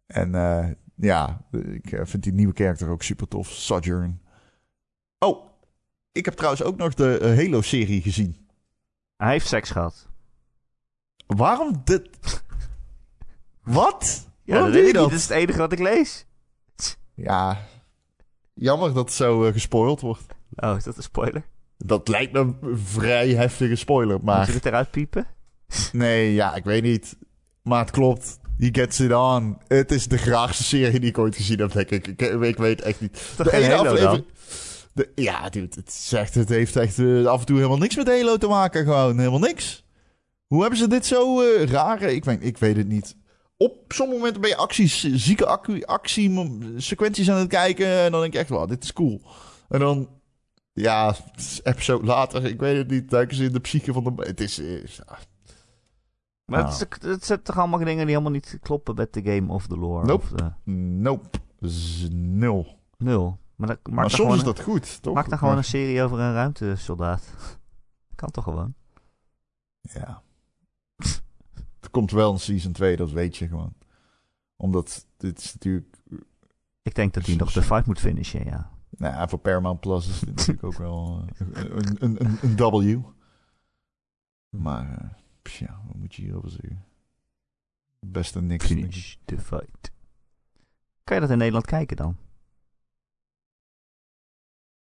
En 0.05 0.35
eh, 0.35 0.67
ja, 0.95 1.41
ik 1.51 1.91
eh, 1.91 2.01
vind 2.03 2.23
die 2.23 2.33
nieuwe 2.33 2.53
karakter 2.53 2.89
ook 2.89 3.03
super 3.03 3.27
tof. 3.27 3.47
Sojourn. 3.47 4.21
Oh, 5.19 5.45
ik 6.11 6.25
heb 6.25 6.33
trouwens 6.33 6.63
ook 6.63 6.77
nog 6.77 6.93
de 6.93 7.17
eh, 7.17 7.35
Halo-serie 7.35 8.01
gezien. 8.01 8.47
Hij 9.17 9.31
heeft 9.31 9.47
seks 9.47 9.69
gehad. 9.69 10.07
Waarom 11.27 11.81
dit... 11.83 12.09
Wat? 13.63 14.27
Ja, 14.43 14.53
Waarom 14.53 14.71
dat 14.71 14.81
doe 14.81 14.87
je 14.87 14.93
niet. 14.93 15.01
dat? 15.01 15.11
Is 15.11 15.21
het 15.21 15.31
enige 15.31 15.57
wat 15.57 15.71
ik 15.71 15.79
lees. 15.79 16.25
Ja, 17.13 17.57
jammer 18.53 18.93
dat 18.93 19.05
het 19.05 19.13
zo 19.13 19.39
gespoild 19.51 20.01
wordt. 20.01 20.35
Oh, 20.55 20.75
is 20.77 20.83
dat 20.83 20.97
een 20.97 21.03
spoiler? 21.03 21.45
Dat 21.77 22.07
lijkt 22.07 22.33
me 22.33 22.39
een 22.39 22.77
vrij 22.77 23.29
heftige 23.29 23.75
spoiler, 23.75 24.15
Moet 24.15 24.25
maar... 24.25 24.47
je 24.47 24.53
het 24.53 24.65
eruit 24.65 24.91
piepen? 24.91 25.27
Nee, 25.91 26.33
ja, 26.33 26.55
ik 26.55 26.63
weet 26.63 26.83
niet. 26.83 27.17
Maar 27.63 27.79
het 27.79 27.91
klopt. 27.91 28.39
He 28.61 28.69
gets 28.71 28.99
it 28.99 29.13
on. 29.13 29.57
Het 29.67 29.91
is 29.91 30.07
de 30.07 30.17
graagste 30.17 30.63
serie 30.63 30.99
die 30.99 31.09
ik 31.09 31.17
ooit 31.17 31.35
gezien 31.35 31.59
heb, 31.59 31.71
denk 31.71 31.89
ik. 31.89 32.07
Ik, 32.07 32.21
ik 32.21 32.57
weet 32.57 32.81
echt 32.81 33.01
niet. 33.01 33.31
Toch 33.35 33.49
geen 33.49 33.71
Halo 33.71 33.95
dan? 33.95 34.25
De, 34.93 35.11
ja, 35.15 35.49
dude, 35.49 35.75
het, 35.75 35.93
zegt, 35.93 36.35
het 36.35 36.49
heeft 36.49 36.75
echt 36.75 36.99
eh, 36.99 37.25
af 37.25 37.39
en 37.39 37.45
toe 37.45 37.55
helemaal 37.55 37.77
niks 37.77 37.95
met 37.95 38.07
Halo 38.07 38.37
te 38.37 38.47
maken. 38.47 38.83
Gewoon 38.83 39.17
helemaal 39.17 39.39
niks. 39.39 39.85
Hoe 40.47 40.61
hebben 40.61 40.79
ze 40.79 40.87
dit 40.87 41.05
zo 41.05 41.41
eh 41.41 41.63
raar? 41.63 42.01
Ik 42.01 42.25
weet, 42.25 42.43
ik 42.43 42.57
weet 42.57 42.75
het 42.75 42.87
niet. 42.87 43.15
Op 43.57 43.93
sommige 43.93 44.17
momenten 44.17 44.41
ben 44.41 44.49
je 44.49 44.57
acties, 44.57 45.13
zieke 45.13 45.45
actie, 45.45 45.87
actie 45.87 46.59
sequenties 46.77 47.29
aan 47.29 47.39
het 47.39 47.49
kijken. 47.49 47.87
En 47.87 48.11
dan 48.11 48.21
denk 48.21 48.33
je 48.33 48.39
echt, 48.39 48.49
wow, 48.49 48.69
dit 48.69 48.83
is 48.83 48.93
cool. 48.93 49.21
En 49.69 49.79
dan, 49.79 50.09
ja, 50.73 51.15
episode 51.63 52.05
later, 52.05 52.45
ik 52.45 52.59
weet 52.59 52.77
het 52.77 52.89
niet, 52.89 53.09
duiken 53.09 53.35
ze 53.35 53.43
in 53.43 53.53
de 53.53 53.59
psyche 53.59 53.93
van 53.93 54.03
de... 54.03 54.23
Het 54.25 54.41
is... 54.41 54.59
eh, 54.59 54.83
Maar 56.51 56.63
Nou. 56.63 56.73
het, 56.79 57.03
is, 57.03 57.09
het 57.09 57.25
zijn 57.25 57.41
toch 57.41 57.57
allemaal 57.57 57.79
dingen 57.79 57.95
die 57.97 58.05
helemaal 58.05 58.31
niet 58.31 58.57
kloppen 58.61 58.95
met 58.95 59.13
de 59.13 59.21
game 59.23 59.53
of 59.53 59.67
the 59.67 59.77
lore? 59.77 60.05
Nope. 60.05 60.23
Of 60.23 60.29
de, 60.29 60.51
Nope. 60.71 61.29
Z- 61.59 62.07
nul. 62.11 62.79
nul. 62.97 63.39
Maar, 63.55 63.77
Maar 63.89 64.09
soms 64.09 64.21
gewoon 64.21 64.37
is 64.37 64.43
dat 64.43 64.61
goed, 64.61 65.01
toch? 65.01 65.13
Maak 65.13 65.29
dan 65.29 65.37
gewoon 65.37 65.57
een 65.57 65.63
serie 65.63 66.01
over 66.03 66.19
een 66.19 66.33
ruimtesoldaat. 66.33 67.23
kan 68.15 68.31
toch 68.31 68.43
gewoon? 68.43 68.73
Ja. 69.81 70.21
er 71.79 71.89
komt 71.91 72.11
wel 72.11 72.31
een 72.31 72.39
season 72.39 72.71
2, 72.71 72.95
dat 72.95 73.11
weet 73.11 73.37
je 73.37 73.47
gewoon. 73.47 73.73
Omdat 74.55 75.07
dit 75.17 75.37
is 75.39 75.53
natuurlijk... 75.53 75.97
Ik 76.81 76.95
denk 76.95 77.13
dat 77.13 77.25
hij 77.25 77.35
nog 77.35 77.51
de 77.51 77.61
fight 77.61 77.85
moet 77.85 77.99
finishen, 77.99 78.45
ja. 78.45 78.69
Nou 78.89 79.13
ja, 79.13 79.27
voor 79.27 79.39
Paramount 79.39 79.79
Plus 79.79 80.07
is 80.07 80.19
dit 80.19 80.35
natuurlijk 80.35 80.63
ook 80.63 80.77
wel 80.77 81.25
eh, 81.37 81.47
een, 81.63 81.95
een, 81.99 82.25
een, 82.25 82.37
een 82.41 82.55
W. 82.55 82.99
Maar, 84.49 84.89
eh, 85.01 85.07
pff, 85.41 85.57
ja, 85.57 85.81
wat 85.87 85.95
moet 85.95 86.15
je 86.15 86.21
hierover 86.21 86.49
zeggen? 86.49 86.85
Beste 87.99 88.41
niks. 88.41 88.65
Finish 88.65 89.15
the 89.25 89.37
fight. 89.39 89.91
Kan 91.03 91.15
je 91.15 91.21
dat 91.21 91.31
in 91.31 91.37
Nederland 91.37 91.65
kijken 91.65 91.97
dan? 91.97 92.17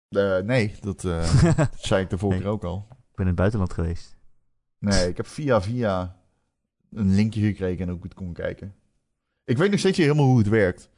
Eh, 0.08 0.38
nee, 0.38 0.74
dat 0.80 1.04
eh, 1.04 1.44
dat 1.56 1.80
zei 1.80 2.02
ik 2.02 2.10
de 2.10 2.18
vorige 2.18 2.38
Nee. 2.38 2.46
keer 2.48 2.56
ook 2.56 2.64
al. 2.64 2.86
Ik 2.90 2.96
ben 3.16 3.20
in 3.20 3.26
het 3.26 3.36
buitenland 3.36 3.72
geweest. 3.72 4.16
Nee, 4.78 5.08
ik 5.08 5.16
heb 5.16 5.26
via 5.26 5.62
via 5.62 6.16
een 6.90 7.14
linkje 7.14 7.40
gekregen 7.40 7.88
en 7.88 7.94
ook 7.94 8.02
het 8.02 8.14
kon 8.14 8.32
kijken. 8.32 8.74
Ik 9.44 9.56
weet 9.56 9.70
nog 9.70 9.78
steeds 9.78 9.98
niet 9.98 10.06
helemaal 10.06 10.28
hoe 10.28 10.38
het 10.38 10.48
werkt. 10.48 10.90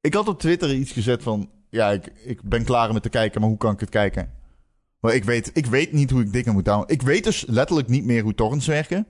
Ik 0.00 0.14
had 0.14 0.28
op 0.28 0.38
Twitter 0.40 0.74
iets 0.74 0.92
gezet 0.92 1.22
van... 1.22 1.50
Ja, 1.70 1.90
ik, 1.90 2.06
ik 2.06 2.42
ben 2.42 2.64
klaar 2.64 2.92
met 2.92 3.02
te 3.02 3.08
kijken, 3.08 3.40
maar 3.40 3.48
hoe 3.50 3.58
kan 3.58 3.72
ik 3.72 3.80
het 3.80 3.88
kijken? 3.88 4.32
Maar 5.00 5.14
ik 5.14 5.24
weet, 5.24 5.50
ik 5.54 5.66
weet 5.66 5.92
niet 5.92 6.10
hoe 6.10 6.20
ik 6.20 6.32
dingen 6.32 6.52
moet 6.52 6.64
downloaden. 6.64 6.94
Ik 6.94 7.02
weet 7.02 7.24
dus 7.24 7.44
letterlijk 7.46 7.88
niet 7.88 8.04
meer 8.04 8.22
hoe 8.22 8.34
torrents 8.34 8.66
werken. 8.66 9.06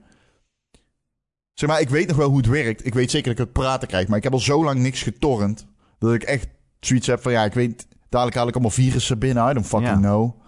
Zeg 1.53 1.69
maar, 1.69 1.81
ik 1.81 1.89
weet 1.89 2.07
nog 2.07 2.17
wel 2.17 2.27
hoe 2.29 2.37
het 2.37 2.47
werkt. 2.47 2.85
Ik 2.85 2.93
weet 2.93 3.11
zeker 3.11 3.29
dat 3.29 3.39
ik 3.39 3.43
het 3.45 3.53
praten 3.63 3.87
krijg. 3.87 4.07
Maar 4.07 4.17
ik 4.17 4.23
heb 4.23 4.33
al 4.33 4.39
zo 4.39 4.63
lang 4.63 4.79
niks 4.79 5.01
getorrent... 5.03 5.67
dat 5.97 6.13
ik 6.13 6.23
echt 6.23 6.47
zoiets 6.79 7.07
heb 7.07 7.21
van... 7.21 7.31
Ja, 7.31 7.43
ik 7.45 7.53
weet... 7.53 7.87
Dadelijk 8.09 8.37
haal 8.37 8.47
ik 8.47 8.53
allemaal 8.53 8.71
virussen 8.71 9.19
binnen. 9.19 9.49
I 9.49 9.53
don't 9.53 9.65
fucking 9.67 9.89
Ja. 9.89 9.97
know. 9.97 10.41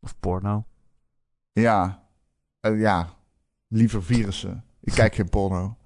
Of 0.00 0.18
porno. 0.20 0.64
Ja. 1.52 2.02
Eh, 2.60 2.80
ja. 2.80 3.08
Liever 3.68 4.02
virussen. 4.04 4.64
Ik 4.80 4.92
kijk 5.00 5.14
geen 5.14 5.28
porno. 5.28 5.76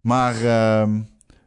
Maar 0.00 0.44
ehm, 0.44 1.02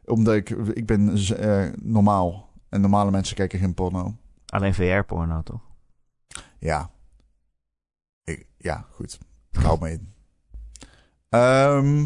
omdat 0.05 0.35
ik... 0.35 0.49
Ik 0.49 0.85
ben 0.85 1.17
eh, 1.37 1.65
normaal. 1.81 2.49
En 2.69 2.81
normale 2.81 3.11
mensen 3.11 3.35
kijken 3.35 3.59
geen 3.59 3.73
porno. 3.73 4.15
Alleen 4.45 4.73
VR-porno, 4.73 5.41
toch? 5.43 5.61
Ja. 6.59 6.91
Ik, 8.23 8.47
ja, 8.57 8.85
goed. 8.91 9.19
Ik 9.51 9.59
hou 9.59 9.79
me 9.79 9.91
in. 9.91 10.13
Ehm, 11.29 12.05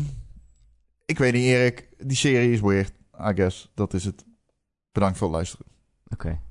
ik 1.05 1.17
weet 1.17 1.33
niet, 1.33 1.43
Erik. 1.43 1.87
Die 1.97 2.17
serie 2.17 2.51
is 2.51 2.59
weird. 2.59 2.93
I 3.19 3.33
guess. 3.35 3.71
Dat 3.73 3.93
is 3.93 4.05
het. 4.05 4.25
Bedankt 4.91 5.17
voor 5.17 5.27
het 5.27 5.35
luisteren. 5.35 5.65
Oké. 6.07 6.41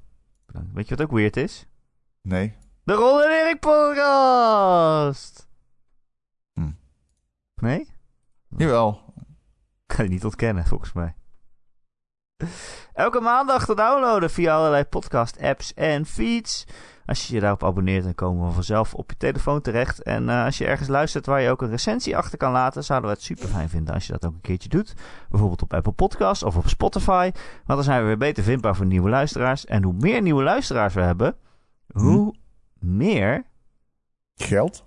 Weet 0.73 0.89
je 0.89 0.97
wat 0.97 1.07
ook 1.07 1.13
weird 1.13 1.37
is? 1.37 1.67
Nee. 2.23 2.55
De 2.85 2.93
Ron 2.93 3.23
en 3.23 3.31
Erik 3.31 3.61
podcast! 3.61 5.49
Hm. 6.53 6.71
Nee? 7.55 7.89
Jawel. 8.57 9.15
Kan 9.87 10.05
je 10.05 10.11
niet 10.11 10.25
ontkennen, 10.25 10.67
volgens 10.67 10.93
mij. 10.93 11.15
Elke 12.93 13.21
maandag 13.21 13.65
te 13.65 13.75
downloaden 13.75 14.31
via 14.31 14.55
allerlei 14.57 14.85
podcast-apps 14.85 15.75
en 15.75 16.07
feeds. 16.07 16.67
Als 17.07 17.27
je 17.27 17.35
je 17.35 17.41
daarop 17.41 17.65
abonneert, 17.65 18.05
dan 18.05 18.15
komen 18.15 18.47
we 18.47 18.53
vanzelf 18.53 18.95
op 18.95 19.11
je 19.11 19.17
telefoon 19.17 19.61
terecht. 19.61 20.03
En 20.03 20.29
uh, 20.29 20.45
als 20.45 20.59
je 20.59 20.67
ergens 20.67 20.89
luistert 20.89 21.27
waar 21.27 21.41
je 21.41 21.51
ook 21.51 21.63
een 21.63 21.71
recensie 21.71 22.17
achter 22.17 22.39
kan 22.39 22.53
laten, 22.53 22.85
zouden 22.85 23.11
we 23.11 23.17
het 23.17 23.25
super 23.25 23.49
fijn 23.49 23.69
vinden 23.69 23.95
als 23.95 24.07
je 24.07 24.13
dat 24.13 24.27
ook 24.27 24.33
een 24.33 24.41
keertje 24.41 24.69
doet. 24.69 24.95
Bijvoorbeeld 25.29 25.63
op 25.63 25.75
Apple 25.75 25.93
Podcasts 25.93 26.43
of 26.43 26.57
op 26.57 26.69
Spotify. 26.69 27.31
Want 27.33 27.67
dan 27.67 27.83
zijn 27.83 28.01
we 28.01 28.07
weer 28.07 28.19
beter 28.19 28.43
vindbaar 28.43 28.77
voor 28.77 28.87
nieuwe 28.87 29.09
luisteraars. 29.09 29.65
En 29.65 29.83
hoe 29.83 29.95
meer 29.99 30.23
nieuwe 30.23 30.43
luisteraars 30.43 30.95
we 30.95 31.01
hebben, 31.01 31.37
hoe 31.93 32.35
meer 32.79 33.45
Geld? 34.35 34.85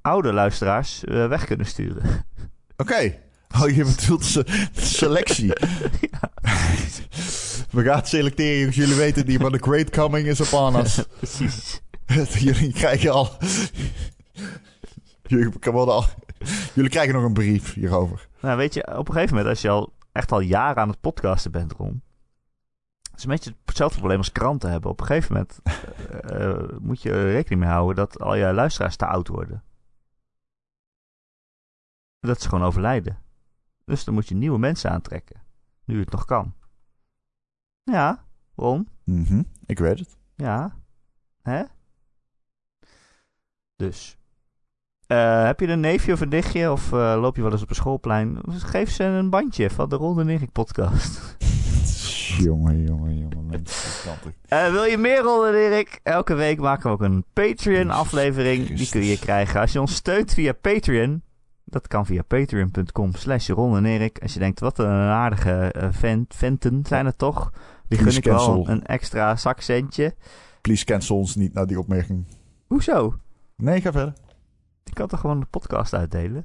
oude 0.00 0.32
luisteraars 0.32 1.04
uh, 1.04 1.28
weg 1.28 1.44
kunnen 1.44 1.66
sturen. 1.66 2.02
Oké. 2.04 2.92
Okay. 2.92 3.29
Oh, 3.58 3.68
je 3.68 3.84
bedoelt 3.84 4.24
se 4.24 4.68
selectie. 4.72 5.46
ja. 6.10 6.30
We 7.70 7.82
gaan 7.82 8.06
selecteren, 8.06 8.58
jongens. 8.58 8.76
Jullie 8.76 8.94
weten 8.94 9.26
niet, 9.26 9.40
maar 9.40 9.50
the 9.50 9.58
great 9.58 9.90
coming 9.90 10.26
is 10.26 10.40
upon 10.40 10.76
us. 10.76 11.04
Precies. 11.18 11.80
Jullie 12.38 12.72
krijgen 12.72 13.10
al... 13.12 13.28
Jullie, 15.22 15.58
al... 15.70 16.04
Jullie 16.74 16.90
krijgen 16.90 17.14
nog 17.14 17.24
een 17.24 17.32
brief 17.32 17.74
hierover. 17.74 18.28
Nou, 18.40 18.56
weet 18.56 18.74
je, 18.74 18.96
op 18.96 19.08
een 19.08 19.14
gegeven 19.14 19.36
moment, 19.36 19.52
als 19.54 19.62
je 19.62 19.68
al 19.68 19.92
echt 20.12 20.32
al 20.32 20.40
jaren 20.40 20.82
aan 20.82 20.88
het 20.88 21.00
podcasten 21.00 21.50
bent, 21.50 21.72
Ron... 21.72 22.02
Het 23.10 23.18
is 23.18 23.24
een 23.24 23.30
beetje 23.30 23.54
hetzelfde 23.64 23.98
probleem 23.98 24.18
als 24.18 24.32
kranten 24.32 24.70
hebben. 24.70 24.90
Op 24.90 25.00
een 25.00 25.06
gegeven 25.06 25.32
moment 25.32 25.60
uh, 26.32 26.78
moet 26.88 27.02
je 27.02 27.30
rekening 27.30 27.60
mee 27.60 27.70
houden 27.70 27.96
dat 27.96 28.20
al 28.20 28.34
je 28.34 28.52
luisteraars 28.52 28.96
te 28.96 29.06
oud 29.06 29.28
worden. 29.28 29.62
Dat 32.20 32.42
ze 32.42 32.48
gewoon 32.48 32.64
overlijden. 32.64 33.18
Dus 33.90 34.04
dan 34.04 34.14
moet 34.14 34.28
je 34.28 34.34
nieuwe 34.34 34.58
mensen 34.58 34.90
aantrekken. 34.90 35.42
Nu 35.84 36.00
het 36.00 36.10
nog 36.10 36.24
kan. 36.24 36.54
Ja, 37.82 38.24
Ron? 38.54 38.88
Mm 39.04 39.24
-hmm, 39.24 39.46
ik 39.66 39.78
weet 39.78 39.98
het. 39.98 40.16
Ja. 40.34 40.76
Hè? 41.42 41.62
Dus. 43.76 44.18
Uh, 45.08 45.44
heb 45.44 45.60
je 45.60 45.68
een 45.68 45.80
neefje 45.80 46.12
of 46.12 46.20
een 46.20 46.28
nichtje 46.28 46.72
of 46.72 46.92
uh, 46.92 47.18
loop 47.20 47.36
je 47.36 47.42
wel 47.42 47.52
eens 47.52 47.62
op 47.62 47.68
een 47.68 47.74
schoolplein? 47.74 48.38
Geef 48.48 48.90
ze 48.90 49.04
een 49.04 49.30
bandje 49.30 49.70
van 49.70 49.88
de 49.88 49.96
Ron 49.96 50.20
en 50.20 50.28
Erik 50.28 50.52
podcast. 50.52 51.36
jongen, 52.46 52.82
jongen, 52.82 53.18
jongen. 53.18 53.46
Mensen, 53.46 54.12
uh, 54.48 54.70
wil 54.70 54.84
je 54.84 54.98
meer 54.98 55.20
Ron 55.20 55.46
en 55.46 55.54
Erik? 55.54 56.00
Elke 56.02 56.34
week 56.34 56.58
maken 56.58 56.86
we 56.86 56.90
ook 56.90 57.02
een 57.02 57.24
Patreon 57.32 57.90
aflevering. 57.90 58.76
Die 58.76 58.88
kun 58.88 59.04
je 59.04 59.18
krijgen 59.18 59.60
als 59.60 59.72
je 59.72 59.80
ons 59.80 59.94
steunt 59.94 60.34
via 60.34 60.52
Patreon. 60.52 61.22
Dat 61.70 61.88
kan 61.88 62.06
via 62.06 62.22
patreon.com 62.22 63.14
slash 63.14 63.48
Ron 63.48 63.76
en 63.76 63.84
Erik. 63.84 64.22
Als 64.22 64.32
je 64.32 64.38
denkt, 64.38 64.60
wat 64.60 64.78
een 64.78 64.86
aardige 64.86 65.74
uh, 65.76 65.88
vent, 65.90 66.34
venten 66.34 66.82
zijn 66.86 67.06
het 67.06 67.18
toch? 67.18 67.52
Die 67.88 67.98
gun 67.98 68.16
ik 68.16 68.24
wel 68.24 68.68
een 68.68 68.86
extra 68.86 69.36
zakcentje. 69.36 70.14
Please 70.60 70.84
cancel 70.84 71.16
ons 71.16 71.34
niet 71.34 71.52
naar 71.52 71.66
die 71.66 71.78
opmerking. 71.78 72.24
Hoezo? 72.66 73.18
Nee, 73.56 73.80
ga 73.80 73.92
verder. 73.92 74.14
Je 74.84 74.92
kan 74.92 75.08
toch 75.08 75.20
gewoon 75.20 75.40
de 75.40 75.46
podcast 75.46 75.94
uitdelen? 75.94 76.44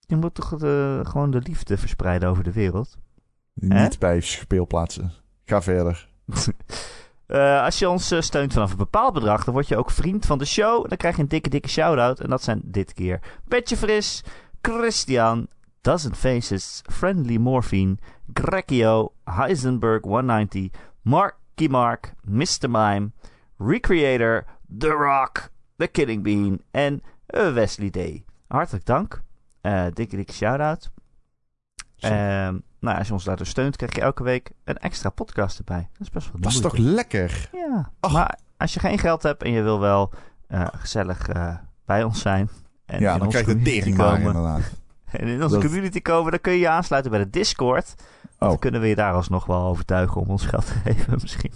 Je 0.00 0.16
moet 0.16 0.34
toch 0.34 0.56
de, 0.56 1.00
gewoon 1.02 1.30
de 1.30 1.40
liefde 1.40 1.78
verspreiden 1.78 2.28
over 2.28 2.44
de 2.44 2.52
wereld? 2.52 2.98
Niet 3.54 3.72
He? 3.72 3.88
bij 3.98 4.20
speelplaatsen. 4.20 5.12
Ga 5.44 5.62
verder. 5.62 6.08
Uh, 7.28 7.62
als 7.62 7.78
je 7.78 7.88
ons 7.88 8.12
uh, 8.12 8.20
steunt 8.20 8.52
vanaf 8.52 8.70
een 8.70 8.76
bepaald 8.76 9.14
bedrag, 9.14 9.44
dan 9.44 9.54
word 9.54 9.68
je 9.68 9.76
ook 9.76 9.90
vriend 9.90 10.26
van 10.26 10.38
de 10.38 10.44
show. 10.44 10.88
Dan 10.88 10.96
krijg 10.96 11.16
je 11.16 11.22
een 11.22 11.28
dikke, 11.28 11.48
dikke 11.48 11.68
shout-out. 11.68 12.20
En 12.20 12.30
dat 12.30 12.42
zijn 12.42 12.60
dit 12.64 12.92
keer 12.92 13.20
Petje 13.48 13.76
Fris, 13.76 14.24
Christian, 14.62 15.46
Dozen 15.80 16.14
Faces, 16.14 16.82
Friendly 16.90 17.36
Morphine, 17.36 17.96
Grecchio, 18.32 19.12
Heisenberg 19.24 20.02
190, 20.02 20.70
Marky 21.02 21.66
Mark, 21.66 22.14
Mr. 22.24 22.70
Mime, 22.70 23.10
Recreator, 23.58 24.44
The 24.78 24.90
Rock, 24.90 25.50
The 25.76 25.86
Killing 25.86 26.22
Bean 26.22 26.60
en 26.70 27.02
Wesley 27.26 27.90
Day. 27.90 28.24
Hartelijk 28.46 28.84
dank. 28.84 29.22
dikke, 29.94 30.16
dikke 30.16 30.32
shout-out. 30.32 30.90
Nou, 32.80 32.98
als 32.98 33.06
je 33.06 33.12
ons 33.12 33.24
daardoor 33.24 33.46
steunt, 33.46 33.76
krijg 33.76 33.94
je 33.94 34.00
elke 34.00 34.22
week 34.22 34.50
een 34.64 34.76
extra 34.78 35.10
podcast 35.10 35.58
erbij. 35.58 35.88
Dat 35.92 36.00
is 36.00 36.10
best 36.10 36.32
wel 36.32 36.40
Dat 36.40 36.52
is 36.52 36.60
toch 36.60 36.76
lekker? 36.76 37.48
Ja. 37.52 37.90
Maar 38.12 38.38
als 38.56 38.74
je 38.74 38.80
geen 38.80 38.98
geld 38.98 39.22
hebt 39.22 39.42
en 39.42 39.50
je 39.50 39.62
wil 39.62 39.80
wel 39.80 40.12
uh, 40.48 40.66
gezellig 40.72 41.28
uh, 41.28 41.54
bij 41.84 42.02
ons 42.02 42.20
zijn. 42.20 42.48
En 42.86 43.00
ja, 43.00 43.18
dan 43.18 43.28
krijg 43.28 43.46
je 43.46 43.62
tering 43.62 43.98
inderdaad. 44.16 44.60
En 45.08 45.26
in 45.26 45.42
onze 45.42 45.54
dat... 45.54 45.64
community 45.64 46.02
komen, 46.02 46.30
dan 46.30 46.40
kun 46.40 46.52
je 46.52 46.58
je 46.58 46.68
aansluiten 46.68 47.10
bij 47.10 47.20
de 47.20 47.30
Discord. 47.30 47.94
Oh. 48.38 48.48
Dan 48.48 48.58
kunnen 48.58 48.80
we 48.80 48.86
je 48.86 48.94
daar 48.94 49.12
alsnog 49.12 49.46
wel 49.46 49.66
overtuigen 49.66 50.20
om 50.20 50.28
ons 50.28 50.46
geld 50.46 50.66
te 50.66 50.72
geven 50.84 51.18
misschien. 51.22 51.52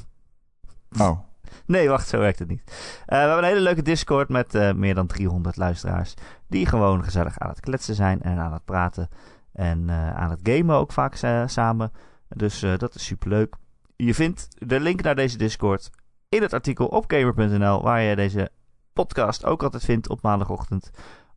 Oh. 0.98 1.18
Nee, 1.66 1.88
wacht, 1.88 2.08
zo 2.08 2.18
werkt 2.18 2.38
het 2.38 2.48
niet. 2.48 2.62
Uh, 2.66 2.74
we 3.06 3.14
hebben 3.14 3.38
een 3.38 3.44
hele 3.44 3.60
leuke 3.60 3.82
Discord 3.82 4.28
met 4.28 4.76
meer 4.76 4.94
dan 4.94 5.06
300 5.06 5.56
luisteraars. 5.56 6.14
Die 6.46 6.66
gewoon 6.66 7.04
gezellig 7.04 7.38
aan 7.38 7.48
het 7.48 7.60
kletsen 7.60 7.94
zijn 7.94 8.22
en 8.22 8.38
aan 8.38 8.52
het 8.52 8.64
praten. 8.64 9.08
En 9.52 9.88
uh, 9.88 10.14
aan 10.14 10.30
het 10.30 10.40
gamen 10.42 10.76
ook 10.76 10.92
vaak 10.92 11.16
samen. 11.46 11.92
Dus 12.28 12.60
dat 12.60 12.94
is 12.94 13.04
superleuk. 13.04 13.54
Je 13.96 14.14
vindt 14.14 14.48
de 14.68 14.80
link 14.80 15.02
naar 15.02 15.14
deze 15.14 15.38
Discord 15.38 15.90
in 16.28 16.42
het 16.42 16.52
artikel 16.52 16.86
op 16.86 17.04
gamer.nl, 17.06 17.82
waar 17.82 18.00
je 18.00 18.16
deze 18.16 18.50
podcast 18.92 19.44
ook 19.44 19.62
altijd 19.62 19.84
vindt 19.84 20.08
op 20.08 20.22
maandagochtend. 20.22 20.90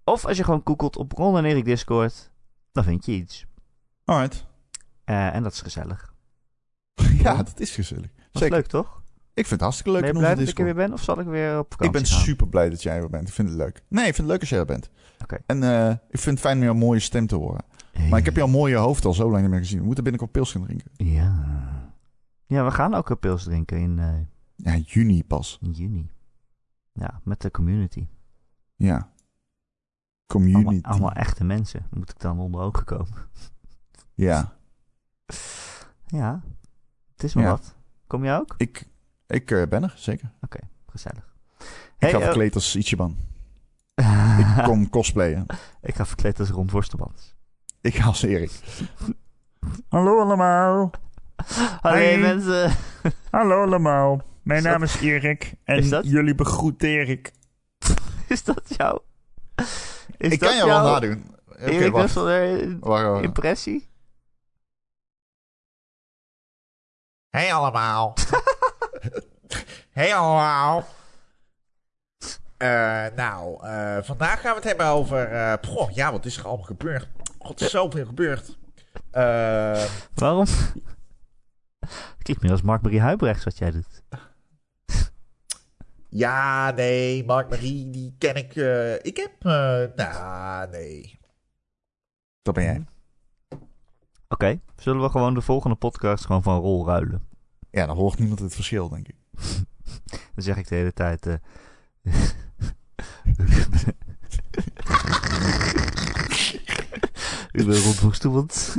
Of 0.04 0.26
als 0.26 0.38
je 0.38 0.44
gewoon 0.44 0.62
googelt 0.64 0.98
op 0.98 1.12
Ron 1.12 1.38
en 1.38 1.46
Erik 1.46 1.66
Discord, 1.66 2.32
dan 2.72 2.84
vind 2.84 3.06
je 3.06 3.12
iets. 3.12 3.46
Alright. 4.06 4.46
Uh, 5.06 5.36
en 5.36 5.44
dat 5.44 5.52
is 5.52 5.62
gezellig. 5.62 6.14
ja, 7.24 7.36
dat 7.36 7.60
is 7.60 7.72
gezellig. 7.72 8.10
Dat 8.32 8.42
is 8.42 8.50
leuk, 8.50 8.66
toch? 8.66 9.04
Ik 9.34 9.48
vind 9.48 9.50
het 9.50 9.62
hartstikke 9.62 9.92
leuk. 9.92 10.02
Ben 10.02 10.14
je 10.14 10.20
blij 10.20 10.36
dat 10.36 10.48
ik 10.48 10.58
er 10.60 10.66
weer 10.66 10.76
ben 10.76 10.94
of 10.94 11.04
zal 11.04 11.20
ik 11.20 11.26
weer 11.26 11.60
op 11.60 11.72
vakantie 11.72 11.86
Ik 11.86 11.92
ben 11.92 12.12
gaan? 12.12 12.22
super 12.22 12.48
blij 12.48 12.70
dat 12.70 12.84
jij 12.84 12.98
er 12.98 13.10
bent. 13.10 13.28
Ik 13.28 13.34
vind 13.34 13.50
het 13.50 13.58
leuk. 13.58 13.82
Nee, 13.88 14.08
ik 14.08 14.16
vind 14.16 14.18
het 14.18 14.28
leuk 14.28 14.40
als 14.40 14.50
jij 14.50 14.60
er 14.60 14.66
bent. 14.66 14.90
Okay. 15.24 15.40
En 15.46 15.62
uh, 15.62 15.90
ik 15.90 16.20
vind 16.20 16.26
het 16.26 16.40
fijn 16.40 16.58
om 16.58 16.64
jouw 16.64 16.74
mooie 16.74 17.00
stem 17.00 17.28
te 17.28 17.36
horen. 17.36 17.66
Maar 18.10 18.20
ik 18.20 18.26
heb 18.26 18.36
jouw 18.36 18.48
mooie 18.48 18.76
hoofd 18.76 19.06
al 19.06 19.14
zo 19.14 19.30
lang 19.30 19.42
niet 19.42 19.52
meer 19.52 19.60
gezien. 19.60 19.80
We 19.80 19.86
moeten 19.86 20.04
binnenkort 20.04 20.32
pils 20.32 20.52
gaan 20.52 20.64
drinken. 20.64 20.92
Ja. 20.94 21.44
Ja, 22.46 22.66
we 22.66 22.72
gaan 22.72 22.94
ook 22.94 23.10
een 23.10 23.20
pils 23.20 23.44
drinken 23.44 23.78
in... 23.78 23.98
Uh, 23.98 24.14
ja, 24.56 24.76
juni 24.76 25.24
pas. 25.24 25.60
In 25.62 25.72
juni. 25.72 26.12
Ja, 26.94 27.22
met 27.24 27.42
de 27.42 27.52
community. 27.52 28.08
Ja. 28.76 29.10
Community. 30.28 30.66
Allemaal, 30.66 30.92
allemaal 30.92 31.12
echte 31.12 31.44
mensen. 31.44 31.88
Moet 31.90 32.10
ik 32.10 32.20
dan 32.20 32.40
onder 32.40 32.62
ogen 32.62 32.86
komen. 32.86 33.16
Ja. 34.14 34.54
Ja. 36.08 36.42
Het 37.12 37.24
is 37.24 37.34
maar 37.34 37.44
ja. 37.44 37.50
wat. 37.50 37.76
Kom 38.08 38.26
je 38.26 38.32
ook? 38.32 38.56
Ik, 38.58 38.88
ik 39.28 39.52
uh, 39.52 39.68
ben 39.68 39.84
er, 39.84 39.94
zeker. 39.98 40.32
Oké, 40.42 40.58
okay, 40.58 40.70
gezellig. 40.86 41.36
Ik 41.98 42.10
ga 42.10 42.20
verkleed 42.20 42.50
uh, 42.50 42.56
als 42.56 42.76
Ichiban. 42.76 43.18
ik 44.38 44.64
kom 44.66 44.90
cosplayen. 44.90 45.46
Ik 45.82 45.96
ga 45.96 46.06
verkleed 46.06 46.40
als 46.40 46.50
Ron. 46.50 46.70
Ik 47.86 47.96
ga 47.96 48.06
als 48.06 48.22
Erik. 48.22 48.52
Hallo 49.88 50.20
allemaal. 50.20 50.92
Hallo 51.82 51.98
hey. 51.98 52.18
mensen. 52.18 52.72
Hallo 53.30 53.64
allemaal. 53.64 54.22
Mijn 54.42 54.60
is 54.60 54.66
naam 54.66 54.80
dat... 54.80 54.90
is 54.90 55.02
Erik 55.02 55.54
en 55.64 55.78
is 55.78 55.90
jullie 56.02 56.36
begroet 56.36 56.84
Erik. 56.84 57.32
is 58.28 58.44
dat 58.44 58.62
jou? 58.68 59.00
Is 60.18 60.32
ik 60.32 60.40
dat 60.40 60.50
kan 60.50 60.58
jou 60.58 60.70
wel 60.70 60.92
nadoen. 60.92 61.26
Okay, 61.50 61.68
Erik. 61.68 61.92
Wacht, 61.92 62.14
wacht. 62.80 63.24
impressie? 63.24 63.90
Hey 67.30 67.54
allemaal. 67.54 68.14
hey 69.98 70.16
allemaal. 70.16 70.88
Uh, 72.58 73.06
nou, 73.16 73.68
uh, 73.68 73.98
vandaag 74.02 74.42
gaan 74.42 74.50
we 74.50 74.56
het 74.56 74.64
hebben 74.64 74.86
over... 74.86 75.32
Uh, 75.32 75.54
poh, 75.62 75.92
ja, 75.92 76.12
wat 76.12 76.26
is 76.26 76.38
er 76.38 76.46
allemaal 76.46 76.66
gebeurd? 76.66 77.08
God, 77.40 77.62
is 77.62 77.72
zoveel 77.72 78.06
gebeurd. 78.06 78.58
Waarom? 80.14 80.46
Klinkt 82.22 82.42
meer 82.42 82.52
als 82.52 82.62
Mark-Marie 82.62 83.02
Huibrechts 83.02 83.44
wat 83.44 83.58
jij 83.58 83.72
doet. 83.72 84.04
Ja, 86.10 86.72
nee, 86.72 87.26
Mark-Marie, 87.26 87.90
die 87.90 88.16
ken 88.18 88.36
ik. 88.36 88.56
Ik 89.02 89.18
heb. 89.18 89.44
Nou, 89.96 90.70
nee. 90.70 91.20
Dat 92.42 92.54
ben 92.54 92.64
jij. 92.64 92.86
Oké, 93.50 93.64
okay. 94.28 94.62
zullen 94.76 95.02
we 95.02 95.10
gewoon 95.10 95.34
de 95.34 95.42
volgende 95.42 95.76
podcast 95.76 96.26
gewoon 96.26 96.44
van 96.44 96.60
rol 96.60 96.88
ruilen? 96.88 97.28
Ja, 97.72 97.86
dan 97.86 97.96
hoort 97.96 98.20
niemand 98.20 98.40
het 98.40 98.56
verschil, 98.56 98.90
denk 98.90 99.08
ik. 99.08 99.16
dan 100.36 100.44
zeg 100.44 100.58
ik 100.58 100.68
de 100.68 100.76
hele 100.76 100.94
tijd. 100.94 101.40
Ik 107.52 107.66
ben 107.66 107.82
rondhoogstoelend. 107.82 108.76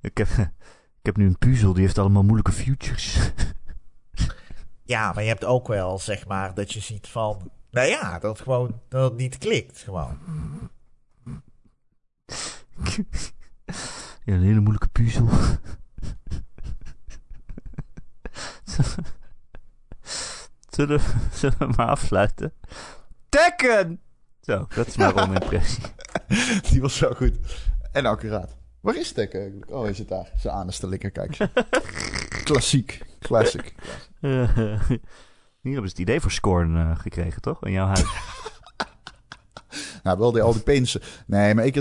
ik, 0.00 0.18
heb, 0.18 0.28
ik 0.28 1.02
heb 1.02 1.16
nu 1.16 1.26
een 1.26 1.38
puzzel, 1.38 1.72
die 1.72 1.82
heeft 1.82 1.98
allemaal 1.98 2.22
moeilijke 2.22 2.52
futures. 2.52 3.32
Ja, 4.82 5.12
maar 5.12 5.22
je 5.22 5.28
hebt 5.28 5.44
ook 5.44 5.68
wel, 5.68 5.98
zeg 5.98 6.26
maar, 6.26 6.54
dat 6.54 6.72
je 6.72 6.80
ziet 6.80 7.08
van... 7.08 7.50
Nou 7.70 7.88
ja, 7.88 8.18
dat 8.18 8.32
het 8.32 8.40
gewoon 8.40 8.80
dat 8.88 9.10
het 9.10 9.20
niet 9.20 9.38
klikt, 9.38 9.78
gewoon. 9.78 10.18
ja, 14.24 14.34
een 14.34 14.42
hele 14.42 14.60
moeilijke 14.60 14.88
puzzel. 14.88 15.28
Zullen, 20.86 20.98
we, 20.98 21.04
zullen 21.38 21.58
we 21.58 21.72
maar 21.76 21.86
afsluiten? 21.86 22.52
Tekken! 23.28 24.00
Zo, 24.40 24.66
dat 24.74 24.86
is 24.86 24.96
mijn 24.96 25.10
Ron-impressie. 25.10 25.82
Die 26.70 26.80
was 26.80 26.96
zo 26.96 27.10
goed. 27.10 27.34
En 27.92 28.06
accuraat. 28.06 28.56
Waar 28.80 28.96
is 28.96 29.12
Tek 29.12 29.34
eigenlijk? 29.34 29.70
Oh, 29.70 29.82
hij 29.82 29.94
zit 29.94 30.08
daar. 30.08 30.32
Zijn 30.36 30.54
anus 30.54 30.78
te 30.78 30.88
likken, 30.88 31.12
kijk. 31.12 31.36
Klassiek. 32.44 33.00
Classic. 33.18 33.74
Hier 34.20 35.72
hebben 35.72 35.90
ze 35.90 35.96
het 35.96 35.98
idee 35.98 36.20
voor 36.20 36.30
Scorn 36.30 36.76
eh, 36.76 36.98
gekregen, 36.98 37.40
toch? 37.40 37.64
In 37.64 37.72
jouw 37.72 37.86
huis. 37.86 38.04
Nou, 40.02 40.18
wel 40.18 40.32
die, 40.32 40.42
al 40.42 40.64
die. 40.64 40.90
Nee, 41.26 41.54
maar 41.54 41.64
ik... 41.64 41.74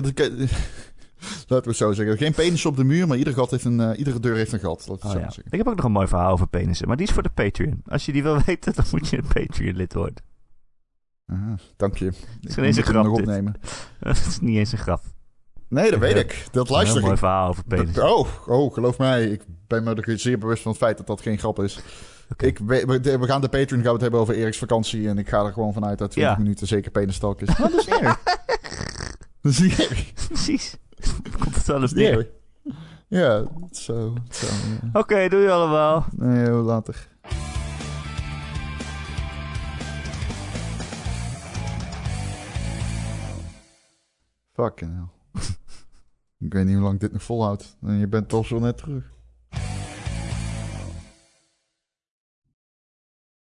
ik 1.20 1.26
laten 1.40 1.64
we 1.64 1.70
het 1.70 1.78
zo 1.78 1.92
zeggen. 1.94 2.18
Geen 2.18 2.34
penis 2.34 2.66
op 2.66 2.76
de 2.78 2.84
muur, 2.84 3.08
maar 3.08 3.18
ieder 3.18 3.34
gat 3.34 3.52
heeft 3.52 3.64
een, 3.66 3.80
eh, 3.80 3.98
iedere 4.00 4.20
deur 4.20 4.36
heeft 4.36 4.52
een 4.52 4.60
gat. 4.60 4.88
Laten 4.88 4.88
we 4.88 4.94
het 4.94 5.04
Oh, 5.04 5.12
zo 5.12 5.18
ja. 5.18 5.24
zeggen. 5.32 5.44
Ik 5.52 5.58
heb 5.58 5.68
ook 5.68 5.76
nog 5.76 5.86
een 5.86 5.92
mooi 5.92 6.08
verhaal 6.08 6.32
over 6.32 6.48
penissen, 6.48 6.88
maar 6.88 6.98
die 6.98 7.08
is 7.08 7.14
voor 7.14 7.24
de 7.24 7.30
Patreon. 7.30 7.82
Als 7.88 8.06
je 8.06 8.12
die 8.12 8.24
wil 8.24 8.40
weten, 8.46 8.74
dan 8.76 8.86
moet 8.92 9.08
je 9.10 9.18
een 9.18 9.28
Patreon-lid 9.34 9.94
worden. 9.94 10.24
Aha, 11.28 11.56
dank 11.78 11.98
je. 11.98 12.06
Ik 12.06 12.14
is 12.42 12.54
geen 12.54 12.64
eens 12.66 12.78
een 12.78 12.84
grap, 12.84 13.04
nog 13.04 13.14
opnemen. 13.20 13.56
Dat 14.00 14.16
is 14.18 14.40
niet 14.40 14.58
eens 14.58 14.72
een 14.72 14.78
grap. 14.78 15.02
Nee, 15.68 15.92
dat 15.92 16.00
weet 16.00 16.14
Ja. 16.14 16.20
ik. 16.20 16.46
Dat 16.52 16.68
Een 16.68 16.74
luister 16.74 16.94
heel 16.94 17.02
mooi 17.02 17.14
ik. 17.14 17.20
verhaal 17.20 17.50
over 17.50 17.64
Dat- 17.68 17.80
penissen. 17.80 18.16
oh, 18.16 18.28
oh, 18.48 18.74
geloof 18.74 18.98
mij. 18.98 19.26
Ik 19.26 19.42
ben 19.68 19.84
me 19.84 19.96
er 19.96 20.20
zeer 20.20 20.38
bewust 20.38 20.62
van 20.62 20.72
het 20.72 20.82
feit 20.82 20.98
dat 20.98 21.08
dat 21.08 21.22
geen 21.22 21.38
grap 21.38 21.60
is. 21.60 21.80
Ik, 22.38 22.58
we, 22.60 22.84
we- 23.02 23.18
we 23.20 23.26
gaan 23.26 23.42
de 23.42 23.50
Patreon 23.50 23.70
gaan 23.82 23.82
we 23.84 23.92
het 23.92 24.02
hebben 24.02 24.20
over 24.20 24.36
Erik's 24.36 24.58
vakantie. 24.58 25.08
En 25.10 25.18
ik 25.18 25.30
ga 25.30 25.46
er 25.46 25.54
gewoon 25.54 25.74
vanuit 25.74 25.98
dat 25.98 26.12
20 26.12 26.34
Ja. 26.36 26.40
minuten 26.44 26.68
zeker 26.68 26.92
penistalk 26.92 27.42
is. 27.42 27.48
Maar 27.58 27.70
dat 27.72 27.80
is 27.80 27.86
niet 27.86 28.00
erg. 28.02 28.20
Dat 29.42 29.52
is 29.52 29.60
niet 29.60 29.80
erg. 29.90 30.14
Precies. 30.28 30.78
Komt 31.40 31.56
het 31.56 31.66
wel 31.66 31.82
eens 31.82 31.94
neer. 31.94 32.30
Ja, 33.08 33.46
zo. 33.72 34.14
zo. 34.30 34.48
Oké, 34.94 35.30
doei 35.30 35.48
allemaal. 35.48 36.06
Nee, 36.12 36.50
later. 36.50 37.08
Fucking 44.54 44.92
hell. 44.94 45.42
ik 46.48 46.54
weet 46.54 46.66
niet 46.66 46.76
hoe 46.76 46.84
lang 46.84 47.00
dit 47.00 47.12
nog 47.12 47.24
volhoudt. 47.24 47.78
En 47.82 47.94
je 47.94 48.08
bent 48.08 48.30
toch 48.30 48.46
zo 48.46 48.60
net 48.60 48.78
terug. 48.78 49.12